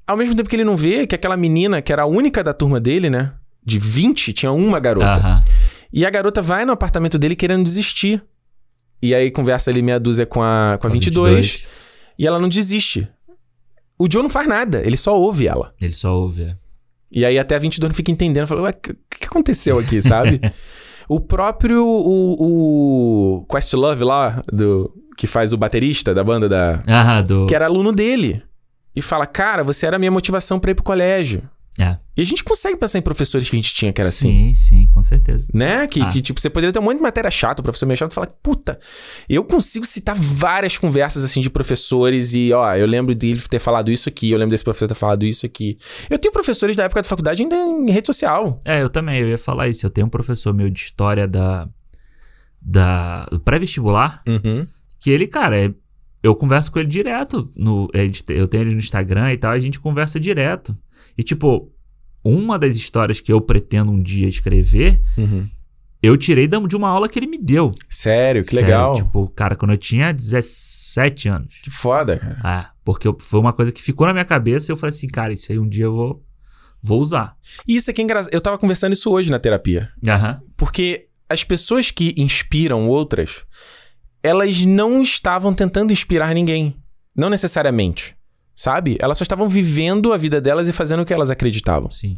Ao 0.07 0.15
mesmo 0.17 0.35
tempo 0.35 0.47
que 0.51 0.55
ele 0.57 0.65
não 0.65 0.77
vê 0.77 1.07
que 1.07 1.15
aquela 1.15 1.39
menina, 1.39 1.81
que 1.81 1.91
era 1.91 2.03
a 2.03 2.07
única 2.07 2.45
da 2.45 2.53
turma 2.53 2.79
dele, 2.79 3.09
né? 3.09 3.33
De 3.65 3.79
20, 3.79 4.33
tinha 4.35 4.53
uma 4.53 4.79
garota. 4.79 5.19
Aham. 5.21 5.41
E 5.93 6.07
a 6.07 6.11
garota 6.11 6.41
vai 6.41 6.65
no 6.65 6.73
apartamento 6.73 7.19
dele 7.19 7.37
querendo 7.37 7.63
desistir. 7.65 8.23
E 9.03 9.15
aí 9.15 9.31
conversa 9.31 9.71
ali 9.71 9.83
meia 9.83 9.99
dúzia 9.99 10.25
com 10.25 10.43
a, 10.43 10.79
com 10.81 10.87
a 10.87 10.91
22, 10.91 11.67
E 12.19 12.27
ela 12.27 12.39
não 12.39 12.49
desiste. 12.49 13.09
O 13.99 14.09
Joe 14.11 14.23
não 14.23 14.31
faz 14.31 14.49
nada, 14.49 14.81
ele 14.85 14.97
só 14.97 15.19
ouve 15.19 15.47
ela. 15.47 15.73
Ele 15.81 15.93
só 15.93 16.15
ouve. 16.15 16.45
é. 16.45 16.57
E 17.11 17.27
aí 17.27 17.39
até 17.39 17.57
a 17.57 17.59
22 17.59 17.91
não 17.91 17.95
fica 17.95 18.11
entendendo. 18.11 18.47
Fala, 18.47 18.63
ué, 18.63 18.71
o 18.71 18.75
que, 18.75 18.95
que 19.21 19.27
aconteceu 19.27 19.79
aqui, 19.79 20.01
sabe? 20.03 20.41
o 21.09 21.21
próprio... 21.21 21.85
O, 21.85 23.41
o 23.41 23.47
Questlove 23.47 24.03
lá, 24.03 24.43
do, 24.51 24.91
que 25.17 25.27
faz 25.27 25.53
o 25.53 25.59
baterista 25.59 26.15
da 26.15 26.25
banda 26.25 26.49
da... 26.49 26.81
Aham, 26.89 27.23
do. 27.23 27.47
Que 27.47 27.55
era 27.55 27.67
aluno 27.67 27.93
dele. 27.93 28.43
E 28.97 29.03
fala, 29.03 29.27
cara, 29.27 29.63
você 29.63 29.85
era 29.87 29.97
a 29.97 29.99
minha 29.99 30.11
motivação 30.11 30.59
pra 30.59 30.71
ir 30.71 30.75
pro 30.75 30.85
colégio. 30.85 31.43
É. 31.79 31.97
E 32.15 32.21
a 32.21 32.25
gente 32.27 32.45
consegue 32.45 32.77
pensar 32.77 32.99
em 32.99 33.03
professores 33.03 33.49
que 33.49 33.57
a 33.57 33.59
gente 33.59 33.73
tinha 33.73 33.91
que 33.95 34.01
era 34.01 34.11
assim. 34.11 34.53
Sim, 34.53 34.55
sim, 34.55 34.91
com 34.93 35.01
certeza. 35.01 35.49
Né? 35.55 35.87
Que, 35.87 36.03
Ah. 36.03 36.07
que, 36.09 36.21
tipo, 36.21 36.39
você 36.39 36.51
poderia 36.51 36.71
ter 36.71 36.79
um 36.79 36.83
monte 36.83 36.97
de 36.99 37.03
matéria 37.03 37.31
chata, 37.31 37.63
o 37.63 37.65
professor 37.65 37.87
meio 37.87 37.97
chato, 37.97 38.13
e 38.13 38.15
falar, 38.15 38.27
puta, 38.43 38.79
eu 39.27 39.43
consigo 39.43 39.87
citar 39.87 40.15
várias 40.15 40.77
conversas, 40.77 41.25
assim, 41.25 41.41
de 41.41 41.49
professores 41.49 42.35
e, 42.35 42.53
ó, 42.53 42.75
eu 42.75 42.87
lembro 42.87 43.15
dele 43.15 43.41
ter 43.49 43.59
falado 43.59 43.91
isso 43.91 44.07
aqui, 44.07 44.31
eu 44.31 44.39
lembro 44.39 44.51
desse 44.51 44.63
professor 44.65 44.87
ter 44.87 44.95
falado 44.95 45.25
isso 45.25 45.47
aqui. 45.47 45.79
Eu 46.11 46.19
tenho 46.19 46.31
professores 46.33 46.77
da 46.77 46.85
época 46.85 47.01
da 47.01 47.09
faculdade 47.09 47.43
ainda 47.43 47.57
em 47.57 47.91
rede 47.91 48.07
social. 48.07 48.61
É, 48.67 48.83
eu 48.83 48.91
também, 48.91 49.21
eu 49.21 49.29
ia 49.29 49.39
falar 49.39 49.69
isso. 49.69 49.87
Eu 49.87 49.91
tenho 49.91 50.07
um 50.07 50.11
professor 50.11 50.53
meu 50.53 50.69
de 50.69 50.79
história 50.79 51.27
da. 51.27 51.67
da 52.61 53.25
do 53.27 53.41
pré-vestibular, 53.41 54.23
Uhum. 54.27 54.67
que 55.01 55.11
ele, 55.11 55.27
cara, 55.27 55.59
é- 55.59 55.75
eu 56.23 56.37
converso 56.37 56.71
com 56.71 56.79
ele 56.79 56.89
direto. 56.89 57.51
No, 57.57 57.89
eu 58.29 58.47
tenho 58.47 58.61
ele 58.63 58.73
no 58.75 58.79
Instagram 58.79 59.33
e 59.33 59.37
tal, 59.37 59.51
a 59.53 59.59
gente 59.59 59.81
conversa 59.81 60.21
direto. 60.21 60.77
E, 61.17 61.23
tipo, 61.23 61.71
uma 62.25 62.59
das 62.59 62.77
histórias 62.77 63.21
que 63.21 63.33
eu 63.33 63.41
pretendo 63.41 63.91
um 63.93 64.01
dia 64.03 64.29
escrever, 64.29 65.01
Uhum. 65.19 65.47
eu 66.03 66.17
tirei 66.17 66.47
de 66.49 66.77
uma 66.77 66.89
aula 66.89 67.09
que 67.09 67.19
ele 67.19 67.27
me 67.27 67.39
deu. 67.39 67.71
Sério, 67.89 68.43
que 68.43 68.51
Sério, 68.51 68.65
legal. 68.67 68.95
Tipo, 68.95 69.29
cara, 69.31 69.55
quando 69.57 69.73
eu 69.73 69.77
tinha 69.79 70.13
17 70.13 71.29
anos. 71.29 71.61
Que 71.63 71.71
foda, 71.71 72.19
cara. 72.19 72.41
Ah, 72.43 72.71
porque 72.85 73.07
eu- 73.09 73.17
foi 73.21 73.39
uma 73.41 73.53
coisa 73.53 73.71
que 73.73 73.83
ficou 73.83 74.07
na 74.07 74.13
minha 74.13 74.25
cabeça 74.25 74.71
e 74.71 74.73
eu 74.73 74.77
falei 74.77 74.95
assim, 74.95 75.09
cara, 75.09 75.33
isso 75.33 75.51
aí 75.53 75.59
um 75.59 75.69
dia 75.69 75.85
eu 75.85 75.93
vou, 75.95 76.25
vou 76.83 77.01
usar. 77.01 77.37
E 77.67 77.77
isso 77.77 77.91
aqui 77.91 78.01
é 78.01 78.05
engraçado. 78.05 78.33
Eu 78.33 78.41
tava 78.41 78.59
conversando 78.59 78.93
isso 78.93 79.11
hoje 79.11 79.31
na 79.31 79.39
terapia. 79.39 79.91
Aham. 80.07 80.41
Porque 80.57 81.07
as 81.29 81.45
pessoas 81.45 81.91
que 81.91 82.15
inspiram 82.17 82.89
outras, 82.89 83.45
elas 84.23 84.65
não 84.67 85.01
estavam 85.03 85.53
tentando 85.55 85.93
inspirar 85.93 86.35
ninguém. 86.35 86.77
Não 87.17 87.29
necessariamente. 87.31 88.15
Sabe? 88.55 88.97
Elas 89.01 89.17
só 89.19 89.23
estavam 89.23 89.49
vivendo 89.49 90.13
a 90.13 90.17
vida 90.17 90.41
delas 90.41 90.69
e 90.69 90.73
fazendo 90.73 91.01
o 91.03 91.07
que 91.07 91.13
elas 91.15 91.31
acreditavam. 91.31 91.89
Sim. 91.91 92.17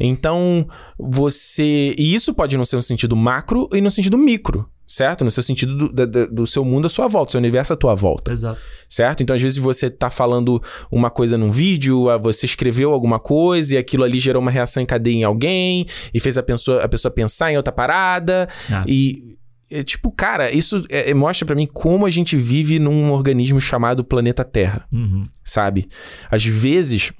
Então, 0.00 0.66
você. 0.98 1.94
E 1.98 2.14
isso 2.14 2.34
pode 2.34 2.56
não 2.56 2.64
ser 2.64 2.76
no 2.76 2.82
sentido 2.82 3.14
macro 3.14 3.68
e 3.72 3.80
no 3.80 3.90
sentido 3.90 4.16
micro, 4.16 4.68
certo? 4.86 5.24
No 5.24 5.30
seu 5.30 5.42
sentido 5.42 5.88
do, 5.88 6.06
da- 6.06 6.26
do 6.26 6.46
seu 6.46 6.64
mundo 6.64 6.86
à 6.86 6.88
sua 6.88 7.06
volta, 7.08 7.28
do 7.28 7.32
seu 7.32 7.38
universo 7.38 7.72
à 7.72 7.76
tua 7.76 7.94
volta, 7.94 8.32
Exato. 8.32 8.58
certo? 8.88 9.22
Então, 9.22 9.36
às 9.36 9.42
vezes, 9.42 9.58
você 9.58 9.90
tá 9.90 10.08
falando 10.10 10.62
uma 10.90 11.10
coisa 11.10 11.36
num 11.36 11.50
vídeo, 11.50 12.06
você 12.22 12.46
escreveu 12.46 12.92
alguma 12.92 13.18
coisa 13.18 13.74
e 13.74 13.78
aquilo 13.78 14.02
ali 14.04 14.18
gerou 14.18 14.40
uma 14.40 14.50
reação 14.50 14.82
em 14.82 14.86
cadeia 14.86 15.14
em 15.14 15.24
alguém 15.24 15.86
e 16.12 16.18
fez 16.18 16.38
a 16.38 16.42
pessoa, 16.42 16.82
a 16.82 16.88
pessoa 16.88 17.12
pensar 17.12 17.52
em 17.52 17.56
outra 17.56 17.72
parada. 17.72 18.48
Ah. 18.72 18.84
E. 18.88 19.36
é, 19.70 19.82
tipo, 19.82 20.10
cara, 20.12 20.50
isso 20.52 20.84
é- 20.88 21.10
é- 21.10 21.14
mostra 21.14 21.44
pra 21.46 21.54
mim 21.56 21.66
como 21.72 22.06
a 22.06 22.10
gente 22.10 22.36
vive 22.36 22.78
num 22.78 23.10
organismo 23.10 23.60
chamado 23.60 24.04
planeta 24.04 24.44
Terra 24.44 24.86
Uhum. 24.92 25.26
sabe? 25.44 25.88
Às 26.30 26.44
vezes 26.44 27.12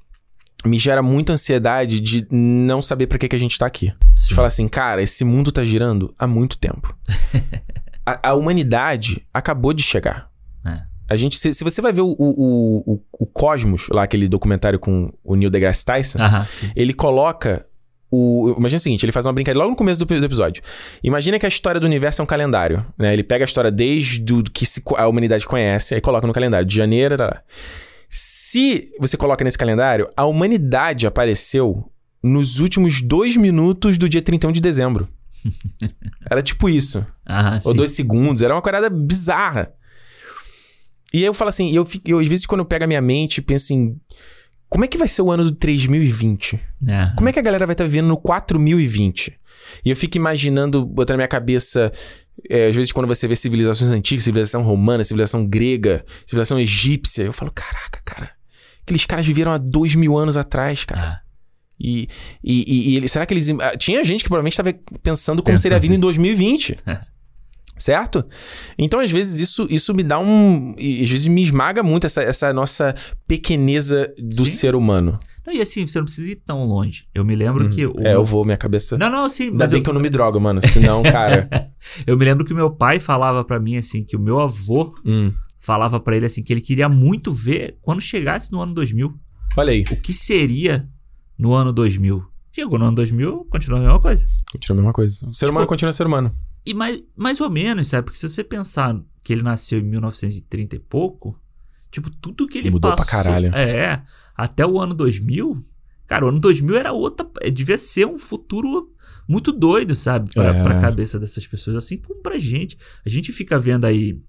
me 0.65 0.79
gera 0.79 1.01
muita 1.03 1.33
ansiedade 1.33 1.99
de 1.99 2.27
não 2.31 2.81
saber 2.81 3.07
pra 3.07 3.17
que, 3.17 3.27
que 3.27 3.35
a 3.35 3.39
gente 3.39 3.57
tá 3.57 3.65
aqui. 3.65 3.93
Sim. 4.15 4.29
De 4.29 4.33
falar 4.35 4.47
assim, 4.47 4.67
cara, 4.67 5.01
esse 5.01 5.23
mundo 5.23 5.51
tá 5.51 5.63
girando 5.63 6.13
há 6.17 6.25
muito 6.27 6.57
tempo. 6.57 6.97
a, 8.05 8.29
a 8.29 8.33
humanidade 8.33 9.23
acabou 9.33 9.71
de 9.73 9.83
chegar. 9.83 10.29
É. 10.65 10.77
A 11.09 11.15
gente, 11.15 11.37
se, 11.37 11.53
se 11.53 11.63
você 11.63 11.81
vai 11.81 11.93
ver 11.93 12.01
o, 12.01 12.09
o, 12.17 12.93
o, 12.95 13.01
o 13.19 13.25
Cosmos, 13.27 13.87
lá 13.89 14.03
aquele 14.03 14.27
documentário 14.27 14.77
com 14.79 15.13
o 15.23 15.35
Neil 15.35 15.49
deGrasse 15.49 15.85
Tyson, 15.85 16.19
Aham, 16.19 16.45
sim. 16.49 16.69
ele 16.75 16.93
coloca 16.93 17.65
o. 18.11 18.55
Imagina 18.57 18.77
o 18.77 18.81
seguinte: 18.81 19.05
ele 19.05 19.11
faz 19.11 19.25
uma 19.25 19.33
brincadeira 19.33 19.59
logo 19.59 19.71
no 19.71 19.75
começo 19.75 19.99
do, 19.99 20.05
do 20.05 20.25
episódio. 20.25 20.61
Imagina 21.03 21.37
que 21.37 21.45
a 21.45 21.49
história 21.49 21.79
do 21.79 21.85
universo 21.85 22.21
é 22.21 22.23
um 22.23 22.27
calendário. 22.27 22.85
Né? 22.97 23.13
Ele 23.13 23.23
pega 23.23 23.43
a 23.43 23.47
história 23.47 23.71
desde 23.71 24.33
o 24.33 24.43
que 24.43 24.65
se 24.65 24.81
a 24.95 25.07
humanidade 25.07 25.45
conhece, 25.45 25.95
aí 25.95 26.01
coloca 26.01 26.25
no 26.27 26.33
calendário, 26.33 26.65
de 26.67 26.75
janeiro. 26.75 27.17
Tá, 27.17 27.41
Se 28.09 28.89
você 28.99 29.17
coloca 29.17 29.43
nesse 29.43 29.57
calendário, 29.57 30.09
a 30.15 30.25
humanidade 30.25 31.05
apareceu 31.05 31.91
nos 32.23 32.59
últimos 32.59 33.01
dois 33.01 33.37
minutos 33.37 33.97
do 33.97 34.09
dia 34.09 34.21
31 34.21 34.51
de 34.51 34.61
dezembro. 34.61 35.07
Era 36.29 36.41
tipo 36.41 36.69
isso. 36.69 37.05
Sim. 37.59 37.69
Ou 37.69 37.73
dois 37.73 37.91
segundos. 37.91 38.41
Era 38.41 38.53
uma 38.53 38.61
parada 38.61 38.89
bizarra. 38.89 39.71
E 41.13 41.19
aí 41.19 41.25
eu 41.25 41.33
falo 41.33 41.49
assim, 41.49 41.69
e 41.69 41.75
eu, 41.75 41.87
eu 42.05 42.19
às 42.19 42.27
vezes 42.27 42.45
quando 42.45 42.59
eu 42.59 42.65
pego 42.65 42.83
a 42.83 42.87
minha 42.87 43.01
mente, 43.01 43.41
penso 43.41 43.73
em. 43.73 43.99
Como 44.69 44.83
é 44.83 44.87
que 44.87 44.97
vai 44.97 45.07
ser 45.07 45.21
o 45.21 45.31
ano 45.31 45.43
do 45.45 45.51
3020? 45.51 46.59
É. 46.87 47.11
Como 47.15 47.29
é 47.29 47.33
que 47.33 47.39
a 47.39 47.41
galera 47.41 47.65
vai 47.65 47.73
estar 47.73 47.85
vivendo 47.85 48.07
no 48.07 48.17
4020? 48.17 49.39
E 49.85 49.89
eu 49.89 49.95
fico 49.95 50.17
imaginando, 50.17 50.85
botando 50.85 51.15
na 51.15 51.17
minha 51.17 51.27
cabeça, 51.27 51.91
é, 52.49 52.67
às 52.67 52.75
vezes 52.75 52.91
quando 52.91 53.07
você 53.07 53.27
vê 53.27 53.35
civilizações 53.35 53.91
antigas, 53.91 54.23
civilização 54.23 54.61
romana, 54.63 55.03
civilização 55.03 55.45
grega, 55.45 56.05
civilização 56.25 56.59
egípcia, 56.59 57.23
eu 57.23 57.33
falo, 57.33 57.51
caraca, 57.51 58.01
cara, 58.05 58.31
aqueles 58.83 59.05
caras 59.05 59.25
viveram 59.25 59.51
há 59.51 59.57
dois 59.57 59.95
mil 59.95 60.17
anos 60.17 60.37
atrás, 60.37 60.83
cara. 60.85 61.01
Ah, 61.01 61.21
E, 61.79 62.07
e, 62.43 62.97
e, 62.97 63.03
e 63.03 63.07
será 63.09 63.25
que 63.25 63.33
eles. 63.33 63.49
ah, 63.49 63.75
Tinha 63.77 64.03
gente 64.03 64.23
que 64.23 64.29
provavelmente 64.29 64.53
estava 64.53 64.73
pensando 65.03 65.43
como 65.43 65.53
Pensando 65.53 65.61
seria 65.63 65.77
a 65.77 65.79
vida 65.79 65.93
em 65.93 65.97
nisso. 65.97 66.05
2020. 66.07 66.77
certo? 67.77 68.25
Então, 68.77 68.99
às 68.99 69.11
vezes, 69.11 69.39
isso, 69.39 69.67
isso 69.69 69.93
me 69.93 70.03
dá 70.03 70.19
um. 70.19 70.71
Às 70.71 71.09
vezes 71.09 71.27
me 71.27 71.41
esmaga 71.41 71.83
muito 71.83 72.05
essa, 72.05 72.21
essa 72.21 72.53
nossa 72.53 72.93
pequeneza 73.27 74.13
do 74.17 74.45
Sim. 74.45 74.51
ser 74.51 74.75
humano. 74.75 75.17
Não, 75.47 75.53
e 75.53 75.61
assim, 75.61 75.87
você 75.87 75.97
não 75.97 76.03
precisa 76.03 76.31
ir 76.31 76.35
tão 76.45 76.65
longe. 76.65 77.05
Eu 77.15 77.23
me 77.23 77.33
lembro 77.33 77.69
que. 77.69 77.85
O 77.85 77.93
É, 77.99 78.15
eu 78.15 78.23
vou, 78.23 78.43
minha 78.43 78.57
cabeça. 78.57 78.97
Não, 78.97 79.09
não, 79.09 79.29
sim, 79.29 79.45
Ainda 79.45 79.57
mas 79.59 79.71
bem 79.71 79.79
eu, 79.79 79.83
que 79.83 79.89
eu 79.89 79.93
não 79.93 80.01
me 80.01 80.09
drogo, 80.11 80.41
mano. 80.41 80.59
Senão, 80.67 81.01
cara. 81.01 81.49
eu 82.05 82.17
me 82.17 82.25
lembro 82.25 82.43
que 82.43 82.51
o 82.51 82.55
meu 82.55 82.69
pai 82.69 82.99
falava 82.99 83.45
pra 83.45 83.57
mim 83.57 83.77
assim, 83.77 84.03
que 84.03 84.17
o 84.17 84.19
meu 84.19 84.41
avô 84.41 84.93
hum. 85.05 85.31
falava 85.57 86.01
pra 86.01 86.17
ele 86.17 86.25
assim, 86.25 86.43
que 86.43 86.51
ele 86.51 86.59
queria 86.59 86.89
muito 86.89 87.31
ver 87.31 87.77
quando 87.81 88.01
chegasse 88.01 88.51
no 88.51 88.61
ano 88.61 88.73
2000. 88.73 89.13
Olha 89.55 89.71
aí. 89.71 89.85
O 89.89 89.95
que 89.95 90.11
seria 90.11 90.85
no 91.39 91.53
ano 91.53 91.71
2000? 91.71 92.23
Chegou 92.51 92.77
no 92.77 92.85
ano 92.85 92.95
2000, 92.95 93.47
continua 93.51 93.79
a 93.79 93.81
mesma 93.83 93.99
coisa. 94.01 94.27
Continua 94.51 94.75
a 94.75 94.81
mesma 94.81 94.93
coisa. 94.93 95.27
O 95.27 95.33
ser 95.33 95.49
humano 95.49 95.67
continua 95.67 95.93
ser 95.93 96.07
humano. 96.07 96.31
E 96.67 96.73
mais, 96.73 97.01
mais 97.15 97.39
ou 97.39 97.49
menos, 97.49 97.87
sabe? 97.87 98.05
Porque 98.05 98.17
se 98.19 98.27
você 98.27 98.43
pensar 98.43 98.99
que 99.23 99.31
ele 99.31 99.41
nasceu 99.43 99.79
em 99.79 99.83
1930 99.83 100.75
e 100.75 100.79
pouco, 100.79 101.39
tipo, 101.89 102.09
tudo 102.09 102.47
que 102.47 102.57
ele 102.57 102.69
Mudou 102.69 102.91
pra 102.91 102.97
passou... 102.97 103.23
caralho. 103.23 103.55
É, 103.55 104.03
até 104.35 104.65
o 104.65 104.79
ano 104.79 104.93
2000... 104.93 105.63
Cara, 106.05 106.25
o 106.25 106.29
ano 106.29 106.39
2000 106.39 106.75
era 106.75 106.93
outra... 106.93 107.29
é, 107.41 107.49
Devia 107.49 107.77
ser 107.77 108.05
um 108.07 108.17
futuro 108.17 108.93
muito 109.27 109.51
doido, 109.51 109.93
sabe? 109.95 110.29
Pra, 110.33 110.55
É. 110.55 110.63
pra 110.63 110.79
cabeça 110.79 111.19
dessas 111.19 111.45
pessoas, 111.45 111.75
assim 111.75 111.97
como 111.97 112.21
pra 112.21 112.37
gente. 112.37 112.77
A 113.05 113.09
gente 113.09 113.31
fica 113.31 113.59
vendo 113.59 113.83
aí 113.85 114.21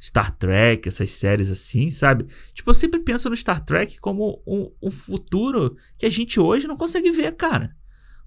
Star 0.00 0.30
Trek, 0.36 0.88
essas 0.88 1.12
séries 1.12 1.50
assim, 1.50 1.90
sabe? 1.90 2.26
Tipo, 2.54 2.70
eu 2.70 2.74
sempre 2.74 3.00
penso 3.00 3.28
no 3.30 3.36
Star 3.36 3.62
Trek 3.64 3.98
como 4.00 4.42
um, 4.46 4.70
um 4.82 4.90
futuro 4.90 5.76
que 5.98 6.06
a 6.06 6.10
gente 6.10 6.40
hoje 6.40 6.66
não 6.66 6.76
consegue 6.76 7.10
ver, 7.12 7.32
cara. 7.36 7.74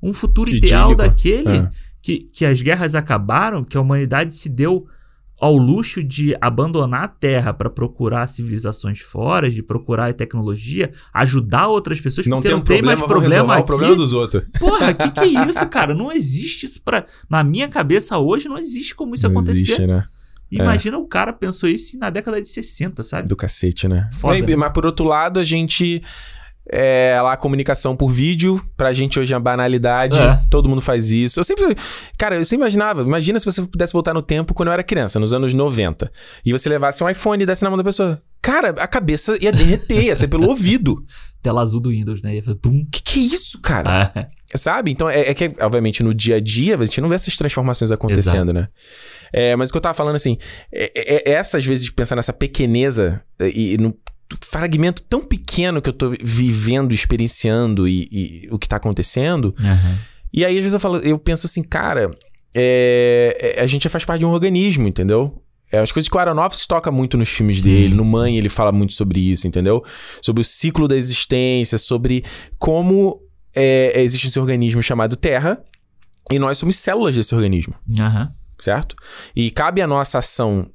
Um 0.01 0.13
futuro 0.13 0.51
ideal 0.51 0.91
Idílico. 0.91 1.09
daquele 1.09 1.57
É. 1.57 1.71
que, 2.05 2.29
que 2.31 2.45
as 2.45 2.61
guerras 2.61 2.93
acabaram, 2.93 3.63
que 3.63 3.75
a 3.75 3.81
humanidade 3.81 4.31
se 4.31 4.47
deu 4.47 4.85
ao 5.41 5.57
luxo 5.57 6.03
de 6.03 6.37
abandonar 6.39 7.03
a 7.03 7.07
Terra 7.07 7.51
para 7.51 7.67
procurar 7.67 8.27
civilizações 8.27 8.99
fora, 8.99 9.49
de 9.49 9.63
procurar 9.63 10.13
tecnologia, 10.13 10.91
ajudar 11.11 11.65
outras 11.67 11.99
pessoas, 11.99 12.27
porque 12.27 12.47
não 12.47 12.61
tem 12.61 12.83
mais 12.83 12.99
vamos 12.99 13.11
problema 13.11 13.53
aqui. 13.55 13.63
o 13.63 13.65
problema 13.65 13.95
dos 13.95 14.13
outros. 14.13 14.43
Porra, 14.59 14.93
que 14.93 15.09
que 15.09 15.19
é 15.19 15.25
isso, 15.49 15.67
cara? 15.67 15.95
Não 15.95 16.11
existe 16.11 16.67
isso 16.67 16.79
pra... 16.83 17.07
Na 17.27 17.43
minha 17.43 17.67
cabeça 17.67 18.19
hoje, 18.19 18.47
não 18.47 18.59
existe 18.59 18.93
como 18.93 19.15
isso 19.15 19.27
Não 19.27 19.31
acontecer. 19.31 19.61
existe, 19.61 19.87
né? 19.87 20.05
Imagina 20.51 20.99
o 20.99 21.07
cara 21.07 21.33
pensou 21.33 21.67
isso 21.67 21.97
na 21.97 22.11
década 22.11 22.39
de 22.39 22.47
60, 22.47 23.01
sabe? 23.03 23.27
Do 23.27 23.35
cacete, 23.35 23.87
né? 23.87 24.07
Foda, 24.13 24.37
Mas, 24.37 24.47
né? 24.47 24.55
mas 24.55 24.71
por 24.71 24.85
outro 24.85 25.05
lado, 25.05 25.39
a 25.39 25.43
gente. 25.43 26.03
É, 26.71 27.19
lá 27.21 27.33
a 27.33 27.37
comunicação 27.37 27.95
por 27.95 28.09
vídeo, 28.11 28.59
pra 28.75 28.91
gente 28.93 29.19
hoje 29.19 29.31
é 29.33 29.37
uma 29.37 29.41
banalidade. 29.43 30.19
É. 30.19 30.39
Todo 30.49 30.67
mundo 30.67 30.81
faz 30.81 31.11
isso. 31.11 31.39
Eu 31.39 31.43
sempre. 31.43 31.75
Cara, 32.17 32.35
eu 32.35 32.45
sempre 32.45 32.63
imaginava. 32.63 33.01
Imagina 33.03 33.39
se 33.39 33.45
você 33.45 33.61
pudesse 33.61 33.93
voltar 33.93 34.13
no 34.13 34.21
tempo 34.21 34.53
quando 34.53 34.67
eu 34.69 34.73
era 34.73 34.83
criança, 34.83 35.19
nos 35.19 35.31
anos 35.33 35.53
90. 35.53 36.11
E 36.43 36.51
você 36.51 36.67
levasse 36.67 37.03
um 37.03 37.09
iPhone 37.09 37.43
e 37.43 37.45
desse 37.45 37.63
na 37.63 37.69
mão 37.69 37.77
da 37.77 37.83
pessoa. 37.83 38.21
Cara, 38.41 38.69
a 38.69 38.87
cabeça 38.87 39.37
ia 39.41 39.51
derreter, 39.51 40.05
ia 40.05 40.15
ser 40.15 40.27
pelo 40.27 40.47
ouvido. 40.47 41.03
Tela 41.41 41.61
azul 41.61 41.79
do 41.79 41.89
Windows, 41.89 42.23
né? 42.23 42.35
Ia 42.35 42.43
fazer 42.43 42.57
pum. 42.57 42.85
Que 42.91 43.01
que 43.03 43.19
é 43.19 43.23
isso, 43.23 43.61
cara? 43.61 44.11
Ah, 44.13 44.27
Sabe? 44.55 44.89
Então, 44.91 45.09
é, 45.09 45.29
é 45.29 45.33
que, 45.33 45.51
obviamente, 45.59 46.01
no 46.01 46.13
dia 46.13 46.37
a 46.37 46.39
dia, 46.39 46.77
a 46.77 46.85
gente 46.85 47.01
não 47.01 47.09
vê 47.09 47.15
essas 47.15 47.35
transformações 47.35 47.91
acontecendo, 47.91 48.53
né? 48.53 48.67
É, 49.33 49.55
mas 49.55 49.69
o 49.69 49.71
que 49.73 49.77
eu 49.77 49.81
tava 49.81 49.93
falando, 49.93 50.15
assim, 50.15 50.37
é, 50.71 50.91
é- 50.95 51.31
é 51.31 51.33
essas 51.33 51.65
vezes 51.65 51.85
de 51.85 51.91
pensar 51.91 52.15
nessa 52.15 52.31
pequeneza 52.31 53.21
é, 53.39 53.49
e, 53.49 53.77
no 53.77 53.93
fragmento 54.43 55.03
tão 55.03 55.21
pequeno 55.23 55.81
que 55.81 55.89
eu 55.89 55.93
tô 55.93 56.11
vivendo, 56.21 56.93
experienciando 56.93 57.87
e, 57.87 58.07
e 58.11 58.47
o 58.51 58.57
que 58.59 58.67
tá 58.67 58.75
acontecendo. 58.77 59.55
aham. 59.59 59.97
E 60.33 60.43
aí, 60.43 60.53
às 60.55 60.61
vezes, 60.61 60.73
eu, 60.73 60.79
falo, 60.79 60.97
eu 60.97 61.17
penso 61.17 61.45
assim, 61.47 61.63
cara, 61.63 62.11
é, 62.53 63.55
é- 63.57 63.61
a 63.61 63.67
gente 63.67 63.87
faz 63.87 64.03
parte 64.03 64.19
de 64.19 64.25
um 64.25 64.31
organismo, 64.31 64.87
entendeu? 64.87 65.41
É, 65.71 65.79
as 65.79 65.91
coisas 65.91 66.09
que 66.09 66.15
o 66.15 66.19
Aronofsky 66.19 66.67
toca 66.67 66.91
muito 66.91 67.17
nos 67.17 67.29
filmes 67.29 67.57
Sim, 67.61 67.69
dele. 67.69 67.95
No 67.95 68.03
sim. 68.03 68.11
Mãe, 68.11 68.37
ele 68.37 68.49
fala 68.49 68.71
muito 68.71 68.93
sobre 68.93 69.19
isso, 69.19 69.47
entendeu? 69.47 69.83
Sobre 70.21 70.41
o 70.41 70.43
ciclo 70.45 70.87
da 70.87 70.95
existência, 70.95 71.77
sobre 71.77 72.23
como 72.57 73.21
é, 73.55 74.01
existe 74.01 74.27
esse 74.27 74.39
organismo 74.39 74.81
chamado 74.83 75.15
Terra 75.15 75.63
e 76.31 76.37
nós 76.39 76.57
somos 76.57 76.75
células 76.77 77.15
desse 77.15 77.33
organismo, 77.33 77.73
Aham. 77.99 78.31
certo? 78.59 78.95
E 79.35 79.49
cabe 79.51 79.81
a 79.81 79.87
nossa 79.87 80.19
ação 80.19 80.69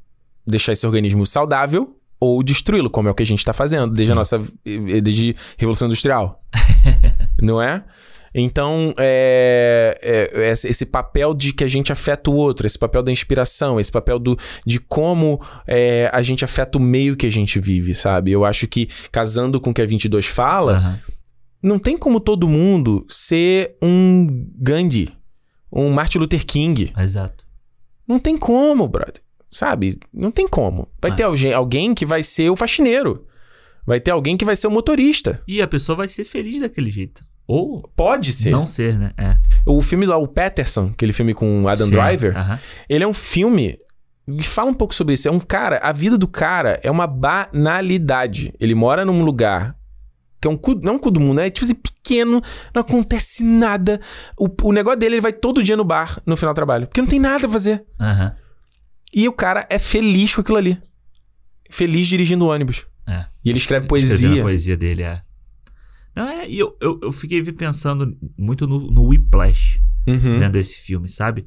deixar 0.46 0.72
esse 0.72 0.86
organismo 0.86 1.24
saudável 1.26 1.96
ou 2.20 2.42
destruí-lo, 2.42 2.90
como 2.90 3.08
é 3.08 3.10
o 3.10 3.14
que 3.14 3.22
a 3.22 3.26
gente 3.26 3.38
está 3.38 3.54
fazendo 3.54 3.86
desde 3.86 4.06
Sim. 4.06 4.12
a 4.12 4.14
nossa 4.14 4.38
desde 5.02 5.34
a 5.38 5.42
Revolução 5.58 5.88
Industrial. 5.88 6.40
não 7.40 7.60
é? 7.60 7.82
Então, 8.34 8.94
é, 8.96 9.98
é, 10.02 10.50
esse 10.50 10.68
esse 10.68 10.86
papel 10.86 11.34
de 11.34 11.52
que 11.52 11.64
a 11.64 11.68
gente 11.68 11.92
afeta 11.92 12.30
o 12.30 12.34
outro, 12.34 12.66
esse 12.66 12.78
papel 12.78 13.02
da 13.02 13.10
inspiração, 13.10 13.80
esse 13.80 13.90
papel 13.90 14.18
do, 14.18 14.36
de 14.64 14.78
como 14.78 15.40
é, 15.66 16.08
a 16.12 16.22
gente 16.22 16.44
afeta 16.44 16.78
o 16.78 16.80
meio 16.80 17.16
que 17.16 17.26
a 17.26 17.32
gente 17.32 17.58
vive, 17.58 17.94
sabe? 17.94 18.30
Eu 18.30 18.44
acho 18.44 18.68
que, 18.68 18.88
casando 19.10 19.60
com 19.60 19.70
o 19.70 19.74
que 19.74 19.82
a 19.82 19.86
22 19.86 20.26
fala, 20.26 20.76
aham. 20.76 21.00
não 21.60 21.78
tem 21.78 21.98
como 21.98 22.20
todo 22.20 22.48
mundo 22.48 23.04
ser 23.08 23.76
um 23.82 24.26
Gandhi, 24.56 25.12
um 25.72 25.90
Martin 25.90 26.18
Luther 26.18 26.46
King. 26.46 26.92
Exato. 26.96 27.44
Não 28.06 28.18
tem 28.20 28.38
como, 28.38 28.86
brother. 28.86 29.22
Sabe? 29.50 29.98
Não 30.14 30.30
tem 30.30 30.46
como. 30.46 30.86
Vai 31.02 31.10
Ah. 31.10 31.14
ter 31.14 31.22
alguém, 31.24 31.52
alguém 31.52 31.92
que 31.94 32.06
vai 32.06 32.22
ser 32.22 32.48
o 32.50 32.56
faxineiro. 32.56 33.26
Vai 33.84 33.98
ter 33.98 34.12
alguém 34.12 34.36
que 34.36 34.44
vai 34.44 34.54
ser 34.54 34.68
o 34.68 34.70
motorista. 34.70 35.42
E 35.48 35.60
a 35.60 35.66
pessoa 35.66 35.96
vai 35.96 36.06
ser 36.08 36.24
feliz 36.24 36.60
daquele 36.60 36.90
jeito. 36.90 37.22
Ou 37.48 37.82
Pode 37.96 38.32
ser. 38.32 38.50
não 38.50 38.64
ser, 38.66 38.96
né? 38.96 39.10
É. 39.18 39.36
O 39.66 39.82
filme 39.82 40.06
lá, 40.06 40.16
o 40.16 40.28
Patterson, 40.28 40.90
aquele 40.92 41.12
filme 41.12 41.34
com 41.34 41.66
Adam 41.66 41.86
Sim, 41.86 41.92
Driver, 41.92 42.34
ele 42.88 43.02
é 43.02 43.06
um 43.08 43.12
filme. 43.12 43.76
Fala 44.44 44.70
um 44.70 44.74
pouco 44.74 44.94
sobre 44.94 45.14
isso. 45.14 45.26
É 45.26 45.32
um 45.32 45.40
cara, 45.40 45.78
a 45.78 45.90
vida 45.90 46.16
do 46.16 46.28
cara 46.28 46.78
é 46.84 46.90
uma 46.90 47.08
banalidade. 47.08 48.54
Ele 48.60 48.74
mora 48.74 49.04
num 49.04 49.22
lugar 49.24 49.74
que 50.40 50.46
é 50.48 50.50
um 50.50 50.56
cu, 50.56 50.74
não 50.76 50.92
é 50.94 50.96
um 50.96 50.98
cu 50.98 51.10
do 51.10 51.20
mundo, 51.20 51.40
é 51.40 51.50
tipo 51.50 51.66
assim, 51.66 51.74
pequeno, 51.74 52.40
não 52.74 52.80
acontece 52.80 53.44
nada. 53.44 54.00
O, 54.38 54.48
o 54.62 54.72
negócio 54.72 54.98
dele, 54.98 55.16
ele 55.16 55.20
vai 55.20 55.32
todo 55.34 55.62
dia 55.62 55.76
no 55.76 55.84
bar 55.84 56.18
no 56.24 56.34
final 56.36 56.54
do 56.54 56.56
trabalho, 56.56 56.86
porque 56.86 57.00
não 57.00 57.08
tem 57.08 57.18
nada 57.18 57.40
pra 57.40 57.48
fazer. 57.50 57.84
Aham. 58.00 58.34
E 59.14 59.28
o 59.28 59.32
cara 59.32 59.66
é 59.70 59.78
feliz 59.78 60.34
com 60.34 60.40
aquilo 60.40 60.56
ali. 60.58 60.78
Feliz 61.68 62.06
dirigindo 62.08 62.46
ônibus. 62.46 62.86
É. 63.06 63.26
E 63.44 63.50
ele 63.50 63.58
escreve 63.58 63.86
poesia. 63.86 64.40
a 64.40 64.42
poesia 64.42 64.76
dele, 64.76 65.02
é. 65.02 65.22
Não, 66.14 66.28
é, 66.28 66.48
e 66.48 66.58
eu, 66.58 66.76
eu, 66.80 66.98
eu 67.02 67.12
fiquei 67.12 67.42
pensando 67.52 68.16
muito 68.36 68.66
no, 68.66 68.90
no 68.90 69.06
Whiplash, 69.08 69.80
Uhum. 70.06 70.38
vendo 70.40 70.56
esse 70.56 70.76
filme, 70.76 71.08
sabe? 71.08 71.46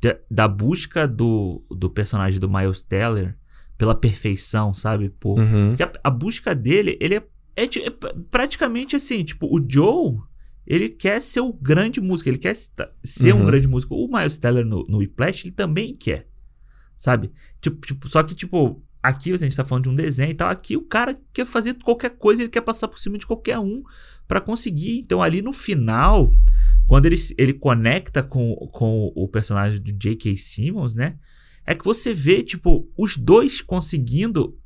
Da, 0.00 0.16
da 0.30 0.46
busca 0.48 1.08
do, 1.08 1.64
do 1.70 1.88
personagem 1.90 2.38
do 2.38 2.48
Miles 2.48 2.82
Teller 2.84 3.36
pela 3.78 3.94
perfeição, 3.94 4.72
sabe? 4.74 5.08
Por, 5.08 5.38
Uhum. 5.40 5.68
Porque 5.70 5.82
a, 5.82 5.92
a 6.04 6.10
busca 6.10 6.54
dele, 6.54 6.96
ele 7.00 7.16
é, 7.16 7.22
é, 7.56 7.64
é 7.64 7.90
pra- 7.90 8.14
praticamente 8.30 8.94
assim, 8.94 9.24
tipo, 9.24 9.46
o 9.46 9.64
Joe, 9.68 10.16
ele 10.66 10.88
quer 10.88 11.20
ser 11.20 11.40
o 11.40 11.52
grande 11.52 12.00
músico, 12.00 12.28
ele 12.28 12.38
quer 12.38 12.54
ser 12.54 13.34
um 13.34 13.38
Uhum. 13.40 13.46
grande 13.46 13.66
músico. 13.66 13.94
O 13.96 14.06
Miles 14.06 14.38
Teller 14.38 14.64
no, 14.64 14.84
no 14.88 14.98
Whiplash, 14.98 15.44
ele 15.46 15.54
também 15.54 15.94
quer, 15.94 16.28
sabe? 16.96 17.32
Tipo, 17.60 17.86
tipo, 17.86 18.08
só 18.08 18.22
que, 18.22 18.34
tipo, 18.34 18.82
aqui 19.02 19.32
a 19.32 19.36
gente 19.36 19.56
tá 19.56 19.64
falando 19.64 19.84
de 19.84 19.90
um 19.90 19.94
desenho 19.94 20.30
e 20.30 20.34
tal, 20.34 20.48
aqui 20.48 20.76
o 20.76 20.82
cara 20.82 21.14
quer 21.32 21.44
fazer 21.44 21.74
qualquer 21.74 22.10
coisa, 22.10 22.42
ele 22.42 22.48
quer 22.48 22.62
passar 22.62 22.88
por 22.88 22.98
cima 22.98 23.18
de 23.18 23.26
qualquer 23.26 23.58
um 23.58 23.82
pra 24.26 24.40
conseguir. 24.40 24.98
Então, 24.98 25.22
ali 25.22 25.42
no 25.42 25.52
final, 25.52 26.30
quando 26.86 27.06
ele, 27.06 27.16
ele 27.36 27.52
conecta 27.52 28.22
com, 28.22 28.54
com 28.72 29.12
o 29.14 29.28
personagem 29.28 29.80
do 29.80 29.92
J.K. 29.92 30.36
Simmons, 30.36 30.94
né? 30.94 31.16
É 31.66 31.74
que 31.74 31.84
você 31.84 32.12
vê, 32.12 32.42
tipo, 32.42 32.90
os 32.96 33.16
dois 33.16 33.60
conseguindo 33.60 34.58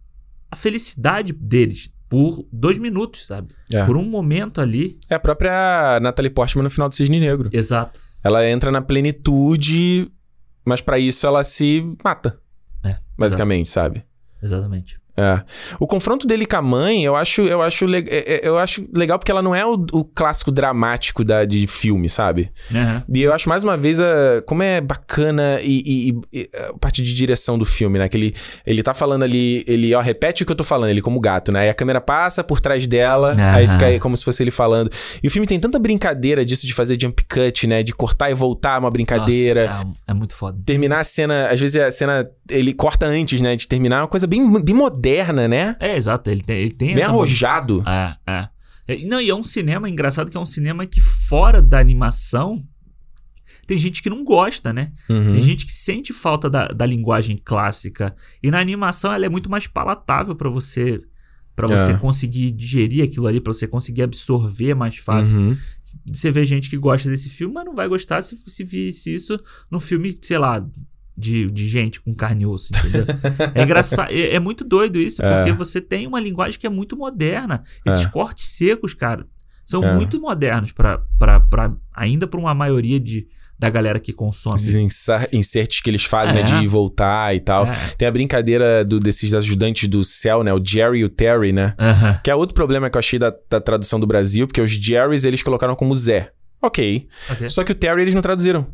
a 0.51 0.57
felicidade 0.57 1.33
deles 1.33 1.91
por 2.09 2.47
dois 2.53 2.79
minutos, 2.79 3.27
sabe? 3.27 3.55
É. 3.73 3.85
Por 3.85 3.97
um 3.97 4.05
momento 4.05 4.61
ali. 4.61 4.99
É 5.11 5.15
a 5.15 5.21
própria 5.21 6.01
Natalie 6.01 6.31
Portman 6.31 6.65
no 6.65 6.71
final 6.71 6.89
do 6.89 6.95
Cisne 6.95 7.21
Negro. 7.21 7.51
Exato. 7.53 8.01
Ela 8.25 8.49
entra 8.49 8.73
na 8.73 8.81
plenitude, 8.81 10.11
mas 10.69 10.81
pra 10.81 10.99
isso 10.99 11.27
ela 11.27 11.43
se 11.43 11.83
mata, 12.05 12.39
É, 12.85 12.97
basicamente, 13.17 13.69
sabe? 13.69 14.05
Exatamente. 14.43 15.01
É. 15.19 15.43
O 15.81 15.87
confronto 15.87 16.27
dele 16.29 16.47
com 16.47 16.57
a 16.57 16.63
mãe, 16.63 17.05
eu 17.05 17.17
acho, 17.17 17.43
eu 17.43 17.61
acho, 17.61 17.85
é- 17.93 17.99
é- 18.09 18.41
eu 18.45 18.57
acho 18.57 18.87
legal 18.95 19.19
porque 19.19 19.33
ela 19.33 19.43
não 19.43 19.53
é 19.53 19.67
o, 19.67 19.75
o 19.93 20.05
clássico 20.05 20.53
dramático 20.53 21.25
da, 21.25 21.45
de 21.45 21.67
filme, 21.67 22.09
sabe? 22.09 22.53
Aham. 22.73 23.03
E 23.13 23.23
eu 23.23 23.33
acho 23.35 23.49
mais 23.49 23.65
uma 23.65 23.77
vez 23.77 24.01
a, 24.01 24.43
como 24.47 24.63
é 24.63 24.81
bacana 24.81 25.59
e, 25.61 26.13
e- 26.33 26.41
e 26.41 26.49
a 26.71 26.79
parte 26.79 27.03
de 27.03 27.13
direção 27.15 27.59
do 27.59 27.65
filme, 27.65 27.99
né? 27.99 28.09
Que 28.09 28.17
ele, 28.17 28.35
ele 28.65 28.83
tá 28.83 28.95
falando 28.95 29.25
ali, 29.25 29.65
ele, 29.67 29.93
ó, 29.93 30.01
repete 30.01 30.45
o 30.45 30.47
que 30.47 30.53
eu 30.53 30.57
tô 30.57 30.63
falando, 30.65 30.91
ele 30.91 31.03
como 31.03 31.19
gato, 31.21 31.51
né? 31.51 31.61
Aí 31.63 31.69
a 31.69 31.75
câmera 31.75 32.01
passa 32.01 32.45
por 32.45 32.61
trás 32.61 32.87
dela, 32.87 33.33
Aham. 33.33 33.55
aí 33.55 33.67
fica 33.69 33.87
aí 33.87 33.99
como 33.99 34.17
se 34.17 34.25
fosse 34.25 34.43
ele 34.43 34.53
falando. 34.53 34.89
E 35.21 35.27
o 35.27 35.31
filme 35.31 35.47
tem 35.49 35.59
tanta 35.59 35.79
brincadeira 35.81 36.45
disso 36.45 36.65
de 36.67 36.73
fazer 36.75 36.97
jump 37.01 37.25
cut, 37.25 37.67
né? 37.67 37.83
De 37.83 37.93
cortar 37.93 38.31
e 38.31 38.35
voltar 38.35 38.79
uma 38.79 38.91
brincadeira. 38.91 39.67
Nossa, 39.69 39.89
é, 40.07 40.11
é 40.13 40.15
muito 40.15 40.33
foda. 40.35 40.59
Terminar 40.65 41.01
a 41.01 41.05
cena, 41.05 41.49
às 41.49 41.59
vezes 41.61 41.77
a 41.83 41.91
cena 41.91 42.29
ele 42.51 42.73
corta 42.73 43.07
antes, 43.07 43.41
né? 43.41 43.55
De 43.57 43.67
terminar, 43.69 43.97
é 43.99 44.01
uma 44.03 44.09
coisa 44.09 44.27
bem, 44.27 44.63
bem 44.63 44.75
moderna, 44.75 45.47
né? 45.49 45.77
É, 45.81 45.97
exato. 45.97 46.31
Ele 46.31 46.41
tem, 46.43 46.59
ele 46.59 46.71
tem 46.73 46.95
Bem 46.95 47.05
arrojado. 47.05 47.83
É, 47.87 48.17
é. 48.27 48.49
É, 48.89 49.05
Não, 49.07 49.21
e 49.21 49.29
é 49.29 49.35
um 49.35 49.45
cinema 49.45 49.89
engraçado 49.89 50.31
que 50.31 50.37
é 50.37 50.41
um 50.41 50.47
cinema 50.47 50.87
que 50.87 51.01
fora 51.01 51.61
da 51.61 51.79
animação 51.79 52.63
tem 53.67 53.77
gente 53.77 54.03
que 54.03 54.09
não 54.09 54.25
gosta, 54.25 54.73
né? 54.73 54.93
Uhum. 55.11 55.33
Tem 55.33 55.43
gente 55.43 55.67
que 55.67 55.75
sente 55.75 56.11
falta 56.11 56.49
da, 56.49 56.69
da 56.69 56.87
linguagem 56.87 57.37
clássica. 57.37 58.17
E 58.43 58.51
na 58.51 58.59
animação 58.59 59.13
ela 59.13 59.27
é 59.27 59.29
muito 59.29 59.51
mais 59.51 59.67
palatável 59.67 60.35
pra 60.35 60.49
você 60.49 61.01
para 61.55 61.67
você 61.67 61.91
É. 61.91 61.97
conseguir 61.99 62.53
digerir 62.53 63.03
aquilo 63.05 63.27
ali, 63.27 63.41
pra 63.41 63.53
você 63.53 63.67
conseguir 63.67 64.03
absorver 64.05 64.75
mais 64.75 64.97
fácil. 64.97 65.41
Uhum. 65.41 65.57
Você 66.07 66.31
vê 66.31 66.45
gente 66.45 66.71
que 66.71 66.79
gosta 66.79 67.11
desse 67.11 67.29
filme, 67.29 67.53
mas 67.53 67.65
não 67.65 67.75
vai 67.75 67.89
gostar 67.89 68.23
se, 68.23 68.39
se 68.47 68.63
visse 68.63 69.13
isso 69.13 69.37
num 69.69 69.81
filme, 69.81 70.15
sei 70.23 70.39
lá, 70.39 70.65
de, 71.19 71.51
de 71.51 71.67
gente 71.67 72.01
com 72.01 72.15
carne 72.15 72.45
e 72.45 72.47
osso, 72.47 72.71
entendeu? 72.79 73.05
é 73.55 73.63
engraçado, 73.65 74.13
é, 74.13 74.35
é 74.35 74.39
muito 74.39 74.65
doido 74.65 75.01
isso, 75.01 75.21
É. 75.23 75.37
porque 75.37 75.53
você 75.53 75.81
tem 75.81 76.07
uma 76.07 76.21
linguagem 76.21 76.59
que 76.59 76.67
é 76.67 76.71
muito 76.71 76.97
moderna. 76.97 77.63
Esses 77.85 78.07
É. 78.07 78.09
cortes 78.11 78.47
secos, 78.47 78.95
cara, 78.95 79.27
são 79.67 79.83
É. 79.83 79.95
muito 79.95 80.21
modernos 80.21 80.71
para 80.73 81.03
ainda 81.95 82.27
pra 82.27 82.39
uma 82.39 82.55
maioria 82.55 83.01
de, 83.01 83.27
da 83.59 83.69
galera 83.69 83.99
que 83.99 84.13
consome. 84.13 84.55
Esses 84.55 84.77
inserts 85.33 85.81
que 85.81 85.91
eles 85.91 86.05
fazem, 86.05 86.35
né? 86.37 86.41
É. 86.43 86.45
De 86.45 86.55
ir 86.55 86.63
e 86.63 86.67
voltar 86.69 87.35
e 87.35 87.41
tal. 87.41 87.67
É. 87.67 87.73
Tem 87.99 88.07
a 88.07 88.11
brincadeira 88.13 88.85
do- 88.85 89.01
desses 89.01 89.35
ajudantes 89.35 89.89
do 89.89 90.05
céu, 90.05 90.45
né? 90.45 90.55
O 90.55 90.65
Jerry 90.65 91.01
e 91.01 91.05
o 91.05 91.09
Terry, 91.09 91.53
né? 91.53 91.75
Aham. 91.79 92.21
Que 92.23 92.31
é 92.31 92.35
outro 92.37 92.55
problema 92.55 92.89
que 92.89 92.97
eu 92.97 93.01
achei 93.01 93.19
da, 93.19 93.35
da 93.51 93.61
tradução 93.61 93.99
do 93.99 94.07
Brasil, 94.07 94.47
porque 94.47 94.61
os 94.61 94.71
Jerrys 94.71 95.25
eles 95.25 95.43
colocaram 95.43 95.75
como 95.75 95.95
Zé. 95.95 96.31
Ok. 96.63 97.09
Ok. 97.31 97.49
Só 97.49 97.63
que 97.65 97.73
o 97.73 97.75
Terry 97.75 98.03
eles 98.03 98.15
não 98.15 98.23
traduziram. 98.23 98.67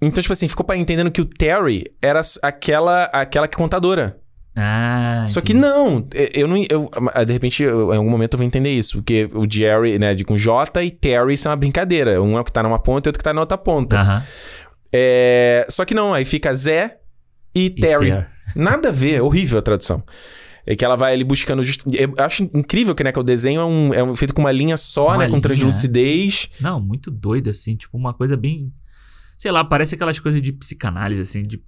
Então, 0.00 0.22
tipo 0.22 0.32
assim, 0.32 0.48
ficou 0.48 0.66
entendendo 0.74 1.10
que 1.10 1.20
o 1.20 1.24
Terry 1.24 1.84
era 2.00 2.20
aquela, 2.42 3.04
aquela 3.04 3.46
que 3.48 3.54
é 3.56 3.58
contadora. 3.58 4.18
Ah, 4.56 5.24
Só 5.28 5.40
que 5.40 5.52
não, 5.52 6.06
eu- 6.32 6.46
não. 6.46 6.56
Eu, 6.56 6.88
de 7.26 7.32
repente, 7.32 7.62
eu- 7.62 7.92
em 7.92 7.96
algum 7.96 8.08
momento 8.08 8.34
eu 8.34 8.38
vou 8.38 8.46
entender 8.46 8.70
isso. 8.70 8.98
Porque 8.98 9.28
o 9.34 9.50
Jerry, 9.50 9.98
né, 9.98 10.14
de 10.14 10.24
com 10.24 10.36
J 10.36 10.82
e 10.84 10.90
Terry 10.92 11.36
são 11.36 11.50
uma 11.50 11.56
brincadeira. 11.56 12.22
Um 12.22 12.38
é 12.38 12.40
o 12.40 12.44
que 12.44 12.52
tá 12.52 12.62
numa 12.62 12.78
ponta 12.78 13.08
e 13.08 13.10
outro 13.10 13.18
que 13.18 13.24
tá 13.24 13.32
na 13.32 13.40
outra 13.40 13.58
ponta. 13.58 13.98
Aham. 14.00 14.22
É, 14.92 15.66
só 15.68 15.84
que 15.84 15.92
não, 15.94 16.14
aí 16.14 16.24
fica 16.24 16.54
Zé 16.54 16.98
e 17.54 17.64
E 17.66 17.70
Terry. 17.70 18.12
Ter. 18.12 18.28
Nada 18.54 18.90
a 18.90 18.92
ver, 18.92 19.14
é 19.14 19.22
horrível 19.22 19.58
a 19.58 19.62
tradução. 19.62 20.02
É 20.66 20.76
que 20.76 20.84
ela 20.84 20.96
vai 20.96 21.12
ali 21.12 21.24
buscando. 21.24 21.62
Just... 21.64 21.82
Eu 21.92 22.14
acho 22.18 22.44
incrível 22.54 22.94
que, 22.94 23.02
né, 23.02 23.10
que 23.12 23.18
o 23.18 23.22
desenho 23.24 23.60
é, 23.60 23.64
um, 23.64 23.94
é 23.94 24.02
um- 24.04 24.14
feito 24.14 24.32
com 24.32 24.40
uma 24.40 24.52
linha 24.52 24.76
só, 24.76 25.08
Uma 25.08 25.18
né? 25.18 25.24
Com 25.24 25.30
linha, 25.32 25.42
translucidez. 25.42 26.48
Não, 26.60 26.80
muito 26.80 27.10
doido, 27.10 27.50
assim, 27.50 27.74
tipo, 27.76 27.96
uma 27.98 28.14
coisa 28.14 28.36
bem. 28.36 28.72
Sei 29.44 29.52
lá, 29.52 29.62
parece 29.62 29.94
aquelas 29.94 30.18
coisas 30.18 30.40
de 30.40 30.54
psicanálise, 30.54 31.20
assim, 31.20 31.42
de, 31.42 31.62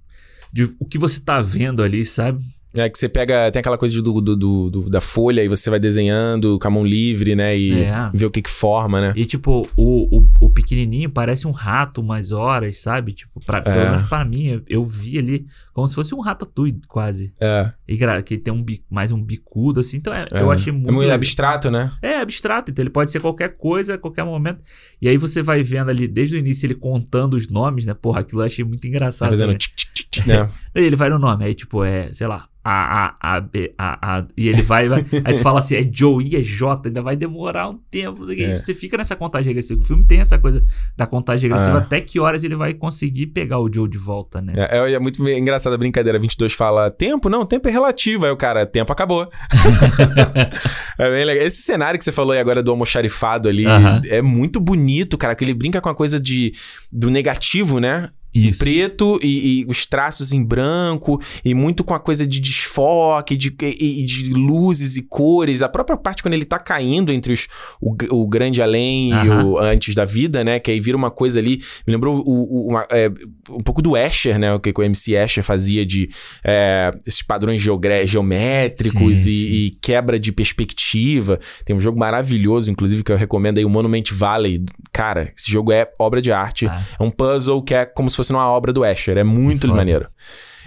de 0.51 0.63
o 0.79 0.85
que 0.87 0.97
você 0.97 1.23
tá 1.23 1.39
vendo 1.39 1.83
ali, 1.83 2.03
sabe? 2.03 2.43
É 2.75 2.89
que 2.89 2.97
você 2.97 3.07
pega, 3.09 3.49
tem 3.51 3.59
aquela 3.59 3.77
coisa 3.77 3.99
do, 4.01 4.21
do- 4.21 4.35
do- 4.35 4.69
do- 4.69 4.89
da 4.89 4.99
folha 5.01 5.41
e 5.43 5.47
você 5.47 5.69
vai 5.69 5.79
desenhando 5.79 6.59
com 6.59 6.67
a 6.67 6.71
mão 6.71 6.85
livre, 6.85 7.35
né? 7.35 7.57
E 7.57 7.83
É. 7.83 8.09
vê 8.13 8.25
o 8.25 8.31
que 8.31 8.41
que 8.41 8.49
forma, 8.49 8.99
né? 9.01 9.13
E, 9.15 9.25
tipo, 9.25 9.67
o, 9.75 10.17
o, 10.19 10.27
o 10.41 10.49
pequenininho 10.49 11.09
parece 11.09 11.47
um 11.47 11.51
rato 11.51 12.01
umas 12.01 12.31
horas, 12.31 12.77
sabe? 12.79 13.13
Tipo, 13.13 13.39
pra, 13.45 13.61
pelo 13.61 13.75
É. 13.79 13.91
menos 13.91 14.09
pra 14.09 14.23
mim, 14.25 14.45
eu, 14.47 14.61
eu 14.67 14.85
vi 14.85 15.17
ali 15.17 15.45
como 15.73 15.87
se 15.87 15.95
fosse 15.95 16.13
um 16.13 16.19
ratatouille, 16.19 16.79
quase. 16.87 17.33
É. 17.39 17.71
E 17.87 17.95
gra- 17.95 18.21
que 18.21 18.37
tem 18.37 18.53
um 18.53 18.65
mais 18.89 19.11
um 19.11 19.23
bicudo, 19.23 19.79
assim. 19.79 19.97
Então, 19.97 20.13
é- 20.13 20.27
é. 20.31 20.41
eu 20.41 20.51
achei 20.51 20.71
muito... 20.73 20.89
É 20.89 20.91
muito 20.91 21.11
abstrato, 21.11 21.71
né? 21.71 21.91
É 22.01 22.17
abstrato, 22.19 22.71
então 22.71 22.83
ele 22.83 22.89
pode 22.89 23.11
ser 23.11 23.19
qualquer 23.21 23.55
coisa, 23.57 23.95
a 23.95 23.97
qualquer 23.97 24.23
momento. 24.25 24.63
E 25.01 25.07
aí 25.07 25.17
você 25.17 25.41
vai 25.41 25.63
vendo 25.63 25.89
ali, 25.89 26.07
desde 26.07 26.35
o 26.35 26.37
início, 26.37 26.65
ele 26.65 26.75
contando 26.75 27.35
os 27.35 27.47
nomes, 27.47 27.85
né? 27.85 27.93
Porra, 27.93 28.19
aquilo 28.21 28.41
eu 28.41 28.45
achei 28.45 28.65
muito 28.65 28.81
Tá 28.81 28.87
engraçado. 28.87 29.29
fazendo 29.29 29.45
também. 29.47 29.57
tic, 29.57 29.73
tic, 29.75 29.86
né? 30.25 30.49
Aí 30.75 30.83
ele 30.83 30.95
vai 30.95 31.09
no 31.09 31.17
nome, 31.19 31.45
aí 31.45 31.53
tipo, 31.55 31.83
é, 31.83 32.11
sei 32.13 32.27
lá, 32.27 32.47
A, 32.63 33.05
A, 33.21 33.35
A, 33.35 33.39
B, 33.41 33.73
A, 33.77 34.17
A, 34.17 34.25
e 34.37 34.49
ele 34.49 34.61
vai, 34.61 34.87
vai 34.89 35.03
aí 35.23 35.35
tu 35.35 35.41
fala 35.41 35.59
assim, 35.59 35.75
é 35.75 35.89
Joe, 35.91 36.23
I, 36.23 36.35
é 36.35 36.41
J, 36.43 36.87
ainda 36.89 37.01
vai 37.01 37.15
demorar 37.15 37.69
um 37.69 37.79
tempo. 37.89 38.29
É. 38.31 38.59
você 38.59 38.73
fica 38.73 38.97
nessa 38.97 39.15
contagem 39.15 39.47
regressiva. 39.47 39.79
O 39.81 39.85
filme 39.85 40.05
tem 40.05 40.19
essa 40.19 40.37
coisa 40.37 40.61
da 40.97 41.07
contagem 41.07 41.49
regressiva, 41.49 41.77
Ah. 41.77 41.81
até 41.81 42.01
que 42.01 42.19
horas 42.19 42.43
ele 42.43 42.55
vai 42.57 42.73
conseguir 42.73 43.27
pegar 43.27 43.59
o 43.59 43.71
Joe 43.73 43.87
de 43.89 43.97
volta, 43.97 44.41
né? 44.41 44.53
É, 44.55 44.77
é- 44.79 44.93
é 44.93 44.99
muito 44.99 45.25
engraçada 45.29 45.75
a 45.75 45.77
brincadeira. 45.79 46.19
22 46.19 46.53
fala 46.53 46.91
tempo? 46.91 47.29
Não, 47.29 47.45
tempo 47.45 47.67
é 47.69 47.71
relativo. 47.71 48.25
Aí 48.25 48.31
o 48.31 48.37
cara, 48.37 48.65
tempo 48.65 48.91
acabou. 48.91 49.29
é 50.99 51.09
bem 51.09 51.25
legal. 51.25 51.45
Esse 51.45 51.61
cenário 51.61 51.97
que 51.97 52.03
você 52.03 52.11
falou 52.11 52.31
aí 52.33 52.39
agora 52.39 52.61
do 52.61 52.71
almoxarifado 52.71 53.47
ali 53.47 53.65
Aham. 53.65 54.01
é 54.05 54.21
muito 54.21 54.59
bonito, 54.59 55.17
cara. 55.17 55.35
Que 55.35 55.43
ele 55.43 55.53
brinca 55.53 55.81
com 55.81 55.89
a 55.89 55.95
coisa 55.95 56.19
de, 56.19 56.53
do 56.91 57.09
negativo, 57.09 57.79
né? 57.79 58.09
Isso. 58.37 58.59
Preto 58.59 59.19
e, 59.23 59.61
e 59.61 59.65
os 59.67 59.85
traços 59.85 60.31
em 60.31 60.43
branco, 60.43 61.19
e 61.43 61.53
muito 61.53 61.83
com 61.83 61.93
a 61.93 61.99
coisa 61.99 62.25
de 62.27 62.39
desfoque, 62.39 63.35
de, 63.37 63.55
e, 63.61 64.01
e 64.01 64.05
de 64.05 64.29
luzes 64.33 64.95
e 64.95 65.01
cores. 65.01 65.61
A 65.61 65.69
própria 65.69 65.97
parte 65.97 66.21
quando 66.21 66.33
ele 66.33 66.45
tá 66.45 66.59
caindo 66.59 67.11
entre 67.11 67.33
os, 67.33 67.47
o, 67.81 67.95
o 68.11 68.27
grande 68.27 68.61
além 68.61 69.09
e 69.09 69.13
Aham. 69.13 69.45
o 69.45 69.57
antes 69.57 69.95
da 69.95 70.05
vida, 70.05 70.43
né? 70.43 70.59
Que 70.59 70.71
aí 70.71 70.79
vira 70.79 70.97
uma 70.97 71.09
coisa 71.11 71.39
ali. 71.39 71.61
Me 71.85 71.93
lembrou 71.93 72.17
o, 72.25 72.65
o- 72.65 72.67
uma- 72.69 72.87
é, 72.91 73.09
um 73.49 73.59
pouco 73.61 73.81
do 73.81 73.95
Escher, 73.97 74.37
né? 74.39 74.53
O 74.53 74.59
que, 74.59 74.71
que 74.73 74.79
o 74.79 74.83
MC 74.83 75.13
Escher 75.15 75.43
fazia 75.43 75.85
de 75.85 76.09
é, 76.43 76.91
esses 77.05 77.21
padrões 77.21 77.61
geométricos 78.05 79.17
Sim, 79.19 79.29
e, 79.29 79.33
sim. 79.33 79.47
e 79.67 79.77
quebra 79.81 80.19
de 80.19 80.31
perspectiva. 80.31 81.39
Tem 81.65 81.75
um 81.75 81.81
jogo 81.81 81.99
maravilhoso, 81.99 82.69
inclusive, 82.71 83.03
que 83.03 83.11
eu 83.11 83.17
recomendo 83.17 83.57
aí, 83.57 83.65
o 83.65 83.69
Monument 83.69 84.03
Valley. 84.11 84.63
Cara, 84.91 85.31
esse 85.37 85.51
jogo 85.51 85.71
é 85.71 85.89
obra 85.99 86.21
de 86.21 86.31
arte. 86.31 86.67
Ah. 86.67 86.81
É 86.99 87.03
um 87.03 87.09
puzzle 87.09 87.61
que 87.61 87.73
é 87.73 87.85
como 87.85 88.09
se 88.09 88.15
fosse 88.15 88.26
uma 88.35 88.47
obra 88.47 88.71
do 88.73 88.83
Escher. 88.85 89.17
É 89.17 89.23
muito 89.23 89.61
Foda. 89.67 89.73
maneiro. 89.75 90.07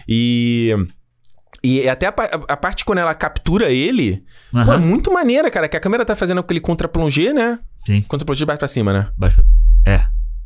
E. 0.08 0.74
E 1.62 1.86
até 1.90 2.06
a, 2.06 2.14
a 2.48 2.56
parte 2.56 2.86
quando 2.86 3.00
ela 3.00 3.14
captura 3.14 3.70
ele, 3.70 4.24
pô, 4.50 4.72
é 4.72 4.78
muito 4.78 5.12
maneira, 5.12 5.50
cara. 5.50 5.68
Que 5.68 5.76
a 5.76 5.80
câmera 5.80 6.06
tá 6.06 6.16
fazendo 6.16 6.40
aquele 6.40 6.58
contra-plongé, 6.60 7.34
né? 7.34 7.58
Sim. 7.86 8.00
Contra-plongé 8.02 8.38
de 8.38 8.46
baixo 8.46 8.58
pra 8.60 8.68
cima, 8.68 8.92
né? 8.94 9.08
Baixa- 9.16 9.44
É. 9.86 10.00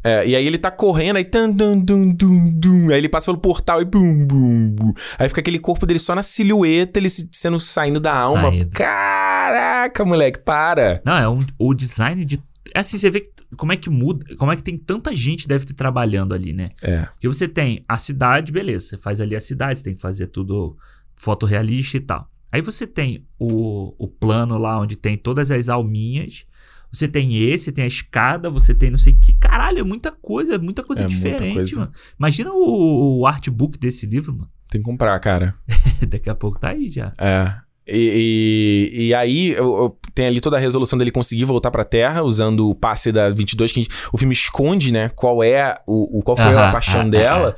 É, 0.06 0.26
e 0.26 0.34
aí 0.36 0.44
ele 0.46 0.58
tá 0.58 0.70
correndo, 0.70 1.16
aí 1.16 1.24
tan, 1.24 1.48
dum, 1.50 1.80
dum, 1.80 2.12
dum, 2.12 2.50
dum, 2.52 2.90
aí 2.90 2.98
ele 2.98 3.08
passa 3.08 3.24
pelo 3.26 3.38
portal 3.38 3.80
e 3.80 3.86
bum, 3.86 4.26
bum, 4.26 4.68
bum. 4.70 4.92
Aí 5.18 5.28
fica 5.28 5.40
aquele 5.40 5.58
corpo 5.58 5.86
dele 5.86 5.98
só 5.98 6.14
na 6.14 6.22
silhueta, 6.22 6.98
ele 6.98 7.08
se- 7.08 7.26
sendo 7.32 7.58
saindo 7.58 7.98
da 8.00 8.12
alma. 8.12 8.50
Saindo. 8.50 8.68
Caraca, 8.70 10.04
moleque, 10.04 10.40
para. 10.40 11.00
Não, 11.04 11.14
é 11.16 11.28
um, 11.28 11.40
o 11.58 11.72
design 11.72 12.22
de. 12.24 12.42
é 12.74 12.80
Assim, 12.80 12.98
você 12.98 13.08
vê 13.08 13.20
que- 13.20 13.30
como 13.56 13.72
é 13.72 13.76
que 13.76 13.90
muda, 13.90 14.34
como 14.36 14.50
é 14.52 14.56
que 14.56 14.62
tem 14.62 14.76
tanta 14.76 15.14
gente 15.14 15.46
deve 15.48 15.64
ter 15.64 15.74
trabalhando 15.74 16.34
ali, 16.34 16.52
né? 16.52 16.70
É. 16.82 17.02
Porque 17.12 17.28
você 17.28 17.46
tem 17.48 17.84
a 17.88 17.96
cidade, 17.98 18.52
beleza, 18.52 18.86
você 18.86 18.98
faz 18.98 19.20
ali 19.20 19.34
a 19.36 19.40
cidade, 19.40 19.78
você 19.78 19.84
tem 19.84 19.94
que 19.94 20.02
fazer 20.02 20.26
tudo 20.28 20.76
fotorrealista 21.14 21.96
e 21.96 22.00
tal. 22.00 22.28
Aí 22.52 22.60
você 22.60 22.86
tem 22.86 23.26
o, 23.38 23.94
o 23.98 24.06
plano 24.06 24.56
lá 24.58 24.78
onde 24.80 24.96
tem 24.96 25.16
todas 25.16 25.50
as 25.50 25.68
alminhas. 25.68 26.46
Você 26.92 27.08
tem 27.08 27.34
esse, 27.50 27.72
tem 27.72 27.82
a 27.82 27.88
escada, 27.88 28.48
você 28.48 28.72
tem 28.72 28.88
não 28.90 28.98
sei 28.98 29.12
que. 29.14 29.36
Caralho, 29.36 29.80
é 29.80 29.82
muita 29.82 30.12
coisa, 30.12 30.54
é 30.54 30.58
muita 30.58 30.84
coisa 30.84 31.02
É 31.02 31.08
muita 31.08 31.16
diferente, 31.18 31.54
coisa. 31.54 31.80
mano. 31.80 31.92
Imagina 32.16 32.50
o, 32.52 33.18
o 33.20 33.26
artbook 33.26 33.76
desse 33.76 34.06
livro, 34.06 34.32
mano. 34.32 34.48
Tem 34.70 34.80
que 34.80 34.84
comprar, 34.88 35.18
cara. 35.18 35.56
Daqui 36.08 36.30
a 36.30 36.34
pouco 36.34 36.60
tá 36.60 36.70
aí 36.70 36.88
já. 36.88 37.12
É. 37.18 37.56
E, 37.86 38.90
e, 38.96 39.06
e 39.08 39.14
aí 39.14 39.50
eu- 39.50 39.76
eu- 39.76 39.96
tem 40.14 40.26
ali 40.26 40.40
toda 40.40 40.56
a 40.56 40.60
resolução 40.60 40.98
dele 40.98 41.10
conseguir 41.10 41.44
voltar 41.44 41.70
pra 41.70 41.84
Terra 41.84 42.22
usando 42.22 42.68
o 42.70 42.74
passe 42.74 43.10
da 43.12 43.28
22 43.30 43.72
que 43.72 43.80
a 43.80 43.82
gente- 43.82 43.94
o 44.12 44.16
filme 44.16 44.32
esconde, 44.32 44.92
né? 44.92 45.10
Qual 45.14 45.42
é 45.42 45.74
o, 45.86 46.18
o- 46.18 46.22
qual 46.22 46.36
foi 46.36 46.46
a 46.54 46.62
Aham, 46.62 46.72
paixão 46.72 47.00
ah, 47.02 47.08
dela. 47.08 47.56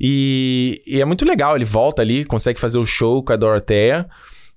E, 0.00 0.80
e 0.86 1.00
é 1.00 1.04
muito 1.04 1.24
legal, 1.24 1.56
ele 1.56 1.64
volta 1.64 2.00
ali, 2.02 2.24
consegue 2.24 2.58
fazer 2.60 2.78
o 2.78 2.86
show 2.86 3.22
com 3.22 3.32
a 3.32 3.36
Dorothea. 3.36 4.06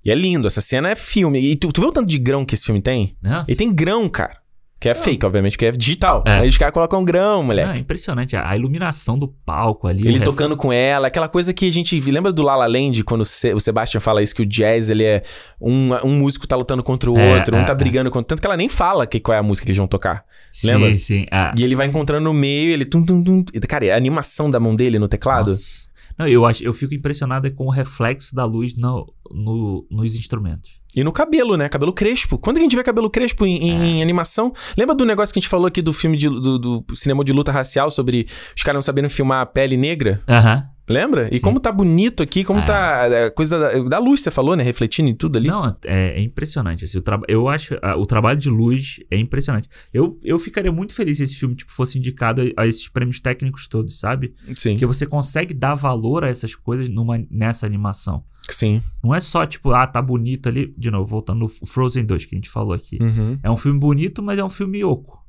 E 0.04 0.10
é 0.10 0.14
lindo, 0.14 0.46
essa 0.46 0.60
cena 0.62 0.90
é 0.90 0.96
filme. 0.96 1.38
E 1.40 1.56
tu, 1.56 1.70
tu 1.72 1.80
vê 1.82 1.86
o 1.86 1.92
tanto 1.92 2.08
de 2.08 2.18
grão 2.18 2.44
que 2.44 2.54
esse 2.54 2.64
filme 2.64 2.80
tem? 2.80 3.14
Nossa. 3.22 3.50
Ele 3.50 3.58
tem 3.58 3.72
grão, 3.72 4.08
cara. 4.08 4.39
Que 4.80 4.88
é 4.88 4.94
fake, 4.94 5.26
obviamente, 5.26 5.52
porque 5.52 5.66
é 5.66 5.72
digital. 5.72 6.24
É. 6.26 6.38
Aí 6.38 6.48
os 6.48 6.56
caras 6.56 6.72
colocam 6.72 7.04
grão, 7.04 7.42
moleque. 7.42 7.68
Não, 7.68 7.74
é 7.76 7.78
impressionante. 7.78 8.34
A, 8.34 8.56
iluminação 8.56 9.18
do 9.18 9.28
palco 9.28 9.86
ali. 9.86 10.00
Ele 10.00 10.14
ref- 10.14 10.24
tocando 10.24 10.56
com 10.56 10.72
ela, 10.72 11.08
aquela 11.08 11.28
coisa 11.28 11.52
que 11.52 11.68
a 11.68 11.70
gente 11.70 12.00
lembra 12.10 12.32
do 12.32 12.42
La 12.42 12.56
La 12.56 12.66
Land, 12.66 13.04
quando 13.04 13.20
o 13.20 13.24
Se- 13.26 13.52
o 13.52 13.60
Sebastian 13.60 14.00
fala 14.00 14.22
isso, 14.22 14.34
que 14.34 14.40
o 14.40 14.46
jazz, 14.46 14.88
ele 14.88 15.04
é 15.04 15.22
um, 15.60 15.90
um 16.02 16.12
músico 16.18 16.46
tá 16.48 16.56
lutando 16.56 16.82
contra 16.82 17.10
o 17.10 17.18
É, 17.18 17.34
outro, 17.36 17.54
um 17.54 17.60
é, 17.60 17.64
tá 17.64 17.72
é. 17.72 17.74
brigando 17.74 18.10
contra... 18.10 18.26
Tanto 18.28 18.40
que 18.40 18.46
ela 18.46 18.56
nem 18.56 18.70
fala 18.70 19.06
que, 19.06 19.20
qual 19.20 19.34
é 19.34 19.38
a 19.38 19.42
música 19.42 19.66
que 19.66 19.70
eles 19.70 19.76
vão 19.78 19.86
tocar. 19.86 20.24
Sim, 20.50 20.68
lembra? 20.68 20.96
sim. 20.96 21.26
Ah, 21.30 21.52
E 21.58 21.62
ele 21.62 21.76
vai 21.76 21.86
encontrando 21.86 22.24
no 22.24 22.32
meio, 22.32 22.72
ele... 22.72 22.86
Tum, 22.86 23.04
tum, 23.04 23.22
tum, 23.22 23.44
cara, 23.68 23.92
a 23.92 23.96
animação 23.98 24.50
da 24.50 24.58
mão 24.58 24.74
dele 24.74 24.98
no 24.98 25.08
teclado... 25.08 25.50
Nossa. 25.50 25.89
Não, 26.20 26.28
eu, 26.28 26.44
acho, 26.46 26.62
eu 26.62 26.72
fico 26.74 26.92
impressionado 26.94 27.50
com 27.54 27.66
o 27.66 27.70
reflexo 27.70 28.34
da 28.34 28.44
luz 28.44 28.76
no, 28.76 29.06
no- 29.30 29.86
nos 29.90 30.14
instrumentos. 30.16 30.78
E 30.94 31.02
no 31.04 31.12
cabelo, 31.12 31.56
né? 31.56 31.68
Cabelo 31.68 31.92
crespo. 31.92 32.36
Quando 32.36 32.58
a 32.58 32.60
gente 32.60 32.74
vê 32.76 32.82
cabelo 32.82 33.08
crespo 33.08 33.46
em, 33.46 33.70
em 33.70 34.00
É. 34.00 34.02
animação? 34.02 34.52
Lembra 34.76 34.94
do 34.94 35.04
negócio 35.04 35.32
que 35.32 35.38
a 35.38 35.40
gente 35.42 35.48
falou 35.48 35.66
aqui 35.66 35.80
do 35.80 35.92
filme 35.92 36.16
de- 36.16 36.28
do, 36.28 36.58
do 36.58 36.84
cinema 36.94 37.24
de 37.24 37.32
luta 37.32 37.50
racial 37.52 37.90
sobre 37.90 38.26
os 38.56 38.62
caras 38.62 38.76
não 38.76 38.82
sabendo 38.82 39.08
filmar 39.08 39.40
a 39.40 39.46
pele 39.46 39.76
negra? 39.76 40.20
Aham. 40.28 40.64
Lembra? 40.90 41.28
E 41.30 41.36
Sim. 41.36 41.40
como 41.42 41.60
tá 41.60 41.70
bonito 41.70 42.22
aqui, 42.22 42.42
como 42.42 42.60
É. 42.60 42.64
tá 42.64 43.26
a 43.26 43.30
coisa 43.30 43.58
da, 43.58 43.78
da 43.88 43.98
luz, 43.98 44.20
você 44.20 44.30
falou, 44.30 44.56
né? 44.56 44.62
Refletindo 44.62 45.08
em 45.08 45.14
tudo 45.14 45.36
ali. 45.38 45.48
Não, 45.48 45.66
é, 45.84 46.18
é 46.18 46.20
impressionante. 46.20 46.84
Assim, 46.84 46.98
o 46.98 47.02
traba- 47.02 47.24
eu 47.28 47.48
acho 47.48 47.78
ah, 47.82 47.96
o 47.96 48.04
trabalho 48.06 48.38
de 48.38 48.50
luz 48.50 48.96
é 49.10 49.16
impressionante. 49.16 49.68
Eu, 49.94 50.18
eu 50.24 50.38
ficaria 50.38 50.72
muito 50.72 50.92
feliz 50.92 51.18
se 51.18 51.22
esse 51.24 51.36
filme 51.36 51.54
tipo, 51.54 51.72
fosse 51.72 51.98
indicado 51.98 52.42
a, 52.56 52.62
a 52.62 52.66
esses 52.66 52.88
prêmios 52.88 53.20
técnicos 53.20 53.68
todos, 53.68 53.98
sabe? 54.00 54.34
Sim. 54.54 54.70
Porque 54.72 54.86
você 54.86 55.06
consegue 55.06 55.54
dar 55.54 55.74
valor 55.74 56.24
a 56.24 56.28
essas 56.28 56.54
coisas 56.54 56.88
numa, 56.88 57.24
nessa 57.30 57.64
animação. 57.66 58.24
Sim. 58.48 58.82
Não 59.04 59.14
é 59.14 59.20
só, 59.20 59.46
tipo, 59.46 59.70
ah, 59.70 59.86
tá 59.86 60.02
bonito 60.02 60.48
ali. 60.48 60.72
De 60.76 60.90
novo, 60.90 61.06
voltando 61.06 61.38
no 61.40 61.48
Frozen 61.48 62.04
2 62.04 62.24
que 62.24 62.34
a 62.34 62.38
gente 62.38 62.50
falou 62.50 62.72
aqui. 62.72 62.98
Uhum. 63.00 63.38
É 63.42 63.50
um 63.50 63.56
filme 63.56 63.78
bonito, 63.78 64.22
mas 64.22 64.38
é 64.38 64.44
um 64.44 64.48
filme 64.48 64.82
oco. 64.82 65.20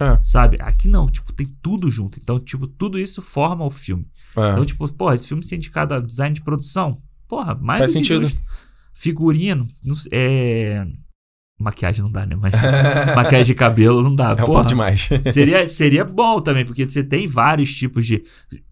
É. 0.00 0.18
Sabe? 0.24 0.56
Aqui 0.60 0.88
não, 0.88 1.06
tipo, 1.06 1.32
tem 1.32 1.46
tudo 1.62 1.88
junto. 1.90 2.18
Então, 2.20 2.40
tipo, 2.40 2.66
tudo 2.66 2.98
isso 2.98 3.22
forma 3.22 3.64
o 3.64 3.70
filme. 3.70 4.06
É. 4.36 4.50
Então, 4.52 4.64
tipo, 4.64 4.92
porra, 4.92 5.14
esse 5.14 5.28
filme 5.28 5.42
ser 5.42 5.56
indicado 5.56 5.94
a 5.94 6.00
design 6.00 6.34
de 6.34 6.42
produção, 6.42 7.00
porra, 7.28 7.54
mais 7.54 7.80
Faz 7.80 7.92
sentido. 7.92 8.22
justo. 8.22 8.40
Figurino, 8.92 9.66
é... 10.12 10.86
Maquiagem 11.58 12.02
não 12.02 12.10
dá, 12.10 12.26
né? 12.26 12.34
Mas 12.36 12.52
maquiagem 13.14 13.46
de 13.46 13.54
cabelo 13.54 14.02
não 14.02 14.14
dá, 14.14 14.30
É 14.30 14.42
um 14.42 14.46
pouco 14.46 14.66
demais. 14.66 15.08
Seria, 15.32 15.64
seria 15.66 16.04
bom 16.04 16.40
também, 16.40 16.64
porque 16.64 16.88
você 16.88 17.02
tem 17.04 17.28
vários 17.28 17.72
tipos 17.72 18.04
de... 18.06 18.24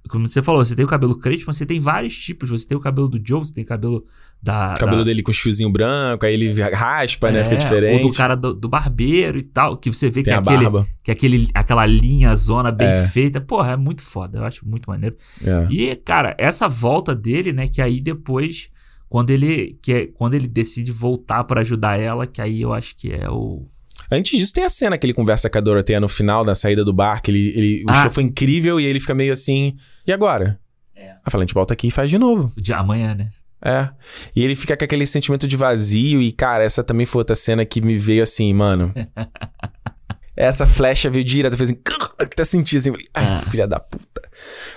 Como 0.09 0.28
você 0.28 0.42
falou, 0.42 0.64
você 0.64 0.74
tem 0.74 0.84
o 0.84 0.88
cabelo 0.88 1.16
crespo, 1.16 1.44
mas 1.46 1.56
você 1.56 1.64
tem 1.64 1.78
vários 1.78 2.14
tipos. 2.18 2.50
Você 2.50 2.66
tem 2.66 2.76
o 2.76 2.80
cabelo 2.80 3.06
do 3.09 3.20
Joe, 3.24 3.38
você 3.38 3.54
tem 3.54 3.62
o 3.62 3.66
cabelo 3.66 4.04
da... 4.42 4.74
o 4.74 4.78
cabelo 4.78 4.98
da... 4.98 5.04
dele 5.04 5.22
com 5.22 5.30
os 5.30 5.38
fiozinhos 5.38 5.72
brancos, 5.72 6.26
aí 6.28 6.34
ele 6.34 6.50
raspa, 6.60 7.30
né? 7.30 7.40
É, 7.40 7.44
Fica 7.44 7.56
diferente. 7.56 8.02
Ou 8.02 8.10
do 8.10 8.16
cara 8.16 8.34
do, 8.34 8.52
do 8.52 8.68
barbeiro 8.68 9.38
e 9.38 9.42
tal, 9.42 9.76
que 9.76 9.88
você 9.88 10.09
vê 10.10 10.14
Tem 10.22 10.24
que 10.24 10.30
é 10.30 10.34
a 10.34 10.38
aquele, 10.40 10.64
barba. 10.64 10.86
que 11.04 11.10
é 11.12 11.14
aquele, 11.14 11.48
aquela 11.54 11.86
linha 11.86 12.34
zona 12.34 12.72
bem 12.72 12.88
É. 12.88 13.06
feita. 13.06 13.40
Porra, 13.40 13.72
é 13.72 13.76
muito 13.76 14.02
foda. 14.02 14.40
Eu 14.40 14.44
acho 14.44 14.66
muito 14.68 14.90
maneiro. 14.90 15.16
É. 15.40 15.68
E, 15.70 15.94
cara, 15.94 16.34
essa 16.36 16.66
volta 16.66 17.14
dele, 17.14 17.52
né? 17.52 17.68
Que 17.68 17.80
aí 17.80 18.00
depois, 18.00 18.68
quando 19.12 19.28
ele, 19.28 19.78
que 19.82 19.93
é, 19.93 20.06
quando 20.06 20.32
ele 20.32 20.48
decide 20.48 20.90
voltar 20.90 21.44
pra 21.44 21.60
ajudar 21.60 22.01
ela, 22.01 22.26
que 22.26 22.40
aí 22.40 22.62
eu 22.62 22.72
acho 22.72 22.97
que 22.97 23.12
é 23.12 23.28
o. 23.28 23.68
Antes 24.10 24.39
disso, 24.39 24.55
tem 24.55 24.64
a 24.64 24.70
cena 24.70 24.97
que 24.97 25.05
ele 25.05 25.12
conversa 25.12 25.51
com 25.51 25.59
a 25.59 25.60
Dorothea 25.60 26.01
no 26.01 26.09
final, 26.09 26.47
na 26.47 26.55
saída 26.55 26.82
do 26.82 26.94
bar, 26.94 27.20
que 27.20 27.30
ele, 27.30 27.48
ele- 27.55 27.84
o 27.86 27.90
Ah. 27.90 27.94
show 28.02 28.10
foi 28.10 28.22
incrível 28.22 28.80
e 28.80 28.86
ele 28.86 28.98
fica 28.98 29.14
meio 29.14 29.30
assim, 29.30 29.76
e 30.06 30.12
agora? 30.14 30.59
É. 30.97 31.10
Aí 31.10 31.30
fala, 31.30 31.44
a 31.44 31.47
gente 31.47 31.52
volta 31.52 31.74
aqui 31.74 31.89
e 31.89 31.90
faz 31.90 32.09
de 32.09 32.16
novo. 32.16 32.51
De 32.59 32.72
amanhã, 32.72 33.14
né? 33.14 33.30
É. 33.62 33.90
E 34.34 34.43
ele 34.43 34.56
fica 34.56 34.74
com 34.78 34.82
aquele 34.84 35.05
sentimento 35.06 35.47
de 35.47 35.59
vazio 35.59 36.22
e, 36.22 36.32
cara, 36.32 36.64
essa 36.64 36.82
também 36.82 37.05
foi 37.05 37.20
outra 37.20 37.36
cena 37.36 37.66
que 37.66 37.82
me 37.82 37.98
veio 37.98 38.22
assim, 38.22 38.51
mano. 38.55 38.94
essa 40.34 40.66
flecha 40.66 41.10
veio 41.10 41.22
direto, 41.24 41.55
fez 41.56 41.70
assim, 41.70 41.80
até 42.18 42.44
senti 42.47 42.78
assim, 42.78 42.93
ai, 43.14 43.24
Ah. 43.26 43.43
filha 43.43 43.66
da 43.68 43.78
puta. 43.78 44.22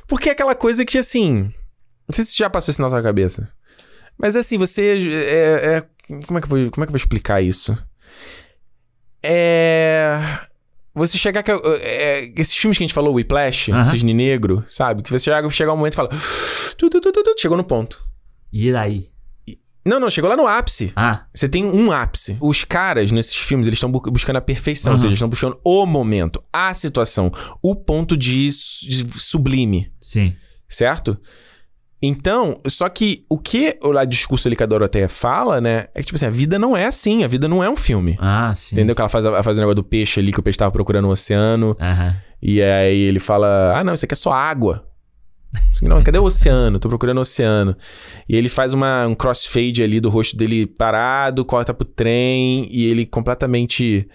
Porque 0.10 0.28
é 0.28 0.34
aquela 0.34 0.56
coisa 0.56 0.84
que, 0.84 0.98
assim, 0.98 1.44
não 2.08 2.12
sei 2.14 2.26
se 2.26 2.38
já 2.38 2.50
passou 2.50 2.72
isso 2.74 2.82
na 2.82 2.90
tua 2.90 3.02
cabeça. 3.02 3.50
Mas 4.18 4.36
assim, 4.36 4.58
você 4.58 4.98
é, 5.12 5.78
é- 5.78 5.84
como 6.28 6.38
é 6.40 6.42
que 6.42 6.46
eu 6.46 6.50
vou, 6.50 6.72
como 6.72 6.84
é 6.84 6.88
que 6.88 6.90
eu 6.90 6.94
vou 6.94 6.98
explicar 6.98 7.42
isso? 7.42 7.76
É 9.24 10.40
você 10.94 11.18
chegar 11.18 11.44
que 11.44 11.52
é, 11.52 12.32
esses 12.38 12.56
filmes 12.56 12.78
que 12.78 12.84
a 12.84 12.88
gente 12.88 12.94
falou, 12.94 13.16
Whiplash, 13.16 13.70
Aham. 13.70 13.82
Cisne 13.84 14.14
Negro, 14.14 14.64
sabe? 14.66 15.04
Que 15.04 15.12
você 15.12 15.26
chega, 15.26 15.50
chega 15.50 15.74
um 15.74 15.78
momento 15.78 15.94
e 15.94 15.96
fala, 15.98 16.08
tu, 16.78 16.90
tu, 16.90 17.02
tu, 17.02 17.36
chegou 17.38 17.58
no 17.58 17.66
ponto. 17.66 18.00
E 18.54 18.72
daí? 18.72 19.08
Não, 19.86 20.00
não, 20.00 20.10
chegou 20.10 20.30
lá 20.30 20.38
no 20.38 20.48
ápice. 20.48 20.94
Ah, 20.96 21.26
Você 21.34 21.50
tem 21.50 21.66
um 21.66 21.92
ápice. 21.92 22.38
Os 22.40 22.64
caras, 22.64 23.12
nesses 23.12 23.36
filmes, 23.36 23.68
eles 23.68 23.78
estão 23.78 23.92
bu- 23.92 24.10
buscando 24.10 24.38
a 24.38 24.42
perfeição. 24.42 24.94
Ou 24.94 24.96
Aham. 24.96 25.00
seja, 25.00 25.10
eles 25.10 25.18
estão 25.18 25.30
buscando 25.30 25.60
o 25.66 25.86
momento, 25.86 26.42
a 26.52 26.74
situação, 26.74 27.30
o 27.62 27.76
ponto 27.76 28.16
de, 28.16 28.46
de 28.48 29.20
sublime, 29.20 29.92
sim. 30.02 30.34
certo? 30.68 31.20
Então, 32.06 32.60
só 32.68 32.88
que 32.88 33.26
o 33.30 33.38
que 33.38 33.78
o 33.82 33.92
lá 33.92 34.06
discurso 34.06 34.48
ali 34.48 34.56
que 34.56 34.64
a 34.64 34.68
Doroteia 34.68 35.10
fala, 35.10 35.60
né? 35.60 35.88
É 35.94 36.00
que, 36.00 36.06
tipo 36.06 36.16
assim, 36.16 36.26
a 36.26 36.30
vida 36.30 36.60
não 36.60 36.76
é 36.76 36.86
assim. 36.86 37.24
A 37.24 37.28
vida 37.28 37.48
não 37.48 37.64
é 37.64 37.70
um 37.70 37.76
filme. 37.76 38.18
Ah, 38.20 38.54
sim. 38.54 38.76
Entendeu? 38.76 38.96
Que 38.96 39.02
ela 39.02 39.10
faz, 39.10 39.26
ela 39.26 39.44
faz 39.44 39.58
o 39.58 39.62
negócio 39.62 39.76
do 39.76 39.84
peixe 39.84 40.20
ali, 40.20 40.32
que 40.32 40.40
o 40.40 40.44
peixe 40.44 40.60
tava 40.60 40.72
procurando 40.72 41.06
no 41.06 41.12
oceano. 41.12 41.76
Aham. 41.80 42.16
E 42.42 42.62
aí 42.62 43.00
ele 43.00 43.20
fala: 43.20 43.78
Ah, 43.78 43.84
não, 43.84 43.94
isso 43.94 44.06
aqui 44.06 44.14
é 44.14 44.18
só 44.18 44.32
água. 44.32 44.86
Não, 45.82 46.02
cadê 46.02 46.18
o 46.18 46.24
oceano? 46.24 46.80
Tô 46.80 46.90
procurando 46.90 47.18
o 47.18 47.22
oceano. 47.22 47.76
E 48.28 48.36
ele 48.36 48.50
faz 48.50 48.74
uma, 48.74 49.08
um 49.08 49.16
crossfade 49.16 49.82
ali 49.82 50.00
do 50.00 50.10
rosto 50.10 50.36
dele 50.36 50.68
parado, 50.68 51.46
corta 51.46 51.74
pro 51.74 51.86
trem, 51.86 52.68
e 52.70 52.86
ele 52.86 53.06
completamente. 53.06 54.08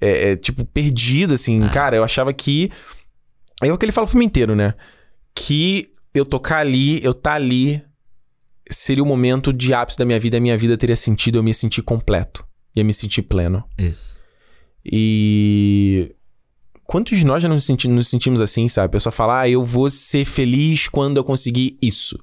É, 0.00 0.32
é, 0.32 0.36
tipo, 0.36 0.64
perdido, 0.64 1.34
assim. 1.34 1.62
Ah. 1.64 1.70
Cara, 1.70 1.96
eu 1.96 2.04
achava 2.04 2.32
que. 2.32 2.70
É 3.62 3.72
o 3.72 3.78
que 3.78 3.84
ele 3.84 3.92
fala 3.92 4.06
o 4.06 4.10
filme 4.10 4.26
inteiro, 4.26 4.56
né? 4.56 4.74
Que 5.34 5.91
eu 6.14 6.24
tocar 6.26 6.58
ali, 6.58 7.02
eu 7.04 7.14
tá 7.14 7.34
ali, 7.34 7.82
seria 8.70 9.02
o 9.02 9.06
momento 9.06 9.52
de 9.52 9.72
ápice 9.74 9.98
da 9.98 10.04
minha 10.04 10.20
vida, 10.20 10.36
a 10.36 10.40
minha 10.40 10.56
vida 10.56 10.76
teria 10.76 10.96
sentido, 10.96 11.38
eu 11.38 11.42
me 11.42 11.52
sentir 11.54 11.82
completo. 11.82 12.44
Ia 12.74 12.84
me 12.84 12.92
sentir 12.94 13.22
pleno. 13.22 13.62
Isso. 13.78 14.18
E. 14.84 16.14
Quantos 16.84 17.18
de 17.18 17.24
nós 17.24 17.42
já 17.42 17.48
nos, 17.48 17.64
senti- 17.64 17.88
nos 17.88 18.08
sentimos 18.08 18.40
assim, 18.40 18.68
sabe? 18.68 18.86
A 18.86 18.90
pessoa 18.90 19.12
fala, 19.12 19.40
ah, 19.42 19.48
eu 19.48 19.64
vou 19.64 19.88
ser 19.88 20.24
feliz 20.26 20.88
quando 20.88 21.16
eu 21.16 21.24
conseguir 21.24 21.78
isso. 21.80 22.18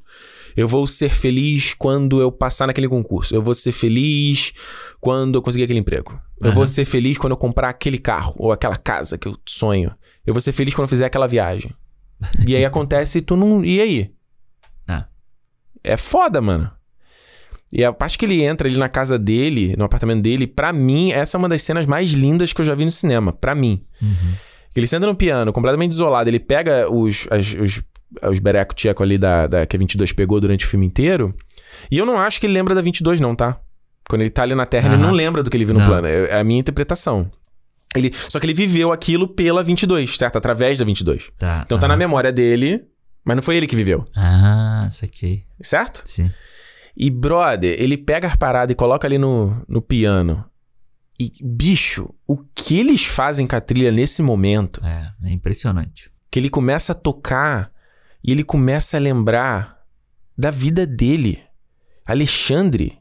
Eu 0.56 0.68
vou 0.68 0.86
ser 0.86 1.10
feliz 1.10 1.74
quando 1.74 2.22
eu 2.22 2.32
passar 2.32 2.68
naquele 2.68 2.88
concurso. 2.88 3.34
Eu 3.34 3.42
vou 3.42 3.54
ser 3.56 3.72
feliz 3.72 4.52
quando 5.00 5.36
eu 5.36 5.42
conseguir 5.42 5.64
aquele 5.64 5.80
emprego. 5.80 6.20
Eu 6.42 6.52
vou 6.54 6.68
ser 6.68 6.86
feliz 6.86 7.18
quando 7.18 7.32
eu 7.32 7.38
comprar 7.38 7.70
aquele 7.70 7.98
carro 7.98 8.36
ou 8.38 8.52
aquela 8.52 8.76
casa 8.76 9.18
que 9.18 9.28
eu 9.28 9.36
sonho. 9.48 9.92
Eu 10.26 10.34
vou 10.34 10.42
ser 10.42 10.52
feliz 10.52 10.76
quando 10.76 10.84
eu 10.86 10.90
fizer 10.90 11.06
aquela 11.06 11.28
viagem. 11.28 11.74
E 12.48 12.56
aí 12.56 12.66
acontece 12.66 13.20
e 13.20 13.22
tu 13.22 13.36
não. 13.36 13.64
E 13.64 13.80
aí? 13.82 14.12
Ah. 14.88 15.06
É 15.84 15.96
foda, 15.98 16.42
mano. 16.42 16.70
E 17.72 17.84
a 17.84 17.94
parte 17.94 18.18
que 18.18 18.26
ele 18.26 18.42
entra 18.42 18.68
ali 18.68 18.78
na 18.78 18.90
casa 18.90 19.18
dele, 19.20 19.76
no 19.78 19.86
apartamento 19.86 20.22
dele, 20.24 20.48
pra 20.48 20.74
mim, 20.74 21.12
essa 21.12 21.38
é 21.38 21.40
uma 21.40 21.48
das 21.48 21.62
cenas 21.62 21.86
mais 21.86 22.12
lindas 22.12 22.52
que 22.52 22.62
eu 22.62 22.66
já 22.66 22.74
vi 22.76 22.84
no 22.84 22.92
cinema. 22.92 23.32
Pra 23.32 23.54
mim. 23.54 23.82
Uhum. 24.02 24.34
Ele 24.76 24.88
senta 24.88 25.06
no 25.06 25.16
piano, 25.16 25.54
completamente 25.54 25.92
isolado. 25.92 26.30
Ele 26.30 26.40
pega 26.40 26.92
os, 26.92 27.28
as- 27.30 27.54
os, 27.56 27.82
os 28.32 28.40
bereco 28.40 28.74
tcheco 28.74 29.04
ali 29.04 29.18
da, 29.18 29.46
da, 29.48 29.66
que 29.66 29.76
a 29.76 29.80
22 29.80 30.12
pegou 30.14 30.40
durante 30.40 30.66
o 30.66 30.68
filme 30.68 30.86
inteiro. 30.86 31.34
E 31.92 31.98
eu 31.98 32.06
não 32.06 32.20
acho 32.20 32.40
que 32.40 32.46
ele 32.48 32.54
lembra 32.54 32.74
da 32.74 32.82
22, 32.82 33.20
não, 33.22 33.36
tá? 33.36 33.56
Quando 34.10 34.22
ele 34.22 34.32
tá 34.32 34.42
ali 34.42 34.56
na 34.56 34.66
Terra, 34.66 34.88
ele 34.88 34.96
Aham. 34.96 35.06
não 35.08 35.14
lembra 35.14 35.44
do 35.44 35.50
que 35.52 35.56
ele 35.58 35.66
viu 35.66 35.76
no 35.76 35.82
Não. 35.82 35.88
plano. 35.88 36.08
É 36.08 36.30
é 36.32 36.40
a 36.40 36.44
minha 36.44 36.60
interpretação. 36.60 37.30
Ele, 37.96 38.14
só 38.30 38.40
que 38.40 38.46
ele 38.46 38.54
viveu 38.54 38.92
aquilo 38.92 39.28
pela 39.28 39.64
22, 39.64 40.16
certo? 40.18 40.38
Através 40.38 40.78
da 40.80 40.86
22. 40.86 41.32
Tá. 41.38 41.64
Então 41.66 41.80
tá 41.80 41.88
na 41.88 41.98
memória 41.98 42.32
dele, 42.32 42.86
mas 43.26 43.36
não 43.36 43.42
foi 43.44 43.56
ele 43.58 43.66
que 43.68 43.76
viveu, 43.76 44.06
Ah, 44.16 44.88
saquei. 44.92 45.44
certo? 45.62 46.04
Sim. 46.06 46.32
E, 46.96 47.10
brother, 47.10 47.76
ele 47.82 47.98
pega 47.98 48.28
as 48.28 48.36
paradas 48.36 48.74
e 48.74 48.76
coloca 48.76 49.08
ali 49.08 49.18
no, 49.18 49.64
no 49.68 49.82
piano. 49.82 50.46
E, 51.20 51.32
bicho, 51.42 52.14
o 52.28 52.38
que 52.54 52.78
eles 52.78 53.06
fazem 53.06 53.48
com 53.48 53.56
a 53.56 53.62
trilha 53.62 53.92
nesse 53.92 54.22
momento? 54.22 54.82
É, 54.86 55.12
é 55.24 55.32
impressionante. 55.32 56.12
Que 56.30 56.40
ele 56.40 56.50
começa 56.50 56.92
a 56.92 56.96
tocar 56.96 57.72
e 58.24 58.32
ele 58.32 58.44
começa 58.44 58.98
a 58.98 59.00
lembrar 59.00 59.80
da 60.38 60.52
vida 60.52 60.86
dele. 60.86 61.40
Alexandre, 62.06 62.98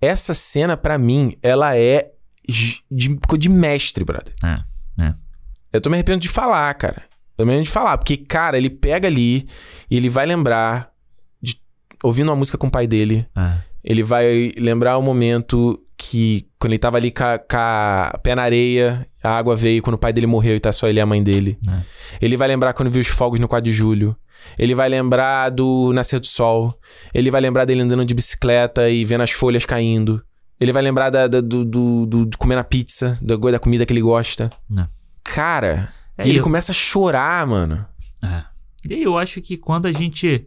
essa 0.00 0.34
cena 0.34 0.76
pra 0.76 0.98
mim, 0.98 1.36
ela 1.42 1.76
é 1.76 2.10
de, 2.48 3.18
de, 3.38 3.48
mestre, 3.48 4.04
brother. 4.04 4.34
É, 4.42 5.04
é. 5.04 5.14
Eu 5.72 5.80
tô 5.80 5.90
me 5.90 5.96
arrependendo 5.96 6.22
de 6.22 6.28
falar, 6.28 6.72
cara. 6.74 7.02
Eu 7.36 7.38
tô 7.38 7.44
me 7.44 7.50
arrependendo 7.50 7.64
de 7.66 7.70
falar, 7.70 7.98
porque, 7.98 8.16
cara, 8.16 8.56
ele 8.56 8.70
pega 8.70 9.06
ali 9.06 9.46
e 9.90 9.96
ele 9.96 10.08
vai 10.08 10.24
lembrar 10.26 10.90
de 11.42 11.60
ouvindo 12.02 12.28
uma 12.30 12.36
música 12.36 12.56
com 12.56 12.66
o 12.66 12.70
pai 12.70 12.86
dele. 12.86 13.26
é. 13.36 13.68
Ele 13.84 14.02
vai 14.02 14.52
lembrar 14.58 14.98
o 14.98 15.02
momento 15.02 15.80
que, 15.96 16.46
quando 16.58 16.72
ele 16.72 16.78
tava 16.78 16.96
ali 16.96 17.10
com 17.10 17.24
a, 17.24 17.38
com 17.38 17.56
a 17.56 18.20
pé 18.22 18.34
na 18.34 18.42
areia, 18.42 19.06
a 19.22 19.30
água 19.30 19.56
veio, 19.56 19.82
quando 19.82 19.94
o 19.94 19.98
pai 19.98 20.12
dele 20.12 20.26
morreu 20.26 20.56
e 20.56 20.60
tá 20.60 20.72
só 20.72 20.88
ele 20.88 20.98
e 20.98 21.00
a 21.00 21.06
mãe 21.06 21.22
dele. 21.22 21.58
É. 21.70 21.80
Ele 22.20 22.36
vai 22.36 22.48
lembrar 22.48 22.72
quando 22.72 22.90
viu 22.90 23.00
os 23.00 23.08
fogos 23.08 23.40
no 23.40 23.48
4 23.48 23.64
de 23.64 23.72
julho. 23.72 24.16
Ele 24.58 24.74
vai 24.74 24.88
lembrar 24.88 25.50
do 25.50 25.92
nascer 25.92 26.20
do 26.20 26.26
sol. 26.26 26.78
Ele 27.12 27.30
vai 27.30 27.40
lembrar 27.40 27.64
dele 27.64 27.82
andando 27.82 28.04
de 28.04 28.14
bicicleta 28.14 28.88
e 28.88 29.04
vendo 29.04 29.22
as 29.22 29.30
folhas 29.30 29.64
caindo. 29.64 30.22
Ele 30.60 30.72
vai 30.72 30.82
lembrar 30.82 31.10
da, 31.10 31.26
da- 31.28 31.40
do, 31.40 31.64
do, 31.64 32.06
do- 32.06 32.26
de 32.26 32.36
comer 32.36 32.56
na 32.56 32.64
pizza, 32.64 33.16
da, 33.22 33.36
da 33.36 33.58
comida 33.58 33.86
que 33.86 33.92
ele 33.92 34.00
gosta. 34.02 34.50
É. 34.78 34.86
Cara, 35.22 35.92
É, 36.16 36.28
ele 36.28 36.38
eu- 36.38 36.42
começa 36.42 36.72
a 36.72 36.74
chorar, 36.74 37.46
mano. 37.46 37.86
É. 38.22 38.42
E 38.88 38.94
aí 38.94 39.02
eu 39.02 39.16
acho 39.18 39.40
que 39.40 39.56
quando 39.56 39.86
a 39.86 39.92
gente 39.92 40.46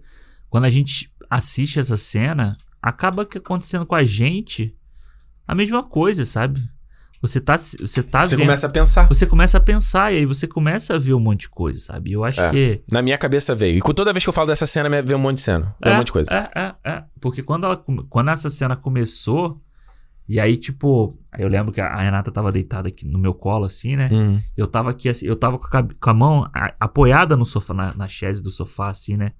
quando 0.49 0.65
a 0.65 0.69
gente 0.69 1.09
assiste 1.29 1.79
essa 1.79 1.95
cena, 1.95 2.57
acaba 2.81 3.25
que 3.25 3.37
acontecendo 3.37 3.85
com 3.85 3.95
a 3.95 4.03
gente 4.03 4.75
a 5.47 5.55
mesma 5.55 5.81
coisa, 5.81 6.25
sabe? 6.25 6.61
Você 7.21 7.39
tá 7.39 7.55
você 7.57 8.01
tá 8.03 8.25
Você 8.25 8.35
vendo, 8.35 8.47
começa 8.47 8.67
a 8.67 8.69
pensar. 8.69 9.07
você 9.07 9.25
começa 9.27 9.57
a 9.59 9.61
pensar 9.61 10.11
e 10.11 10.17
aí 10.17 10.25
você 10.25 10.47
começa 10.47 10.95
a 10.95 10.99
ver 10.99 11.13
um 11.13 11.19
monte 11.19 11.41
de 11.41 11.49
coisa, 11.49 11.79
sabe? 11.79 12.11
Eu 12.11 12.23
acho 12.25 12.41
É. 12.41 12.49
que 12.49 12.83
Na 12.91 13.01
minha 13.01 13.17
cabeça 13.17 13.53
veio. 13.55 13.77
E 13.77 13.93
toda 13.93 14.11
vez 14.11 14.23
que 14.25 14.29
eu 14.29 14.33
falo 14.33 14.47
dessa 14.47 14.65
cena, 14.65 14.89
me- 14.89 15.01
vem 15.03 15.15
um 15.15 15.19
monte 15.19 15.35
de 15.37 15.41
cena. 15.43 15.73
Vem 15.81 15.93
um 15.93 15.97
monte 15.97 16.07
de 16.07 16.11
coisa. 16.13 16.29
É, 16.33 16.59
é, 16.59 16.73
é. 16.83 17.03
Porque 17.21 17.43
quando, 17.43 17.65
ela, 17.65 17.77
quando 18.09 18.29
essa 18.31 18.49
cena 18.49 18.75
começou, 18.75 19.61
e 20.33 20.39
aí, 20.39 20.55
tipo, 20.55 21.17
eu 21.37 21.47
lembro 21.47 21.71
que 21.73 21.81
a 21.81 21.95
Renata 22.01 22.31
tava 22.31 22.51
deitada 22.51 22.87
aqui 22.87 23.05
no 23.05 23.19
meu 23.19 23.33
colo, 23.33 23.65
assim, 23.65 23.95
né? 23.95 24.09
Hum. 24.11 24.39
Eu 24.55 24.67
tava 24.67 24.89
aqui, 24.91 25.09
assim, 25.09 25.25
eu 25.27 25.35
tava 25.35 25.57
com 25.59 25.77
a, 25.77 25.83
com 25.83 26.09
a 26.09 26.13
mão 26.13 26.49
a- 26.53 26.73
apoiada 26.79 27.35
no 27.35 27.45
sofá, 27.45 27.73
na, 27.73 27.93
na 27.93 28.07
chaise 28.07 28.41
do 28.41 28.49
sofá, 28.51 28.89
assim, 28.89 29.17
né? 29.17 29.31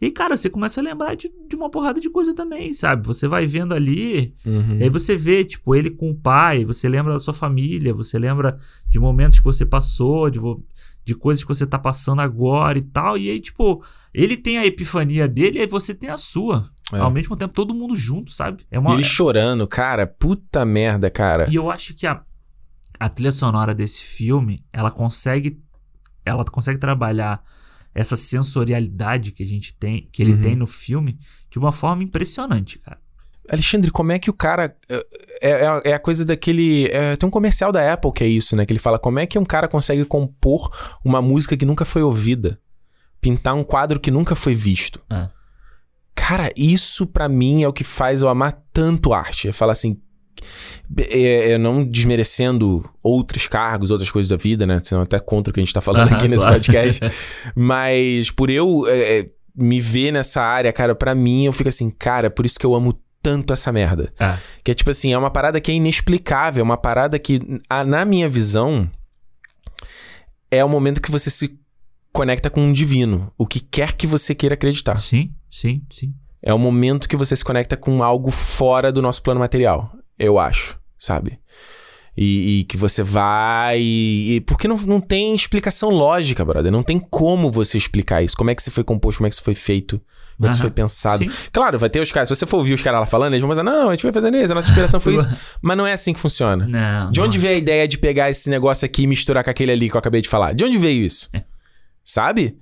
E 0.00 0.06
aí, 0.06 0.10
cara, 0.10 0.34
você 0.36 0.48
começa 0.48 0.80
a 0.80 0.84
lembrar 0.84 1.14
de, 1.14 1.30
de 1.46 1.54
uma 1.54 1.68
porrada 1.70 2.00
de 2.00 2.08
coisa 2.08 2.34
também, 2.34 2.72
sabe? 2.72 3.06
Você 3.06 3.28
vai 3.28 3.46
vendo 3.46 3.74
ali, 3.74 4.34
Uhum. 4.46 4.78
e 4.78 4.84
aí 4.84 4.88
você 4.88 5.14
vê, 5.14 5.44
tipo, 5.44 5.74
ele 5.74 5.90
com 5.90 6.10
o 6.10 6.14
pai, 6.14 6.64
você 6.64 6.88
lembra 6.88 7.12
da 7.12 7.18
sua 7.18 7.34
família, 7.34 7.92
você 7.92 8.18
lembra 8.18 8.56
de 8.88 8.98
momentos 8.98 9.38
que 9.38 9.44
você 9.44 9.66
passou, 9.66 10.30
de, 10.30 10.40
de 11.04 11.14
coisas 11.14 11.44
que 11.44 11.48
você 11.48 11.66
tá 11.66 11.78
passando 11.78 12.20
agora 12.20 12.78
e 12.78 12.82
tal. 12.82 13.18
E 13.18 13.28
aí, 13.30 13.40
tipo, 13.40 13.84
ele 14.12 14.36
tem 14.36 14.58
a 14.58 14.66
epifania 14.66 15.26
dele 15.28 15.60
e 15.60 15.66
você 15.66 15.94
tem 15.94 16.10
a 16.10 16.16
sua. 16.16 16.68
É. 16.92 16.98
Ao 16.98 17.10
mesmo 17.10 17.36
tempo, 17.36 17.54
todo 17.54 17.72
mundo 17.74 17.94
junto, 17.94 18.32
sabe? 18.32 18.64
É 18.70 18.78
uma. 18.78 18.92
ele 18.94 19.04
chorando, 19.04 19.66
cara. 19.68 20.06
Puta 20.06 20.64
merda, 20.64 21.08
cara. 21.10 21.46
E 21.48 21.54
eu 21.54 21.70
acho 21.70 21.94
que 21.94 22.06
a, 22.06 22.22
a 22.98 23.08
trilha 23.08 23.30
sonora 23.30 23.72
desse 23.74 24.00
filme, 24.02 24.64
ela 24.72 24.90
consegue. 24.90 25.60
Ela 26.24 26.44
consegue 26.44 26.78
trabalhar 26.78 27.42
essa 27.94 28.16
sensorialidade 28.16 29.32
que 29.32 29.42
a 29.42 29.46
gente 29.46 29.74
tem, 29.74 30.08
que 30.12 30.22
ele 30.22 30.32
Uhum. 30.34 30.40
tem 30.40 30.56
no 30.56 30.66
filme, 30.66 31.18
de 31.50 31.58
uma 31.58 31.72
forma 31.72 32.02
impressionante, 32.02 32.78
cara. 32.78 32.98
Alexandre, 33.48 33.90
como 33.90 34.12
é 34.12 34.18
que 34.18 34.30
o 34.30 34.34
cara. 34.34 34.76
É, 34.88 35.04
é- 35.42 35.90
é 35.90 35.94
a 35.94 35.98
coisa 35.98 36.24
daquele. 36.24 36.86
é, 36.86 37.16
tem 37.16 37.26
um 37.26 37.30
comercial 37.30 37.72
da 37.72 37.92
Apple 37.92 38.12
que 38.12 38.22
é 38.22 38.28
isso, 38.28 38.54
né? 38.56 38.64
Que 38.66 38.72
ele 38.72 38.78
fala 38.80 38.98
como 38.98 39.18
é 39.18 39.26
que 39.26 39.38
um 39.38 39.44
cara 39.44 39.66
consegue 39.68 40.04
compor 40.04 40.70
uma 41.04 41.20
música 41.22 41.56
que 41.56 41.64
nunca 41.64 41.84
foi 41.84 42.02
ouvida. 42.02 42.60
Pintar 43.20 43.54
um 43.54 43.62
quadro 43.62 44.00
que 44.00 44.10
nunca 44.10 44.34
foi 44.34 44.54
visto. 44.54 45.00
É. 45.10 45.28
Cara, 46.14 46.50
isso 46.56 47.06
pra 47.06 47.28
mim 47.28 47.62
é 47.62 47.68
o 47.68 47.72
que 47.72 47.84
faz 47.84 48.22
eu 48.22 48.28
amar 48.28 48.62
tanto 48.72 49.12
arte. 49.12 49.48
É 49.48 49.52
falar 49.52 49.72
assim. 49.72 49.98
É, 50.96 51.52
é, 51.52 51.58
não 51.58 51.84
desmerecendo 51.84 52.88
outros 53.02 53.46
cargos, 53.46 53.90
outras 53.90 54.10
coisas 54.10 54.28
da 54.28 54.36
vida, 54.36 54.66
né? 54.66 54.80
Senão 54.82 55.02
até 55.02 55.18
contra 55.18 55.50
o 55.50 55.54
que 55.54 55.60
a 55.60 55.62
gente 55.62 55.74
tá 55.74 55.80
falando 55.80 56.08
Aham, 56.08 56.16
aqui 56.16 56.28
nesse 56.28 56.42
claro. 56.42 56.56
podcast. 56.56 57.00
Mas 57.54 58.30
por 58.30 58.48
eu 58.48 58.86
é, 58.88 59.18
é, 59.18 59.30
me 59.54 59.80
ver 59.80 60.12
nessa 60.12 60.42
área, 60.42 60.72
cara, 60.72 60.94
pra 60.94 61.14
mim 61.14 61.44
eu 61.44 61.52
fico 61.52 61.68
assim, 61.68 61.90
cara, 61.90 62.28
é 62.28 62.30
por 62.30 62.46
isso 62.46 62.58
que 62.58 62.66
eu 62.66 62.74
amo 62.74 62.98
tanto 63.22 63.52
essa 63.52 63.70
merda. 63.70 64.12
É. 64.18 64.36
Que 64.64 64.70
é 64.70 64.74
tipo 64.74 64.90
assim, 64.90 65.12
é 65.12 65.18
uma 65.18 65.30
parada 65.30 65.60
que 65.60 65.70
é 65.70 65.74
inexplicável, 65.74 66.60
é 66.60 66.64
uma 66.64 66.76
parada 66.76 67.18
que, 67.18 67.40
na 67.86 68.04
minha 68.04 68.28
visão, 68.28 68.88
é 70.50 70.64
o 70.64 70.68
momento 70.68 71.00
que 71.00 71.10
você 71.10 71.30
se 71.30 71.59
conecta 72.12 72.50
com 72.50 72.60
um 72.60 72.72
divino, 72.72 73.32
o 73.38 73.46
que 73.46 73.60
quer 73.60 73.92
que 73.92 74.06
você 74.06 74.34
queira 74.34 74.54
acreditar. 74.54 74.98
Sim, 74.98 75.32
sim, 75.50 75.82
sim. 75.90 76.14
É 76.42 76.54
o 76.54 76.58
momento 76.58 77.08
que 77.08 77.16
você 77.16 77.36
se 77.36 77.44
conecta 77.44 77.76
com 77.76 78.02
algo 78.02 78.30
fora 78.30 78.90
do 78.90 79.02
nosso 79.02 79.22
plano 79.22 79.40
material, 79.40 79.92
eu 80.18 80.38
acho, 80.38 80.78
sabe? 80.98 81.38
E, 82.16 82.60
e 82.60 82.64
que 82.64 82.76
você 82.76 83.02
vai. 83.02 83.80
E, 83.80 84.42
porque 84.46 84.66
não, 84.66 84.76
não 84.76 85.00
tem 85.00 85.34
explicação 85.34 85.90
lógica, 85.90 86.44
brother. 86.44 86.70
Não 86.70 86.82
tem 86.82 86.98
como 86.98 87.50
você 87.50 87.78
explicar 87.78 88.22
isso. 88.22 88.36
Como 88.36 88.50
é 88.50 88.54
que 88.54 88.60
isso 88.60 88.70
foi 88.70 88.84
composto, 88.84 89.18
como 89.18 89.26
é 89.26 89.30
que 89.30 89.36
isso 89.36 89.44
foi 89.44 89.54
feito, 89.54 90.00
como 90.36 90.46
é 90.46 90.50
que 90.50 90.56
isso 90.56 90.62
foi 90.62 90.70
pensado. 90.70 91.18
Sim. 91.18 91.30
Claro, 91.52 91.78
vai 91.78 91.88
ter 91.88 92.00
os 92.00 92.10
caras. 92.10 92.28
Se 92.28 92.34
você 92.34 92.46
for 92.46 92.58
ouvir 92.58 92.74
os 92.74 92.82
caras 92.82 93.00
lá 93.00 93.06
falando, 93.06 93.34
eles 93.34 93.42
vão 93.42 93.50
dizer, 93.50 93.62
não, 93.62 93.88
a 93.88 93.92
gente 93.92 94.02
vai 94.02 94.12
fazendo 94.12 94.36
isso, 94.36 94.52
a 94.52 94.54
nossa 94.54 94.68
inspiração 94.68 94.98
foi 94.98 95.14
isso. 95.16 95.28
Mas 95.62 95.76
não 95.76 95.86
é 95.86 95.92
assim 95.92 96.12
que 96.12 96.20
funciona. 96.20 96.66
Não. 96.66 97.10
De 97.10 97.20
onde 97.20 97.38
não. 97.38 97.42
veio 97.42 97.54
a 97.54 97.58
ideia 97.58 97.86
de 97.86 97.96
pegar 97.96 98.28
esse 98.28 98.50
negócio 98.50 98.84
aqui 98.84 99.02
e 99.02 99.06
misturar 99.06 99.44
com 99.44 99.50
aquele 99.50 99.72
ali 99.72 99.88
que 99.88 99.96
eu 99.96 99.98
acabei 99.98 100.20
de 100.20 100.28
falar? 100.28 100.52
De 100.52 100.64
onde 100.64 100.78
veio 100.78 101.04
isso? 101.04 101.28
É. 101.32 101.44
Sabe? 102.04 102.56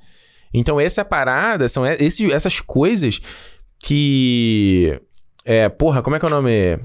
Então, 0.53 0.81
essa 0.81 1.05
parada, 1.05 1.69
são 1.69 1.85
esse- 1.87 2.33
essas 2.33 2.61
coisas 2.61 3.21
que 3.89 5.01
É, 5.45 5.67
porra, 5.69 6.03
como 6.03 6.15
é 6.15 6.19
que 6.19 6.27
é 6.27 6.29
o 6.29 6.31
nome? 6.31 6.79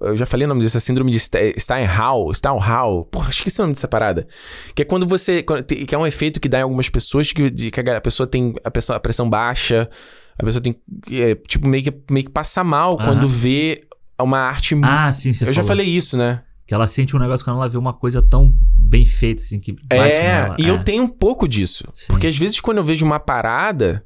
Eu 0.00 0.16
já 0.16 0.26
falei 0.26 0.44
o 0.44 0.48
nome 0.48 0.62
disso, 0.62 0.76
a 0.76 0.80
síndrome 0.80 1.12
de 1.12 1.20
Ste- 1.20 1.54
Steinhal. 1.60 2.32
Steinhal. 2.34 3.04
Porra, 3.04 3.30
esqueci 3.30 3.60
o 3.60 3.64
nome 3.64 3.74
dessa 3.74 3.86
parada. 3.86 4.26
Que 4.74 4.82
é 4.82 4.84
quando 4.84 5.06
você. 5.06 5.44
Que 5.44 5.94
é 5.94 5.98
um 5.98 6.06
efeito 6.06 6.40
que 6.40 6.48
dá 6.48 6.58
em 6.58 6.62
algumas 6.62 6.88
pessoas 6.88 7.30
que, 7.32 7.48
de 7.50 7.70
que 7.70 7.78
a 7.80 8.00
pessoa 8.00 8.26
tem 8.26 8.54
a 8.64 8.70
pressão, 8.70 8.96
a 8.96 9.00
pressão 9.00 9.30
baixa. 9.30 9.88
A 10.36 10.44
pessoa 10.44 10.60
tem. 10.62 10.74
é, 11.12 11.34
tipo, 11.46 11.68
meio 11.68 11.84
que, 11.84 11.94
meio 12.10 12.26
que 12.26 12.32
passa 12.32 12.64
mal 12.64 12.96
quando 12.96 13.28
vê 13.28 13.84
uma 14.20 14.38
arte. 14.38 14.74
Ah, 14.82 15.12
sim, 15.12 15.32
você 15.32 15.44
eu 15.44 15.48
já 15.52 15.62
falou. 15.62 15.68
falei 15.68 15.86
isso, 15.86 16.16
né? 16.16 16.42
Que 16.70 16.74
ela 16.74 16.86
sente 16.86 17.16
um 17.16 17.18
negócio 17.18 17.44
quando 17.44 17.56
ela 17.56 17.68
vê 17.68 17.76
uma 17.76 17.92
coisa 17.92 18.22
tão 18.22 18.54
bem 18.76 19.04
feita, 19.04 19.42
assim, 19.42 19.58
que 19.58 19.72
bate 19.72 19.92
É, 20.12 20.22
nela. 20.22 20.56
e 20.56 20.68
eu 20.68 20.84
tenho 20.84 21.02
um 21.02 21.08
pouco 21.08 21.48
disso. 21.48 21.82
Sim. 21.92 22.06
Porque 22.06 22.28
às 22.28 22.36
vezes 22.38 22.60
quando 22.60 22.76
eu 22.78 22.84
vejo 22.84 23.04
uma 23.04 23.18
parada, 23.18 24.04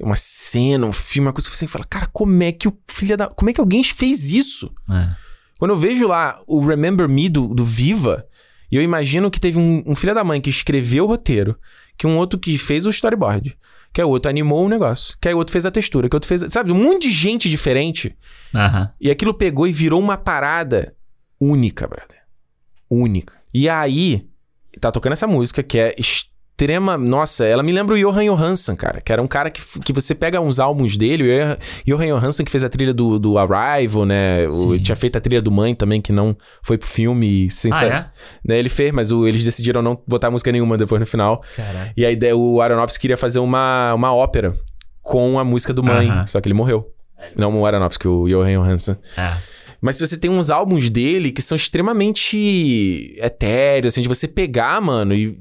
uma 0.00 0.16
cena, 0.16 0.86
um 0.86 0.92
filme, 0.94 1.26
uma 1.28 1.32
coisa 1.34 1.50
que 1.50 1.54
você 1.54 1.68
fala, 1.68 1.84
cara, 1.84 2.08
como 2.10 2.42
é 2.42 2.52
que 2.52 2.66
o 2.66 2.74
filho 2.88 3.18
da. 3.18 3.26
Como 3.28 3.50
é 3.50 3.52
que 3.52 3.60
alguém 3.60 3.84
fez 3.84 4.30
isso? 4.32 4.72
É. 4.90 5.10
Quando 5.58 5.72
eu 5.72 5.78
vejo 5.78 6.08
lá 6.08 6.40
o 6.46 6.66
Remember 6.66 7.06
Me 7.06 7.28
do, 7.28 7.48
do 7.48 7.66
Viva, 7.66 8.24
e 8.72 8.76
eu 8.76 8.82
imagino 8.82 9.30
que 9.30 9.38
teve 9.38 9.58
um, 9.58 9.82
um 9.86 9.94
filho 9.94 10.14
da 10.14 10.24
mãe 10.24 10.40
que 10.40 10.48
escreveu 10.48 11.04
o 11.04 11.06
roteiro, 11.06 11.54
que 11.98 12.06
um 12.06 12.16
outro 12.16 12.38
que 12.38 12.56
fez 12.56 12.86
o 12.86 12.88
storyboard, 12.88 13.54
que 13.92 14.00
aí 14.00 14.06
o 14.06 14.08
outro 14.08 14.30
animou 14.30 14.64
o 14.64 14.70
negócio, 14.70 15.18
que 15.20 15.28
aí 15.28 15.34
o 15.34 15.36
outro 15.36 15.52
fez 15.52 15.66
a 15.66 15.70
textura, 15.70 16.08
que 16.08 16.14
o 16.14 16.16
outro 16.16 16.28
fez. 16.28 16.50
Sabe, 16.50 16.72
um 16.72 16.82
monte 16.82 17.08
de 17.08 17.10
gente 17.10 17.46
diferente. 17.46 18.16
E 18.98 19.10
aquilo 19.10 19.34
pegou 19.34 19.66
e 19.66 19.72
virou 19.72 20.00
uma 20.00 20.16
parada 20.16 20.94
única, 21.40 21.86
brother. 21.86 22.18
Única. 22.90 23.34
E 23.54 23.68
aí, 23.68 24.26
tá 24.80 24.90
tocando 24.92 25.12
essa 25.12 25.26
música 25.26 25.62
que 25.62 25.78
é 25.78 25.94
extrema. 25.98 26.98
Nossa, 26.98 27.44
ela 27.44 27.62
me 27.62 27.72
lembra 27.72 27.94
o 27.94 27.98
Johan 27.98 28.24
Johansson, 28.24 28.76
cara. 28.76 29.00
Que 29.00 29.12
era 29.12 29.22
um 29.22 29.26
cara 29.26 29.50
que, 29.50 29.60
que 29.80 29.92
você 29.92 30.14
pega 30.14 30.40
uns 30.40 30.58
álbuns 30.60 30.96
dele. 30.96 31.24
O 31.24 31.26
Johan- 31.26 31.58
Johan 31.86 32.06
Johansson 32.20 32.44
que 32.44 32.50
fez 32.50 32.62
a 32.64 32.68
trilha 32.68 32.92
do, 32.92 33.18
do 33.18 33.38
Arrival, 33.38 34.04
né? 34.04 34.46
O, 34.48 34.78
tinha 34.78 34.94
feito 34.96 35.16
a 35.16 35.20
trilha 35.20 35.40
do 35.40 35.50
Mãe 35.50 35.74
também, 35.74 36.00
que 36.00 36.12
não 36.12 36.36
foi 36.62 36.76
pro 36.76 36.86
filme. 36.88 37.48
Sem 37.48 37.72
Ah, 37.72 37.84
é? 37.84 38.06
né, 38.44 38.58
Ele 38.58 38.68
fez, 38.68 38.92
mas 38.92 39.10
o- 39.10 39.26
eles 39.26 39.42
decidiram 39.44 39.80
não 39.82 40.00
botar 40.06 40.30
música 40.30 40.50
nenhuma 40.52 40.76
depois 40.76 41.00
no 41.00 41.06
final. 41.06 41.40
Caralho. 41.56 41.92
E 41.96 42.04
a 42.04 42.10
ideia, 42.10 42.36
o 42.36 42.60
Aronofsky 42.60 43.00
queria 43.00 43.16
fazer 43.16 43.38
uma, 43.38 43.94
uma 43.94 44.12
ópera 44.14 44.52
com 45.02 45.38
a 45.38 45.44
música 45.44 45.72
do 45.72 45.82
Mãe. 45.82 46.08
Aham. 46.08 46.26
Só 46.26 46.40
que 46.40 46.48
ele 46.48 46.54
morreu. 46.54 46.92
Não 47.36 47.58
o 47.60 47.64
Aronofsky, 47.66 48.08
o 48.08 48.26
Johan 48.28 48.52
Johansson. 48.52 48.96
É. 49.16 49.34
Mas 49.80 49.96
se 49.96 50.06
você 50.06 50.16
tem 50.16 50.30
uns 50.30 50.50
álbuns 50.50 50.90
dele 50.90 51.32
que 51.32 51.40
são 51.40 51.56
extremamente 51.56 53.14
etéreos, 53.18 53.94
assim, 53.94 54.02
de 54.02 54.08
você 54.08 54.28
pegar, 54.28 54.80
mano, 54.80 55.14
e 55.14 55.38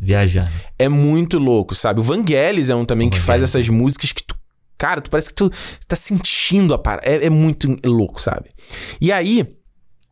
Viajar. 0.00 0.50
é 0.78 0.88
muito 0.88 1.38
louco, 1.38 1.74
sabe? 1.74 2.00
O 2.00 2.02
Vangelis 2.02 2.70
é 2.70 2.74
um 2.74 2.84
também 2.84 3.08
O 3.08 3.10
que 3.10 3.20
faz 3.20 3.42
essas 3.42 3.68
músicas 3.68 4.12
que 4.12 4.24
tu. 4.24 4.34
Cara, 4.78 5.00
tu 5.00 5.10
parece 5.10 5.28
que 5.28 5.34
tu 5.34 5.50
tá 5.86 5.94
sentindo 5.94 6.74
a 6.74 6.78
parada. 6.78 7.06
É, 7.06 7.26
é 7.26 7.30
muito 7.30 7.68
louco, 7.84 8.20
sabe? 8.20 8.48
E 9.00 9.12
aí, 9.12 9.46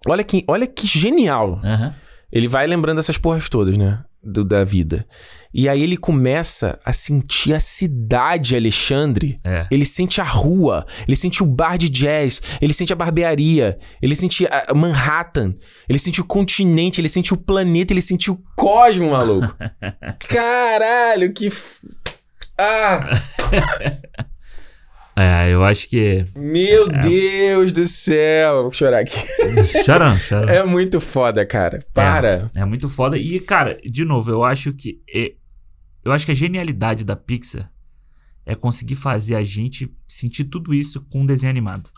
olha 0.06 0.22
que, 0.22 0.44
olha 0.46 0.66
que 0.66 0.86
genial. 0.86 1.60
Aham. 1.64 1.94
Ele 2.30 2.46
vai 2.46 2.66
lembrando 2.66 2.98
essas 3.00 3.18
porras 3.18 3.48
todas, 3.48 3.76
né? 3.76 4.04
Do- 4.22 4.44
da 4.44 4.64
vida. 4.64 5.06
E 5.52 5.68
aí 5.68 5.82
ele 5.82 5.96
começa 5.96 6.78
a 6.84 6.92
sentir 6.92 7.54
a 7.54 7.60
cidade, 7.60 8.54
Alexandre. 8.54 9.36
É. 9.44 9.66
Ele 9.70 9.84
sente 9.86 10.20
a 10.20 10.24
rua, 10.24 10.84
ele 11.08 11.16
sente 11.16 11.42
o 11.42 11.46
bar 11.46 11.78
de 11.78 11.88
jazz, 11.88 12.40
ele 12.60 12.74
sente 12.74 12.92
a 12.92 12.96
barbearia, 12.96 13.78
ele 14.02 14.14
sente 14.14 14.46
a 14.46 14.74
Manhattan, 14.74 15.54
ele 15.88 15.98
sente 15.98 16.20
o 16.20 16.24
continente, 16.24 17.00
ele 17.00 17.08
sente 17.08 17.32
o 17.32 17.36
planeta, 17.36 17.92
ele 17.92 18.02
sente 18.02 18.30
o 18.30 18.38
cosmo, 18.54 19.10
maluco. 19.10 19.56
Caralho, 20.28 21.32
que. 21.32 21.46
f- 21.46 21.80
Ah! 22.58 23.08
É, 25.20 25.52
eu 25.52 25.62
acho 25.62 25.88
que. 25.88 26.24
Meu 26.34 26.88
Deus 26.88 27.72
do 27.72 27.86
céu! 27.86 28.62
Vou 28.62 28.72
chorar 28.72 29.00
aqui. 29.00 29.18
Chorando, 29.84 30.18
chorando. 30.18 30.50
É 30.50 30.64
muito 30.64 31.00
foda, 31.00 31.44
cara. 31.44 31.84
Para. 31.92 32.50
É 32.54 32.64
muito 32.64 32.88
foda. 32.88 33.18
E, 33.18 33.38
cara, 33.40 33.78
de 33.84 34.04
novo, 34.04 34.30
eu 34.30 34.42
acho 34.44 34.72
que. 34.72 35.02
é- 35.14 35.34
eu 36.02 36.12
acho 36.12 36.24
que 36.24 36.32
a 36.32 36.34
genialidade 36.34 37.04
da 37.04 37.14
Pixar 37.14 37.70
é 38.46 38.54
conseguir 38.54 38.94
fazer 38.94 39.34
a 39.34 39.42
gente 39.44 39.94
sentir 40.08 40.44
tudo 40.44 40.72
isso 40.72 41.02
com 41.10 41.20
um 41.20 41.26
desenho 41.26 41.50
animado. 41.50 41.90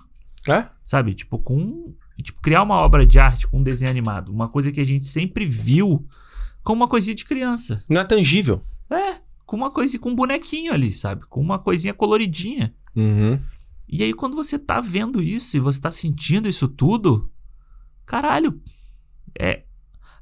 É? 0.48 0.66
Sabe? 0.84 1.14
Tipo, 1.14 1.38
com. 1.38 1.94
Tipo, 2.20 2.40
criar 2.40 2.62
uma 2.62 2.76
obra 2.76 3.06
de 3.06 3.18
arte 3.18 3.46
com 3.46 3.58
um 3.58 3.62
desenho 3.62 3.90
animado. 3.90 4.32
Uma 4.32 4.48
coisa 4.48 4.72
que 4.72 4.80
a 4.80 4.84
gente 4.84 5.06
sempre 5.06 5.44
viu 5.44 6.04
como 6.62 6.82
uma 6.82 6.88
coisinha 6.88 7.14
de 7.14 7.24
criança. 7.24 7.82
Não 7.88 8.00
é 8.00 8.04
tangível. 8.04 8.60
É, 8.90 9.20
com 9.46 9.56
uma 9.56 9.70
coisa, 9.70 9.98
com 9.98 10.10
um 10.10 10.14
bonequinho 10.14 10.72
ali, 10.72 10.92
sabe? 10.92 11.24
Com 11.28 11.40
uma 11.40 11.58
coisinha 11.58 11.94
coloridinha. 11.94 12.74
Uhum. 12.94 13.38
E 13.88 14.02
aí, 14.02 14.12
quando 14.12 14.34
você 14.36 14.58
tá 14.58 14.80
vendo 14.80 15.22
isso 15.22 15.56
e 15.56 15.60
você 15.60 15.80
tá 15.80 15.90
sentindo 15.90 16.48
isso 16.48 16.66
tudo, 16.68 17.30
caralho, 18.06 18.60
é. 19.38 19.64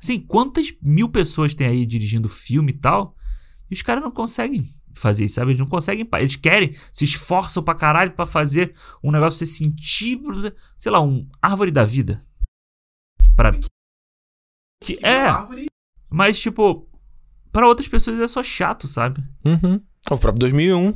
Assim, 0.03 0.21
quantas 0.21 0.73
mil 0.83 1.09
pessoas 1.09 1.55
tem 1.55 1.67
aí 1.67 1.85
dirigindo 1.85 2.29
filme 2.29 2.73
e 2.73 2.79
tal, 2.79 3.15
e 3.71 3.75
os 3.75 3.83
caras 3.83 4.03
não 4.03 4.11
conseguem 4.11 4.69
fazer 4.95 5.25
isso, 5.25 5.37
sabe? 5.37 5.53
Eles 5.53 5.61
não 5.61 5.69
conseguem. 5.69 6.09
Eles 6.15 6.37
querem, 6.37 6.75
se 6.93 7.05
esforçam 7.05 7.63
pra 7.63 7.75
caralho 7.75 8.13
pra 8.13 8.27
fazer 8.27 8.75
um 9.03 9.11
negócio 9.11 9.39
pra 9.39 9.47
você 9.47 9.47
sentir, 9.47 10.21
sei 10.77 10.91
lá, 10.91 11.01
um 11.01 11.29
árvore 11.41 11.71
da 11.71 11.85
vida. 11.85 12.23
Pra. 13.37 13.53
Que, 14.83 14.99
é, 15.05 15.27
mas 16.09 16.41
tipo, 16.41 16.89
pra 17.53 17.69
outras 17.69 17.87
pessoas 17.87 18.19
é 18.19 18.27
só 18.27 18.43
chato, 18.43 18.89
sabe? 18.89 19.23
Uhum. 19.45 19.81
O 20.11 20.19
próprio 20.19 20.41
2001. 20.41 20.95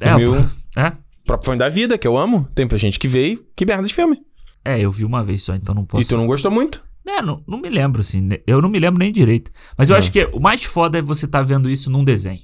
É, 0.00 0.10
2001. 0.16 0.50
é. 0.76 1.03
Próprio 1.24 1.46
Fone 1.46 1.58
da 1.58 1.68
Vida, 1.68 1.96
que 1.98 2.06
eu 2.06 2.16
amo. 2.18 2.48
Tem 2.54 2.66
pra 2.66 2.76
gente 2.78 2.98
que 2.98 3.08
veio. 3.08 3.44
Que 3.56 3.64
merda 3.64 3.86
de 3.86 3.94
filme. 3.94 4.20
É, 4.64 4.80
eu 4.80 4.90
vi 4.90 5.04
uma 5.04 5.22
vez 5.22 5.42
só, 5.42 5.54
então 5.54 5.74
não 5.74 5.84
posso. 5.84 6.02
E 6.02 6.06
tu 6.06 6.16
não 6.16 6.26
gostou 6.26 6.50
muito? 6.50 6.84
É, 7.06 7.20
não, 7.20 7.42
não 7.46 7.58
me 7.60 7.68
lembro, 7.68 8.00
assim. 8.00 8.20
né? 8.20 8.38
Eu 8.46 8.62
não 8.62 8.68
me 8.68 8.78
lembro 8.78 8.98
nem 8.98 9.12
direito. 9.12 9.50
Mas 9.76 9.90
eu 9.90 9.96
É. 9.96 9.98
acho 9.98 10.10
que 10.10 10.24
o 10.32 10.40
mais 10.40 10.64
foda 10.64 10.98
é 10.98 11.02
você 11.02 11.26
tá 11.26 11.42
vendo 11.42 11.68
isso 11.68 11.90
num 11.90 12.02
desenho. 12.04 12.40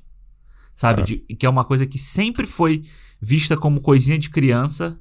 Sabe? 0.74 1.02
É. 1.02 1.05
De- 1.05 1.19
que 1.39 1.47
é 1.47 1.48
uma 1.48 1.65
coisa 1.65 1.86
que 1.86 1.98
sempre 1.98 2.47
foi 2.47 2.82
vista 3.20 3.57
como 3.57 3.81
coisinha 3.81 4.19
de 4.19 4.28
criança. 4.31 4.98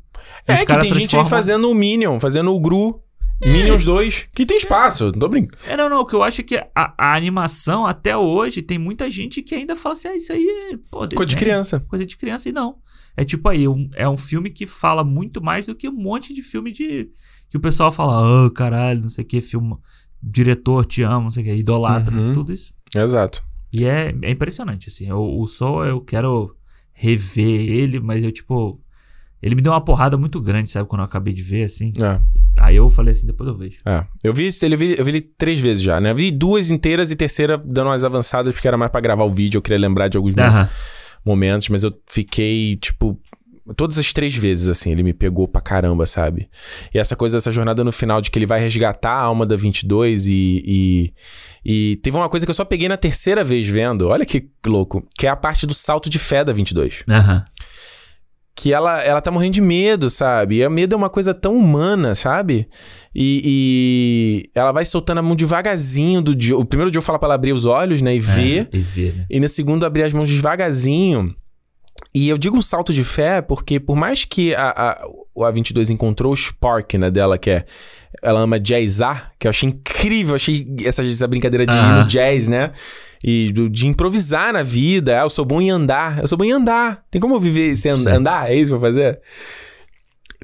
É 0.47 0.65
que 0.65 0.77
tem 0.79 0.93
gente 0.93 1.15
aí 1.15 1.25
fazendo 1.25 1.69
o 1.69 1.75
Minion, 1.75 2.19
fazendo 2.19 2.53
o 2.53 2.59
Gru. 2.59 3.01
Minions 3.41 3.85
2, 3.85 4.27
que 4.35 4.45
tem 4.45 4.57
espaço, 4.57 5.05
não 5.05 5.13
tô 5.13 5.29
brincando. 5.29 5.57
É, 5.65 5.77
não, 5.77 5.87
não. 5.89 6.01
O 6.01 6.05
que 6.05 6.13
eu 6.13 6.21
acho 6.21 6.41
é 6.41 6.43
que 6.43 6.57
a, 6.57 6.93
a 6.97 7.15
animação, 7.15 7.85
até 7.85 8.15
hoje, 8.17 8.61
tem 8.61 8.77
muita 8.77 9.09
gente 9.09 9.41
que 9.41 9.55
ainda 9.55 9.77
fala 9.77 9.93
assim: 9.93 10.09
ah, 10.09 10.15
isso 10.17 10.33
aí 10.33 10.45
é. 10.45 10.77
Pô, 10.91 10.97
Coisa 10.99 11.09
de 11.09 11.17
desenho, 11.19 11.37
criança. 11.39 11.79
Coisa 11.87 12.05
de 12.05 12.17
criança. 12.17 12.49
E 12.49 12.51
não. 12.51 12.75
É 13.21 13.25
tipo 13.25 13.49
aí, 13.49 13.67
um- 13.67 13.89
é 13.95 14.07
um 14.07 14.17
filme 14.17 14.49
que 14.49 14.65
fala 14.65 15.03
muito 15.03 15.41
mais 15.43 15.65
do 15.65 15.75
que 15.75 15.89
um 15.89 15.93
monte 15.93 16.33
de 16.33 16.41
filme 16.41 16.71
de. 16.71 17.09
Que 17.49 17.57
o 17.57 17.59
pessoal 17.59 17.91
fala, 17.91 18.45
ah, 18.45 18.51
caralho, 18.51 19.01
não 19.01 19.09
sei 19.09 19.23
o 19.23 19.27
que, 19.27 19.41
filme. 19.41 19.75
Diretor, 20.21 20.85
te 20.85 21.01
amo, 21.01 21.23
não 21.25 21.31
sei 21.31 21.43
o 21.43 21.45
que, 21.47 21.53
idolatra, 21.55 22.15
Uhum. 22.15 22.33
tudo 22.33 22.53
isso. 22.53 22.73
Exato. 22.95 23.41
E 23.73 23.85
é, 23.85 24.13
é 24.21 24.31
impressionante, 24.31 24.89
assim. 24.89 25.11
O, 25.11 25.41
o 25.41 25.47
Soul, 25.47 25.85
eu 25.85 26.01
quero 26.01 26.55
rever 26.93 27.61
ele, 27.69 27.99
mas 27.99 28.23
eu, 28.23 28.31
tipo. 28.31 28.79
Ele 29.41 29.55
me 29.55 29.61
deu 29.61 29.71
uma 29.71 29.79
porrada 29.79 30.17
muito 30.17 30.41
grande, 30.41 30.69
sabe? 30.69 30.89
Quando 30.89 30.99
eu 30.99 31.05
acabei 31.05 31.33
de 31.33 31.41
ver, 31.41 31.63
assim. 31.63 31.93
É, 32.01 32.19
Aí 32.61 32.75
eu 32.75 32.89
falei 32.89 33.13
assim, 33.13 33.25
depois 33.25 33.47
eu 33.47 33.55
vejo. 33.55 33.77
é. 33.85 34.03
Eu 34.21 34.33
vi, 34.33 34.49
ele, 34.61 34.73
eu 34.75 34.77
vi, 34.77 34.95
eu 34.99 35.05
vi 35.05 35.11
ele 35.11 35.21
três 35.21 35.61
vezes 35.61 35.81
já, 35.81 36.01
né? 36.01 36.11
Eu 36.11 36.15
vi 36.15 36.29
duas 36.29 36.69
inteiras 36.69 37.09
e 37.09 37.15
terceira 37.15 37.57
dando 37.57 37.87
umas 37.87 38.03
avançadas, 38.03 38.53
porque 38.53 38.67
era 38.67 38.77
mais 38.77 38.91
pra 38.91 38.99
gravar 38.99 39.23
o 39.23 39.31
vídeo, 39.33 39.57
eu 39.57 39.61
queria 39.61 39.77
lembrar 39.79 40.09
de 40.09 40.17
alguns 40.17 40.35
mo- 40.35 40.41
Aham. 40.41 40.69
Momentos, 41.25 41.69
mas 41.69 41.83
eu 41.83 41.93
fiquei, 42.07 42.75
tipo. 42.75 43.19
Todas 43.77 43.99
as 43.99 44.11
três 44.11 44.35
vezes, 44.35 44.67
assim, 44.67 44.91
ele 44.91 45.03
me 45.03 45.13
pegou 45.13 45.47
pra 45.47 45.61
caramba, 45.61 46.03
sabe? 46.07 46.49
E 46.91 46.97
essa 46.97 47.15
coisa, 47.15 47.37
essa 47.37 47.51
jornada 47.51 47.83
no 47.83 47.91
final 47.91 48.19
de 48.19 48.31
que 48.31 48.39
ele 48.39 48.47
vai 48.47 48.59
resgatar 48.59 49.11
a 49.11 49.21
alma 49.21 49.45
da 49.45 49.55
22 49.55 50.25
e, 50.25 50.63
e. 50.65 51.13
E 51.63 51.97
teve 51.97 52.17
uma 52.17 52.29
coisa 52.29 52.47
que 52.47 52.49
eu 52.49 52.55
só 52.55 52.65
peguei 52.65 52.87
na 52.87 52.97
terceira 52.97 53.43
vez 53.43 53.67
vendo, 53.67 54.07
olha 54.07 54.25
que 54.25 54.49
louco, 54.65 55.05
que 55.15 55.27
é 55.27 55.29
a 55.29 55.35
parte 55.35 55.67
do 55.67 55.73
salto 55.73 56.09
de 56.09 56.17
fé 56.17 56.43
da 56.43 56.51
22. 56.51 57.03
Aham. 57.07 57.45
Que 58.59 58.73
ela, 58.73 59.01
ela 59.01 59.21
tá 59.21 59.31
morrendo 59.31 59.53
de 59.53 59.61
medo, 59.61 60.09
sabe? 60.09 60.57
E 60.57 60.67
o 60.67 60.69
medo 60.69 60.93
é 60.93 60.97
uma 60.97 61.09
coisa 61.09 61.33
tão 61.33 61.55
humana, 61.55 62.13
sabe? 62.13 62.67
E, 63.15 63.41
e 63.45 64.49
ela 64.53 64.73
vai 64.73 64.83
soltando 64.83 65.19
a 65.19 65.21
mão 65.21 65.33
devagarzinho 65.33 66.21
do 66.21 66.35
Joe. 66.37 66.59
O 66.59 66.65
primeiro 66.65 66.93
Joe 66.93 67.01
fala 67.01 67.17
pra 67.17 67.27
ela 67.27 67.35
abrir 67.35 67.53
os 67.53 67.65
olhos, 67.65 68.01
né? 68.01 68.13
E 68.13 68.19
ver. 68.19 68.67
É, 68.73 68.75
e 68.75 68.79
ver, 68.79 69.15
né? 69.15 69.25
E 69.29 69.39
no 69.39 69.47
segundo 69.47 69.85
abrir 69.85 70.03
as 70.03 70.11
mãos 70.11 70.29
devagarzinho. 70.29 71.33
E 72.13 72.27
eu 72.29 72.37
digo 72.37 72.57
um 72.57 72.61
salto 72.61 72.91
de 72.93 73.03
fé 73.03 73.41
porque 73.41 73.79
por 73.79 73.95
mais 73.95 74.25
que 74.25 74.53
a, 74.55 74.69
a, 74.69 75.07
o 75.35 75.41
A22 75.43 75.89
encontrou 75.91 76.33
o 76.33 76.35
spark, 76.35 76.93
né, 76.95 77.09
dela, 77.11 77.37
que 77.37 77.49
é... 77.49 77.65
Ela 78.23 78.39
ama 78.41 78.59
jazzar, 78.59 79.31
que 79.37 79.45
eu 79.45 79.49
achei 79.49 79.69
incrível. 79.69 80.31
Eu 80.31 80.35
achei 80.37 80.67
essa, 80.83 81.03
essa 81.03 81.27
brincadeira 81.27 81.65
de 81.65 81.73
ir 81.75 81.77
Aham. 81.77 82.01
no 82.01 82.07
jazz, 82.07 82.47
né? 82.47 82.71
E 83.23 83.51
do- 83.51 83.69
de 83.69 83.85
improvisar 83.87 84.51
na 84.51 84.63
vida. 84.63 85.19
Ah, 85.19 85.25
eu 85.25 85.29
sou 85.29 85.45
bom 85.45 85.61
em 85.61 85.69
andar. 85.69 86.19
Eu 86.19 86.27
sou 86.27 86.35
bom 86.35 86.43
em 86.43 86.51
andar. 86.51 87.03
Tem 87.11 87.21
como 87.21 87.35
eu 87.35 87.39
viver 87.39 87.75
sem 87.77 87.91
and- 87.91 88.07
andar? 88.07 88.49
É 88.49 88.55
isso 88.55 88.65
que 88.65 88.73
eu 88.73 88.79
vou 88.79 88.89
fazer? 88.89 89.21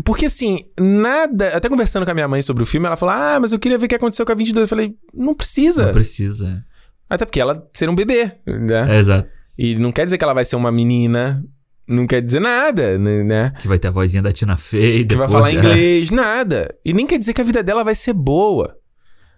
Porque 0.04 0.26
assim, 0.28 0.60
nada. 0.80 1.48
Até 1.58 1.68
conversando 1.70 2.06
com 2.06 2.12
a 2.12 2.14
minha 2.14 2.28
mãe 2.28 2.42
sobre 2.44 2.62
o 2.62 2.66
filme, 2.66 2.86
ela 2.86 2.98
falou: 2.98 3.16
Ah, 3.16 3.40
mas 3.42 3.52
eu 3.52 3.58
queria 3.60 3.78
ver 3.80 3.86
o 3.86 3.90
que 3.90 3.96
aconteceu 3.96 4.26
com 4.26 4.32
a 4.32 4.36
22. 4.36 4.64
Eu 4.66 4.68
falei: 4.70 4.94
Não 5.14 5.34
precisa. 5.34 5.88
Não 5.88 5.94
precisa. 5.94 6.64
Até 7.10 7.26
porque 7.26 7.40
ela 7.40 7.66
ser 7.74 7.90
um 7.90 7.96
bebê, 7.96 8.32
né? 8.48 8.96
É, 8.96 9.00
exato. 9.00 9.28
E 9.58 9.76
não 9.76 9.92
quer 9.92 10.06
dizer 10.06 10.18
que 10.18 10.24
ela 10.24 10.34
vai 10.34 10.44
ser 10.46 10.56
uma 10.56 10.72
menina, 10.72 11.44
não 11.88 12.06
quer 12.08 12.22
dizer 12.22 12.40
nada, 12.42 12.98
né? 12.98 13.24
né? 13.24 13.52
Que 13.62 13.68
vai 13.68 13.80
ter 13.80 13.88
a 13.88 13.92
vozinha 13.92 14.22
da 14.24 14.34
Tina 14.34 14.58
Fey. 14.58 15.06
Que 15.06 15.16
vai 15.16 15.28
falar 15.30 15.50
é. 15.50 15.54
inglês, 15.54 16.12
nada. 16.12 16.74
E 16.84 16.94
nem 16.94 17.06
quer 17.08 17.18
dizer 17.20 17.34
que 17.34 17.42
a 17.42 17.46
vida 17.46 17.64
dela 17.64 17.84
vai 17.84 17.96
ser 17.96 18.14
boa. 18.14 18.76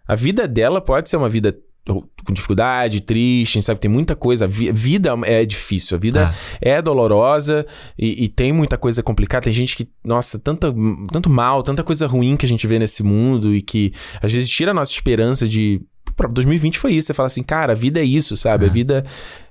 A 0.08 0.16
vida 0.16 0.48
dela 0.48 0.80
pode 0.82 1.10
ser 1.10 1.18
uma 1.18 1.30
vida 1.30 1.58
com 1.86 2.34
dificuldade, 2.34 3.00
triste, 3.02 3.62
sabe? 3.62 3.80
Tem 3.80 3.90
muita 3.90 4.14
coisa. 4.16 4.44
A 4.44 4.48
vi- 4.48 4.72
vida 4.74 5.14
é 5.24 5.46
difícil, 5.46 5.96
a 5.96 6.00
vida 6.00 6.30
Ah. 6.30 6.58
é 6.60 6.82
dolorosa 6.82 7.66
e, 7.98 8.26
e 8.26 8.28
tem 8.28 8.52
muita 8.52 8.78
coisa 8.78 9.02
complicada. 9.02 9.46
Tem 9.46 9.54
gente 9.54 9.74
que, 9.76 9.88
nossa, 10.04 10.38
tanta, 10.38 10.74
tanto 11.14 11.30
mal, 11.30 11.64
tanta 11.64 11.84
coisa 11.84 12.06
ruim 12.06 12.36
que 12.36 12.46
a 12.46 12.50
gente 12.50 12.68
vê 12.68 12.78
nesse 12.78 13.04
mundo 13.04 13.56
e 13.56 13.62
que 13.62 13.94
às 14.22 14.34
vezes 14.34 14.50
tira 14.50 14.72
a 14.72 14.74
nossa 14.74 14.92
esperança 14.92 15.48
de. 15.48 15.82
Pô, 16.16 16.28
2020 16.28 16.78
foi 16.78 16.94
isso. 16.94 17.08
Você 17.08 17.14
fala 17.14 17.28
assim, 17.28 17.44
cara, 17.44 17.72
a 17.72 17.76
vida 17.76 18.02
é 18.02 18.04
isso, 18.04 18.36
sabe? 18.36 18.66
A 18.66 18.68
Ah. 18.68 18.72
vida. 18.72 19.06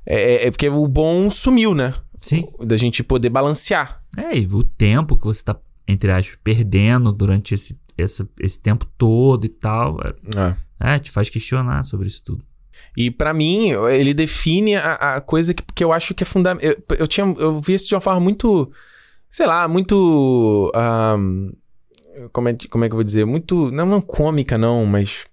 É, 0.07 0.35
é- 0.35 0.47
é 0.47 0.51
porque 0.51 0.69
o 0.69 0.87
bom 0.87 1.31
sumiu, 1.31 1.74
né? 1.74 1.93
Sim. 2.20 2.49
Da 2.65 2.77
gente 2.77 3.03
poder 3.03 3.28
balancear. 3.31 4.03
É, 4.16 4.37
e 4.39 4.47
o 4.47 4.62
tempo 4.65 5.16
que 5.16 5.24
você 5.24 5.45
tá, 5.45 5.57
entre 5.87 6.11
aspas, 6.11 6.39
perdendo 6.43 7.12
durante 7.12 7.55
esse, 7.55 7.78
esse, 7.99 8.27
esse 8.41 8.61
tempo 8.61 8.87
todo 8.97 9.45
e 9.45 9.49
tal. 9.49 9.99
é- 10.01 10.15
É. 10.41 10.95
É, 10.95 10.99
te 10.99 11.11
faz 11.11 11.28
questionar 11.31 11.85
sobre 11.85 12.07
isso 12.09 12.23
tudo. 12.23 12.45
E 12.97 13.11
pra 13.11 13.33
mim, 13.33 13.69
ele 13.91 14.12
define 14.12 14.77
a, 14.77 14.93
a 15.16 15.20
coisa 15.23 15.55
que, 15.55 15.62
que 15.74 15.83
eu 15.83 15.93
acho 15.93 16.15
que 16.15 16.23
é 16.23 16.27
fundamental. 16.27 16.70
Eu, 16.70 16.97
eu, 16.99 17.07
tinha, 17.07 17.27
eu 17.39 17.59
vi 17.61 17.73
isso 17.74 17.89
de 17.89 17.95
uma 17.95 18.01
forma 18.01 18.20
muito. 18.20 18.70
Sei 19.31 19.47
lá, 19.47 19.66
muito. 19.66 20.70
ahm, 20.74 21.51
como, 22.33 22.49
é, 22.51 22.57
como 22.70 22.85
é 22.85 22.89
que 22.89 22.93
eu 22.93 22.97
vou 22.99 23.05
dizer? 23.05 23.24
Muito. 23.24 23.70
Não, 23.70 23.87
não 23.87 24.01
cômica, 24.03 24.59
não, 24.59 24.85
mas. 24.85 25.27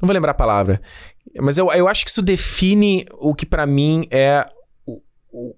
Não 0.00 0.06
vou 0.06 0.14
lembrar 0.14 0.30
a 0.30 0.34
palavra. 0.34 0.80
Mas 1.40 1.58
eu, 1.58 1.70
eu 1.72 1.88
acho 1.88 2.04
que 2.04 2.10
isso 2.10 2.22
define 2.22 3.04
o 3.18 3.34
que 3.34 3.44
pra 3.46 3.66
mim 3.66 4.06
é 4.10 4.46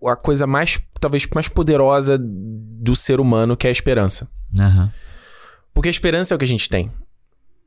a 0.06 0.16
coisa 0.16 0.46
mais. 0.46 0.80
Talvez 1.00 1.26
mais 1.34 1.48
poderosa 1.48 2.18
do 2.20 2.96
ser 2.96 3.20
humano, 3.20 3.56
que 3.56 3.66
é 3.66 3.70
a 3.70 3.72
esperança. 3.72 4.26
Aham. 4.58 4.92
Porque 5.72 5.88
a 5.88 5.92
esperança 5.92 6.34
é 6.34 6.36
o 6.36 6.38
que 6.38 6.44
a 6.44 6.48
gente 6.48 6.68
tem. 6.68 6.90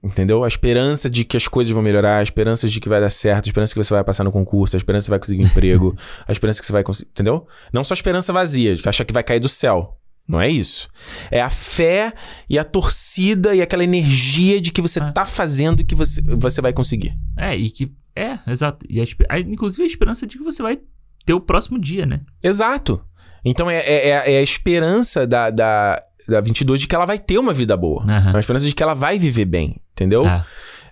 Entendeu? 0.04 0.44
A 0.44 0.48
esperança 0.48 1.08
de 1.10 1.24
que 1.24 1.38
as 1.38 1.48
coisas 1.48 1.72
vão 1.72 1.82
melhorar, 1.84 2.18
a 2.18 2.24
esperança 2.24 2.68
de 2.68 2.80
que 2.80 2.90
vai 2.90 3.00
dar 3.00 3.10
certo, 3.12 3.46
a 3.46 3.50
esperança 3.50 3.74
que 3.74 3.82
você 3.84 3.94
vai 3.94 4.04
passar 4.04 4.24
no 4.24 4.32
concurso, 4.32 4.76
a 4.76 4.78
esperança 4.78 5.04
que 5.04 5.06
você 5.06 5.12
vai 5.12 5.20
conseguir 5.20 5.44
um 5.44 5.48
emprego, 5.48 5.96
a 6.28 6.32
esperança 6.32 6.60
que 6.60 6.66
você 6.66 6.74
vai 6.74 6.84
conseguir. 6.84 7.12
Entendeu? 7.12 7.48
Não 7.72 7.84
só 7.84 7.94
a 7.94 7.96
esperança 7.96 8.34
vazia, 8.34 8.76
de 8.76 8.90
achar 8.90 9.06
que 9.06 9.14
vai 9.14 9.24
cair 9.24 9.40
do 9.40 9.48
céu. 9.48 9.96
Não 10.28 10.42
é 10.42 10.50
isso. 10.50 10.90
É 11.30 11.42
a 11.42 11.50
fé 11.50 12.14
e 12.50 12.58
a 12.58 12.64
torcida 12.64 13.54
e 13.56 13.62
aquela 13.62 13.84
energia 13.84 14.60
de 14.60 14.72
que 14.72 14.82
você 14.82 15.00
Ah. 15.00 15.12
tá 15.12 15.26
fazendo 15.26 15.82
e 15.82 15.84
que 15.84 15.94
você, 15.96 16.22
você 16.22 16.62
vai 16.62 16.74
conseguir. 16.74 17.16
É, 17.38 17.56
e 17.56 17.70
que. 17.70 17.92
É, 18.16 18.38
exato. 18.48 18.86
E 18.90 19.00
a, 19.30 19.40
inclusive 19.40 19.84
a 19.84 19.88
esperança 19.88 20.26
de 20.28 20.38
que 20.38 20.44
você 20.44 20.62
vai 20.62 20.80
ter 21.26 21.34
o 21.34 21.40
próximo 21.42 21.80
dia, 21.80 22.06
né? 22.06 22.22
Exato. 22.44 23.04
Então 23.46 23.70
é, 23.70 23.78
é, 23.80 24.10
é- 24.10 24.34
é 24.34 24.38
a 24.40 24.44
esperança 24.44 25.26
da, 25.26 25.50
da, 25.50 26.02
da 26.28 26.42
22 26.42 26.82
de 26.82 26.88
que 26.88 26.96
ela 26.96 27.06
vai 27.06 27.18
ter 27.18 27.38
uma 27.38 27.54
vida 27.54 27.76
boa. 27.78 28.04
Aham. 28.04 28.30
É 28.30 28.34
uma 28.34 28.40
esperança 28.40 28.66
de 28.68 28.76
que 28.76 28.84
ela 28.84 28.94
vai 28.94 29.18
viver 29.18 29.46
bem. 29.46 29.82
Entendeu? 29.94 30.26
Ah, 30.26 30.46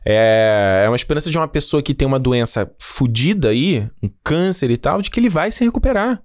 É, 0.06 0.84
é 0.86 0.90
uma 0.90 0.96
esperança 0.96 1.30
de 1.30 1.38
uma 1.38 1.48
pessoa 1.48 1.84
que 1.84 1.94
tem 1.94 2.08
uma 2.08 2.20
doença 2.20 2.70
fodida 2.80 3.50
aí, 3.50 3.88
um 4.02 4.10
câncer 4.24 4.72
e 4.72 4.78
tal, 4.78 5.02
de 5.02 5.12
que 5.12 5.20
ele 5.20 5.30
vai 5.30 5.52
se 5.52 5.64
recuperar. 5.64 6.22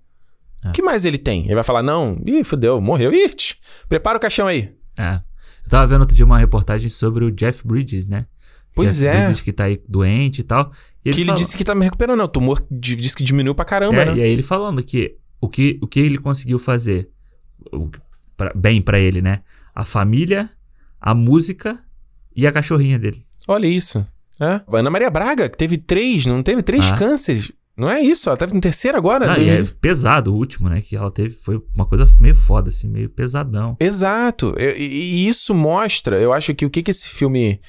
É. 0.65 0.69
O 0.69 0.73
que 0.73 0.81
mais 0.81 1.05
ele 1.05 1.19
tem? 1.19 1.45
Ele 1.45 1.55
vai 1.57 1.65
falar, 1.65 1.83
não, 1.83 2.17
ih, 2.25 2.45
fudeu, 2.45 2.81
morreu. 2.81 3.13
Ih, 3.13 3.29
tch, 3.31 3.57
prepara 3.89 4.17
o 4.17 4.21
caixão 4.21 4.47
aí. 4.47 4.73
é. 4.99 5.21
Eu 5.65 5.71
tava 5.71 5.87
vendo 5.87 6.03
outro 6.03 6.15
dia 6.15 6.27
uma 6.27 6.39
reportagem 6.39 6.91
sobre 6.91 7.25
o 7.25 7.31
Jeff 7.33 7.67
Bridges, 7.67 8.07
né? 8.07 8.27
Pois 8.75 8.99
Jeff 8.99 9.07
é. 9.07 9.21
Bridges 9.25 9.41
que 9.41 9.53
tá 9.53 9.65
aí 9.65 9.81
doente 9.89 10.41
e 10.41 10.43
tal. 10.45 10.73
E 11.05 11.11
que 11.13 11.21
ele 11.21 11.33
disse 11.33 11.57
que 11.57 11.63
tá 11.65 11.75
me 11.75 11.85
recuperando? 11.85 12.21
O 12.23 12.29
tumor 12.29 12.65
di- 12.71 12.97
disse 12.97 13.15
que 13.17 13.23
diminuiu 13.23 13.55
pra 13.55 13.65
caramba, 13.65 13.97
É, 14.03 14.05
né? 14.07 14.17
E 14.17 14.23
aí 14.23 14.31
ele 14.31 14.43
falando 14.43 14.83
que 14.83 15.17
o 15.41 15.49
que, 15.49 15.79
o 15.83 15.87
que 15.87 16.01
ele 16.01 16.19
conseguiu 16.19 16.59
fazer 16.59 17.09
que- 17.71 18.01
pra- 18.37 18.53
bem 18.55 18.81
pra 18.83 18.99
ele, 18.99 19.23
né? 19.23 19.41
A 19.75 19.85
família, 19.85 20.51
a 21.01 21.15
música 21.15 21.79
e 22.35 22.47
a 22.47 22.53
cachorrinha 22.53 22.99
dele. 22.99 23.25
Olha 23.47 23.67
isso. 23.67 24.05
É. 24.41 24.61
Ana 24.77 24.91
Maria 24.91 25.11
Braga, 25.11 25.49
que 25.49 25.57
teve 25.57 25.77
três, 25.79 26.27
não 26.27 26.43
teve 26.43 26.63
três 26.63 26.91
Ah. 26.91 26.95
cânceres. 26.97 27.53
Não 27.77 27.91
é 27.91 28.01
isso? 28.01 28.29
Ela 28.29 28.37
teve 28.37 28.55
no 28.55 28.61
terceiro 28.61 28.97
agora. 28.97 29.27
Não, 29.27 29.35
né? 29.37 29.43
e 29.45 29.49
é 29.49 29.63
pesado 29.81 30.33
o 30.33 30.37
último, 30.37 30.69
né? 30.69 30.81
Que 30.81 30.95
ela 30.97 31.11
teve. 31.11 31.31
Foi 31.35 31.61
uma 31.75 31.85
coisa 31.85 32.07
meio 32.21 32.35
foda, 32.37 32.69
assim, 32.69 32.89
meio 32.89 33.09
pesadão. 33.11 33.77
Exato. 33.81 34.55
E, 34.59 34.75
e- 34.81 35.27
isso 35.29 35.53
mostra, 35.55 36.21
eu 36.21 36.33
acho 36.33 36.55
que 36.55 36.65
o 36.65 36.71
que, 36.71 36.83
que 36.85 36.91
esse 36.93 37.09
filme 37.09 37.61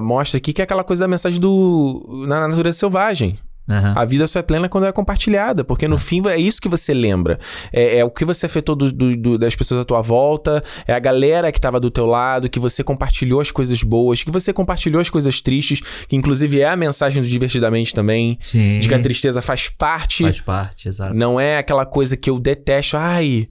mostra 0.00 0.38
aqui 0.38 0.52
que 0.52 0.60
é 0.60 0.64
aquela 0.64 0.84
coisa 0.84 1.04
da 1.04 1.08
mensagem 1.08 1.40
do 1.40 2.24
na 2.28 2.46
natureza 2.48 2.78
selvagem. 2.78 3.38
Aham. 3.68 3.94
A 3.96 4.04
vida 4.04 4.28
só 4.28 4.38
é 4.38 4.42
plena 4.42 4.68
quando 4.68 4.86
é 4.86 4.92
compartilhada, 4.92 5.64
porque 5.64 5.88
no 5.88 5.98
fim 5.98 6.22
é 6.28 6.36
isso 6.38 6.60
que 6.60 6.68
você 6.68 6.94
lembra. 6.94 7.36
É, 7.72 7.98
é 7.98 8.04
o 8.04 8.10
que 8.12 8.24
você 8.24 8.46
afetou 8.46 8.76
do- 8.76 8.92
do- 8.92 9.16
do- 9.16 9.36
das 9.38 9.56
pessoas 9.56 9.80
à 9.80 9.84
tua 9.84 10.00
volta, 10.00 10.62
é 10.86 10.92
a 10.94 11.00
galera 11.00 11.50
que 11.50 11.60
tava 11.60 11.80
do 11.80 11.90
teu 11.90 12.06
lado, 12.06 12.48
que 12.48 12.60
você 12.60 12.84
compartilhou 12.84 13.40
as 13.40 13.50
coisas 13.50 13.82
boas, 13.82 14.22
que 14.22 14.30
você 14.30 14.52
compartilhou 14.52 15.00
as 15.00 15.10
coisas 15.10 15.40
tristes, 15.40 15.80
que 16.06 16.14
inclusive 16.14 16.60
é 16.60 16.68
a 16.68 16.76
mensagem 16.76 17.20
do 17.20 17.28
Divertidamente 17.28 17.92
também, 17.92 18.38
Sim. 18.40 18.78
de 18.78 18.86
que 18.86 18.94
a 18.94 19.00
tristeza 19.00 19.42
faz 19.42 19.68
parte, 19.68 20.22
Faz 20.22 20.40
parte, 20.40 20.86
exato. 20.86 21.12
não 21.12 21.40
é 21.40 21.58
aquela 21.58 21.84
coisa 21.84 22.16
que 22.16 22.30
eu 22.30 22.38
detesto, 22.38 22.96
ai, 22.96 23.48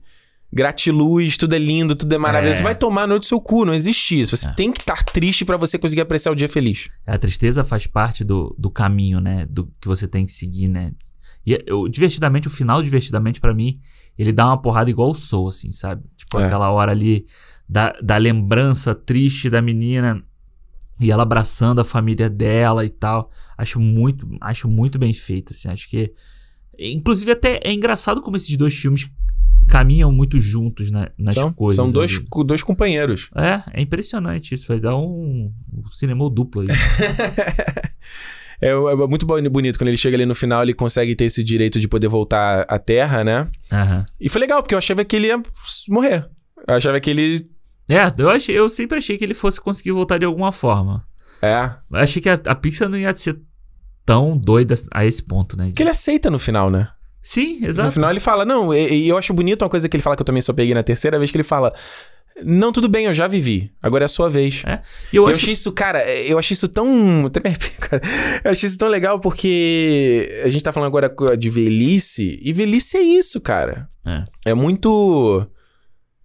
gratiluz, 0.56 1.36
tudo 1.36 1.54
é 1.54 1.58
lindo, 1.58 1.94
tudo 1.94 2.12
é 2.14 2.18
maravilhoso. 2.18 2.54
É. 2.54 2.58
Você 2.58 2.64
vai 2.64 2.74
tomar 2.74 3.06
noite 3.06 3.22
do 3.22 3.26
seu 3.26 3.40
cu, 3.40 3.64
não 3.64 3.74
existe 3.74 4.20
isso. 4.20 4.36
Você 4.36 4.48
É. 4.48 4.52
tem 4.54 4.72
que 4.72 4.80
estar 4.80 5.02
triste 5.04 5.44
pra 5.44 5.56
você 5.56 5.78
conseguir 5.78 6.00
apreciar 6.00 6.32
o 6.32 6.34
dia 6.34 6.48
feliz. 6.48 6.88
A 7.06 7.18
tristeza 7.18 7.62
faz 7.62 7.86
parte 7.86 8.24
do, 8.24 8.54
do 8.58 8.70
caminho, 8.70 9.20
né? 9.20 9.46
Do 9.48 9.66
que 9.80 9.86
você 9.86 10.08
tem 10.08 10.24
que 10.24 10.32
seguir, 10.32 10.68
né? 10.68 10.92
E 11.46 11.62
eu, 11.66 11.86
divertidamente, 11.88 12.48
o 12.48 12.50
final, 12.50 12.82
divertidamente, 12.82 13.40
pra 13.40 13.54
mim, 13.54 13.78
ele 14.18 14.32
dá 14.32 14.46
uma 14.46 14.60
porrada 14.60 14.90
igual 14.90 15.10
o 15.10 15.14
Soul, 15.14 15.48
assim, 15.48 15.70
sabe? 15.70 16.02
Tipo, 16.16 16.40
É. 16.40 16.46
aquela 16.46 16.70
hora 16.70 16.90
ali 16.90 17.24
da, 17.68 17.92
da 18.02 18.16
lembrança 18.16 18.94
triste 18.94 19.48
da 19.50 19.60
menina 19.62 20.22
e 20.98 21.10
ela 21.10 21.22
abraçando 21.22 21.80
a 21.80 21.84
família 21.84 22.28
dela 22.30 22.84
e 22.84 22.88
tal. 22.88 23.28
Acho 23.56 23.78
muito, 23.78 24.26
acho 24.40 24.66
muito 24.68 24.98
bem 24.98 25.12
feito, 25.12 25.52
assim. 25.52 25.68
Acho 25.68 25.88
que. 25.88 26.12
Inclusive, 26.78 27.32
até 27.32 27.60
é 27.64 27.72
engraçado 27.72 28.20
como 28.22 28.36
esses 28.36 28.56
dois 28.56 28.74
filmes 28.74 29.10
caminham 29.68 30.12
muito 30.12 30.38
juntos 30.40 30.90
na- 30.90 31.10
nas 31.18 31.34
São, 31.34 31.52
coisas. 31.52 31.76
são 31.76 31.90
dois, 31.92 32.16
ali. 32.18 32.44
dois 32.46 32.62
companheiros. 32.62 33.30
É, 33.34 33.62
é 33.80 33.82
impressionante 33.82 34.54
isso. 34.54 34.68
Vai 34.68 34.78
dar 34.78 34.96
um, 34.96 35.52
um 35.72 35.86
cinema 35.88 36.28
duplo 36.30 36.62
aí. 36.62 36.68
É, 38.58 38.68
é 38.70 38.96
muito 39.06 39.26
boni- 39.26 39.50
bonito 39.50 39.78
quando 39.78 39.88
ele 39.88 39.98
chega 39.98 40.16
ali 40.16 40.24
no 40.24 40.34
final, 40.34 40.62
ele 40.62 40.72
consegue 40.72 41.14
ter 41.14 41.24
esse 41.24 41.44
direito 41.44 41.78
de 41.78 41.86
poder 41.86 42.08
voltar 42.08 42.64
à 42.70 42.78
Terra, 42.78 43.22
né? 43.22 43.46
Aham. 43.70 44.02
E 44.18 44.30
foi 44.30 44.40
legal, 44.40 44.62
porque 44.62 44.74
eu 44.74 44.78
achava 44.78 45.04
que 45.04 45.14
ele 45.14 45.26
ia 45.26 45.38
morrer. 45.90 46.26
Eu 46.66 46.74
achava 46.74 46.98
que 46.98 47.10
ele. 47.10 47.46
É, 47.86 48.10
eu, 48.16 48.30
achei, 48.30 48.58
eu 48.58 48.66
sempre 48.70 48.96
achei 48.96 49.18
que 49.18 49.24
ele 49.24 49.34
fosse 49.34 49.60
conseguir 49.60 49.92
voltar 49.92 50.16
de 50.16 50.24
alguma 50.24 50.50
forma. 50.52 51.06
É. 51.42 51.70
Eu 51.90 51.98
achei 51.98 52.22
que 52.22 52.30
a, 52.30 52.40
a 52.46 52.54
Pixar 52.54 52.88
não 52.88 52.96
ia 52.98 53.14
ser 53.14 53.38
tão 54.06 54.38
doida 54.38 54.74
a 54.92 55.04
esse 55.04 55.22
ponto, 55.22 55.56
né? 55.58 55.72
Que 55.74 55.82
ele 55.82 55.90
aceita 55.90 56.30
no 56.30 56.38
final, 56.38 56.70
né? 56.70 56.88
Sim, 57.20 57.60
No 57.62 57.66
exato. 57.66 57.90
final 57.90 58.08
ele 58.10 58.20
fala, 58.20 58.44
não, 58.44 58.72
e, 58.72 59.08
eu 59.08 59.18
acho 59.18 59.34
bonito 59.34 59.62
uma 59.62 59.68
coisa 59.68 59.88
que 59.88 59.96
ele 59.96 60.02
fala 60.02 60.14
que 60.14 60.22
eu 60.22 60.26
também 60.26 60.40
só 60.40 60.52
peguei 60.52 60.72
na 60.72 60.82
terceira 60.84 61.18
vez, 61.18 61.32
que 61.32 61.36
ele 61.36 61.42
fala. 61.42 61.72
Não, 62.44 62.70
tudo 62.70 62.88
bem, 62.88 63.06
eu 63.06 63.14
já 63.14 63.26
vivi. 63.26 63.72
Agora 63.82 64.04
é 64.04 64.06
a 64.06 64.08
sua 64.08 64.28
vez. 64.28 64.62
É, 64.64 64.80
E 65.12 65.16
eu, 65.16 65.24
Eu, 65.24 65.28
acho, 65.28 65.36
achei 65.40 65.52
isso, 65.52 65.72
cara, 65.72 66.04
eu 66.22 66.38
achei 66.38 66.54
isso 66.54 66.68
tão. 66.68 66.86
cara. 67.80 68.02
Eu 68.44 68.50
achei 68.52 68.68
isso 68.68 68.78
tão 68.78 68.88
legal 68.88 69.18
porque 69.18 70.40
a 70.44 70.48
gente 70.48 70.62
tá 70.62 70.70
falando 70.72 70.88
agora 70.88 71.36
de 71.36 71.50
velhice, 71.50 72.38
e 72.40 72.52
velhice 72.52 72.96
é 72.98 73.02
isso, 73.02 73.40
cara. 73.40 73.88
É. 74.04 74.50
É 74.50 74.54
muito. 74.54 75.44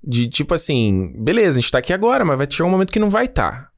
De 0.04 0.28
tipo 0.28 0.54
assim, 0.54 1.14
beleza, 1.18 1.58
a 1.58 1.62
gente 1.62 1.72
tá 1.72 1.78
aqui 1.80 1.94
agora, 1.94 2.26
mas 2.26 2.38
vai 2.38 2.48
chegar 2.50 2.66
um 2.68 2.72
momento 2.72 2.92
que 2.92 3.00
não 3.00 3.10
vai 3.10 3.26
estar. 3.26 3.71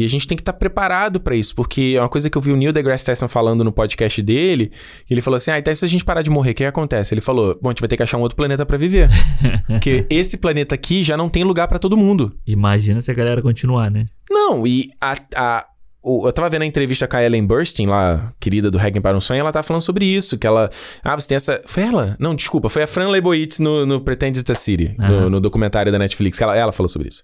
E 0.00 0.04
a 0.04 0.08
gente 0.08 0.26
tem 0.26 0.34
que 0.36 0.40
estar 0.40 0.54
preparado 0.54 1.20
pra 1.20 1.36
isso, 1.36 1.54
porque 1.54 1.92
é 1.96 2.00
uma 2.00 2.08
coisa 2.08 2.30
que 2.30 2.38
eu 2.38 2.40
vi 2.40 2.50
o 2.52 2.56
Neil 2.56 2.72
deGrasse 2.72 3.04
Tyson 3.04 3.28
falando 3.28 3.62
no 3.62 3.70
podcast 3.70 4.22
dele, 4.22 4.72
ele 5.10 5.20
falou 5.20 5.36
assim: 5.36 5.50
"Ah, 5.50 5.58
então 5.58 5.74
se 5.74 5.84
a 5.84 5.88
gente 5.88 6.04
parar 6.04 6.22
de 6.22 6.30
morrer, 6.30 6.52
o 6.52 6.54
que 6.54 6.64
acontece?" 6.64 7.12
Ele 7.12 7.20
falou: 7.20 7.58
"Bom, 7.60 7.68
a 7.68 7.72
gente 7.72 7.80
vai 7.80 7.88
ter 7.88 7.96
que 7.98 8.02
achar 8.02 8.16
um 8.16 8.22
outro 8.22 8.34
planeta 8.36 8.64
pra 8.64 8.78
viver, 8.78 9.10
porque 9.68 10.06
esse 10.08 10.38
planeta 10.38 10.74
aqui 10.74 11.02
já 11.04 11.16
não 11.16 11.28
tem 11.28 11.44
lugar 11.44 11.68
pra 11.68 11.78
todo 11.78 11.96
mundo." 11.96 12.32
Imagina 12.46 13.00
se 13.02 13.10
a 13.10 13.14
galera 13.14 13.42
continuar, 13.42 13.90
né? 13.90 14.06
Não, 14.30 14.66
e 14.66 14.88
a, 15.00 15.16
a- 15.36 15.66
eu 16.02 16.32
tava 16.32 16.48
vendo 16.48 16.62
a 16.62 16.66
entrevista 16.66 17.06
com 17.06 17.16
a 17.16 17.22
Ellen 17.22 17.46
Burstyn, 17.46 17.86
lá, 17.86 18.32
querida 18.40 18.70
do 18.70 18.78
Requiem 18.78 19.02
para 19.02 19.16
um 19.16 19.20
Sonho, 19.20 19.40
ela 19.40 19.52
tava 19.52 19.62
falando 19.62 19.82
sobre 19.82 20.06
isso, 20.06 20.38
que 20.38 20.46
ela... 20.46 20.70
Ah, 21.04 21.18
você 21.18 21.28
tem 21.28 21.36
essa... 21.36 21.60
Foi 21.66 21.82
ela? 21.82 22.16
Não, 22.18 22.34
desculpa, 22.34 22.70
foi 22.70 22.84
a 22.84 22.86
Fran 22.86 23.08
Lebowitz 23.08 23.58
no, 23.58 23.84
no 23.84 24.00
Pretend 24.00 24.38
It's 24.38 24.42
the 24.42 24.54
City, 24.54 24.94
no, 24.98 25.28
no 25.28 25.40
documentário 25.40 25.92
da 25.92 25.98
Netflix, 25.98 26.38
que 26.38 26.44
ela, 26.44 26.56
ela 26.56 26.72
falou 26.72 26.88
sobre 26.88 27.08
isso. 27.08 27.22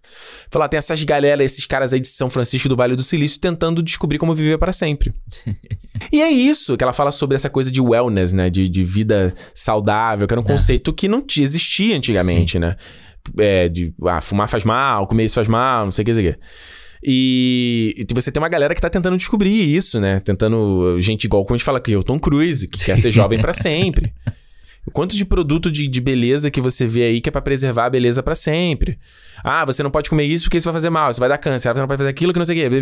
Falou, 0.50 0.66
ah, 0.66 0.68
tem 0.68 0.76
essas 0.76 1.02
galera, 1.04 1.42
esses 1.42 1.64
caras 1.64 1.94
aí 1.94 2.00
de 2.00 2.08
São 2.08 2.28
Francisco 2.28 2.68
do 2.68 2.76
Vale 2.76 2.94
do 2.94 3.02
Silício 3.02 3.40
tentando 3.40 3.82
descobrir 3.82 4.18
como 4.18 4.34
viver 4.34 4.58
para 4.58 4.72
sempre. 4.74 5.14
e 6.12 6.20
é 6.20 6.30
isso, 6.30 6.76
que 6.76 6.84
ela 6.84 6.92
fala 6.92 7.10
sobre 7.12 7.34
essa 7.34 7.48
coisa 7.48 7.70
de 7.70 7.80
wellness, 7.80 8.34
né, 8.34 8.50
de, 8.50 8.68
de 8.68 8.84
vida 8.84 9.34
saudável, 9.54 10.26
que 10.26 10.34
era 10.34 10.40
um 10.40 10.44
conceito 10.44 10.92
que 10.92 11.08
não 11.08 11.24
existia 11.38 11.96
antigamente, 11.96 12.58
né? 12.58 12.76
É, 13.38 13.68
de, 13.68 13.92
ah, 14.04 14.20
fumar 14.20 14.48
faz 14.48 14.62
mal, 14.64 15.06
comer 15.06 15.24
isso 15.24 15.34
faz 15.34 15.48
mal, 15.48 15.84
não 15.84 15.90
sei 15.90 16.02
o 16.02 16.04
que, 16.04 16.12
não 16.12 16.20
sei 16.20 16.28
o 16.28 16.32
que. 16.34 16.38
E, 17.02 17.94
e 18.10 18.14
você 18.14 18.30
tem 18.32 18.40
uma 18.42 18.48
galera 18.48 18.74
que 18.74 18.80
tá 18.80 18.90
tentando 18.90 19.16
descobrir 19.16 19.50
isso, 19.74 20.00
né? 20.00 20.20
Tentando. 20.20 20.96
Gente 21.00 21.24
igual 21.24 21.42
como 21.44 21.54
a 21.54 21.58
gente 21.58 21.64
fala 21.64 21.78
aqui, 21.78 21.94
o 21.96 22.02
Tom 22.02 22.18
Cruise, 22.18 22.66
que 22.68 22.84
quer 22.84 22.98
ser 22.98 23.10
jovem 23.10 23.40
pra 23.40 23.52
sempre. 23.52 24.12
O 24.86 24.90
quanto 24.90 25.16
de 25.16 25.24
produto 25.24 25.70
de, 25.70 25.88
de 25.88 26.00
beleza 26.00 26.50
que 26.50 26.60
você 26.60 26.86
vê 26.86 27.02
aí 27.04 27.20
que 27.20 27.28
é 27.28 27.32
pra 27.32 27.40
preservar 27.42 27.86
a 27.86 27.90
beleza 27.90 28.22
pra 28.22 28.34
sempre. 28.36 28.98
Ah, 29.42 29.64
você 29.64 29.82
não 29.82 29.90
pode 29.90 30.08
comer 30.08 30.24
isso 30.24 30.44
porque 30.44 30.58
isso 30.58 30.66
vai 30.66 30.74
fazer 30.74 30.90
mal, 30.90 31.10
isso 31.10 31.18
vai 31.20 31.28
dar 31.28 31.38
câncer. 31.38 31.68
Ah, 31.68 31.74
Você 31.74 31.80
não 31.80 31.88
pode 31.88 31.98
fazer 31.98 32.10
aquilo 32.10 32.32
que 32.32 32.38
não 32.38 32.46
sei 32.46 32.54
o 32.66 32.70
quê. 32.70 32.76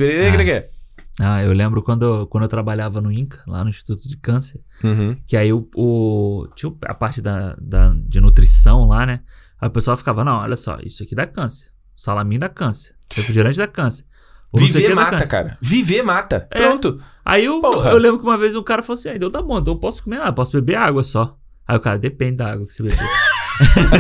Ah, 1.21 1.43
eu 1.43 1.53
lembro 1.53 1.83
quando, 1.83 2.27
quando 2.27 2.43
eu 2.43 2.49
trabalhava 2.49 3.01
no 3.01 3.11
INCA, 3.11 3.43
lá 3.47 3.63
no 3.65 3.71
Instituto 3.71 4.09
de 4.09 4.17
Câncer, 4.17 4.61
Uhum. 4.83 5.17
que 5.27 5.37
aí 5.37 5.53
o, 5.53 5.67
o- 5.77 6.47
tinha 6.57 6.73
a 6.87 6.95
parte 6.95 7.23
da, 7.23 7.57
da- 7.61 7.95
de 8.07 8.21
nutrição 8.21 8.85
lá, 8.87 9.07
né? 9.07 9.21
Aí 9.61 9.69
o 9.69 9.71
pessoal 9.71 9.97
ficava, 9.97 10.25
não, 10.25 10.39
olha 10.41 10.57
só, 10.57 10.77
isso 10.85 11.05
aqui 11.05 11.15
dá 11.15 11.25
câncer. 11.27 11.69
Salaminho 11.95 12.41
dá 12.41 12.49
câncer. 12.49 12.94
Refrigerante 13.13 13.59
dá 13.59 13.67
câncer. 13.67 14.05
ou 14.53 14.61
Viver 14.61 14.95
mata, 14.95 15.27
cara. 15.27 15.59
Viver 15.61 16.03
mata. 16.03 16.47
É. 16.51 16.63
Pronto. 16.63 17.01
Aí 17.25 17.45
eu, 17.45 17.61
Porra. 17.61 17.91
eu 17.91 17.99
lembro 17.99 18.19
que 18.19 18.25
uma 18.25 18.39
vez 18.39 18.55
um 18.55 18.63
cara 18.63 18.83
falou 18.83 18.99
assim, 18.99 19.09
ah, 19.09 19.17
então 19.17 19.31
tá 19.31 19.41
bom, 19.43 19.59
então 19.59 19.75
eu 19.75 19.79
posso 19.79 20.03
comer 20.05 20.19
nada, 20.19 20.33
posso 20.33 20.53
beber 20.53 20.77
água 20.77 21.03
só. 21.03 21.37
Aí 21.67 21.77
o 21.77 21.81
cara, 21.81 21.99
depende 21.99 22.37
da 22.37 22.53
água 22.53 22.67
que 22.67 22.75
você 22.75 22.83
beber. 22.83 22.99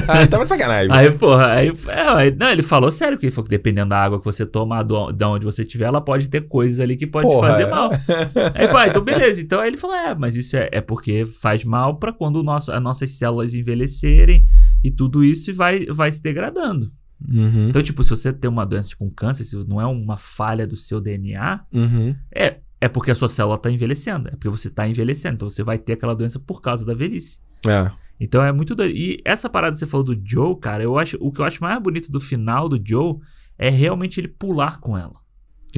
Ah, 0.08 0.26
tava 0.28 0.42
de 0.44 0.50
sacanagem. 0.50 0.92
aí, 0.92 1.10
porra, 1.12 1.46
aí, 1.52 1.72
é, 1.88 2.00
aí- 2.08 2.36
não, 2.36 2.50
ele 2.50 2.62
falou 2.62 2.90
sério, 2.90 3.16
que 3.16 3.24
ele 3.26 3.32
falou 3.32 3.44
que 3.44 3.50
dependendo 3.50 3.90
da 3.90 4.02
água 4.02 4.18
que 4.18 4.24
você 4.24 4.44
toma, 4.44 4.82
do, 4.82 5.12
de 5.12 5.24
onde 5.24 5.46
você 5.46 5.64
tiver, 5.64 5.84
ela 5.84 6.00
pode 6.00 6.28
ter 6.28 6.42
coisas 6.42 6.80
ali 6.80 6.96
que 6.96 7.06
pode 7.06 7.24
Porra, 7.24 7.48
fazer 7.48 7.62
é. 7.62 7.70
mal. 7.70 7.90
Aí 8.54 8.66
vai, 8.66 8.88
então 8.90 9.02
beleza. 9.02 9.40
Então 9.40 9.60
aí 9.60 9.68
ele 9.68 9.76
falou: 9.76 9.94
é, 9.96 10.14
mas 10.14 10.34
isso 10.36 10.56
é, 10.56 10.68
é 10.72 10.80
porque 10.80 11.24
faz 11.24 11.62
mal 11.64 11.98
pra 11.98 12.12
quando 12.12 12.36
o 12.36 12.42
nosso, 12.42 12.72
as 12.72 12.82
nossas 12.82 13.10
células 13.12 13.54
envelhecerem 13.54 14.44
e 14.82 14.90
tudo 14.90 15.24
isso 15.24 15.54
vai, 15.54 15.86
vai 15.86 16.10
se 16.10 16.20
degradando. 16.22 16.90
Uhum. 17.32 17.68
Então, 17.68 17.82
tipo, 17.82 18.02
se 18.04 18.10
você 18.10 18.32
tem 18.32 18.50
uma 18.50 18.66
doença 18.66 18.90
tipo 18.90 19.04
um 19.04 19.10
câncer, 19.10 19.44
se 19.44 19.56
não 19.66 19.80
é 19.80 19.86
uma 19.86 20.16
falha 20.16 20.66
do 20.66 20.76
seu 20.76 21.00
DNA, 21.00 21.64
Uhum. 21.72 22.14
é, 22.34 22.58
é 22.80 22.88
porque 22.88 23.10
a 23.10 23.14
sua 23.14 23.28
célula 23.28 23.56
tá 23.58 23.70
envelhecendo. 23.70 24.28
É 24.28 24.32
porque 24.32 24.48
você 24.48 24.68
tá 24.68 24.86
envelhecendo. 24.86 25.34
Então 25.36 25.48
você 25.48 25.62
vai 25.62 25.78
ter 25.78 25.94
aquela 25.94 26.14
doença 26.14 26.38
por 26.38 26.60
causa 26.60 26.84
da 26.84 26.92
velhice. 26.94 27.40
É. 27.66 27.90
Então 28.20 28.44
é 28.44 28.52
muito 28.52 28.74
doido. 28.74 28.94
E 28.94 29.20
essa 29.24 29.48
parada 29.48 29.72
que 29.72 29.78
você 29.78 29.86
falou 29.86 30.04
do 30.04 30.20
Joe, 30.24 30.58
cara, 30.60 30.82
eu 30.82 30.98
acho, 30.98 31.16
o 31.20 31.32
que 31.32 31.40
eu 31.40 31.44
acho 31.44 31.62
mais 31.62 31.80
bonito 31.82 32.12
do 32.12 32.20
final 32.20 32.68
do 32.68 32.80
Joe 32.84 33.16
é 33.58 33.70
realmente 33.70 34.20
ele 34.20 34.28
pular 34.28 34.78
com 34.80 34.96
ela 34.98 35.14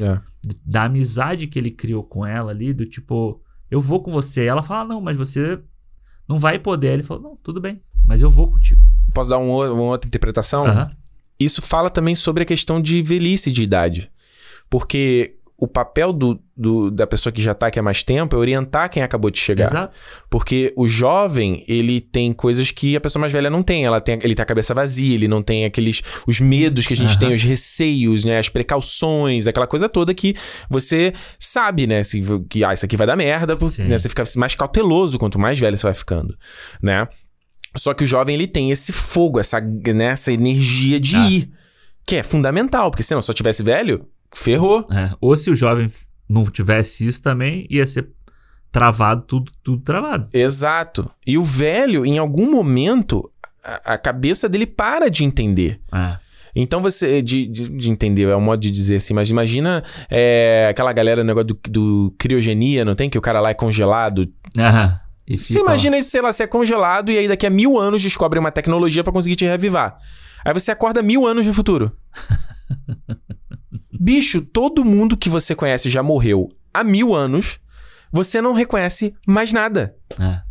É. 0.01 0.21
da 0.65 0.85
amizade 0.85 1.47
que 1.47 1.59
ele 1.59 1.71
criou 1.71 2.03
com 2.03 2.27
ela 2.27 2.51
ali, 2.51 2.73
do 2.75 2.85
tipo, 2.87 3.41
eu 3.71 3.81
vou 3.81 4.03
com 4.03 4.11
você. 4.11 4.45
Ela 4.45 4.63
fala, 4.63 4.87
não, 4.89 5.01
mas 5.01 5.17
você 5.17 5.59
não 6.29 6.39
vai 6.39 6.59
poder. 6.59 6.93
Ele 6.95 7.03
falou, 7.03 7.23
não, 7.23 7.37
tudo 7.37 7.61
bem, 7.61 7.83
mas 8.05 8.21
eu 8.21 8.31
vou 8.31 8.51
contigo. 8.51 8.83
Posso 9.15 9.31
dar 9.31 9.39
um 9.39 9.49
uma 9.49 9.83
outra 9.83 10.09
interpretação? 10.09 10.67
Aham. 10.67 10.91
Isso 11.39 11.61
fala 11.63 11.91
também 11.91 12.15
sobre 12.15 12.43
a 12.43 12.47
questão 12.47 12.81
de 12.81 13.03
velhice 13.03 13.51
de 13.51 13.63
idade. 13.63 14.11
Porque 14.69 15.35
o 15.59 15.67
papel 15.67 16.13
do, 16.13 16.39
do- 16.55 16.91
da 16.91 17.07
pessoa 17.07 17.33
que 17.33 17.41
já 17.41 17.55
tá 17.55 17.69
aqui 17.69 17.79
há 17.79 17.83
mais 17.83 18.03
tempo 18.03 18.37
é 18.37 18.39
orientar 18.39 18.91
quem 18.91 19.03
acabou 19.03 19.31
de 19.31 19.39
chegar. 19.39 19.65
Exato. 19.69 19.99
Porque 20.29 20.71
o 20.77 20.87
jovem, 20.87 21.65
ele 21.67 21.99
tem 21.99 22.31
coisas 22.35 22.71
que 22.71 22.95
a 22.95 23.01
pessoa 23.01 23.21
mais 23.23 23.33
velha 23.33 23.49
não 23.49 23.63
tem. 23.63 23.87
Ela 23.87 23.99
tem 23.99 24.19
ele 24.23 24.35
tem 24.35 24.43
a 24.43 24.47
cabeça 24.47 24.75
vazia, 24.75 25.15
ele 25.15 25.27
não 25.27 25.41
tem 25.43 25.65
aqueles 25.65 26.03
os 26.27 26.41
medos 26.41 26.87
que 26.87 26.93
a 26.93 26.97
gente 26.97 27.13
Aham. 27.13 27.19
tem, 27.21 27.35
os 27.35 27.43
receios, 27.43 28.23
né, 28.23 28.39
as 28.39 28.51
precauções, 28.51 29.47
aquela 29.47 29.67
coisa 29.67 29.89
toda 29.89 30.13
que 30.13 30.35
você 30.69 31.15
sabe, 31.41 31.87
né, 31.87 32.05
se, 32.05 32.21
que 32.51 32.63
ah, 32.63 32.75
isso 32.75 32.85
aqui 32.85 32.97
vai 32.97 33.07
dar 33.07 33.17
merda, 33.17 33.57
por- 33.57 33.71
né, 33.79 33.97
você 33.99 34.11
fica 34.11 34.25
mais 34.37 34.55
cauteloso 34.55 35.19
quanto 35.19 35.39
mais 35.39 35.59
velho 35.59 35.77
você 35.79 35.85
vai 35.87 35.95
ficando, 35.95 36.37
né? 36.83 37.09
Só 37.77 37.93
que 37.95 38.05
o 38.05 38.07
jovem 38.07 38.35
ele 38.35 38.47
tem 38.47 38.71
esse 38.71 38.93
fogo, 38.93 39.39
essa, 39.39 39.61
né, 39.61 40.07
essa 40.07 40.33
energia 40.33 40.99
de 41.01 41.17
Ah. 41.17 41.29
ir, 41.31 41.51
que 42.07 42.17
é 42.17 42.23
fundamental, 42.23 42.91
porque 42.91 43.03
se 43.03 43.15
não 43.15 43.23
só 43.23 43.33
tivesse 43.33 43.63
velho, 43.63 44.07
ferrou. 44.35 44.87
É, 44.91 45.13
Ou 45.21 45.37
se 45.37 45.51
o 45.51 45.57
jovem 45.57 45.87
não 46.29 46.45
tivesse 46.45 47.07
isso 47.07 47.23
também, 47.23 47.67
ia 47.71 47.87
ser 47.87 48.09
travado, 48.73 49.23
tudo, 49.23 49.53
tudo 49.63 49.83
travado. 49.83 50.29
Exato. 50.33 51.11
E 51.27 51.39
o 51.39 51.43
velho, 51.43 52.05
em 52.05 52.19
algum 52.19 52.51
momento, 52.51 53.31
a, 53.65 53.95
a 53.95 53.99
cabeça 53.99 54.49
dele 54.49 54.67
para 54.67 55.09
de 55.11 55.25
entender. 55.25 55.81
É. 55.93 56.19
Então 56.55 56.81
você. 56.81 57.21
De, 57.23 57.47
de, 57.47 57.69
de 57.69 57.91
entender, 57.91 58.29
é 58.29 58.37
um 58.37 58.41
modo 58.41 58.61
de 58.61 58.71
dizer 58.71 58.97
assim, 58.97 59.13
mas 59.15 59.29
imagina 59.31 59.83
é, 60.11 60.67
aquela 60.71 60.93
galera, 60.93 61.21
o 61.21 61.25
negócio 61.25 61.49
do, 61.49 61.59
do 61.71 62.15
criogenia, 62.19 62.85
não 62.85 62.95
tem? 62.95 63.11
Que 63.11 63.19
o 63.19 63.21
cara 63.23 63.41
lá 63.41 63.51
é 63.51 63.55
congelado. 63.55 64.27
Aham. 64.59 65.01
E 65.27 65.37
Você 65.37 65.59
imagina 65.59 65.99
isso, 65.99 66.11
sei 66.11 66.21
lá, 66.21 66.31
você 66.33 66.45
é 66.45 66.47
congelado 66.47 67.11
e 67.11 67.19
aí 67.19 67.27
daqui 67.29 67.47
a 67.47 67.51
mil 67.51 67.79
anos 67.79 68.01
descobre 68.03 68.39
uma 68.39 68.53
tecnologia 68.53 69.03
pra 69.03 69.13
conseguir 69.13 69.35
te 69.37 69.45
reavivar. 69.45 69.97
Aí 70.45 70.55
você 70.55 70.71
acorda 70.71 71.03
mil 71.03 71.27
anos 71.27 71.47
no 71.47 71.53
futuro. 71.55 71.91
Bicho, 73.99 74.41
todo 74.41 74.85
mundo 74.85 75.17
que 75.17 75.29
você 75.29 75.55
conhece 75.55 75.91
já 75.91 76.03
morreu 76.03 76.49
há 76.73 76.85
mil 76.85 77.15
anos. 77.15 77.59
Você 78.13 78.41
não 78.41 78.53
reconhece 78.53 79.15
mais 79.27 79.53
nada. 79.53 79.97
É. 80.19 80.37
O 80.37 80.43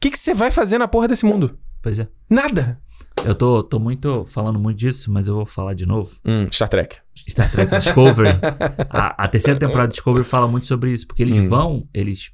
que, 0.00 0.10
que 0.10 0.18
você 0.18 0.32
vai 0.34 0.50
fazer 0.50 0.78
na 0.78 0.86
porra 0.86 1.08
desse 1.08 1.24
mundo? 1.24 1.58
Pois 1.82 1.98
é. 1.98 2.08
Nada. 2.30 2.78
Eu 3.24 3.34
tô, 3.34 3.62
tô 3.62 3.78
muito 3.78 4.24
falando 4.26 4.58
muito 4.58 4.78
disso, 4.78 5.10
mas 5.10 5.28
eu 5.28 5.34
vou 5.34 5.46
falar 5.46 5.74
de 5.74 5.86
novo. 5.86 6.14
Hum, 6.24 6.46
Star 6.52 6.68
Trek. 6.68 6.96
Star 7.28 7.50
Trek 7.50 7.74
Discovery. 7.78 8.28
a, 8.90 9.24
a 9.24 9.28
terceira 9.28 9.58
temporada 9.58 9.88
de 9.88 9.94
Discovery 9.94 10.24
fala 10.24 10.46
muito 10.46 10.66
sobre 10.66 10.92
isso, 10.92 11.06
porque 11.06 11.22
eles 11.22 11.40
Hum. 11.40 11.48
vão, 11.48 11.88
eles 11.92 12.30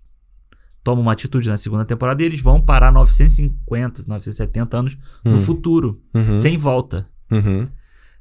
tomam 0.83 1.03
uma 1.03 1.13
atitude 1.13 1.49
na 1.49 1.57
segunda 1.57 1.85
temporada 1.85 2.23
e 2.23 2.27
eles 2.27 2.41
vão 2.41 2.61
parar 2.61 2.91
950, 2.93 4.05
970 4.07 4.77
anos 4.79 4.99
no 5.25 5.35
Hum. 5.37 5.39
futuro, 5.39 6.03
Uhum. 6.15 6.35
sem 6.35 6.57
volta. 6.57 7.09
Uhum. 7.31 7.65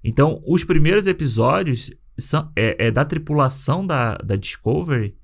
Então, 0.03 0.41
os 0.47 0.63
primeiros 0.63 1.07
episódios 1.07 1.91
são, 2.17 2.51
é, 2.55 2.87
é 2.87 2.91
da 2.91 3.03
tripulação 3.05 3.85
da, 3.85 4.15
da 4.15 4.35
Discovery 4.35 5.15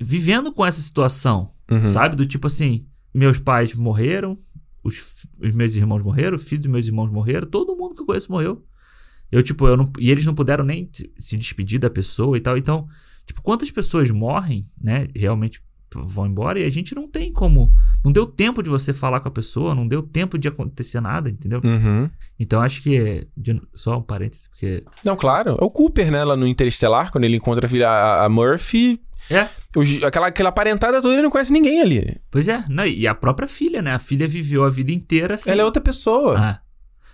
vivendo 0.00 0.52
com 0.52 0.64
essa 0.64 0.80
situação, 0.80 1.50
Uhum. 1.70 1.84
sabe? 1.84 2.16
Do 2.16 2.26
tipo 2.26 2.46
assim, 2.46 2.86
meus 3.14 3.38
pais 3.38 3.74
morreram, 3.74 4.38
os, 4.84 5.26
os 5.40 5.52
meus 5.52 5.74
irmãos 5.74 6.02
morreram, 6.02 6.36
os 6.36 6.44
filhos 6.44 6.62
dos 6.64 6.70
meus 6.72 6.86
irmãos 6.86 7.10
morreram, 7.10 7.48
todo 7.48 7.76
mundo 7.76 7.94
que 7.94 8.02
eu 8.02 8.06
conheço 8.06 8.30
morreu. 8.30 8.64
Eu, 9.32 9.42
tipo, 9.42 9.66
eu 9.66 9.76
não, 9.76 9.90
e 9.98 10.10
eles 10.10 10.24
não 10.24 10.34
puderam 10.34 10.64
nem 10.64 10.88
se 11.18 11.36
despedir 11.36 11.80
da 11.80 11.90
pessoa 11.90 12.36
e 12.36 12.40
tal. 12.40 12.56
Então, 12.56 12.86
tipo, 13.26 13.42
quantas 13.42 13.70
pessoas 13.70 14.10
morrem, 14.12 14.64
né? 14.80 15.08
Realmente 15.16 15.60
vão 16.04 16.26
embora 16.26 16.58
e 16.58 16.64
a 16.64 16.70
gente 16.70 16.94
não 16.94 17.08
tem 17.08 17.32
como. 17.32 17.72
Não 18.04 18.12
deu 18.12 18.26
tempo 18.26 18.62
de 18.62 18.68
você 18.70 18.92
falar 18.92 19.20
com 19.20 19.28
a 19.28 19.32
pessoa, 19.32 19.74
não 19.74 19.86
deu 19.86 20.02
tempo 20.02 20.38
de 20.38 20.48
acontecer 20.48 21.00
nada, 21.00 21.30
entendeu? 21.30 21.60
Uhum. 21.64 22.08
Então 22.38 22.60
acho 22.60 22.82
que. 22.82 23.26
de- 23.36 23.60
só 23.74 23.98
um 23.98 24.02
parênteses, 24.02 24.48
porque. 24.48 24.84
Não, 25.04 25.16
claro. 25.16 25.56
É 25.60 25.64
o 25.64 25.70
Cooper, 25.70 26.10
né? 26.10 26.22
Lá 26.24 26.36
no 26.36 26.46
Interestelar, 26.46 27.10
quando 27.10 27.24
ele 27.24 27.36
encontra 27.36 27.66
a, 27.88 28.24
a, 28.24 28.28
Murphy. 28.28 29.00
É, 29.30 29.48
os- 29.76 30.02
aquela, 30.04 30.26
aquela 30.28 30.52
parentada 30.52 31.00
toda, 31.02 31.14
ele 31.14 31.22
não 31.22 31.30
conhece 31.30 31.52
ninguém 31.52 31.80
ali. 31.80 32.16
pois 32.30 32.46
é. 32.48 32.64
Não, 32.68 32.86
e 32.86 33.06
a 33.06 33.14
própria 33.14 33.48
filha, 33.48 33.82
né? 33.82 33.92
A 33.94 33.98
filha 33.98 34.28
viveu 34.28 34.64
a 34.64 34.70
vida 34.70 34.92
inteira 34.92 35.34
assim. 35.34 35.50
Ela 35.50 35.62
é 35.62 35.64
outra 35.64 35.82
pessoa. 35.82 36.38
Ah. 36.38 36.60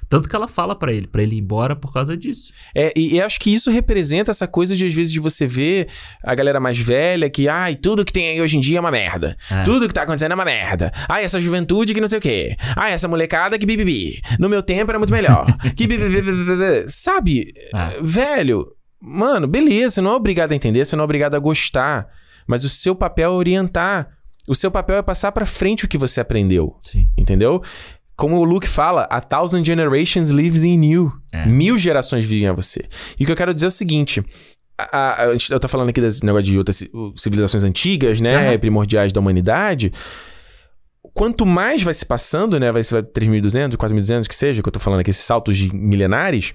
Tanto 0.08 0.28
que 0.28 0.36
ela 0.36 0.46
fala 0.46 0.74
pra 0.74 0.92
ele, 0.92 1.06
pra 1.06 1.22
ele 1.22 1.36
ir 1.36 1.38
embora 1.38 1.74
por 1.74 1.92
causa 1.92 2.16
disso. 2.16 2.52
É, 2.74 2.92
e, 2.96 3.14
e 3.14 3.22
acho 3.22 3.40
que 3.40 3.52
isso 3.52 3.70
representa 3.70 4.30
essa 4.30 4.46
coisa 4.46 4.76
de, 4.76 4.86
às 4.86 4.92
vezes, 4.92 5.12
de 5.12 5.20
você 5.20 5.46
ver 5.46 5.88
a 6.22 6.34
galera 6.34 6.60
mais 6.60 6.78
velha 6.78 7.30
que, 7.30 7.48
ai, 7.48 7.76
tudo 7.76 8.04
que 8.04 8.12
tem 8.12 8.28
aí 8.28 8.40
hoje 8.40 8.56
em 8.56 8.60
dia 8.60 8.78
é 8.78 8.80
uma 8.80 8.90
merda. 8.90 9.36
É. 9.50 9.62
Tudo 9.62 9.88
que 9.88 9.94
tá 9.94 10.02
acontecendo 10.02 10.32
é 10.32 10.34
uma 10.34 10.44
merda. 10.44 10.92
Ai, 11.08 11.24
essa 11.24 11.40
juventude 11.40 11.94
que 11.94 12.00
não 12.00 12.08
sei 12.08 12.18
o 12.18 12.22
quê. 12.22 12.56
Ai, 12.76 12.92
essa 12.92 13.08
molecada 13.08 13.58
que 13.58 13.66
bibibi. 13.66 14.20
No 14.38 14.48
meu 14.48 14.62
tempo 14.62 14.90
era 14.90 14.98
muito 14.98 15.12
melhor. 15.12 15.46
que 15.76 15.86
bibibi. 15.86 16.22
Sabe? 16.88 17.52
Ah. 17.72 17.90
Velho, 18.02 18.66
mano, 19.00 19.46
beleza, 19.46 19.96
você 19.96 20.00
não 20.00 20.12
é 20.12 20.14
obrigado 20.16 20.52
a 20.52 20.54
entender, 20.54 20.84
você 20.84 20.94
não 20.94 21.02
é 21.02 21.04
obrigado 21.04 21.34
a 21.34 21.38
gostar. 21.38 22.08
Mas 22.46 22.64
o 22.64 22.68
seu 22.68 22.94
papel 22.94 23.30
é 23.30 23.34
orientar. 23.34 24.08
O 24.48 24.54
seu 24.54 24.70
papel 24.70 24.96
é 24.96 25.02
passar 25.02 25.30
pra 25.32 25.46
frente 25.46 25.84
o 25.84 25.88
que 25.88 25.96
você 25.96 26.20
aprendeu. 26.20 26.76
Sim. 26.82 27.08
Entendeu? 27.16 27.62
Como 28.16 28.36
o 28.39 28.44
Luke 28.44 28.68
fala, 28.68 29.02
a 29.10 29.20
thousand 29.20 29.64
generations 29.64 30.28
lives 30.28 30.64
in 30.64 30.84
you. 30.84 31.12
É. 31.32 31.47
Mil 31.47 31.76
gerações 31.78 32.24
vivem 32.24 32.47
a 32.48 32.52
você. 32.52 32.84
E 33.18 33.22
o 33.22 33.26
que 33.26 33.32
eu 33.32 33.36
quero 33.36 33.52
dizer 33.55 33.66
é 33.66 33.68
o 33.68 33.72
seguinte. 33.72 34.22
a- 34.78 35.22
a- 35.22 35.26
eu 35.51 35.60
tô 35.60 35.68
falando 35.68 35.90
aqui 35.90 36.01
desse 36.01 36.24
negócio 36.24 36.47
de 36.47 36.59
outras 36.59 36.76
ci- 36.76 36.90
civilizações 37.16 37.62
antigas, 37.62 38.20
né? 38.20 38.48
Aham. 38.51 38.59
Primordiais 38.59 39.12
da 39.12 39.20
humanidade. 39.20 39.93
Quanto 41.14 41.44
mais 41.44 41.82
vai 41.82 41.93
se 41.94 42.05
passando, 42.06 42.59
né? 42.59 42.72
Vai 42.72 42.82
ser 42.82 43.02
3.200, 43.02 43.76
4.200, 43.76 44.26
que 44.28 44.34
seja, 44.34 44.62
que 44.62 44.68
eu 44.68 44.72
tô 44.72 44.80
falando 44.80 45.01
aqui, 45.01 45.10
esses 45.10 45.24
saltos 45.24 45.56
de 45.56 45.74
milenares, 45.74 46.52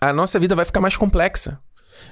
a 0.00 0.12
nossa 0.12 0.38
vida 0.38 0.54
vai 0.54 0.64
ficar 0.64 0.80
mais 0.80 0.96
complexa. 0.96 1.58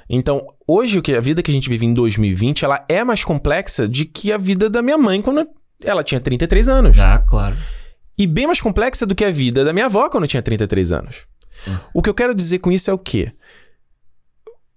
Então, 0.09 0.45
hoje, 0.67 0.99
o 0.99 1.03
que 1.03 1.15
a 1.15 1.21
vida 1.21 1.43
que 1.43 1.51
a 1.51 1.55
gente 1.55 1.69
vive 1.69 1.85
em 1.87 1.93
2020, 1.95 2.65
ela 2.65 2.85
é 2.89 3.05
mais 3.05 3.23
complexa 3.25 3.87
de 3.89 4.05
que 4.05 4.33
a 4.33 4.39
vida 4.39 4.69
da 4.71 4.81
minha 4.83 4.99
mãe 4.99 5.21
quando 5.23 5.47
ela 5.85 6.03
tinha 6.03 6.21
33 6.21 6.69
anos. 6.69 6.99
Ah, 6.99 7.19
claro. 7.19 7.55
E 8.19 8.27
bem 8.27 8.47
mais 8.47 8.61
complexa 8.61 9.05
do 9.07 9.15
que 9.15 9.25
a 9.25 9.31
vida 9.31 9.65
da 9.65 9.73
minha 9.73 9.87
avó 9.87 10.09
quando 10.09 10.25
eu 10.25 10.29
tinha 10.29 10.43
33 10.43 10.93
anos. 10.93 11.27
O 11.93 12.03
que 12.03 12.09
eu 12.11 12.15
quero 12.15 12.35
dizer 12.35 12.59
com 12.61 12.71
isso 12.73 12.91
é 12.91 12.93
o 12.95 12.99
quê? 12.99 13.33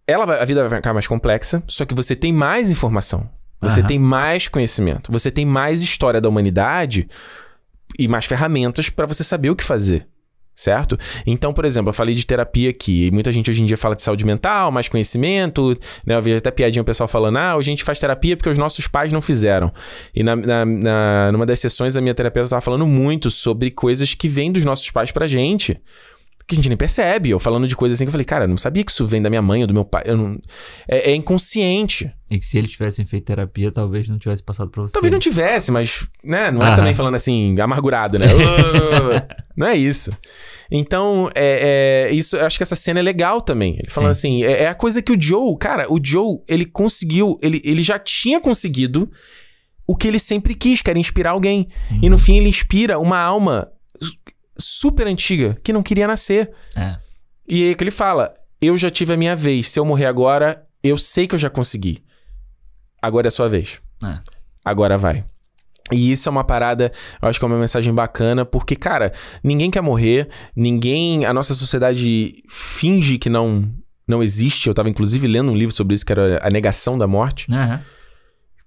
Ela 0.07 0.25
vai- 0.25 0.41
a 0.41 0.45
vida 0.45 0.67
vai 0.67 0.79
ficar 0.79 0.93
mais 0.93 1.07
complexa, 1.07 1.61
só 1.67 1.85
que 1.85 1.93
você 1.95 2.15
tem 2.15 2.33
mais 2.33 2.71
informação. 2.71 3.29
Você 3.61 3.81
Aham. 3.81 3.87
tem 3.87 3.99
mais 3.99 4.47
conhecimento. 4.47 5.11
Você 5.11 5.29
tem 5.29 5.45
mais 5.45 5.81
história 5.81 6.19
da 6.21 6.29
humanidade 6.29 7.07
e 7.97 8.07
mais 8.07 8.25
ferramentas 8.25 8.89
pra 8.89 9.05
você 9.05 9.23
saber 9.23 9.49
o 9.49 9.55
que 9.55 9.63
fazer. 9.63 10.07
Certo? 10.60 10.98
Então, 11.26 11.53
por 11.53 11.64
exemplo, 11.64 11.90
eu 11.90 11.94
falei 11.94 12.14
de 12.14 12.26
terapia 12.26 12.69
aqui, 12.69 13.06
e 13.06 13.11
muita 13.11 13.31
gente 13.31 13.49
hoje 13.49 13.61
em 13.61 13.65
dia 13.65 13.77
fala 13.77 13.95
de 13.95 14.03
saúde 14.03 14.26
mental, 14.26 14.72
mais 14.72 14.90
conhecimento, 14.90 15.69
né? 16.06 16.15
Eu 16.15 16.22
vejo 16.22 16.38
até 16.38 16.52
piadinha 16.52 16.81
o 16.81 16.86
pessoal 16.86 17.07
falando, 17.07 17.38
ah, 17.38 17.53
a 17.53 17.61
gente 17.61 17.81
faz 17.81 17.98
terapia 17.98 18.36
porque 18.36 18.49
os 18.49 18.57
nossos 18.57 18.86
pais 18.86 19.14
não 19.14 19.22
fizeram. 19.22 19.72
E 20.14 20.22
na, 20.22 20.36
na, 20.36 20.65
na 20.65 21.31
numa 21.31 21.45
das 21.45 21.60
sessões, 21.60 21.95
a 21.95 22.02
minha 22.02 22.14
terapeuta 22.14 22.48
estava 22.48 22.61
falando 22.61 22.86
muito 22.86 23.31
sobre 23.31 23.72
coisas 23.72 24.14
que 24.14 24.27
vêm 24.27 24.52
dos 24.52 24.65
nossos 24.65 24.91
pais 24.91 25.11
pra 25.11 25.27
gente 25.27 25.80
que 26.49 26.55
a 26.55 26.57
gente 26.57 26.67
nem 26.67 26.77
percebe. 26.77 27.30
Eu 27.30 27.39
falando 27.39 27.67
de 27.67 27.76
coisas 27.76 27.97
assim 27.97 28.05
que 28.05 28.09
eu 28.09 28.11
falei, 28.11 28.26
cara, 28.26 28.45
eu 28.45 28.47
não 28.47 28.57
sabia 28.57 28.84
que 28.84 28.91
isso 28.91 29.05
vem 29.05 29.21
da 29.21 29.30
minha 29.30 29.41
mãe 29.41 29.61
ou 29.61 29.67
do 29.67 29.73
meu 29.73 29.85
pai. 29.85 30.03
Não... 30.07 30.38
É, 30.88 31.11
é, 31.11 31.15
inconsciente. 31.15 32.11
E 32.31 32.39
que 32.39 32.45
se 32.45 32.57
eles 32.57 32.71
tivessem 32.71 33.05
feito 33.05 33.26
terapia, 33.26 33.71
talvez 33.71 34.09
não 34.09 34.17
tivesse 34.17 34.43
passado 34.43 34.69
pra 34.69 34.81
você. 34.81 34.93
Talvez 34.93 35.11
não 35.11 35.19
tivesse, 35.19 35.71
mas, 35.71 36.07
né, 36.23 36.51
não 36.51 36.65
é 36.65 36.76
também 36.76 36.93
falando 36.93 37.15
assim, 37.15 37.59
amargurado, 37.59 38.17
né? 38.17 38.26
não 39.55 39.67
é 39.67 39.76
isso. 39.76 40.11
Então, 40.71 41.30
é, 41.35 42.07
é, 42.09 42.13
isso, 42.13 42.35
eu 42.35 42.45
acho 42.45 42.57
que 42.57 42.63
essa 42.63 42.76
cena 42.76 42.99
é 42.99 43.03
legal 43.03 43.41
também. 43.41 43.76
Ele 43.76 43.89
falando 43.89 44.11
assim, 44.11 44.43
é, 44.43 44.63
é, 44.63 44.67
a 44.67 44.76
coisa 44.76 45.01
que 45.01 45.11
o 45.11 45.21
Joe, 45.21 45.55
cara, 45.57 45.91
o 45.91 45.99
Joe, 46.03 46.39
ele 46.47 46.65
conseguiu, 46.65 47.38
ele, 47.41 47.61
ele 47.63 47.81
já 47.84 47.97
tinha 47.97 48.39
conseguido 48.39 49.09
o 49.88 49.95
que 49.95 50.07
ele 50.07 50.19
sempre 50.19 50.53
quis, 50.53 50.81
que 50.81 50.89
era 50.89 50.99
inspirar 50.99 51.31
alguém. 51.31 51.67
Hum. 51.91 51.99
E 52.03 52.09
no 52.09 52.17
fim 52.17 52.38
ele 52.38 52.49
inspira 52.49 52.99
uma 52.99 53.19
alma 53.19 53.71
super 54.60 55.07
antiga 55.07 55.57
que 55.64 55.73
não 55.73 55.81
queria 55.81 56.07
nascer. 56.07 56.52
É. 56.76 56.98
E 57.48 57.64
aí 57.64 57.76
que 57.76 57.84
ele 57.84 57.91
fala: 57.91 58.31
Eu 58.61 58.77
já 58.77 58.90
tive 58.90 59.14
a 59.14 59.18
minha 59.18 59.36
vez. 59.36 59.69
Se 59.69 59.80
eu 59.80 59.86
morrer 59.86 60.06
agora, 60.06 60.65
eu 60.84 60.98
sei 60.98 61.27
que 61.27 61.36
eu 61.36 61.40
já 61.40 61.49
consegui. 61.49 62.03
Agora 63.02 63.27
é 63.27 63.30
a 63.30 63.31
sua 63.31 63.48
vez. 63.48 63.80
É. 64.03 64.19
Agora 64.64 64.98
vai. 64.98 65.23
E 65.91 66.11
isso 66.11 66.30
é 66.30 66.31
uma 66.31 66.44
parada, 66.44 66.91
eu 67.19 67.27
acho 67.27 67.40
que 67.40 67.45
é 67.45 67.48
uma 67.48 67.57
mensagem 67.57 67.91
bacana, 67.91 68.45
porque, 68.45 68.76
cara, 68.76 69.11
ninguém 69.44 69.72
quer 69.72 69.81
morrer, 69.81 70.30
ninguém. 70.56 71.26
A 71.26 71.34
nossa 71.34 71.56
sociedade 71.56 72.44
finge 72.48 73.18
que 73.18 73.27
não, 73.27 73.68
não 74.07 74.22
existe. 74.22 74.68
Eu 74.68 74.76
tava, 74.76 74.90
inclusive, 74.90 75.27
lendo 75.27 75.52
um 75.52 75.56
livro 75.56 75.73
sobre 75.73 75.95
isso, 75.95 76.06
que 76.06 76.11
era 76.11 76.40
A 76.44 76.49
Negação 76.52 76.95
da 76.98 77.07
Morte. 77.07 77.48
Uhum 77.49 77.80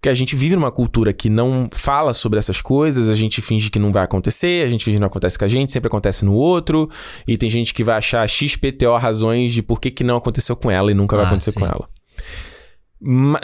que 0.02 0.08
a 0.08 0.14
gente 0.14 0.34
vive 0.34 0.56
numa 0.56 0.72
cultura 0.72 1.12
que 1.12 1.30
não 1.30 1.68
fala 1.72 2.12
sobre 2.12 2.36
essas 2.36 2.60
coisas, 2.60 3.08
a 3.08 3.14
gente 3.14 3.40
finge 3.40 3.70
que 3.70 3.78
não 3.78 3.92
vai 3.92 4.02
acontecer, 4.02 4.66
a 4.66 4.68
gente 4.68 4.84
finge 4.84 4.96
que 4.96 5.00
não 5.00 5.06
acontece 5.06 5.38
com 5.38 5.44
a 5.44 5.48
gente, 5.48 5.72
sempre 5.72 5.86
acontece 5.86 6.24
no 6.24 6.34
outro, 6.34 6.90
e 7.24 7.38
tem 7.38 7.48
gente 7.48 7.72
que 7.72 7.84
vai 7.84 7.98
achar 7.98 8.28
XPTO 8.28 8.96
razões 8.96 9.54
de 9.54 9.62
por 9.62 9.80
que, 9.80 9.92
que 9.92 10.02
não 10.02 10.16
aconteceu 10.16 10.56
com 10.56 10.68
ela 10.68 10.90
e 10.90 10.94
nunca 10.94 11.14
ah, 11.14 11.18
vai 11.18 11.26
acontecer 11.28 11.52
sim. 11.52 11.60
com 11.60 11.66
ela. 11.66 11.88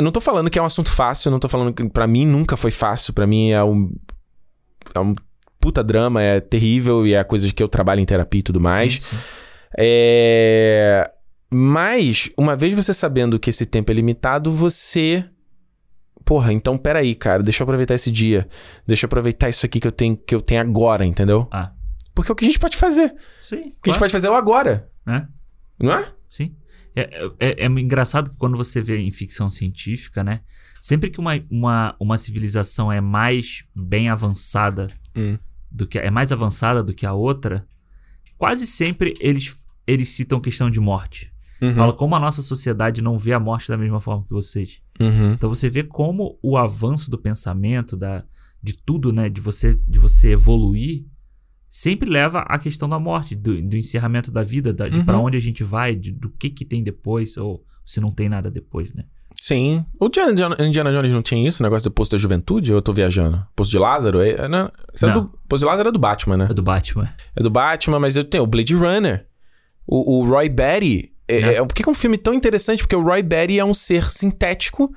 Não 0.00 0.10
tô 0.10 0.20
falando 0.20 0.50
que 0.50 0.58
é 0.58 0.62
um 0.62 0.64
assunto 0.64 0.90
fácil, 0.90 1.30
não 1.30 1.38
tô 1.38 1.48
falando 1.48 1.72
que 1.72 1.88
para 1.88 2.08
mim 2.08 2.26
nunca 2.26 2.56
foi 2.56 2.72
fácil, 2.72 3.12
para 3.12 3.26
mim 3.26 3.50
é 3.50 3.62
um 3.62 3.92
é 4.92 4.98
um 4.98 5.14
puta 5.60 5.82
drama, 5.84 6.20
é 6.20 6.40
terrível 6.40 7.06
e 7.06 7.14
é 7.14 7.22
coisa 7.22 7.52
que 7.52 7.62
eu 7.62 7.68
trabalho 7.68 8.00
em 8.00 8.04
terapia 8.04 8.40
e 8.40 8.42
tudo 8.42 8.60
mais. 8.60 8.94
Sim, 8.94 9.00
sim. 9.10 9.16
É... 9.78 11.08
Mas, 11.50 12.30
uma 12.36 12.56
vez 12.56 12.74
você 12.74 12.92
sabendo 12.92 13.38
que 13.38 13.48
esse 13.48 13.64
tempo 13.64 13.92
é 13.92 13.94
limitado, 13.94 14.50
você 14.50 15.24
porra, 16.28 16.52
então 16.52 16.76
peraí, 16.76 17.14
cara, 17.14 17.42
deixa 17.42 17.62
eu 17.62 17.64
aproveitar 17.64 17.94
esse 17.94 18.10
dia. 18.10 18.46
Deixa 18.86 19.06
eu 19.06 19.08
aproveitar 19.08 19.48
isso 19.48 19.64
aqui 19.64 19.80
que 19.80 19.86
eu 19.86 19.90
tenho, 19.90 20.14
que 20.14 20.34
eu 20.34 20.42
tenho 20.42 20.60
agora, 20.60 21.06
entendeu? 21.06 21.48
Ah. 21.50 21.72
Porque 22.14 22.30
é 22.30 22.34
o 22.34 22.36
que 22.36 22.44
a 22.44 22.48
gente 22.48 22.58
pode 22.58 22.76
fazer. 22.76 23.14
Sim. 23.40 23.56
O 23.56 23.60
que 23.60 23.62
claro. 23.62 23.72
a 23.82 23.90
gente 23.92 23.98
pode 23.98 24.12
fazer 24.12 24.26
é 24.26 24.30
o 24.30 24.34
agora. 24.34 24.90
É. 25.06 25.26
Não 25.80 25.90
é? 25.90 26.12
Sim. 26.28 26.54
É, 26.94 27.00
é, 27.00 27.32
é, 27.38 27.64
é, 27.64 27.66
engraçado 27.66 28.28
que 28.28 28.36
quando 28.36 28.58
você 28.58 28.82
vê 28.82 28.98
em 28.98 29.10
ficção 29.10 29.48
científica, 29.48 30.22
né? 30.22 30.42
Sempre 30.82 31.08
que 31.08 31.18
uma, 31.18 31.32
uma, 31.50 31.96
uma 31.98 32.18
civilização 32.18 32.92
é 32.92 33.00
mais 33.00 33.64
bem 33.74 34.10
avançada 34.10 34.86
hum. 35.16 35.38
do 35.70 35.86
que 35.86 35.98
é 35.98 36.10
mais 36.10 36.30
avançada 36.30 36.82
do 36.82 36.92
que 36.92 37.06
a 37.06 37.14
outra, 37.14 37.66
quase 38.36 38.66
sempre 38.66 39.14
eles, 39.18 39.56
eles 39.86 40.10
citam 40.10 40.42
questão 40.42 40.68
de 40.68 40.78
morte. 40.78 41.32
Uhum. 41.62 41.74
Fala 41.74 41.92
como 41.94 42.14
a 42.14 42.20
nossa 42.20 42.42
sociedade 42.42 43.02
não 43.02 43.18
vê 43.18 43.32
a 43.32 43.40
morte 43.40 43.68
da 43.68 43.78
mesma 43.78 43.98
forma 43.98 44.24
que 44.24 44.32
vocês. 44.32 44.82
Uhum. 45.00 45.32
Então 45.32 45.48
você 45.48 45.68
vê 45.68 45.82
como 45.82 46.38
o 46.42 46.56
avanço 46.56 47.10
do 47.10 47.18
pensamento, 47.18 47.96
da, 47.96 48.24
de 48.62 48.74
tudo, 48.74 49.12
né? 49.12 49.28
De 49.28 49.40
você, 49.40 49.74
de 49.88 49.98
você 49.98 50.32
evoluir, 50.32 51.06
sempre 51.68 52.08
leva 52.08 52.40
à 52.40 52.58
questão 52.58 52.88
da 52.88 52.98
morte, 52.98 53.34
do, 53.34 53.60
do 53.62 53.76
encerramento 53.76 54.30
da 54.30 54.42
vida, 54.42 54.72
da, 54.72 54.88
de 54.88 55.00
uhum. 55.00 55.04
para 55.04 55.18
onde 55.18 55.36
a 55.36 55.40
gente 55.40 55.62
vai, 55.62 55.94
de, 55.94 56.10
do 56.10 56.30
que 56.30 56.50
que 56.50 56.64
tem 56.64 56.82
depois, 56.82 57.36
ou 57.36 57.64
se 57.84 58.00
não 58.00 58.10
tem 58.10 58.28
nada 58.28 58.50
depois, 58.50 58.92
né? 58.92 59.04
Sim. 59.40 59.84
O 60.00 60.06
Indiana, 60.06 60.56
Indiana 60.58 60.90
Jones 60.90 61.14
não 61.14 61.22
tinha 61.22 61.46
isso, 61.46 61.62
o 61.62 61.64
negócio 61.64 61.88
do 61.88 61.92
posto 61.92 62.12
da 62.12 62.18
juventude? 62.18 62.72
Eu 62.72 62.82
tô 62.82 62.92
viajando? 62.92 63.46
Posto 63.54 63.70
de 63.70 63.78
Lázaro? 63.78 64.20
É, 64.20 64.30
é 64.30 64.48
não, 64.48 64.70
não. 65.00 65.08
É 65.08 65.12
do, 65.12 65.30
posto 65.48 65.62
de 65.62 65.66
Lázaro 65.66 65.88
é 65.88 65.92
do 65.92 65.98
Batman, 65.98 66.36
né? 66.36 66.48
É 66.50 66.54
do 66.54 66.62
Batman. 66.62 67.08
É 67.36 67.42
do 67.42 67.50
Batman, 67.50 68.00
mas 68.00 68.16
eu 68.16 68.24
tenho 68.24 68.44
o 68.44 68.46
Blade 68.46 68.74
Runner. 68.74 69.26
O, 69.86 70.18
o 70.18 70.28
Roy 70.28 70.48
Batty, 70.48 71.12
é, 71.28 71.36
é. 71.36 71.54
é, 71.54 71.64
por 71.64 71.74
que 71.74 71.86
é 71.86 71.90
um 71.90 71.94
filme 71.94 72.16
tão 72.16 72.32
interessante? 72.34 72.82
Porque 72.82 72.96
o 72.96 73.02
Roy 73.02 73.22
Batty 73.22 73.58
é 73.58 73.64
um 73.64 73.74
ser 73.74 74.10
sintético 74.10 74.92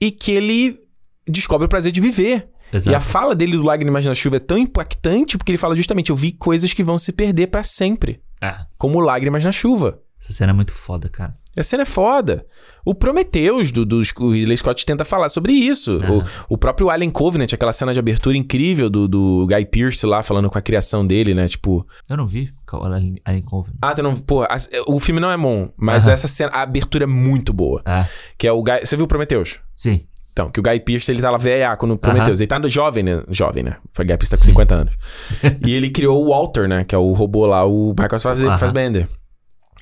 e 0.00 0.10
que 0.10 0.30
ele 0.30 0.78
descobre 1.26 1.66
o 1.66 1.68
prazer 1.68 1.92
de 1.92 2.00
viver. 2.00 2.48
Exato. 2.72 2.92
E 2.92 2.94
a 2.94 3.00
fala 3.00 3.34
dele 3.34 3.56
do 3.56 3.62
Lágrimas 3.62 4.04
na 4.04 4.14
Chuva 4.14 4.36
é 4.36 4.40
tão 4.40 4.58
impactante 4.58 5.36
porque 5.36 5.50
ele 5.50 5.58
fala 5.58 5.74
justamente: 5.74 6.10
eu 6.10 6.16
vi 6.16 6.32
coisas 6.32 6.72
que 6.72 6.84
vão 6.84 6.98
se 6.98 7.12
perder 7.12 7.48
para 7.48 7.62
sempre. 7.62 8.22
É. 8.40 8.54
Como 8.76 9.00
Lágrimas 9.00 9.44
na 9.44 9.52
Chuva. 9.52 10.00
Essa 10.20 10.32
cena 10.32 10.52
é 10.52 10.54
muito 10.54 10.72
foda, 10.72 11.08
cara. 11.08 11.36
A 11.58 11.62
cena 11.62 11.82
é 11.82 11.86
foda. 11.86 12.46
O 12.84 12.94
Prometheus 12.94 13.70
do, 13.70 13.84
do 13.84 14.00
o 14.20 14.30
Ridley 14.30 14.56
Scott 14.56 14.86
tenta 14.86 15.04
falar 15.04 15.28
sobre 15.28 15.52
isso. 15.52 15.94
O, 15.94 16.54
o, 16.54 16.58
próprio 16.58 16.88
Alien 16.88 17.10
Covenant, 17.10 17.52
aquela 17.52 17.72
cena 17.72 17.92
de 17.92 17.98
abertura 17.98 18.36
incrível 18.36 18.88
do, 18.88 19.08
do 19.08 19.46
Guy 19.46 19.66
Pearce 19.66 20.06
lá 20.06 20.22
falando 20.22 20.48
com 20.48 20.56
a 20.56 20.62
criação 20.62 21.06
dele, 21.06 21.34
né? 21.34 21.46
Tipo. 21.48 21.86
Eu 22.08 22.16
não 22.16 22.26
vi 22.26 22.50
o 22.72 22.76
Alien 22.84 23.42
Covenant. 23.44 23.78
Ah, 23.82 23.94
tu 23.94 24.02
não. 24.02 24.14
Pô, 24.16 24.42
a, 24.42 24.56
o 24.86 25.00
filme 25.00 25.20
não 25.20 25.30
é 25.30 25.36
bom, 25.36 25.68
mas 25.76 26.06
essa 26.08 26.28
cena, 26.28 26.50
a 26.52 26.62
abertura 26.62 27.04
é 27.04 27.06
muito 27.06 27.52
boa. 27.52 27.82
Ah. 27.84 28.06
Que 28.38 28.46
é 28.46 28.52
o 28.52 28.62
Guy. 28.62 28.80
Você 28.84 28.96
viu 28.96 29.04
o 29.04 29.08
Prometheus? 29.08 29.58
Sim. 29.76 30.06
Então, 30.32 30.50
que 30.52 30.60
o 30.60 30.62
Guy 30.62 30.78
Pearce, 30.78 31.10
ele 31.10 31.20
tá 31.20 31.32
lá 31.32 31.36
velhaco 31.36 31.84
no 31.84 31.98
Prometheus. 31.98 32.38
Ele 32.38 32.46
tá 32.46 32.60
no 32.60 32.70
jovem, 32.70 33.02
né? 33.02 33.22
Jovem, 33.28 33.64
né? 33.64 33.76
O 33.98 34.02
Guy 34.04 34.06
Pearce 34.06 34.30
tá 34.30 34.36
com 34.36 34.44
Sim. 34.44 34.52
50 34.52 34.74
anos. 34.74 34.94
e 35.66 35.74
ele 35.74 35.90
criou 35.90 36.24
o 36.24 36.28
Walter, 36.28 36.68
né? 36.68 36.84
Que 36.84 36.94
é 36.94 36.98
o 36.98 37.12
robô 37.12 37.44
lá, 37.44 37.64
o 37.64 37.90
Michael 37.90 38.56
Fassbender. 38.56 39.08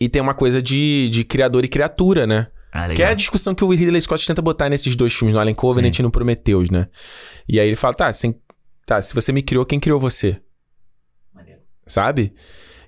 E 0.01 0.09
tem 0.09 0.21
uma 0.21 0.35
coisa 0.35 0.61
de, 0.61 1.09
de 1.09 1.25
criador 1.25 1.65
e 1.65 1.69
criatura, 1.69 2.27
né? 2.27 2.49
Ah, 2.73 2.89
que 2.89 3.03
é 3.03 3.07
a 3.07 3.15
discussão 3.15 3.55
que 3.55 3.65
o 3.65 3.71
Ridley 3.71 4.01
Scott 4.01 4.27
tenta 4.27 4.43
botar 4.43 4.69
nesses 4.69 4.95
dois 4.95 5.15
filmes, 5.15 5.33
no 5.33 5.41
Alien 5.41 5.55
Covenant 5.55 5.95
Sim. 5.95 6.03
e 6.03 6.05
no 6.05 6.11
Prometheus, 6.11 6.69
né? 6.69 6.89
E 7.49 7.59
aí 7.59 7.69
ele 7.69 7.77
fala, 7.77 7.95
tá, 7.95 8.13
sem, 8.13 8.39
tá, 8.85 9.01
se 9.01 9.15
você 9.15 9.33
me 9.33 9.43
criou, 9.43 9.65
quem 9.65 9.81
criou 9.81 9.99
você? 9.99 10.41
Maneiro. 11.35 11.61
Sabe? 11.87 12.35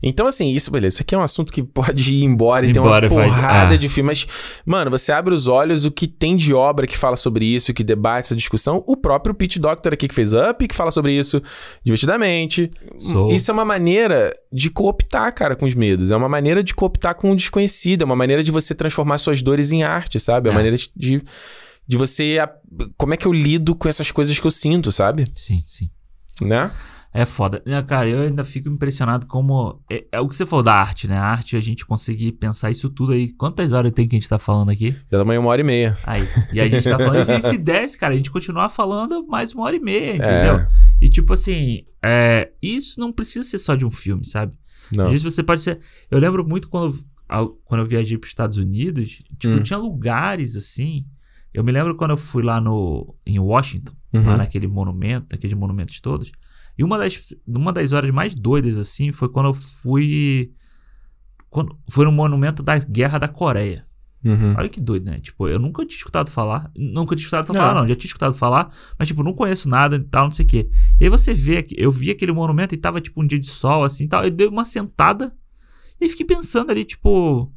Então, 0.02 0.26
assim, 0.26 0.50
isso, 0.50 0.70
beleza. 0.70 0.96
Isso 0.96 1.02
aqui 1.02 1.14
é 1.14 1.18
um 1.18 1.22
assunto 1.22 1.52
que 1.52 1.62
pode 1.64 2.14
ir 2.14 2.24
embora 2.24 2.66
e 2.66 2.70
embora, 2.70 3.08
tem 3.08 3.16
uma 3.16 3.24
porrada 3.24 3.74
ah. 3.74 3.78
de 3.78 3.88
filme. 3.88 4.08
Mas, 4.08 4.26
mano, 4.64 4.90
você 4.90 5.12
abre 5.12 5.34
os 5.34 5.46
olhos, 5.46 5.84
o 5.84 5.90
que 5.90 6.06
tem 6.06 6.36
de 6.36 6.54
obra 6.54 6.86
que 6.86 6.96
fala 6.96 7.16
sobre 7.16 7.44
isso, 7.44 7.74
que 7.74 7.84
debate 7.84 8.26
essa 8.26 8.36
discussão. 8.36 8.82
O 8.86 8.96
próprio 8.96 9.34
Pete 9.34 9.58
Doctor 9.58 9.92
aqui 9.92 10.08
que 10.08 10.14
fez 10.14 10.32
Up, 10.32 10.66
que 10.66 10.74
fala 10.74 10.90
sobre 10.90 11.12
isso 11.12 11.42
divertidamente. 11.84 12.68
Sou. 12.96 13.32
Isso 13.32 13.50
é 13.50 13.54
uma 13.54 13.64
maneira 13.64 14.34
de 14.52 14.70
cooptar, 14.70 15.34
cara, 15.34 15.56
com 15.56 15.66
os 15.66 15.74
medos. 15.74 16.10
É 16.10 16.16
uma 16.16 16.28
maneira 16.28 16.62
de 16.62 16.74
cooptar 16.74 17.14
com 17.14 17.30
o 17.30 17.36
desconhecido. 17.36 18.02
É 18.02 18.04
uma 18.04 18.16
maneira 18.16 18.42
de 18.42 18.50
você 18.50 18.74
transformar 18.74 19.18
suas 19.18 19.42
dores 19.42 19.72
em 19.72 19.82
arte, 19.82 20.18
sabe? 20.18 20.48
É 20.48 20.50
uma 20.50 20.60
é. 20.60 20.64
maneira 20.64 20.76
de, 20.96 21.22
de 21.86 21.96
você... 21.96 22.36
Como 22.96 23.14
é 23.14 23.16
que 23.16 23.26
eu 23.26 23.32
lido 23.32 23.74
com 23.74 23.88
essas 23.88 24.10
coisas 24.10 24.38
que 24.38 24.46
eu 24.46 24.50
sinto, 24.50 24.92
sabe? 24.92 25.24
Sim, 25.34 25.62
sim. 25.66 25.90
Né? 26.40 26.70
É 27.18 27.26
foda. 27.26 27.60
Cara, 27.88 28.08
eu 28.08 28.20
ainda 28.20 28.44
fico 28.44 28.68
impressionado 28.68 29.26
como. 29.26 29.82
É, 29.90 30.04
é, 30.12 30.20
o 30.20 30.28
que 30.28 30.36
você 30.36 30.46
falou 30.46 30.62
da 30.62 30.72
arte, 30.72 31.08
né? 31.08 31.16
A 31.16 31.24
arte, 31.24 31.56
a 31.56 31.60
gente 31.60 31.84
conseguir 31.84 32.30
pensar 32.30 32.70
isso 32.70 32.88
tudo 32.88 33.12
aí. 33.12 33.32
Quantas 33.32 33.72
horas 33.72 33.90
tem 33.90 34.06
que 34.06 34.14
a 34.14 34.20
gente 34.20 34.28
tá 34.28 34.38
falando 34.38 34.70
aqui? 34.70 34.94
Já 35.10 35.18
também 35.18 35.36
uma 35.36 35.50
hora 35.50 35.60
e 35.60 35.64
meia. 35.64 35.98
Aí. 36.06 36.22
E 36.52 36.60
a 36.60 36.68
gente 36.68 36.88
tá 36.88 36.96
falando 36.96 37.20
isso. 37.20 37.32
E 37.32 37.42
se 37.42 37.58
desse, 37.58 37.98
cara, 37.98 38.14
a 38.14 38.16
gente 38.16 38.30
continuar 38.30 38.68
falando 38.68 39.26
mais 39.26 39.52
uma 39.52 39.64
hora 39.64 39.74
e 39.74 39.80
meia, 39.80 40.10
entendeu? 40.10 40.58
É. 40.58 40.68
E 41.02 41.08
tipo 41.08 41.32
assim, 41.32 41.82
é, 42.00 42.52
isso 42.62 43.00
não 43.00 43.12
precisa 43.12 43.42
ser 43.42 43.58
só 43.58 43.74
de 43.74 43.84
um 43.84 43.90
filme, 43.90 44.24
sabe? 44.24 44.56
Não. 44.94 45.06
Às 45.06 45.10
vezes 45.10 45.24
você 45.24 45.42
pode 45.42 45.64
ser. 45.64 45.80
Eu 46.08 46.20
lembro 46.20 46.46
muito 46.46 46.68
quando, 46.68 47.04
quando 47.64 47.80
eu 47.80 47.86
viajei 47.86 48.16
para 48.16 48.26
os 48.26 48.30
Estados 48.30 48.58
Unidos, 48.58 49.24
tipo, 49.40 49.54
hum. 49.54 49.62
tinha 49.64 49.76
lugares 49.76 50.54
assim. 50.54 51.04
Eu 51.52 51.64
me 51.64 51.72
lembro 51.72 51.96
quando 51.96 52.12
eu 52.12 52.16
fui 52.16 52.44
lá 52.44 52.60
no, 52.60 53.12
em 53.26 53.40
Washington, 53.40 53.92
uhum. 54.14 54.24
lá 54.24 54.36
naquele 54.36 54.68
monumento, 54.68 55.26
naqueles 55.32 55.58
monumentos 55.58 56.00
todos. 56.00 56.30
E 56.78 56.84
uma 56.84 56.96
das, 56.96 57.34
uma 57.46 57.72
das 57.72 57.92
horas 57.92 58.10
mais 58.10 58.34
doidas, 58.34 58.78
assim, 58.78 59.10
foi 59.10 59.28
quando 59.28 59.46
eu 59.46 59.54
fui. 59.54 60.52
Quando, 61.50 61.76
foi 61.90 62.04
no 62.04 62.12
monumento 62.12 62.62
da 62.62 62.78
Guerra 62.78 63.18
da 63.18 63.26
Coreia. 63.26 63.84
Uhum. 64.24 64.54
Olha 64.56 64.68
que 64.68 64.80
doido, 64.80 65.06
né? 65.06 65.18
Tipo, 65.18 65.48
eu 65.48 65.58
nunca 65.58 65.84
tinha 65.84 65.96
escutado 65.96 66.30
falar. 66.30 66.70
Nunca 66.76 67.16
tinha 67.16 67.24
escutado 67.24 67.52
falar, 67.52 67.74
não. 67.74 67.86
Já 67.86 67.96
tinha 67.96 68.08
escutado 68.08 68.34
falar, 68.34 68.72
mas, 68.98 69.08
tipo, 69.08 69.22
não 69.24 69.32
conheço 69.32 69.68
nada 69.68 69.96
e 69.96 70.04
tal, 70.04 70.24
não 70.26 70.30
sei 70.30 70.44
o 70.44 70.48
quê. 70.48 70.70
E 71.00 71.04
aí 71.04 71.10
você 71.10 71.34
vê, 71.34 71.66
eu 71.76 71.90
vi 71.90 72.10
aquele 72.10 72.32
monumento 72.32 72.74
e 72.74 72.78
tava, 72.78 73.00
tipo, 73.00 73.22
um 73.22 73.26
dia 73.26 73.38
de 73.38 73.46
sol, 73.46 73.82
assim 73.82 74.04
e 74.04 74.08
tal. 74.08 74.24
Eu 74.24 74.30
dei 74.30 74.46
uma 74.46 74.64
sentada 74.64 75.34
e 76.00 76.08
fiquei 76.08 76.26
pensando 76.26 76.70
ali, 76.70 76.84
tipo. 76.84 77.52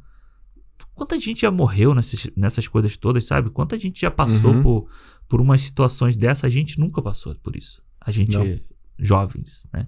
Quanta 0.94 1.18
gente 1.18 1.42
já 1.42 1.50
morreu 1.50 1.94
nessas, 1.94 2.28
nessas 2.36 2.68
coisas 2.68 2.96
todas, 2.96 3.24
sabe? 3.24 3.50
Quanta 3.50 3.78
gente 3.78 4.00
já 4.00 4.10
passou 4.10 4.52
uhum. 4.52 4.62
por, 4.62 4.88
por 5.28 5.40
umas 5.40 5.62
situações 5.62 6.16
dessa, 6.16 6.46
a 6.46 6.50
gente 6.50 6.78
nunca 6.78 7.00
passou 7.00 7.34
por 7.36 7.56
isso. 7.56 7.82
A 8.00 8.10
gente, 8.10 8.62
jovens, 9.02 9.66
né? 9.72 9.86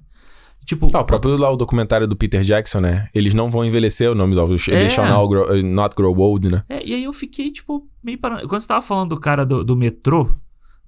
Tipo, 0.67 0.87
Ah, 0.95 1.01
o 1.01 1.05
próprio 1.05 1.37
lá 1.37 1.51
o 1.51 1.57
documentário 1.57 2.09
do 2.09 2.17
Peter 2.17 2.41
Jackson, 2.43 2.81
né? 2.81 3.09
Eles 3.15 3.35
não 3.35 3.51
vão 3.51 3.65
envelhecer 3.65 4.11
o 4.11 4.15
nome 4.15 4.35
do 4.35 4.41
Eles 4.53 4.69
É. 4.69 4.89
shall 4.89 5.07
not 5.07 5.29
grow, 5.29 5.63
not 5.63 5.95
grow 5.95 6.19
old, 6.19 6.49
né? 6.51 6.65
É, 6.71 6.83
e 6.87 6.95
aí 6.95 7.05
eu 7.05 7.13
fiquei, 7.13 7.51
tipo, 7.51 7.87
meio 8.03 8.17
parando. 8.19 8.49
Quando 8.49 8.63
você 8.63 8.69
tava 8.69 8.81
falando 8.81 9.11
do 9.11 9.21
cara 9.21 9.45
do, 9.45 9.63
do 9.63 9.77
metrô 9.77 10.35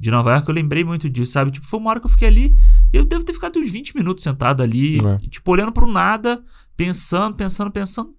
de 0.01 0.11
Nova 0.11 0.33
York, 0.33 0.49
eu 0.49 0.55
lembrei 0.55 0.83
muito 0.83 1.11
disso, 1.11 1.33
sabe? 1.33 1.51
Tipo, 1.51 1.67
foi 1.69 1.79
uma 1.79 1.91
hora 1.91 2.01
que 2.01 2.07
eu 2.07 2.11
fiquei 2.11 2.29
ali 2.29 2.55
e 2.93 2.97
eu 2.97 3.05
devo 3.05 3.23
ter 3.23 3.35
ficado 3.35 3.59
uns 3.59 3.71
20 3.71 3.95
minutos 3.95 4.25
sentado 4.25 4.63
ali, 4.63 4.99
É. 4.99 5.19
tipo, 5.29 5.51
olhando 5.53 5.73
pro 5.73 5.87
nada, 5.91 6.43
pensando, 6.75 7.37
pensando, 7.37 7.71
pensando. 7.71 8.15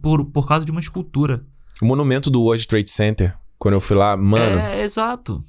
Por, 0.00 0.24
por 0.26 0.46
causa 0.48 0.64
de 0.64 0.70
uma 0.70 0.80
escultura. 0.80 1.44
O 1.82 1.86
monumento 1.86 2.30
do 2.30 2.42
World 2.42 2.66
Trade 2.66 2.88
Center, 2.90 3.34
quando 3.58 3.74
eu 3.74 3.80
fui 3.80 3.96
lá, 3.96 4.16
mano, 4.16 4.58
É, 4.58 4.82
exato. 4.82 5.42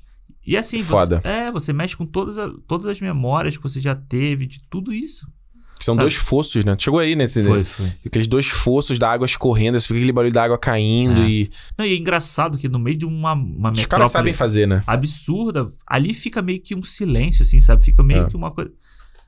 E 0.48 0.56
assim, 0.58 0.82
Foda. 0.82 1.20
Você, 1.22 1.28
é, 1.28 1.52
você 1.52 1.74
mexe 1.74 1.98
com 1.98 2.06
todas, 2.06 2.38
a- 2.40 2.50
todas 2.68 2.86
as 2.88 3.02
memórias 3.02 3.58
que 3.58 3.62
você 3.64 3.82
já 3.82 3.94
teve 3.94 4.46
de 4.46 4.62
tudo 4.70 4.94
isso. 4.94 5.28
são 5.82 5.94
sabe? 5.94 6.04
dois 6.06 6.16
fossos, 6.16 6.64
né? 6.66 6.76
Chegou 6.80 7.00
aí 7.00 7.16
nesse. 7.16 7.44
Foi, 7.44 7.64
foi. 7.66 7.92
Aqueles 8.06 8.28
dois 8.28 8.48
fossos 8.48 8.98
da 8.98 9.12
água 9.12 9.26
escorrendo, 9.26 9.80
você 9.80 9.88
fica 9.88 10.00
aquele 10.00 10.12
barulho 10.14 10.34
da 10.34 10.44
água 10.44 10.58
caindo 10.58 11.22
É. 11.22 11.30
e. 11.30 11.52
Não, 11.78 11.86
e 11.86 11.94
é 11.94 11.98
engraçado 11.98 12.58
que 12.58 12.68
no 12.70 12.80
meio 12.80 12.98
de 12.98 13.06
uma, 13.06 13.34
uma 13.34 13.72
Os 13.72 13.86
caras 13.86 14.10
sabem 14.10 14.34
fazer, 14.34 14.66
né? 14.68 14.82
absurda, 14.88 15.70
ali 15.86 16.14
fica 16.14 16.42
meio 16.42 16.62
que 16.62 16.74
um 16.74 16.82
silêncio, 16.84 17.44
assim, 17.44 17.60
sabe? 17.60 17.84
Fica 17.84 18.02
meio 18.02 18.24
É. 18.24 18.30
que 18.30 18.36
uma 18.36 18.50
coisa. 18.52 18.72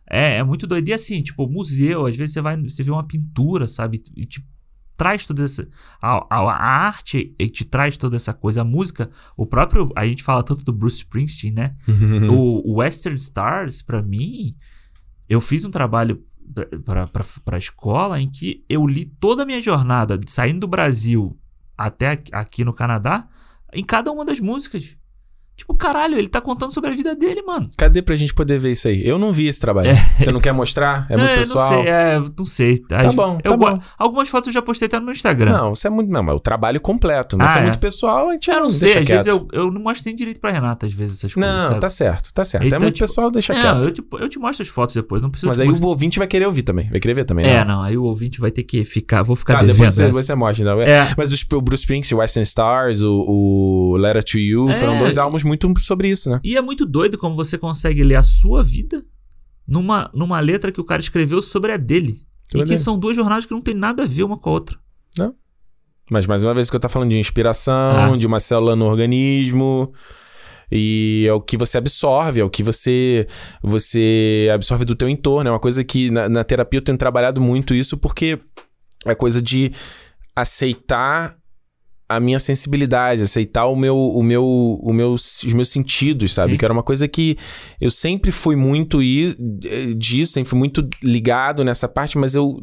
É, 0.10 0.38
é 0.38 0.44
muito 0.44 0.66
doido. 0.66 0.88
E 0.88 0.94
assim, 0.94 1.22
tipo, 1.22 1.48
museu, 1.48 2.08
às 2.08 2.16
vezes 2.18 2.34
você 2.34 2.41
vai, 2.41 2.58
você 2.58 2.82
vê 2.82 2.90
uma 2.91 3.04
pintura, 3.06 3.68
sabe? 3.68 4.02
E 4.16 4.26
te 4.26 4.44
traz 5.00 5.26
toda 5.26 5.46
essa. 5.46 5.66
A, 6.02 6.28
a, 6.30 6.40
a 6.42 6.86
arte 6.88 7.34
e 7.40 7.50
te 7.50 7.64
traz 7.64 7.98
toda 7.98 8.18
essa 8.18 8.34
coisa. 8.34 8.62
A 8.62 8.66
música, 8.66 9.10
o 9.38 9.46
próprio. 9.46 9.90
A 9.96 10.06
gente 10.06 10.22
fala 10.22 10.44
tanto 10.44 10.66
do 10.66 10.74
Bruce 10.74 10.98
Springsteen, 10.98 11.54
né? 11.54 11.76
O, 12.30 12.74
o 12.74 12.76
Western 12.80 13.18
Stars, 13.18 13.82
pra 13.82 14.02
mim, 14.02 14.56
eu 15.30 15.40
fiz 15.40 15.64
um 15.64 15.72
trabalho 15.72 16.22
pra, 16.84 17.08
pra, 17.08 17.24
pra 17.46 17.58
escola 17.58 18.20
em 18.20 18.30
que 18.30 18.66
eu 18.68 18.86
li 18.86 19.06
toda 19.06 19.44
a 19.44 19.46
minha 19.46 19.62
jornada, 19.62 20.20
saindo 20.28 20.60
do 20.60 20.68
Brasil 20.68 21.40
até 21.78 22.22
aqui 22.34 22.66
no 22.66 22.74
Canadá, 22.74 23.26
em 23.74 23.86
cada 23.86 24.12
uma 24.12 24.26
das 24.26 24.42
músicas. 24.42 24.98
Tipo, 25.60 25.73
caralho, 25.76 26.18
ele 26.18 26.27
tá 26.27 26.40
contando 26.41 26.72
sobre 26.73 26.90
a 26.90 26.94
vida 26.94 27.14
dele, 27.15 27.41
mano. 27.41 27.68
Cadê 27.77 28.02
pra 28.02 28.15
gente 28.15 28.34
poder 28.34 28.57
ver 28.60 28.72
isso 28.72 28.88
aí? 28.88 29.06
Eu 29.06 29.19
não 29.19 29.31
vi 29.34 29.48
esse 29.48 29.60
trabalho. 29.60 29.90
Você 30.18 30.31
não 30.31 30.40
quer 30.40 30.53
mostrar? 30.53 31.06
É 31.10 31.18
muito 31.18 31.30
eu 31.31 31.38
pessoal. 31.40 31.72
Não 31.72 31.84
sei, 31.84 31.91
é, 31.91 32.19
não 32.38 32.45
sei. 32.45 32.77
Tá 32.80 33.11
bom, 33.11 33.40
eu 33.44 33.52
tá 33.52 33.57
bom. 33.57 33.80
Algumas 33.98 34.30
fotos 34.30 34.48
eu 34.48 34.53
já 34.53 34.61
postei 34.61 34.86
até 34.88 34.98
no 34.99 35.06
meu 35.06 35.11
Instagram. 35.11 35.52
Não, 35.52 35.73
isso 35.73 35.86
é 35.86 35.90
muito. 35.90 36.10
Não, 36.11 36.23
mas 36.23 36.36
o 36.36 36.40
trabalho 36.40 36.80
completo. 36.80 37.38
Mas 37.38 37.48
Ah, 37.48 37.49
isso 37.52 37.57
é, 37.57 37.61
é. 37.61 37.64
muito 37.65 37.80
pessoal, 37.80 38.30
a 38.30 38.34
gente 38.34 38.49
eu 38.49 38.56
não 38.56 38.68
deixa 38.68 38.77
sei, 38.80 38.90
às 38.99 39.06
quieto. 39.06 39.07
vezes 39.10 39.27
eu, 39.27 39.48
eu 39.52 39.72
não 39.72 39.81
mostro 39.81 40.03
nem 40.06 40.15
direito 40.15 40.40
pra 40.40 40.49
Renata, 40.52 40.86
às 40.88 40.94
vezes, 40.94 41.18
essas 41.18 41.34
coisas. 41.34 41.53
Não, 41.53 41.68
sabe? 41.68 41.80
tá 41.81 41.90
certo, 41.90 42.34
tá 42.34 42.44
certo. 42.45 42.64
é 42.64 42.68
Então, 42.68 42.80
muito 42.80 42.95
tipo, 42.95 43.06
pessoal, 43.07 43.30
deixa 43.30 43.53
Não, 43.53 43.61
quieto. 43.61 43.86
eu, 43.88 43.94
tipo, 43.94 44.18
eu 44.18 44.30
te 44.30 44.40
mostro 44.40 44.64
as 44.64 44.69
fotos 44.69 44.95
depois, 44.95 45.22
não 45.22 45.30
precisa 45.30 45.49
Mas 45.49 45.60
aí 45.60 45.68
mostrar. 45.68 45.86
o 45.86 45.90
ouvinte 45.90 46.18
vai 46.19 46.27
querer 46.27 46.45
ouvir 46.45 46.64
também. 46.64 46.88
Vai 46.90 46.99
querer 46.99 47.14
ver 47.14 47.26
também. 47.26 47.45
É, 47.45 47.56
né? 47.60 47.65
não, 47.65 47.81
aí 47.81 47.98
o 47.98 48.03
ouvinte 48.03 48.40
vai 48.40 48.49
ter 48.52 48.64
que 48.64 48.86
ficar, 48.86 49.23
vou 49.23 49.36
ficar 49.36 49.56
Tá, 49.56 49.60
devendo 49.61 49.76
depois 49.76 49.94
você, 49.94 50.03
essa. 50.03 50.14
você 50.14 50.36
mostra. 50.36 50.65
Não. 50.65 50.81
É. 50.81 51.14
Mas 51.18 51.34
os- 51.34 51.45
o 51.52 51.61
Bruce 51.61 51.84
Springsteen, 51.84 52.18
o 52.18 52.22
Western 52.22 52.44
Stars, 52.45 53.02
o, 53.03 53.26
o 53.94 53.98
Letter 53.98 54.23
to 54.23 54.38
You, 54.40 54.69
É. 54.69 54.76
foram 54.76 54.98
dois 54.98 55.18
álbuns 55.18 55.44
muito 55.50 55.80
sobre 55.82 56.10
isso, 56.10 56.30
né? 56.30 56.40
E 56.44 56.56
é 56.56 56.62
muito 56.62 56.86
doido 56.86 57.18
como 57.18 57.36
você 57.36 57.58
consegue 57.58 58.04
ler 58.04 58.16
a 58.16 58.24
sua 58.24 58.64
vida 58.64 59.04
numa, 59.68 60.10
numa 60.14 60.40
letra 60.40 60.72
que 60.72 60.80
o 60.80 60.86
cara 60.86 61.02
escreveu 61.02 61.42
sobre 61.42 61.72
a 61.74 61.78
dele. 61.78 62.18
Sobre 62.50 62.66
e 62.66 62.70
que 62.70 62.80
são 62.80 62.98
duas 62.98 63.16
jornadas 63.16 63.46
que 63.46 63.52
não 63.54 63.62
tem 63.62 63.76
nada 63.76 64.04
a 64.04 64.08
ver 64.08 64.24
uma 64.24 64.38
com 64.38 64.50
a 64.50 64.54
outra. 64.54 64.78
Mas 66.12 66.26
mais 66.26 66.44
uma 66.44 66.56
vez 66.56 66.70
que 66.72 66.76
eu 66.76 66.80
tô 66.80 66.90
falando 66.90 67.12
de 67.12 67.18
inspiração, 67.18 68.14
Ah. 68.14 68.18
de 68.18 68.26
uma 68.26 68.40
célula 68.40 68.76
no 68.76 68.86
organismo. 68.86 69.94
E 70.72 71.26
é 71.28 71.34
o 71.34 71.40
que 71.42 71.56
você 71.58 71.78
absorve, 71.78 72.40
é 72.40 72.44
o 72.44 72.50
que 72.50 72.64
você 72.64 73.28
você 73.62 74.50
absorve 74.54 74.86
do 74.86 74.96
teu 74.96 75.08
entorno. 75.10 75.48
É 75.50 75.52
uma 75.52 75.60
coisa 75.60 75.84
que 75.84 76.10
na, 76.10 76.28
na 76.28 76.44
terapia 76.44 76.80
eu 76.80 76.84
tenho 76.84 76.98
trabalhado 76.98 77.40
muito 77.40 77.76
isso 77.76 77.96
porque 77.96 78.40
é 79.06 79.14
coisa 79.14 79.40
de 79.42 79.72
aceitar 80.36 81.36
a 82.10 82.19
minha 82.19 82.40
sensibilidade, 82.40 83.22
aceitar 83.22 83.68
o 83.68 83.76
meu, 83.76 83.95
o 83.95 84.23
meu, 84.23 84.44
o 84.81 84.91
meu, 84.91 85.14
os 85.14 85.44
meus 85.53 85.69
sentidos, 85.69 86.34
sabe? 86.34 86.53
Sim. 86.53 86.57
Que 86.57 86.65
era 86.65 86.73
uma 86.73 86.81
coisa 86.81 87.07
que 87.07 87.38
eu 87.80 87.91
sempre 87.91 88.31
fui 88.31 88.56
muito 88.56 89.02
i- 89.03 89.36
eh, 89.64 89.94
disso, 89.95 90.34
sempre 90.34 90.49
fui 90.49 90.57
muito 90.57 90.90
ligado 91.03 91.64
nessa 91.64 91.88
parte, 91.88 92.18
mas 92.18 92.34
eu, 92.34 92.60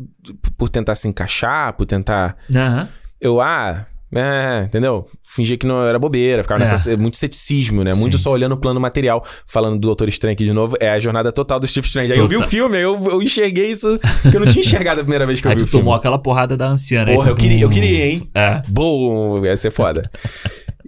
por 0.59 0.69
tentar 0.69 0.97
se 0.97 1.07
encaixar, 1.07 1.73
por 1.75 1.87
tentar 1.87 2.37
Aham. 2.53 2.89
eu, 3.21 3.41
ah, 3.41 3.87
é, 4.19 4.65
entendeu? 4.65 5.07
Fingir 5.23 5.59
que 5.59 5.67
não 5.67 5.85
era 5.87 5.99
bobeira, 5.99 6.43
ficava 6.43 6.63
É. 6.63 6.67
nessa, 6.69 6.97
muito 6.97 7.17
ceticismo, 7.17 7.85
né? 7.85 7.95
Muito 7.95 8.17
Sim, 8.17 8.23
só 8.25 8.31
sim. 8.31 8.35
olhando 8.37 8.53
o 8.53 8.57
plano 8.57 8.81
material. 8.81 9.25
Falando 9.47 9.75
do 9.75 9.81
Doutor 9.87 10.09
Estranho 10.09 10.33
aqui 10.35 10.45
de 10.45 10.53
novo, 10.53 10.77
é 10.81 10.89
a 10.91 10.99
jornada 10.99 11.31
total 11.33 11.61
do 11.61 11.67
Steve 11.67 11.87
Strange. 11.87 12.13
Aí 12.13 12.19
eu 12.19 12.27
vi 12.29 12.37
o 12.37 12.43
filme, 12.43 12.77
aí 12.77 12.83
eu, 12.83 13.03
eu 13.11 13.23
enxerguei 13.23 13.71
isso 13.71 13.99
que 14.23 14.37
eu 14.37 14.41
não 14.41 14.47
tinha 14.47 14.65
enxergado 14.65 15.01
a 15.01 15.05
primeira 15.05 15.27
vez 15.27 15.41
que 15.41 15.47
eu 15.47 15.51
Aí 15.51 15.57
vi 15.57 15.65
o 15.65 15.67
filme. 15.67 15.85
tomou 15.85 15.95
aquela 15.95 16.19
porrada 16.19 16.57
da 16.57 16.67
anciana. 16.69 17.11
aí 17.11 17.17
Porra, 17.17 17.27
tu- 17.29 17.31
eu 17.33 17.35
queria, 17.37 17.61
eu 17.63 17.71
queria, 17.71 18.07
hein? 18.07 18.29
É. 18.35 18.63
Bom, 18.69 19.45
ia 19.45 19.57
ser 19.57 19.71
foda. 19.71 20.11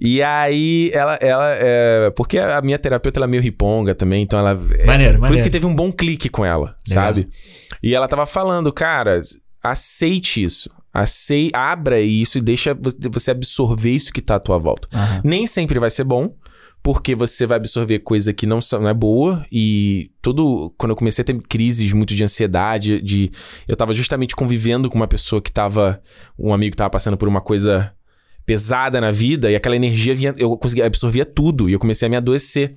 E 0.01 0.23
aí, 0.23 0.91
ela, 0.95 1.15
ela 1.21 1.51
é, 1.59 2.11
porque 2.15 2.39
a 2.39 2.61
minha 2.63 2.79
terapeuta 2.79 3.19
ela 3.19 3.27
é 3.27 3.29
meio 3.29 3.43
riponga 3.43 3.95
também, 3.97 4.23
então 4.23 4.39
ela. 4.39 4.53
é, 4.79 4.87
Maneiro, 4.87 5.15
Por 5.15 5.21
maneiro. 5.23 5.35
isso 5.35 5.43
que 5.45 5.51
teve 5.51 5.67
um 5.67 5.75
bom 5.75 5.91
clique 5.91 6.29
com 6.29 6.45
ela, 6.45 6.77
Legal. 6.89 7.05
sabe? 7.05 7.29
E 7.83 7.95
ela 7.95 8.07
tava 8.07 8.25
falando, 8.25 8.73
cara, 8.73 9.21
aceite 9.63 10.43
isso. 10.43 10.71
Acei, 11.03 11.51
abra 11.53 12.01
isso 12.01 12.39
e 12.39 12.41
deixa 12.41 12.75
vo- 12.75 12.91
você 13.13 13.31
absorver 13.31 13.91
isso 13.91 14.13
que 14.13 14.21
tá 14.21 14.37
à 14.37 14.41
tua 14.41 14.59
volta. 14.59 14.89
Aham. 14.93 15.21
Nem 15.25 15.47
sempre 15.47 15.79
vai 15.79 15.91
ser 15.91 16.05
bom, 16.05 16.35
porque 16.83 17.15
você 17.15 17.45
vai 17.47 17.57
absorver 17.57 17.99
coisa 18.01 18.33
que 18.33 18.47
não, 18.47 18.61
não 18.73 18.89
é 18.89 18.95
boa. 18.95 19.45
E 19.51 20.11
todo. 20.23 20.73
Quando 20.79 20.91
eu 20.91 20.97
comecei 20.97 21.23
a 21.23 21.25
ter 21.27 21.39
crises 21.49 21.93
muito 21.93 22.15
de 22.15 22.23
ansiedade, 22.25 23.01
de. 23.03 23.31
Eu 23.67 23.77
tava 23.77 23.93
justamente 23.93 24.35
convivendo 24.37 24.89
com 24.89 24.97
uma 24.97 25.09
pessoa 25.09 25.43
que 25.43 25.51
tava. 25.53 26.01
Um 26.39 26.53
amigo 26.53 26.73
que 26.73 26.77
tava 26.77 26.91
passando 26.91 27.17
por 27.17 27.29
uma 27.29 27.41
coisa 27.41 27.93
pesada 28.47 29.01
na 29.01 29.11
vida, 29.11 29.51
e 29.51 29.57
aquela 29.57 29.77
energia 29.77 30.15
vinha. 30.15 30.35
Eu 30.39 30.57
conseguia 30.57 30.87
absorvia 30.87 31.25
tudo. 31.25 31.69
E 31.69 31.73
eu 31.73 31.79
comecei 31.79 32.07
a 32.07 32.09
me 32.11 32.17
adoecer. 32.17 32.77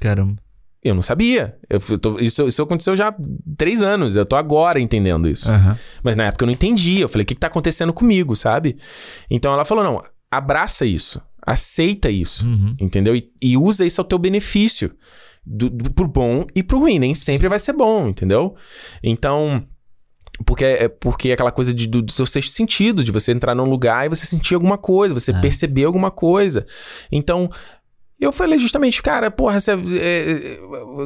Caramba. 0.00 0.36
Eu 0.84 0.94
não 0.96 1.02
sabia. 1.02 1.56
Eu 1.70 1.80
tô- 1.98 2.18
isso, 2.18 2.46
isso 2.48 2.60
aconteceu 2.62 2.96
já 2.96 3.08
há 3.08 3.14
três 3.56 3.82
anos. 3.82 4.16
Eu 4.16 4.26
tô 4.26 4.34
agora 4.34 4.80
entendendo 4.80 5.28
isso. 5.28 5.52
Aham. 5.52 5.78
Mas 6.02 6.16
na 6.16 6.24
época 6.24 6.42
eu 6.44 6.46
não 6.46 6.52
entendia. 6.52 7.02
Eu 7.02 7.08
falei, 7.08 7.22
o 7.22 7.26
que, 7.26 7.34
que 7.34 7.40
tá 7.40 7.46
acontecendo 7.46 7.92
comigo, 7.92 8.34
sabe? 8.34 8.76
Então 9.30 9.52
ela 9.52 9.64
falou: 9.64 9.84
não, 9.84 10.00
abraça 10.30 10.84
isso. 10.84 11.20
Aceita 11.44 12.10
isso. 12.10 12.46
Uhum. 12.46 12.74
Entendeu? 12.80 13.14
E, 13.14 13.30
e 13.40 13.56
usa 13.56 13.84
isso 13.86 14.00
ao 14.00 14.04
teu 14.06 14.18
benefício. 14.18 14.92
Do, 15.44 15.68
do, 15.68 15.90
pro 15.92 16.06
bom 16.06 16.46
e 16.54 16.62
pro 16.62 16.78
ruim. 16.78 16.98
Nem 17.00 17.14
sempre 17.14 17.48
vai 17.48 17.58
ser 17.58 17.72
bom, 17.74 18.08
entendeu? 18.08 18.54
Então. 19.02 19.64
Porque 20.46 20.64
é 20.64 20.88
porque 20.88 21.28
é 21.28 21.32
aquela 21.34 21.52
coisa 21.52 21.72
de- 21.72 21.86
do, 21.86 22.00
do 22.02 22.10
seu 22.10 22.26
sexto 22.26 22.50
sentido, 22.52 23.04
de 23.04 23.12
você 23.12 23.30
entrar 23.32 23.54
num 23.54 23.68
lugar 23.68 24.06
e 24.06 24.08
você 24.08 24.24
sentir 24.26 24.54
alguma 24.54 24.78
coisa, 24.78 25.14
você 25.14 25.30
É. 25.30 25.40
perceber 25.40 25.84
alguma 25.84 26.10
coisa. 26.10 26.64
Então, 27.12 27.48
eu 28.24 28.32
falei 28.32 28.58
justamente, 28.58 29.02
cara, 29.02 29.30
porra, 29.30 29.58
você, 29.60 29.72
é, 29.72 29.74
é, 29.74 30.58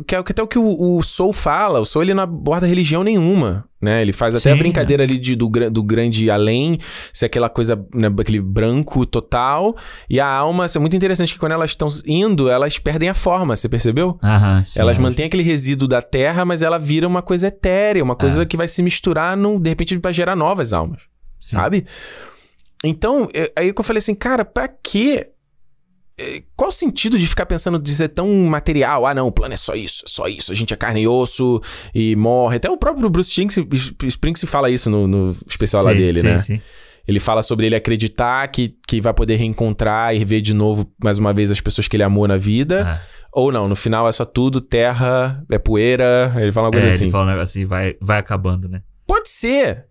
que 0.06 0.14
é 0.14 0.22
que 0.22 0.32
até 0.32 0.42
o 0.42 0.46
que 0.46 0.58
o, 0.58 0.96
o 0.98 1.02
Soul 1.02 1.32
fala, 1.32 1.80
o 1.80 1.84
Soul 1.86 2.02
ele 2.04 2.14
não 2.14 2.22
aborda 2.22 2.66
religião 2.66 3.02
nenhuma, 3.02 3.68
né? 3.80 4.02
Ele 4.02 4.12
faz 4.12 4.34
até 4.34 4.50
a 4.50 4.52
Sim, 4.54 4.58
brincadeira 4.58 5.02
ali 5.02 5.16
de, 5.18 5.34
do, 5.34 5.48
do 5.48 5.82
grande 5.82 6.30
além, 6.30 6.78
se 7.12 7.24
é 7.24 7.26
aquela 7.26 7.48
coisa, 7.48 7.76
né, 7.94 8.08
aquele 8.18 8.40
branco 8.40 9.06
total, 9.06 9.76
e 10.10 10.18
a 10.20 10.26
alma, 10.26 10.66
isso 10.66 10.78
é 10.78 10.80
muito 10.80 10.96
interessante 10.96 11.32
que 11.32 11.38
quando 11.40 11.52
elas 11.52 11.70
estão 11.70 11.88
indo, 12.06 12.48
elas 12.48 12.78
perdem 12.78 13.08
a 13.08 13.14
forma, 13.14 13.56
você 13.56 13.68
percebeu? 13.68 14.18
Aham, 14.22 14.62
sim. 14.62 14.80
elas 14.80 14.96
eu- 14.96 15.02
mantêm 15.02 15.26
aquele 15.26 15.42
resíduo 15.42 15.88
da 15.88 16.02
terra, 16.02 16.44
mas 16.44 16.62
ela 16.62 16.78
vira 16.78 17.06
uma 17.06 17.22
coisa 17.22 17.48
etérea, 17.48 18.02
uma 18.02 18.16
coisa 18.16 18.44
que 18.46 18.56
vai 18.56 18.68
se 18.68 18.82
misturar, 18.82 19.36
num, 19.36 19.58
de 19.60 19.68
repente, 19.70 19.98
pra 19.98 20.12
gerar 20.12 20.36
novas 20.36 20.72
almas 20.72 21.00
sim. 21.40 21.56
sabe? 21.56 21.86
Então, 22.84 23.28
é- 23.34 23.52
aí 23.56 23.72
que 23.72 23.80
eu 23.80 23.84
falei 23.84 23.98
assim, 23.98 24.14
cara, 24.14 24.44
pra 24.44 24.68
quê? 24.68 25.30
É, 26.18 26.42
Qual 26.56 26.68
o 26.68 26.72
sentido 26.72 27.18
de 27.18 27.26
ficar 27.26 27.44
pensando 27.46 27.78
de 27.78 27.90
ser 27.90 28.08
tão 28.08 28.28
material? 28.46 29.06
Ah, 29.06 29.14
não, 29.14 29.26
o 29.26 29.32
plano 29.32 29.52
é 29.54 29.56
só 29.56 29.74
isso, 29.74 30.02
é 30.06 30.08
só 30.08 30.26
isso. 30.26 30.50
A 30.50 30.54
gente 30.54 30.72
é 30.72 30.76
carne 30.76 31.02
e 31.02 31.08
osso 31.08 31.60
e 31.94 32.16
morre. 32.16 32.56
Até 32.56 32.70
o 32.70 32.76
próprio 32.76 33.10
Bruce 33.10 33.30
Springsteen, 33.30 34.48
fala 34.48 34.70
isso 34.70 34.88
no, 34.90 35.06
no 35.06 35.36
especial 35.46 35.82
lá 35.84 35.92
Sim, 35.92 35.98
dele, 35.98 36.20
sim, 36.20 36.26
né? 36.26 36.38
Sim. 36.38 36.60
Ele 37.06 37.20
fala 37.20 37.42
sobre 37.42 37.66
ele 37.66 37.76
acreditar 37.76 38.48
que, 38.48 38.74
que 38.88 39.00
vai 39.00 39.14
poder 39.14 39.36
reencontrar 39.36 40.14
e 40.16 40.24
ver 40.24 40.40
de 40.40 40.52
novo, 40.52 40.90
mais 41.02 41.18
uma 41.18 41.32
vez, 41.32 41.50
as 41.52 41.60
pessoas 41.60 41.86
que 41.86 41.96
ele 41.96 42.02
amou 42.02 42.26
na 42.26 42.36
vida. 42.36 42.84
Ah. 42.84 43.00
Ou 43.32 43.52
não, 43.52 43.68
no 43.68 43.76
final 43.76 44.08
é 44.08 44.12
só 44.12 44.24
tudo 44.24 44.60
terra, 44.60 45.44
é 45.50 45.58
poeira. 45.58 46.32
Ele 46.36 46.50
fala 46.50 46.66
uma 46.68 46.72
coisa 46.72 46.86
É, 46.86 46.90
assim. 46.90 47.04
ele 47.04 47.10
fala 47.12 47.24
um 47.24 47.28
negócio 47.28 47.42
assim, 47.60 47.66
vai, 47.66 47.94
vai 48.00 48.18
acabando, 48.18 48.68
né? 48.68 48.82
Pode 49.06 49.28
ser, 49.28 49.84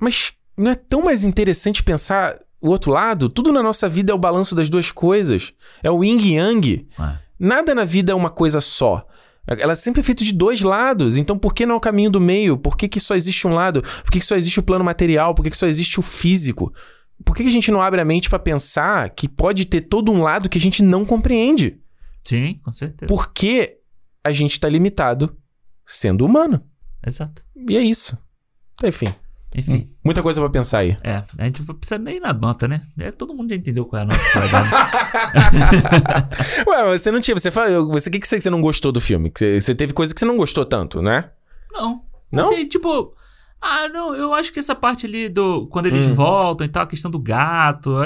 mas 0.00 0.32
não 0.58 0.72
é 0.72 0.74
tão 0.74 1.02
mais 1.04 1.24
interessante 1.24 1.82
pensar 1.82 2.36
o 2.60 2.68
outro 2.68 2.90
lado? 2.92 3.28
Tudo 3.28 3.52
na 3.52 3.62
nossa 3.62 3.88
vida 3.88 4.12
é 4.12 4.14
o 4.14 4.18
balanço 4.18 4.54
das 4.54 4.68
duas 4.68 4.90
coisas. 4.90 5.52
É 5.82 5.90
o 5.90 6.02
yin 6.02 6.18
e 6.18 6.34
yang. 6.34 6.88
Ah. 6.98 7.18
Nada 7.38 7.74
na 7.74 7.84
vida 7.84 8.12
é 8.12 8.14
uma 8.14 8.30
coisa 8.30 8.60
só. 8.60 9.06
Ela 9.46 9.72
é 9.72 9.76
sempre 9.76 10.02
feita 10.02 10.22
de 10.22 10.32
dois 10.32 10.60
lados. 10.60 11.16
Então, 11.16 11.38
por 11.38 11.54
que 11.54 11.64
não 11.64 11.76
o 11.76 11.80
caminho 11.80 12.10
do 12.10 12.20
meio? 12.20 12.58
Por 12.58 12.76
que, 12.76 12.86
que 12.86 13.00
só 13.00 13.14
existe 13.14 13.46
um 13.46 13.54
lado? 13.54 13.80
Por 13.80 14.10
que, 14.10 14.18
que 14.18 14.24
só 14.24 14.36
existe 14.36 14.60
o 14.60 14.62
plano 14.62 14.84
material? 14.84 15.34
Por 15.34 15.42
que, 15.42 15.50
que 15.50 15.56
só 15.56 15.66
existe 15.66 15.98
o 15.98 16.02
físico? 16.02 16.72
Por 17.24 17.34
que, 17.34 17.42
que 17.42 17.48
a 17.48 17.52
gente 17.52 17.70
não 17.70 17.80
abre 17.80 18.00
a 18.00 18.04
mente 18.04 18.28
pra 18.28 18.38
pensar 18.38 19.08
que 19.10 19.28
pode 19.28 19.64
ter 19.64 19.82
todo 19.82 20.12
um 20.12 20.22
lado 20.22 20.48
que 20.48 20.58
a 20.58 20.60
gente 20.60 20.82
não 20.82 21.04
compreende? 21.04 21.80
Sim, 22.22 22.58
com 22.62 22.72
certeza. 22.72 23.08
Porque 23.08 23.78
a 24.22 24.32
gente 24.32 24.60
tá 24.60 24.68
limitado 24.68 25.34
sendo 25.86 26.26
humano. 26.26 26.62
Exato. 27.04 27.42
E 27.56 27.76
é 27.76 27.80
isso. 27.80 28.18
Enfim, 28.84 29.12
Enfim. 29.54 29.88
muita 30.04 30.22
coisa 30.22 30.40
pra 30.40 30.50
pensar 30.50 30.78
aí. 30.80 30.98
É, 31.02 31.22
a 31.38 31.44
gente 31.44 31.66
não 31.66 31.74
precisa 31.74 31.98
nem 31.98 32.20
na 32.20 32.32
nota, 32.34 32.68
né? 32.68 32.82
É, 32.98 33.10
todo 33.10 33.34
mundo 33.34 33.48
já 33.48 33.56
entendeu 33.56 33.86
qual 33.86 34.00
é 34.00 34.02
a 34.02 34.06
nota 34.06 34.18
que 34.18 34.38
vai 34.38 34.48
dar. 34.48 36.28
Ué, 36.68 36.98
você 36.98 37.10
não 37.10 37.20
tinha. 37.20 37.36
Você 37.36 37.50
fala. 37.50 37.82
Você, 37.86 38.08
o 38.08 38.12
que, 38.12 38.20
que 38.20 38.28
você, 38.28 38.50
não 38.50 38.60
gostou 38.60 38.92
do 38.92 39.00
filme? 39.00 39.32
Você, 39.34 39.60
você 39.60 39.74
teve 39.74 39.92
coisa 39.92 40.12
que 40.12 40.20
você 40.20 40.26
não 40.26 40.36
gostou 40.36 40.64
tanto, 40.64 41.00
né? 41.00 41.30
Não. 41.72 42.02
Não? 42.30 42.44
Assim, 42.44 42.66
tipo. 42.66 43.14
Ah, 43.60 43.88
não, 43.88 44.14
eu 44.14 44.32
acho 44.34 44.52
que 44.52 44.60
essa 44.60 44.74
parte 44.74 45.06
ali 45.06 45.28
do. 45.28 45.66
Quando 45.68 45.86
eles 45.86 46.06
Hum. 46.06 46.14
voltam 46.14 46.64
e 46.64 46.68
tal, 46.68 46.84
a 46.84 46.86
questão 46.86 47.10
do 47.10 47.18
gato. 47.18 47.96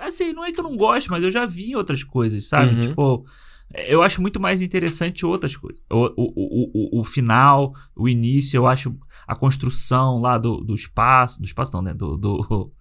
Assim, 0.00 0.32
não 0.32 0.44
é 0.44 0.52
que 0.52 0.60
eu 0.60 0.64
não 0.64 0.76
gosto, 0.76 1.10
mas 1.10 1.22
eu 1.22 1.30
já 1.30 1.46
vi 1.46 1.74
outras 1.76 2.02
coisas, 2.04 2.46
sabe? 2.48 2.74
Uhum. 2.74 2.80
Tipo. 2.80 3.24
Eu 3.74 4.02
acho 4.02 4.20
muito 4.20 4.38
mais 4.40 4.60
interessante 4.62 5.24
outras 5.24 5.56
coisas. 5.56 5.80
O, 5.90 6.04
o, 6.16 6.96
o, 6.96 7.00
o, 7.00 7.04
final, 7.04 7.72
o 7.96 8.08
início, 8.08 8.56
eu 8.56 8.66
acho 8.66 8.94
a 9.26 9.34
construção 9.34 10.20
lá 10.20 10.36
do, 10.38 10.58
do 10.58 10.74
espaço. 10.74 11.38
Do 11.40 11.44
espaço 11.46 11.72
não, 11.74 11.82
né? 11.82 11.94
Do. 11.94 12.16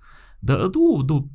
Do. 0.43 0.69
do, 0.69 1.03
do- 1.03 1.29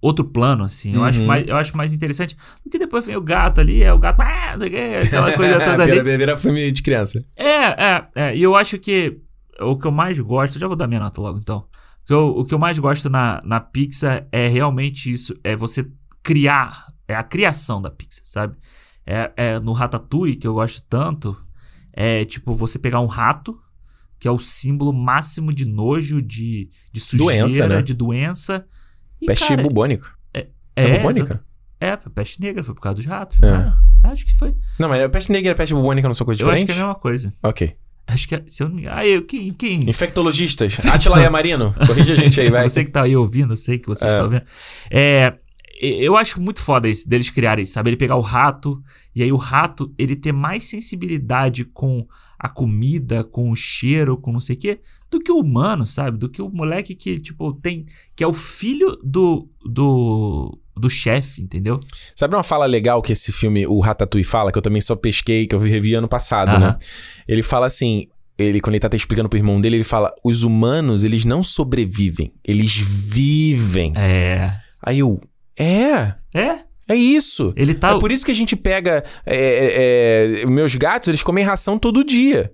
outro 0.00 0.24
plano, 0.24 0.64
assim. 0.64 0.94
Eu, 0.94 1.04
acho 1.04 1.20
Uhum. 1.20 1.26
mais, 1.26 1.46
eu 1.46 1.56
acho 1.56 1.76
mais 1.76 1.92
interessante 1.94 2.36
do 2.64 2.70
que 2.70 2.78
depois 2.78 3.06
vem 3.06 3.16
o 3.16 3.20
gato 3.22 3.60
ali, 3.60 3.82
é 3.82 3.92
o 3.92 3.98
gato. 3.98 4.18
Ah, 4.22 4.54
aquela 5.02 5.32
coisa 5.32 5.58
toda 5.64 5.82
ali. 5.82 5.92
Vira, 6.02 6.18
vira 6.18 6.36
filme 6.36 6.70
de 6.70 6.82
criança. 6.82 7.24
É, 7.36 7.84
é, 7.84 8.08
é. 8.14 8.36
E 8.36 8.42
eu 8.42 8.54
acho 8.54 8.78
que 8.78 9.18
o 9.60 9.76
que 9.76 9.86
eu 9.86 9.90
mais 9.92 10.18
gosto. 10.20 10.58
Já 10.58 10.66
vou 10.68 10.76
dar 10.76 10.86
minha 10.86 11.00
nota 11.00 11.20
logo 11.20 11.38
então. 11.38 11.58
O 12.02 12.06
que 12.06 12.12
eu, 12.12 12.26
o 12.28 12.44
que 12.44 12.54
eu 12.54 12.58
mais 12.58 12.78
gosto 12.78 13.08
na, 13.10 13.40
na 13.44 13.60
Pixar 13.60 14.26
é 14.30 14.46
realmente 14.48 15.10
isso. 15.10 15.34
É 15.42 15.56
você 15.56 15.90
criar. 16.22 16.86
É 17.06 17.14
a 17.14 17.22
criação 17.22 17.80
da 17.82 17.90
Pixar, 17.90 18.22
sabe? 18.24 18.56
É, 19.06 19.32
é 19.36 19.60
no 19.60 19.72
Ratatouille, 19.72 20.36
que 20.36 20.46
eu 20.46 20.54
gosto 20.54 20.82
tanto. 20.88 21.36
É 21.92 22.24
tipo 22.24 22.54
você 22.54 22.78
pegar 22.78 23.00
um 23.00 23.06
rato, 23.06 23.58
que 24.18 24.26
é 24.26 24.30
o 24.30 24.38
símbolo 24.38 24.92
máximo 24.92 25.52
de 25.52 25.64
nojo, 25.64 26.20
de, 26.22 26.70
de 26.92 27.00
sujeira, 27.00 27.46
Doença, 27.46 27.68
né? 27.68 27.82
de 27.82 27.94
doença. 27.94 28.66
E, 29.20 29.26
Peste 29.26 29.48
cara, 29.48 29.62
bubônica. 29.62 30.08
é, 30.32 30.48
É, 30.74 30.96
bubônica? 30.98 31.44
É, 31.80 31.96
peste 31.96 32.40
negra, 32.40 32.62
foi 32.64 32.74
por 32.74 32.80
causa 32.80 32.96
dos 32.96 33.04
ratos. 33.06 33.38
É. 33.42 33.48
Ah, 33.50 33.78
acho 34.04 34.24
que 34.24 34.32
foi. 34.34 34.56
Não, 34.78 34.88
mas 34.88 35.06
peste 35.10 35.30
negra 35.30 35.52
e 35.52 35.54
peste 35.54 35.74
bubônica 35.74 36.08
não 36.08 36.14
são 36.14 36.24
coisas 36.24 36.40
Eu 36.40 36.48
acho 36.48 36.54
diferentes? 36.64 36.74
que 36.74 36.80
é 36.80 36.82
a 36.84 36.86
mesma 36.88 37.00
coisa. 37.00 37.32
Ok. 37.42 37.76
Acho 38.06 38.28
que 38.28 38.34
é, 38.34 38.44
se 38.48 38.62
eu 38.62 38.68
não 38.68 38.74
me 38.76 38.82
engano. 38.82 38.96
Ah, 38.98 39.06
eu, 39.06 39.24
quem, 39.24 39.50
quem? 39.52 39.88
Infectologistas. 39.88 40.78
Atila 40.86 41.20
Yamarino. 41.20 41.74
Corrige 41.86 42.12
a 42.12 42.16
gente 42.16 42.38
aí, 42.40 42.48
vai. 42.50 42.68
Você 42.68 42.84
que 42.84 42.90
tá 42.90 43.02
aí 43.02 43.16
ouvindo, 43.16 43.52
eu 43.52 43.56
sei 43.56 43.78
que 43.78 43.86
você 43.88 44.04
É. 44.04 44.08
está 44.08 44.22
ouvindo. 44.24 44.42
É, 44.90 45.38
eu 45.80 46.16
acho 46.16 46.40
muito 46.40 46.60
foda 46.60 46.88
isso, 46.88 47.08
deles 47.08 47.30
criarem 47.30 47.62
isso, 47.62 47.72
sabe? 47.72 47.90
Ele 47.90 47.96
pegar 47.96 48.16
o 48.16 48.20
rato, 48.20 48.82
e 49.14 49.22
aí 49.22 49.32
o 49.32 49.36
rato, 49.36 49.92
ele 49.98 50.14
ter 50.16 50.32
mais 50.32 50.64
sensibilidade 50.64 51.64
com 51.64 52.06
a 52.38 52.48
comida, 52.48 53.24
com 53.24 53.50
o 53.50 53.56
cheiro, 53.56 54.18
com 54.18 54.32
não 54.32 54.40
sei 54.40 54.54
o 54.54 54.58
quê, 54.58 54.80
do 55.10 55.20
que 55.20 55.32
o 55.32 55.38
humano, 55.38 55.86
sabe? 55.86 56.18
Do 56.18 56.28
que 56.28 56.42
o 56.42 56.48
moleque 56.48 56.94
que, 56.94 57.18
tipo, 57.18 57.54
tem. 57.54 57.84
que 58.14 58.22
é 58.22 58.26
o 58.26 58.34
filho 58.34 58.98
do. 59.02 59.48
do. 59.64 60.58
do 60.76 60.90
chefe, 60.90 61.40
entendeu? 61.40 61.80
Sabe 62.14 62.34
uma 62.34 62.42
fala 62.42 62.66
legal 62.66 63.00
que 63.00 63.12
esse 63.12 63.32
filme, 63.32 63.66
o 63.66 63.80
Ratatouille, 63.80 64.24
fala, 64.24 64.52
que 64.52 64.58
eu 64.58 64.62
também 64.62 64.80
só 64.80 64.94
pesquei, 64.94 65.46
que 65.46 65.54
eu 65.54 65.58
revi 65.58 65.94
ano 65.94 66.08
passado, 66.08 66.50
Aham. 66.50 66.58
né? 66.58 66.76
Ele 67.26 67.42
fala 67.42 67.66
assim, 67.66 68.08
ele 68.36 68.60
quando 68.60 68.74
ele 68.74 68.80
tá 68.80 68.88
até 68.88 68.96
explicando 68.96 69.28
pro 69.28 69.38
irmão 69.38 69.60
dele, 69.60 69.76
ele 69.76 69.84
fala, 69.84 70.12
os 70.24 70.42
humanos, 70.42 71.04
eles 71.04 71.24
não 71.24 71.42
sobrevivem, 71.42 72.32
eles 72.44 72.76
vivem. 72.76 73.92
É. 73.96 74.58
Aí 74.82 74.98
eu, 74.98 75.20
é, 75.58 76.14
É? 76.34 76.58
é 76.88 76.96
isso. 76.96 77.52
Ele 77.56 77.74
tá. 77.74 77.90
É 77.92 77.98
por 78.00 78.10
isso 78.12 78.24
que 78.24 78.30
a 78.32 78.34
gente 78.34 78.56
pega. 78.56 79.04
é, 79.24 79.36
é, 79.36 80.42
é, 80.42 80.46
meus 80.46 80.74
gatos, 80.74 81.08
eles 81.08 81.22
comem 81.22 81.44
ração 81.44 81.78
todo 81.78 82.04
dia. 82.04 82.52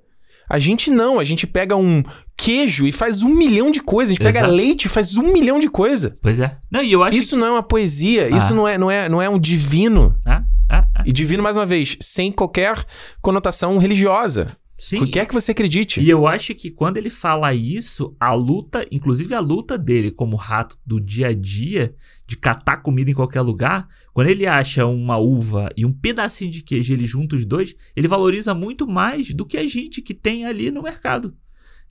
A 0.48 0.58
gente 0.58 0.90
não, 0.90 1.20
a 1.20 1.24
gente 1.24 1.46
pega 1.46 1.76
um 1.76 2.02
queijo 2.36 2.84
e 2.86 2.90
faz 2.90 3.22
um 3.22 3.28
milhão 3.28 3.70
de 3.70 3.80
coisas. 3.80 4.10
A 4.10 4.14
gente 4.14 4.24
pega 4.24 4.40
Exato. 4.40 4.52
leite 4.54 4.84
e 4.86 4.88
faz 4.88 5.16
um 5.16 5.32
milhão 5.32 5.60
de 5.60 5.68
coisas. 5.70 6.12
Pois 6.20 6.40
é. 6.40 6.56
Não, 6.70 6.82
e 6.82 6.90
eu 6.90 7.04
acho 7.04 7.16
Isso 7.16 7.36
não 7.36 7.46
é 7.46 7.50
uma 7.52 7.62
poesia, 7.62 8.28
isso 8.34 8.48
Ah. 8.52 8.54
não 8.56 8.66
é, 8.66 8.76
não, 8.76 8.90
é, 8.90 9.08
não 9.08 9.22
é 9.22 9.28
um 9.28 9.38
divino. 9.38 10.16
Ah, 10.26 10.42
ah, 10.68 10.86
ah. 10.96 11.02
E 11.06 11.12
divino, 11.12 11.40
mais 11.42 11.56
uma 11.56 11.64
vez, 11.66 11.96
sem 12.00 12.32
qualquer 12.32 12.84
conotação 13.22 13.78
religiosa. 13.78 14.48
Sim. 14.80 15.02
O 15.02 15.06
que 15.06 15.18
é 15.18 15.26
que 15.26 15.34
você 15.34 15.52
acredite? 15.52 16.00
E 16.00 16.08
eu 16.08 16.26
acho 16.26 16.54
que 16.54 16.70
quando 16.70 16.96
ele 16.96 17.10
fala 17.10 17.52
isso, 17.52 18.16
a 18.18 18.32
luta, 18.32 18.82
inclusive 18.90 19.34
a 19.34 19.38
luta 19.38 19.76
dele 19.76 20.10
como 20.10 20.36
rato 20.36 20.74
do 20.86 20.98
dia 20.98 21.28
a 21.28 21.34
dia, 21.34 21.94
de 22.26 22.34
catar 22.34 22.78
comida 22.78 23.10
em 23.10 23.14
qualquer 23.14 23.42
lugar, 23.42 23.86
quando 24.14 24.28
ele 24.28 24.46
acha 24.46 24.86
uma 24.86 25.18
uva 25.18 25.68
e 25.76 25.84
um 25.84 25.92
pedacinho 25.92 26.50
de 26.50 26.62
queijo, 26.62 26.94
ele 26.94 27.06
junta 27.06 27.36
os 27.36 27.44
dois, 27.44 27.76
ele 27.94 28.08
valoriza 28.08 28.54
muito 28.54 28.88
mais 28.88 29.34
do 29.34 29.44
que 29.44 29.58
a 29.58 29.68
gente 29.68 30.00
que 30.00 30.14
tem 30.14 30.46
ali 30.46 30.70
no 30.70 30.82
mercado. 30.82 31.36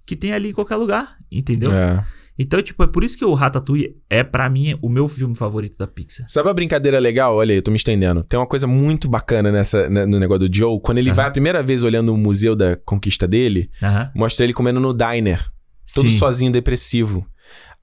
Que 0.04 0.16
tem 0.16 0.34
ali 0.34 0.50
em 0.50 0.54
qualquer 0.54 0.78
lugar, 0.78 1.16
entendeu? 1.32 1.72
É. 1.72 2.04
Então, 2.42 2.62
tipo, 2.62 2.82
é 2.82 2.88
por 2.88 3.04
isso 3.04 3.18
que 3.18 3.26
o 3.26 3.34
Ratatouille 3.34 3.98
é, 4.10 4.24
pra 4.24 4.50
mim, 4.50 4.78
o 4.82 4.88
meu 4.88 5.10
filme 5.10 5.36
favorito 5.36 5.78
da 5.78 5.86
Pixar. 5.86 6.26
Sabe 6.30 6.50
a 6.50 6.54
brincadeira 6.54 6.98
legal? 6.98 7.36
Olha 7.36 7.52
aí, 7.52 7.58
eu 7.58 7.62
tô 7.62 7.70
me 7.70 7.76
estendendo. 7.76 8.24
Tem 8.24 8.40
uma 8.40 8.48
coisa 8.48 8.66
muito 8.66 9.10
bacana 9.10 9.52
nessa, 9.52 9.90
né, 9.90 10.06
no 10.06 10.18
negócio 10.18 10.48
do 10.48 10.56
Joe. 10.56 10.80
Quando 10.82 11.00
ele 11.00 11.10
Aham. 11.10 11.16
vai 11.18 11.26
a 11.26 11.32
primeira 11.32 11.62
vez 11.62 11.84
olhando 11.84 12.14
o 12.14 12.18
museu 12.18 12.56
da 12.56 12.78
conquista 12.78 13.28
dele, 13.28 13.70
Aham. 13.84 14.10
mostra 14.16 14.46
ele 14.46 14.54
comendo 14.54 14.80
no 14.80 14.94
diner. 14.94 15.46
Todo 15.94 16.08
Sim. 16.08 16.18
sozinho, 16.18 16.52
depressivo. 16.52 17.26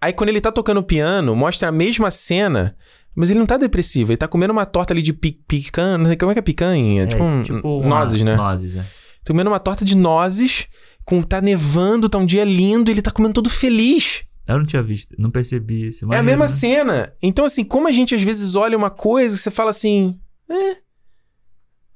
Aí 0.00 0.12
quando 0.12 0.30
ele 0.30 0.40
tá 0.40 0.50
tocando 0.50 0.82
piano, 0.82 1.34
mostra 1.36 1.68
a 1.68 1.72
mesma 1.72 2.10
cena, 2.10 2.74
mas 3.14 3.28
ele 3.28 3.38
não 3.38 3.46
tá 3.46 3.56
depressivo. 3.58 4.12
Ele 4.12 4.16
tá 4.16 4.28
comendo 4.28 4.52
uma 4.52 4.64
torta 4.64 4.94
ali 4.94 5.02
de 5.02 5.12
pi 5.12 5.32
picanha. 5.46 5.98
não 5.98 6.06
sei 6.06 6.16
Como 6.16 6.30
é 6.30 6.34
que 6.34 6.38
é 6.38 6.42
picanha? 6.42 7.02
É, 7.02 7.06
tipo, 7.06 7.22
um, 7.22 7.42
uma- 7.80 7.88
nozes, 7.98 8.22
né? 8.22 8.36
Nozes, 8.36 8.74
é. 8.76 8.80
Tá 8.80 9.32
comendo 9.32 9.50
uma 9.50 9.58
torta 9.58 9.84
de 9.84 9.96
nozes, 9.96 10.66
com, 11.04 11.20
tá 11.22 11.40
nevando, 11.40 12.08
tá 12.08 12.16
um 12.16 12.24
dia 12.26 12.44
lindo, 12.44 12.90
ele 12.90 13.02
tá 13.02 13.10
comendo 13.10 13.34
todo 13.34 13.50
feliz. 13.50 14.22
Eu 14.48 14.58
não 14.58 14.66
tinha 14.66 14.82
visto, 14.82 15.14
não 15.18 15.30
percebi 15.30 15.86
isso. 15.88 16.04
é 16.12 16.18
a 16.18 16.22
mesma 16.22 16.46
cena. 16.48 17.12
Então, 17.22 17.44
assim, 17.44 17.64
como 17.64 17.88
a 17.88 17.92
gente 17.92 18.14
às 18.14 18.22
vezes 18.22 18.54
olha 18.54 18.76
uma 18.76 18.90
coisa, 18.90 19.36
você 19.36 19.50
fala 19.50 19.70
assim. 19.70 20.18
É. 20.48 20.76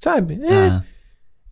Sabe? 0.02 0.40
É. 0.42 0.52
Ah, 0.68 0.82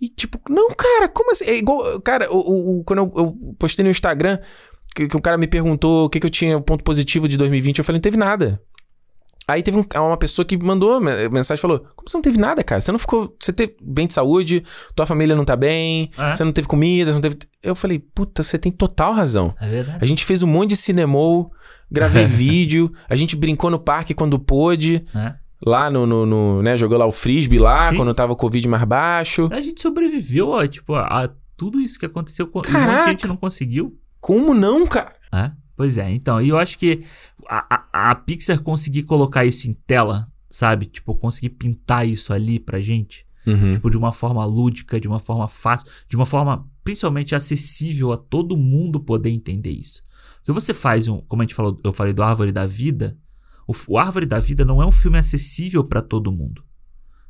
E 0.00 0.08
tipo, 0.08 0.40
não, 0.48 0.68
cara, 0.70 1.08
como 1.08 1.32
assim? 1.32 1.44
É 1.44 1.56
igual. 1.56 2.00
Cara, 2.00 2.32
o, 2.32 2.36
o- 2.38 2.80
o- 2.80 2.84
quando 2.84 2.98
eu, 3.00 3.12
eu 3.16 3.54
postei 3.58 3.84
no 3.84 3.90
Instagram, 3.90 4.38
que, 4.94 5.06
que 5.08 5.16
o 5.16 5.20
cara 5.20 5.36
me 5.38 5.46
perguntou 5.46 6.06
o 6.06 6.08
que, 6.10 6.18
que 6.20 6.26
eu 6.26 6.30
tinha 6.30 6.60
ponto 6.60 6.82
positivo 6.82 7.28
de 7.28 7.36
2020, 7.36 7.78
eu 7.78 7.84
falei, 7.84 7.98
não 7.98 8.02
teve 8.02 8.16
nada. 8.16 8.60
Aí 9.48 9.62
teve 9.62 9.78
um- 9.78 9.86
uma 10.06 10.16
pessoa 10.18 10.44
que 10.44 10.58
mandou 10.58 11.00
me- 11.00 11.28
mensagem 11.30 11.58
e 11.58 11.62
falou: 11.62 11.78
Como 11.96 12.06
você 12.08 12.16
não 12.16 12.22
teve 12.22 12.38
nada, 12.38 12.62
cara? 12.62 12.80
Você 12.82 12.92
não 12.92 12.98
ficou. 12.98 13.34
Você 13.40 13.52
teve 13.52 13.74
bem 13.82 14.06
de 14.06 14.12
saúde, 14.12 14.62
tua 14.94 15.06
família 15.06 15.34
não 15.34 15.44
tá 15.44 15.56
bem, 15.56 16.10
É. 16.18 16.34
você 16.34 16.44
não 16.44 16.52
teve 16.52 16.68
comida, 16.68 17.10
você 17.10 17.14
não 17.14 17.20
teve. 17.22 17.38
Eu 17.62 17.74
falei, 17.74 17.98
puta, 17.98 18.42
você 18.42 18.58
tem 18.58 18.70
total 18.70 19.12
razão. 19.14 19.54
é 19.60 19.66
verdade. 19.68 19.98
A 20.00 20.04
gente 20.06 20.24
fez 20.24 20.42
um 20.42 20.46
monte 20.46 20.70
de 20.70 20.76
cinemou, 20.76 21.50
gravei 21.90 22.24
vídeo, 22.28 22.92
a 23.08 23.16
gente 23.16 23.34
brincou 23.34 23.70
no 23.70 23.78
parque 23.78 24.12
quando 24.14 24.38
pôde. 24.38 25.04
É. 25.14 25.34
Lá 25.66 25.90
no, 25.90 26.06
no, 26.06 26.24
no, 26.24 26.62
né, 26.62 26.76
jogou 26.76 26.96
lá 26.96 27.04
o 27.06 27.10
frisbee 27.10 27.58
lá, 27.58 27.88
Sim. 27.90 27.96
quando 27.96 28.14
tava 28.14 28.32
o 28.32 28.36
Covid 28.36 28.68
mais 28.68 28.84
baixo. 28.84 29.48
A 29.50 29.60
gente 29.60 29.82
sobreviveu, 29.82 30.50
ó, 30.50 30.64
tipo, 30.68 30.94
a, 30.94 31.24
a 31.24 31.28
tudo 31.56 31.80
isso 31.80 31.98
que 31.98 32.06
aconteceu 32.06 32.46
com 32.46 32.60
um 32.60 32.62
monte 32.62 32.70
de 33.04 33.04
gente 33.10 33.26
não 33.26 33.36
conseguiu. 33.36 33.90
Como 34.20 34.54
não, 34.54 34.86
cara? 34.86 35.14
É? 35.34 35.50
Pois 35.78 35.96
é, 35.96 36.10
então, 36.10 36.42
e 36.42 36.48
eu 36.48 36.58
acho 36.58 36.76
que 36.76 37.04
a, 37.48 37.86
a, 37.92 38.10
a 38.10 38.14
Pixar 38.16 38.60
conseguir 38.60 39.04
colocar 39.04 39.44
isso 39.44 39.70
em 39.70 39.74
tela, 39.86 40.26
sabe? 40.50 40.86
Tipo, 40.86 41.14
conseguir 41.14 41.50
pintar 41.50 42.04
isso 42.04 42.32
ali 42.32 42.58
pra 42.58 42.80
gente, 42.80 43.24
Uhum. 43.46 43.70
tipo, 43.70 43.88
de 43.88 43.96
uma 43.96 44.10
forma 44.10 44.44
lúdica, 44.44 44.98
de 45.00 45.06
uma 45.06 45.20
forma 45.20 45.46
fácil, 45.46 45.86
de 46.08 46.16
uma 46.16 46.26
forma 46.26 46.68
principalmente 46.82 47.32
acessível 47.32 48.12
a 48.12 48.16
todo 48.16 48.56
mundo 48.56 48.98
poder 48.98 49.30
entender 49.30 49.70
isso. 49.70 50.02
Porque 50.38 50.50
você 50.50 50.74
faz 50.74 51.06
um, 51.06 51.20
como 51.20 51.42
a 51.42 51.44
gente 51.44 51.54
falou, 51.54 51.80
eu 51.84 51.92
falei 51.92 52.12
do 52.12 52.24
Árvore 52.24 52.50
da 52.50 52.66
Vida, 52.66 53.16
o, 53.64 53.72
o 53.86 53.98
Árvore 53.98 54.26
da 54.26 54.40
Vida 54.40 54.64
não 54.64 54.82
é 54.82 54.86
um 54.86 54.90
filme 54.90 55.16
acessível 55.16 55.84
pra 55.84 56.02
todo 56.02 56.32
mundo. 56.32 56.64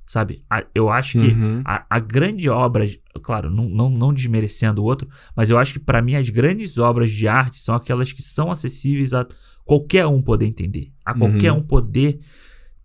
Sabe? 0.08 0.42
A- 0.48 0.64
eu 0.74 0.88
acho 0.88 1.18
que 1.20 1.26
Uhum. 1.28 1.60
a, 1.66 1.84
a 1.90 1.98
grande 2.00 2.48
obra, 2.48 2.88
claro, 3.22 3.50
não, 3.50 3.68
não, 3.68 3.90
não 3.90 4.12
desmerecendo 4.12 4.80
o 4.80 4.84
outro, 4.86 5.06
mas 5.36 5.50
eu 5.50 5.58
acho 5.58 5.74
que 5.74 5.78
pra 5.78 6.00
mim 6.00 6.14
as 6.14 6.30
grandes 6.30 6.78
obras 6.78 7.10
de 7.10 7.28
arte 7.28 7.60
são 7.60 7.74
aquelas 7.74 8.10
que 8.10 8.22
são 8.22 8.50
acessíveis 8.50 9.12
a 9.12 9.26
qualquer 9.66 10.06
um 10.06 10.22
poder 10.22 10.46
entender, 10.46 10.90
a 11.04 11.12
qualquer 11.12 11.52
Uhum. 11.52 11.58
um 11.58 11.62
poder 11.62 12.18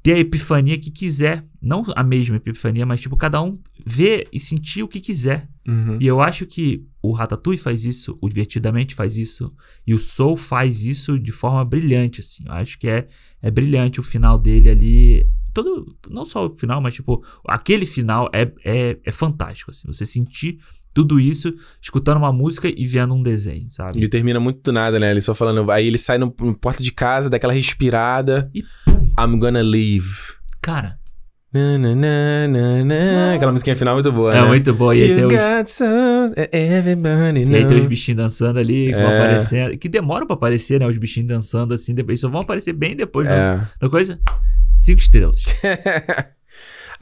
ter 0.04 0.16
a 0.16 0.20
epifania 0.20 0.78
que 0.78 0.92
quiser, 0.92 1.42
não 1.62 1.86
a 1.96 2.04
mesma 2.04 2.36
epifania, 2.36 2.86
mas 2.86 3.00
tipo 3.00 3.16
cada 3.16 3.42
um 3.42 3.58
ver 3.86 4.28
e 4.34 4.38
sentir 4.38 4.84
o 4.84 4.88
que 4.90 5.00
quiser. 5.00 5.48
Uhum. 5.66 5.98
E 6.02 6.06
eu 6.06 6.20
acho 6.22 6.46
que 6.46 6.86
o 7.02 7.14
Ratatouille 7.14 7.58
faz 7.58 7.86
isso, 7.86 8.18
o 8.22 8.28
Divertidamente 8.28 8.94
faz 8.94 9.18
isso, 9.18 9.50
e 9.88 9.94
o 9.94 9.98
Soul 10.00 10.36
faz 10.36 10.84
isso 10.84 11.18
de 11.18 11.32
forma 11.32 11.64
brilhante, 11.64 12.20
assim. 12.20 12.44
Eu 12.46 12.52
acho 12.52 12.78
que 12.78 12.86
é, 12.90 13.08
é 13.42 13.50
brilhante 13.50 14.02
o 14.02 14.04
final 14.04 14.38
dele 14.38 14.70
ali. 14.70 15.26
Todo, 15.54 15.96
não 16.10 16.26
só 16.26 16.48
o 16.48 16.56
final, 16.56 16.82
mas 16.82 16.96
tipo, 16.96 17.24
aquele 17.48 17.86
final 17.86 18.30
é, 18.34 18.52
é, 18.66 18.98
é 19.06 19.12
fantástico, 19.12 19.72
assim. 19.72 19.88
Você 19.88 20.06
sentir 20.06 20.60
tudo 20.94 21.20
isso 21.20 21.54
escutando 21.82 22.18
uma 22.18 22.32
música 22.32 22.68
e 22.68 22.86
vendo 22.86 23.14
um 23.14 23.22
desenho, 23.24 23.70
sabe? 23.70 24.00
E 24.04 24.08
termina 24.08 24.40
muito 24.40 24.62
do 24.62 24.72
nada, 24.72 25.00
né? 25.00 25.12
Ele 25.12 25.22
só 25.22 25.34
falando. 25.34 25.70
Aí 25.72 25.88
ele 25.88 25.98
sai 25.98 26.18
no, 26.18 26.34
no 26.40 26.56
porta 26.56 26.82
de 26.82 26.92
casa, 26.92 27.30
dá 27.30 27.38
aquela 27.38 27.54
respirada. 27.54 28.50
E 28.54 28.64
pum, 28.86 29.14
I'm 29.20 29.38
gonna 29.40 29.62
leave. 29.62 30.10
cara, 30.62 31.00
Na, 31.54 31.78
na, 31.78 31.96
na, 31.96 32.48
na, 32.48 32.84
na. 32.84 33.34
Aquela 33.36 33.52
musiquinha 33.52 33.76
final 33.76 33.92
é 33.92 33.96
muito 33.98 34.12
boa, 34.12 34.36
É 34.36 34.42
né? 34.42 34.48
muito 34.48 34.74
boa. 34.74 34.96
E 34.96 35.04
aí, 35.04 35.16
tem 35.16 35.26
os, 35.26 35.72
so... 35.72 35.84
Everybody 36.52 37.44
e 37.44 37.56
aí 37.56 37.66
tem 37.66 37.78
os 37.80 37.86
bichinhos 37.86 38.18
dançando 38.18 38.58
ali, 38.58 38.88
que 38.88 38.94
vão 38.96 39.12
É. 39.12 39.18
aparecendo. 39.20 39.78
Que 39.78 39.88
demora 39.88 40.26
pra 40.26 40.34
aparecer, 40.34 40.80
né? 40.80 40.88
Os 40.88 40.98
bichinhos 40.98 41.28
dançando 41.28 41.74
assim. 41.76 41.94
Depois 41.94 42.20
só 42.20 42.28
vão 42.28 42.42
aparecer 42.42 42.74
bem 42.74 42.96
depois 42.96 43.28
É. 43.30 43.60
da 43.80 43.88
coisa. 43.90 44.20
Cinco 44.76 45.00
estrelas. 45.00 45.44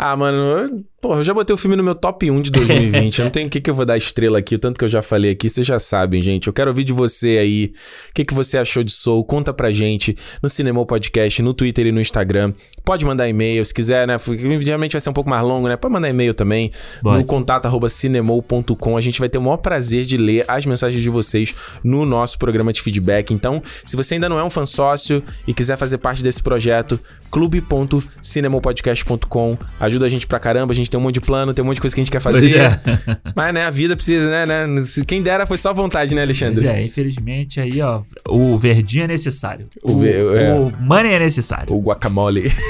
Ah, 0.04 0.16
mano, 0.18 0.84
porra, 1.02 1.22
eu 1.22 1.24
já 1.24 1.34
botei 1.34 1.52
o 1.52 1.58
filme 1.58 1.76
no 1.76 1.84
meu 1.84 1.96
top 1.96 2.30
1 2.30 2.42
de 2.42 2.52
2020. 2.52 3.20
eu 3.20 3.26
não 3.26 3.32
tenho 3.32 3.48
o 3.48 3.50
que, 3.50 3.60
que 3.60 3.70
eu 3.70 3.74
vou 3.74 3.86
dar 3.86 3.98
estrela 3.98 4.38
aqui, 4.38 4.54
o 4.54 4.60
tanto 4.60 4.78
que 4.78 4.86
eu 4.86 4.90
já 4.90 5.02
falei 5.02 5.32
aqui, 5.32 5.50
vocês 5.50 5.66
já 5.66 5.80
sabem, 5.80 6.22
gente. 6.22 6.46
Eu 6.46 6.54
quero 6.54 6.70
ouvir 6.70 6.84
de 6.84 6.94
você 6.94 7.40
aí. 7.40 7.74
O 8.10 8.14
que, 8.14 8.24
que 8.24 8.36
você 8.36 8.60
achou 8.60 8.84
de 8.84 8.92
Soul? 8.92 9.26
Conta 9.26 9.52
pra 9.52 9.72
gente 9.72 10.16
no 10.44 10.48
Cinemol 10.48 10.86
Podcast, 10.86 11.42
no 11.42 11.56
Twitter 11.56 11.88
e 11.88 11.92
no 11.92 12.00
Instagram. 12.00 12.54
Pode 12.86 13.04
mandar 13.04 13.28
e-mail, 13.28 13.66
se 13.66 13.74
quiser, 13.74 14.08
né? 14.08 14.16
Geralmente 14.62 14.92
vai 14.92 15.02
ser 15.02 15.10
um 15.10 15.14
pouco 15.14 15.30
mais 15.30 15.44
longo, 15.44 15.68
né? 15.68 15.76
Pode 15.76 15.92
mandar 15.92 16.10
e-mail 16.10 16.36
também. 16.36 16.72
Pode. 17.02 17.18
No 17.18 17.26
contato 17.26 17.66
arroba 17.66 17.90
cinemol.com. 17.90 18.96
A 18.96 19.02
gente 19.02 19.20
vai 19.20 19.28
ter 19.28 19.40
o 19.40 19.42
maior 19.42 19.58
prazer 19.58 20.06
de 20.06 20.18
ler 20.18 20.46
as 20.48 20.68
mensagens 20.68 21.02
de 21.02 21.10
vocês 21.10 21.56
no 21.84 22.06
nosso 22.06 22.38
programa 22.38 22.72
de 22.72 22.80
feedback. 22.82 23.34
Então, 23.34 23.60
se 23.84 23.96
você 23.96 24.14
ainda 24.14 24.30
não 24.30 24.38
é 24.38 24.44
um 24.44 24.52
fã 24.52 24.68
sócio 24.68 25.24
e 25.48 25.54
quiser 25.54 25.78
fazer 25.78 25.98
parte 25.98 26.22
desse 26.22 26.44
projeto, 26.44 27.00
clube.cinemopodcast.com. 27.32 29.58
Ajuda 29.80 30.06
a 30.06 30.10
gente 30.10 30.28
pra 30.28 30.38
caramba, 30.38 30.74
a 30.74 30.76
gente 30.76 30.91
tem 30.92 31.00
um 31.00 31.04
monte 31.04 31.16
de 31.16 31.22
plano, 31.22 31.54
tem 31.54 31.64
um 31.64 31.68
monte 31.68 31.76
de 31.76 31.82
coisa 31.82 31.96
que 31.96 32.02
a 32.02 32.04
gente 32.04 32.12
quer 32.12 32.22
Pois 32.22 32.36
fazer. 32.36 32.58
é. 32.60 32.80
Mas, 33.36 33.54
né, 33.54 33.66
a 33.66 33.70
vida 33.70 33.96
precisa, 33.96 34.30
né, 34.30 34.46
né? 34.68 34.84
se- 34.84 35.06
Quem 35.06 35.22
dera 35.22 35.48
foi 35.48 35.58
só 35.58 35.74
vontade, 35.74 36.14
né, 36.14 36.26
Pois 36.26 36.42
Alexandre? 36.42 36.68
é, 36.68 36.84
infelizmente 36.86 37.60
aí, 37.60 37.82
ó, 37.82 38.02
o 38.28 38.58
verdinho 38.58 39.06
é 39.06 39.08
necessário. 39.08 39.68
O 39.82 39.94
O, 39.94 40.06
é. 40.06 40.54
o 40.54 40.72
money 40.80 41.14
é 41.14 41.20
necessário. 41.20 41.74
O 41.74 41.82
guacamole. 41.82 42.52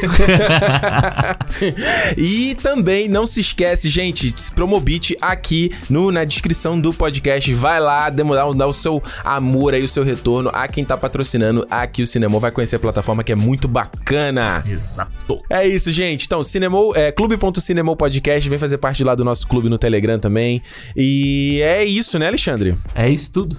e 2.18 2.56
também 2.62 3.08
não 3.08 3.26
se 3.26 3.40
esquece, 3.40 3.90
gente, 3.90 4.34
Promobit 4.54 5.16
aqui 5.22 5.72
no, 5.90 6.12
na 6.12 6.24
descrição 6.24 6.80
do 6.80 6.94
podcast. 6.94 7.52
Vai 7.54 7.80
lá, 7.80 8.10
demorar, 8.10 8.52
dar 8.54 8.68
o 8.68 8.74
seu 8.74 9.02
amor 9.24 9.74
aí, 9.74 9.84
o 9.84 9.88
seu 9.88 10.04
retorno 10.04 10.50
a 10.54 10.68
quem 10.68 10.84
tá 10.86 10.98
patrocinando 10.98 11.66
aqui 11.70 12.02
o 12.02 12.08
Cinema. 12.08 12.40
Vai 12.40 12.52
conhecer 12.52 12.76
a 12.76 12.80
plataforma 12.80 13.24
que 13.24 13.32
é 13.32 13.36
muito 13.36 13.68
bacana. 13.68 14.64
Exato. 14.68 15.42
É 15.50 15.66
isso, 15.68 15.92
gente. 15.92 16.26
Então, 16.26 16.44
Cinemol, 16.44 16.96
é, 16.96 17.12
clube.cinemol 17.12 17.96
podcast, 18.12 18.50
vem 18.50 18.60
fazer 18.60 18.78
parte 18.78 19.04
lá 19.04 19.16
do 19.16 19.24
nosso 19.24 19.48
clube 19.48 19.70
no 19.70 19.78
Telegram 19.78 20.20
também. 20.20 20.62
E 20.96 21.62
é 21.64 21.86
isso, 21.86 22.20
né, 22.20 22.28
Alexandre? 22.28 22.76
É 22.94 23.10
isso 23.10 23.32
tudo. 23.32 23.56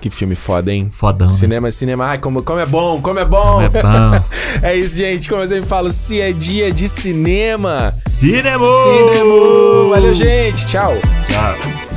Que 0.00 0.10
filme 0.10 0.34
foda, 0.36 0.72
hein? 0.72 0.90
Fodão. 0.92 1.28
né? 1.28 1.32
Cinema, 1.32 1.70
cinema. 1.70 2.06
Ai, 2.06 2.18
como, 2.18 2.42
como 2.42 2.58
é 2.58 2.66
bom, 2.66 3.00
como 3.00 3.18
é 3.18 3.24
bom. 3.24 3.62
É 3.62 3.68
bom. 3.68 4.24
É 4.62 4.74
isso, 4.74 4.96
gente. 4.96 5.28
Como 5.28 5.42
eu 5.42 5.48
sempre 5.48 5.68
falo, 5.68 5.92
se 5.92 6.20
é 6.20 6.32
dia 6.32 6.72
de 6.72 6.88
cinema. 6.88 7.92
Cinema! 8.08 8.66
Cinema! 8.66 9.88
Valeu, 9.90 10.14
gente. 10.14 10.66
Tchau. 10.66 10.92
Tchau. 11.28 11.95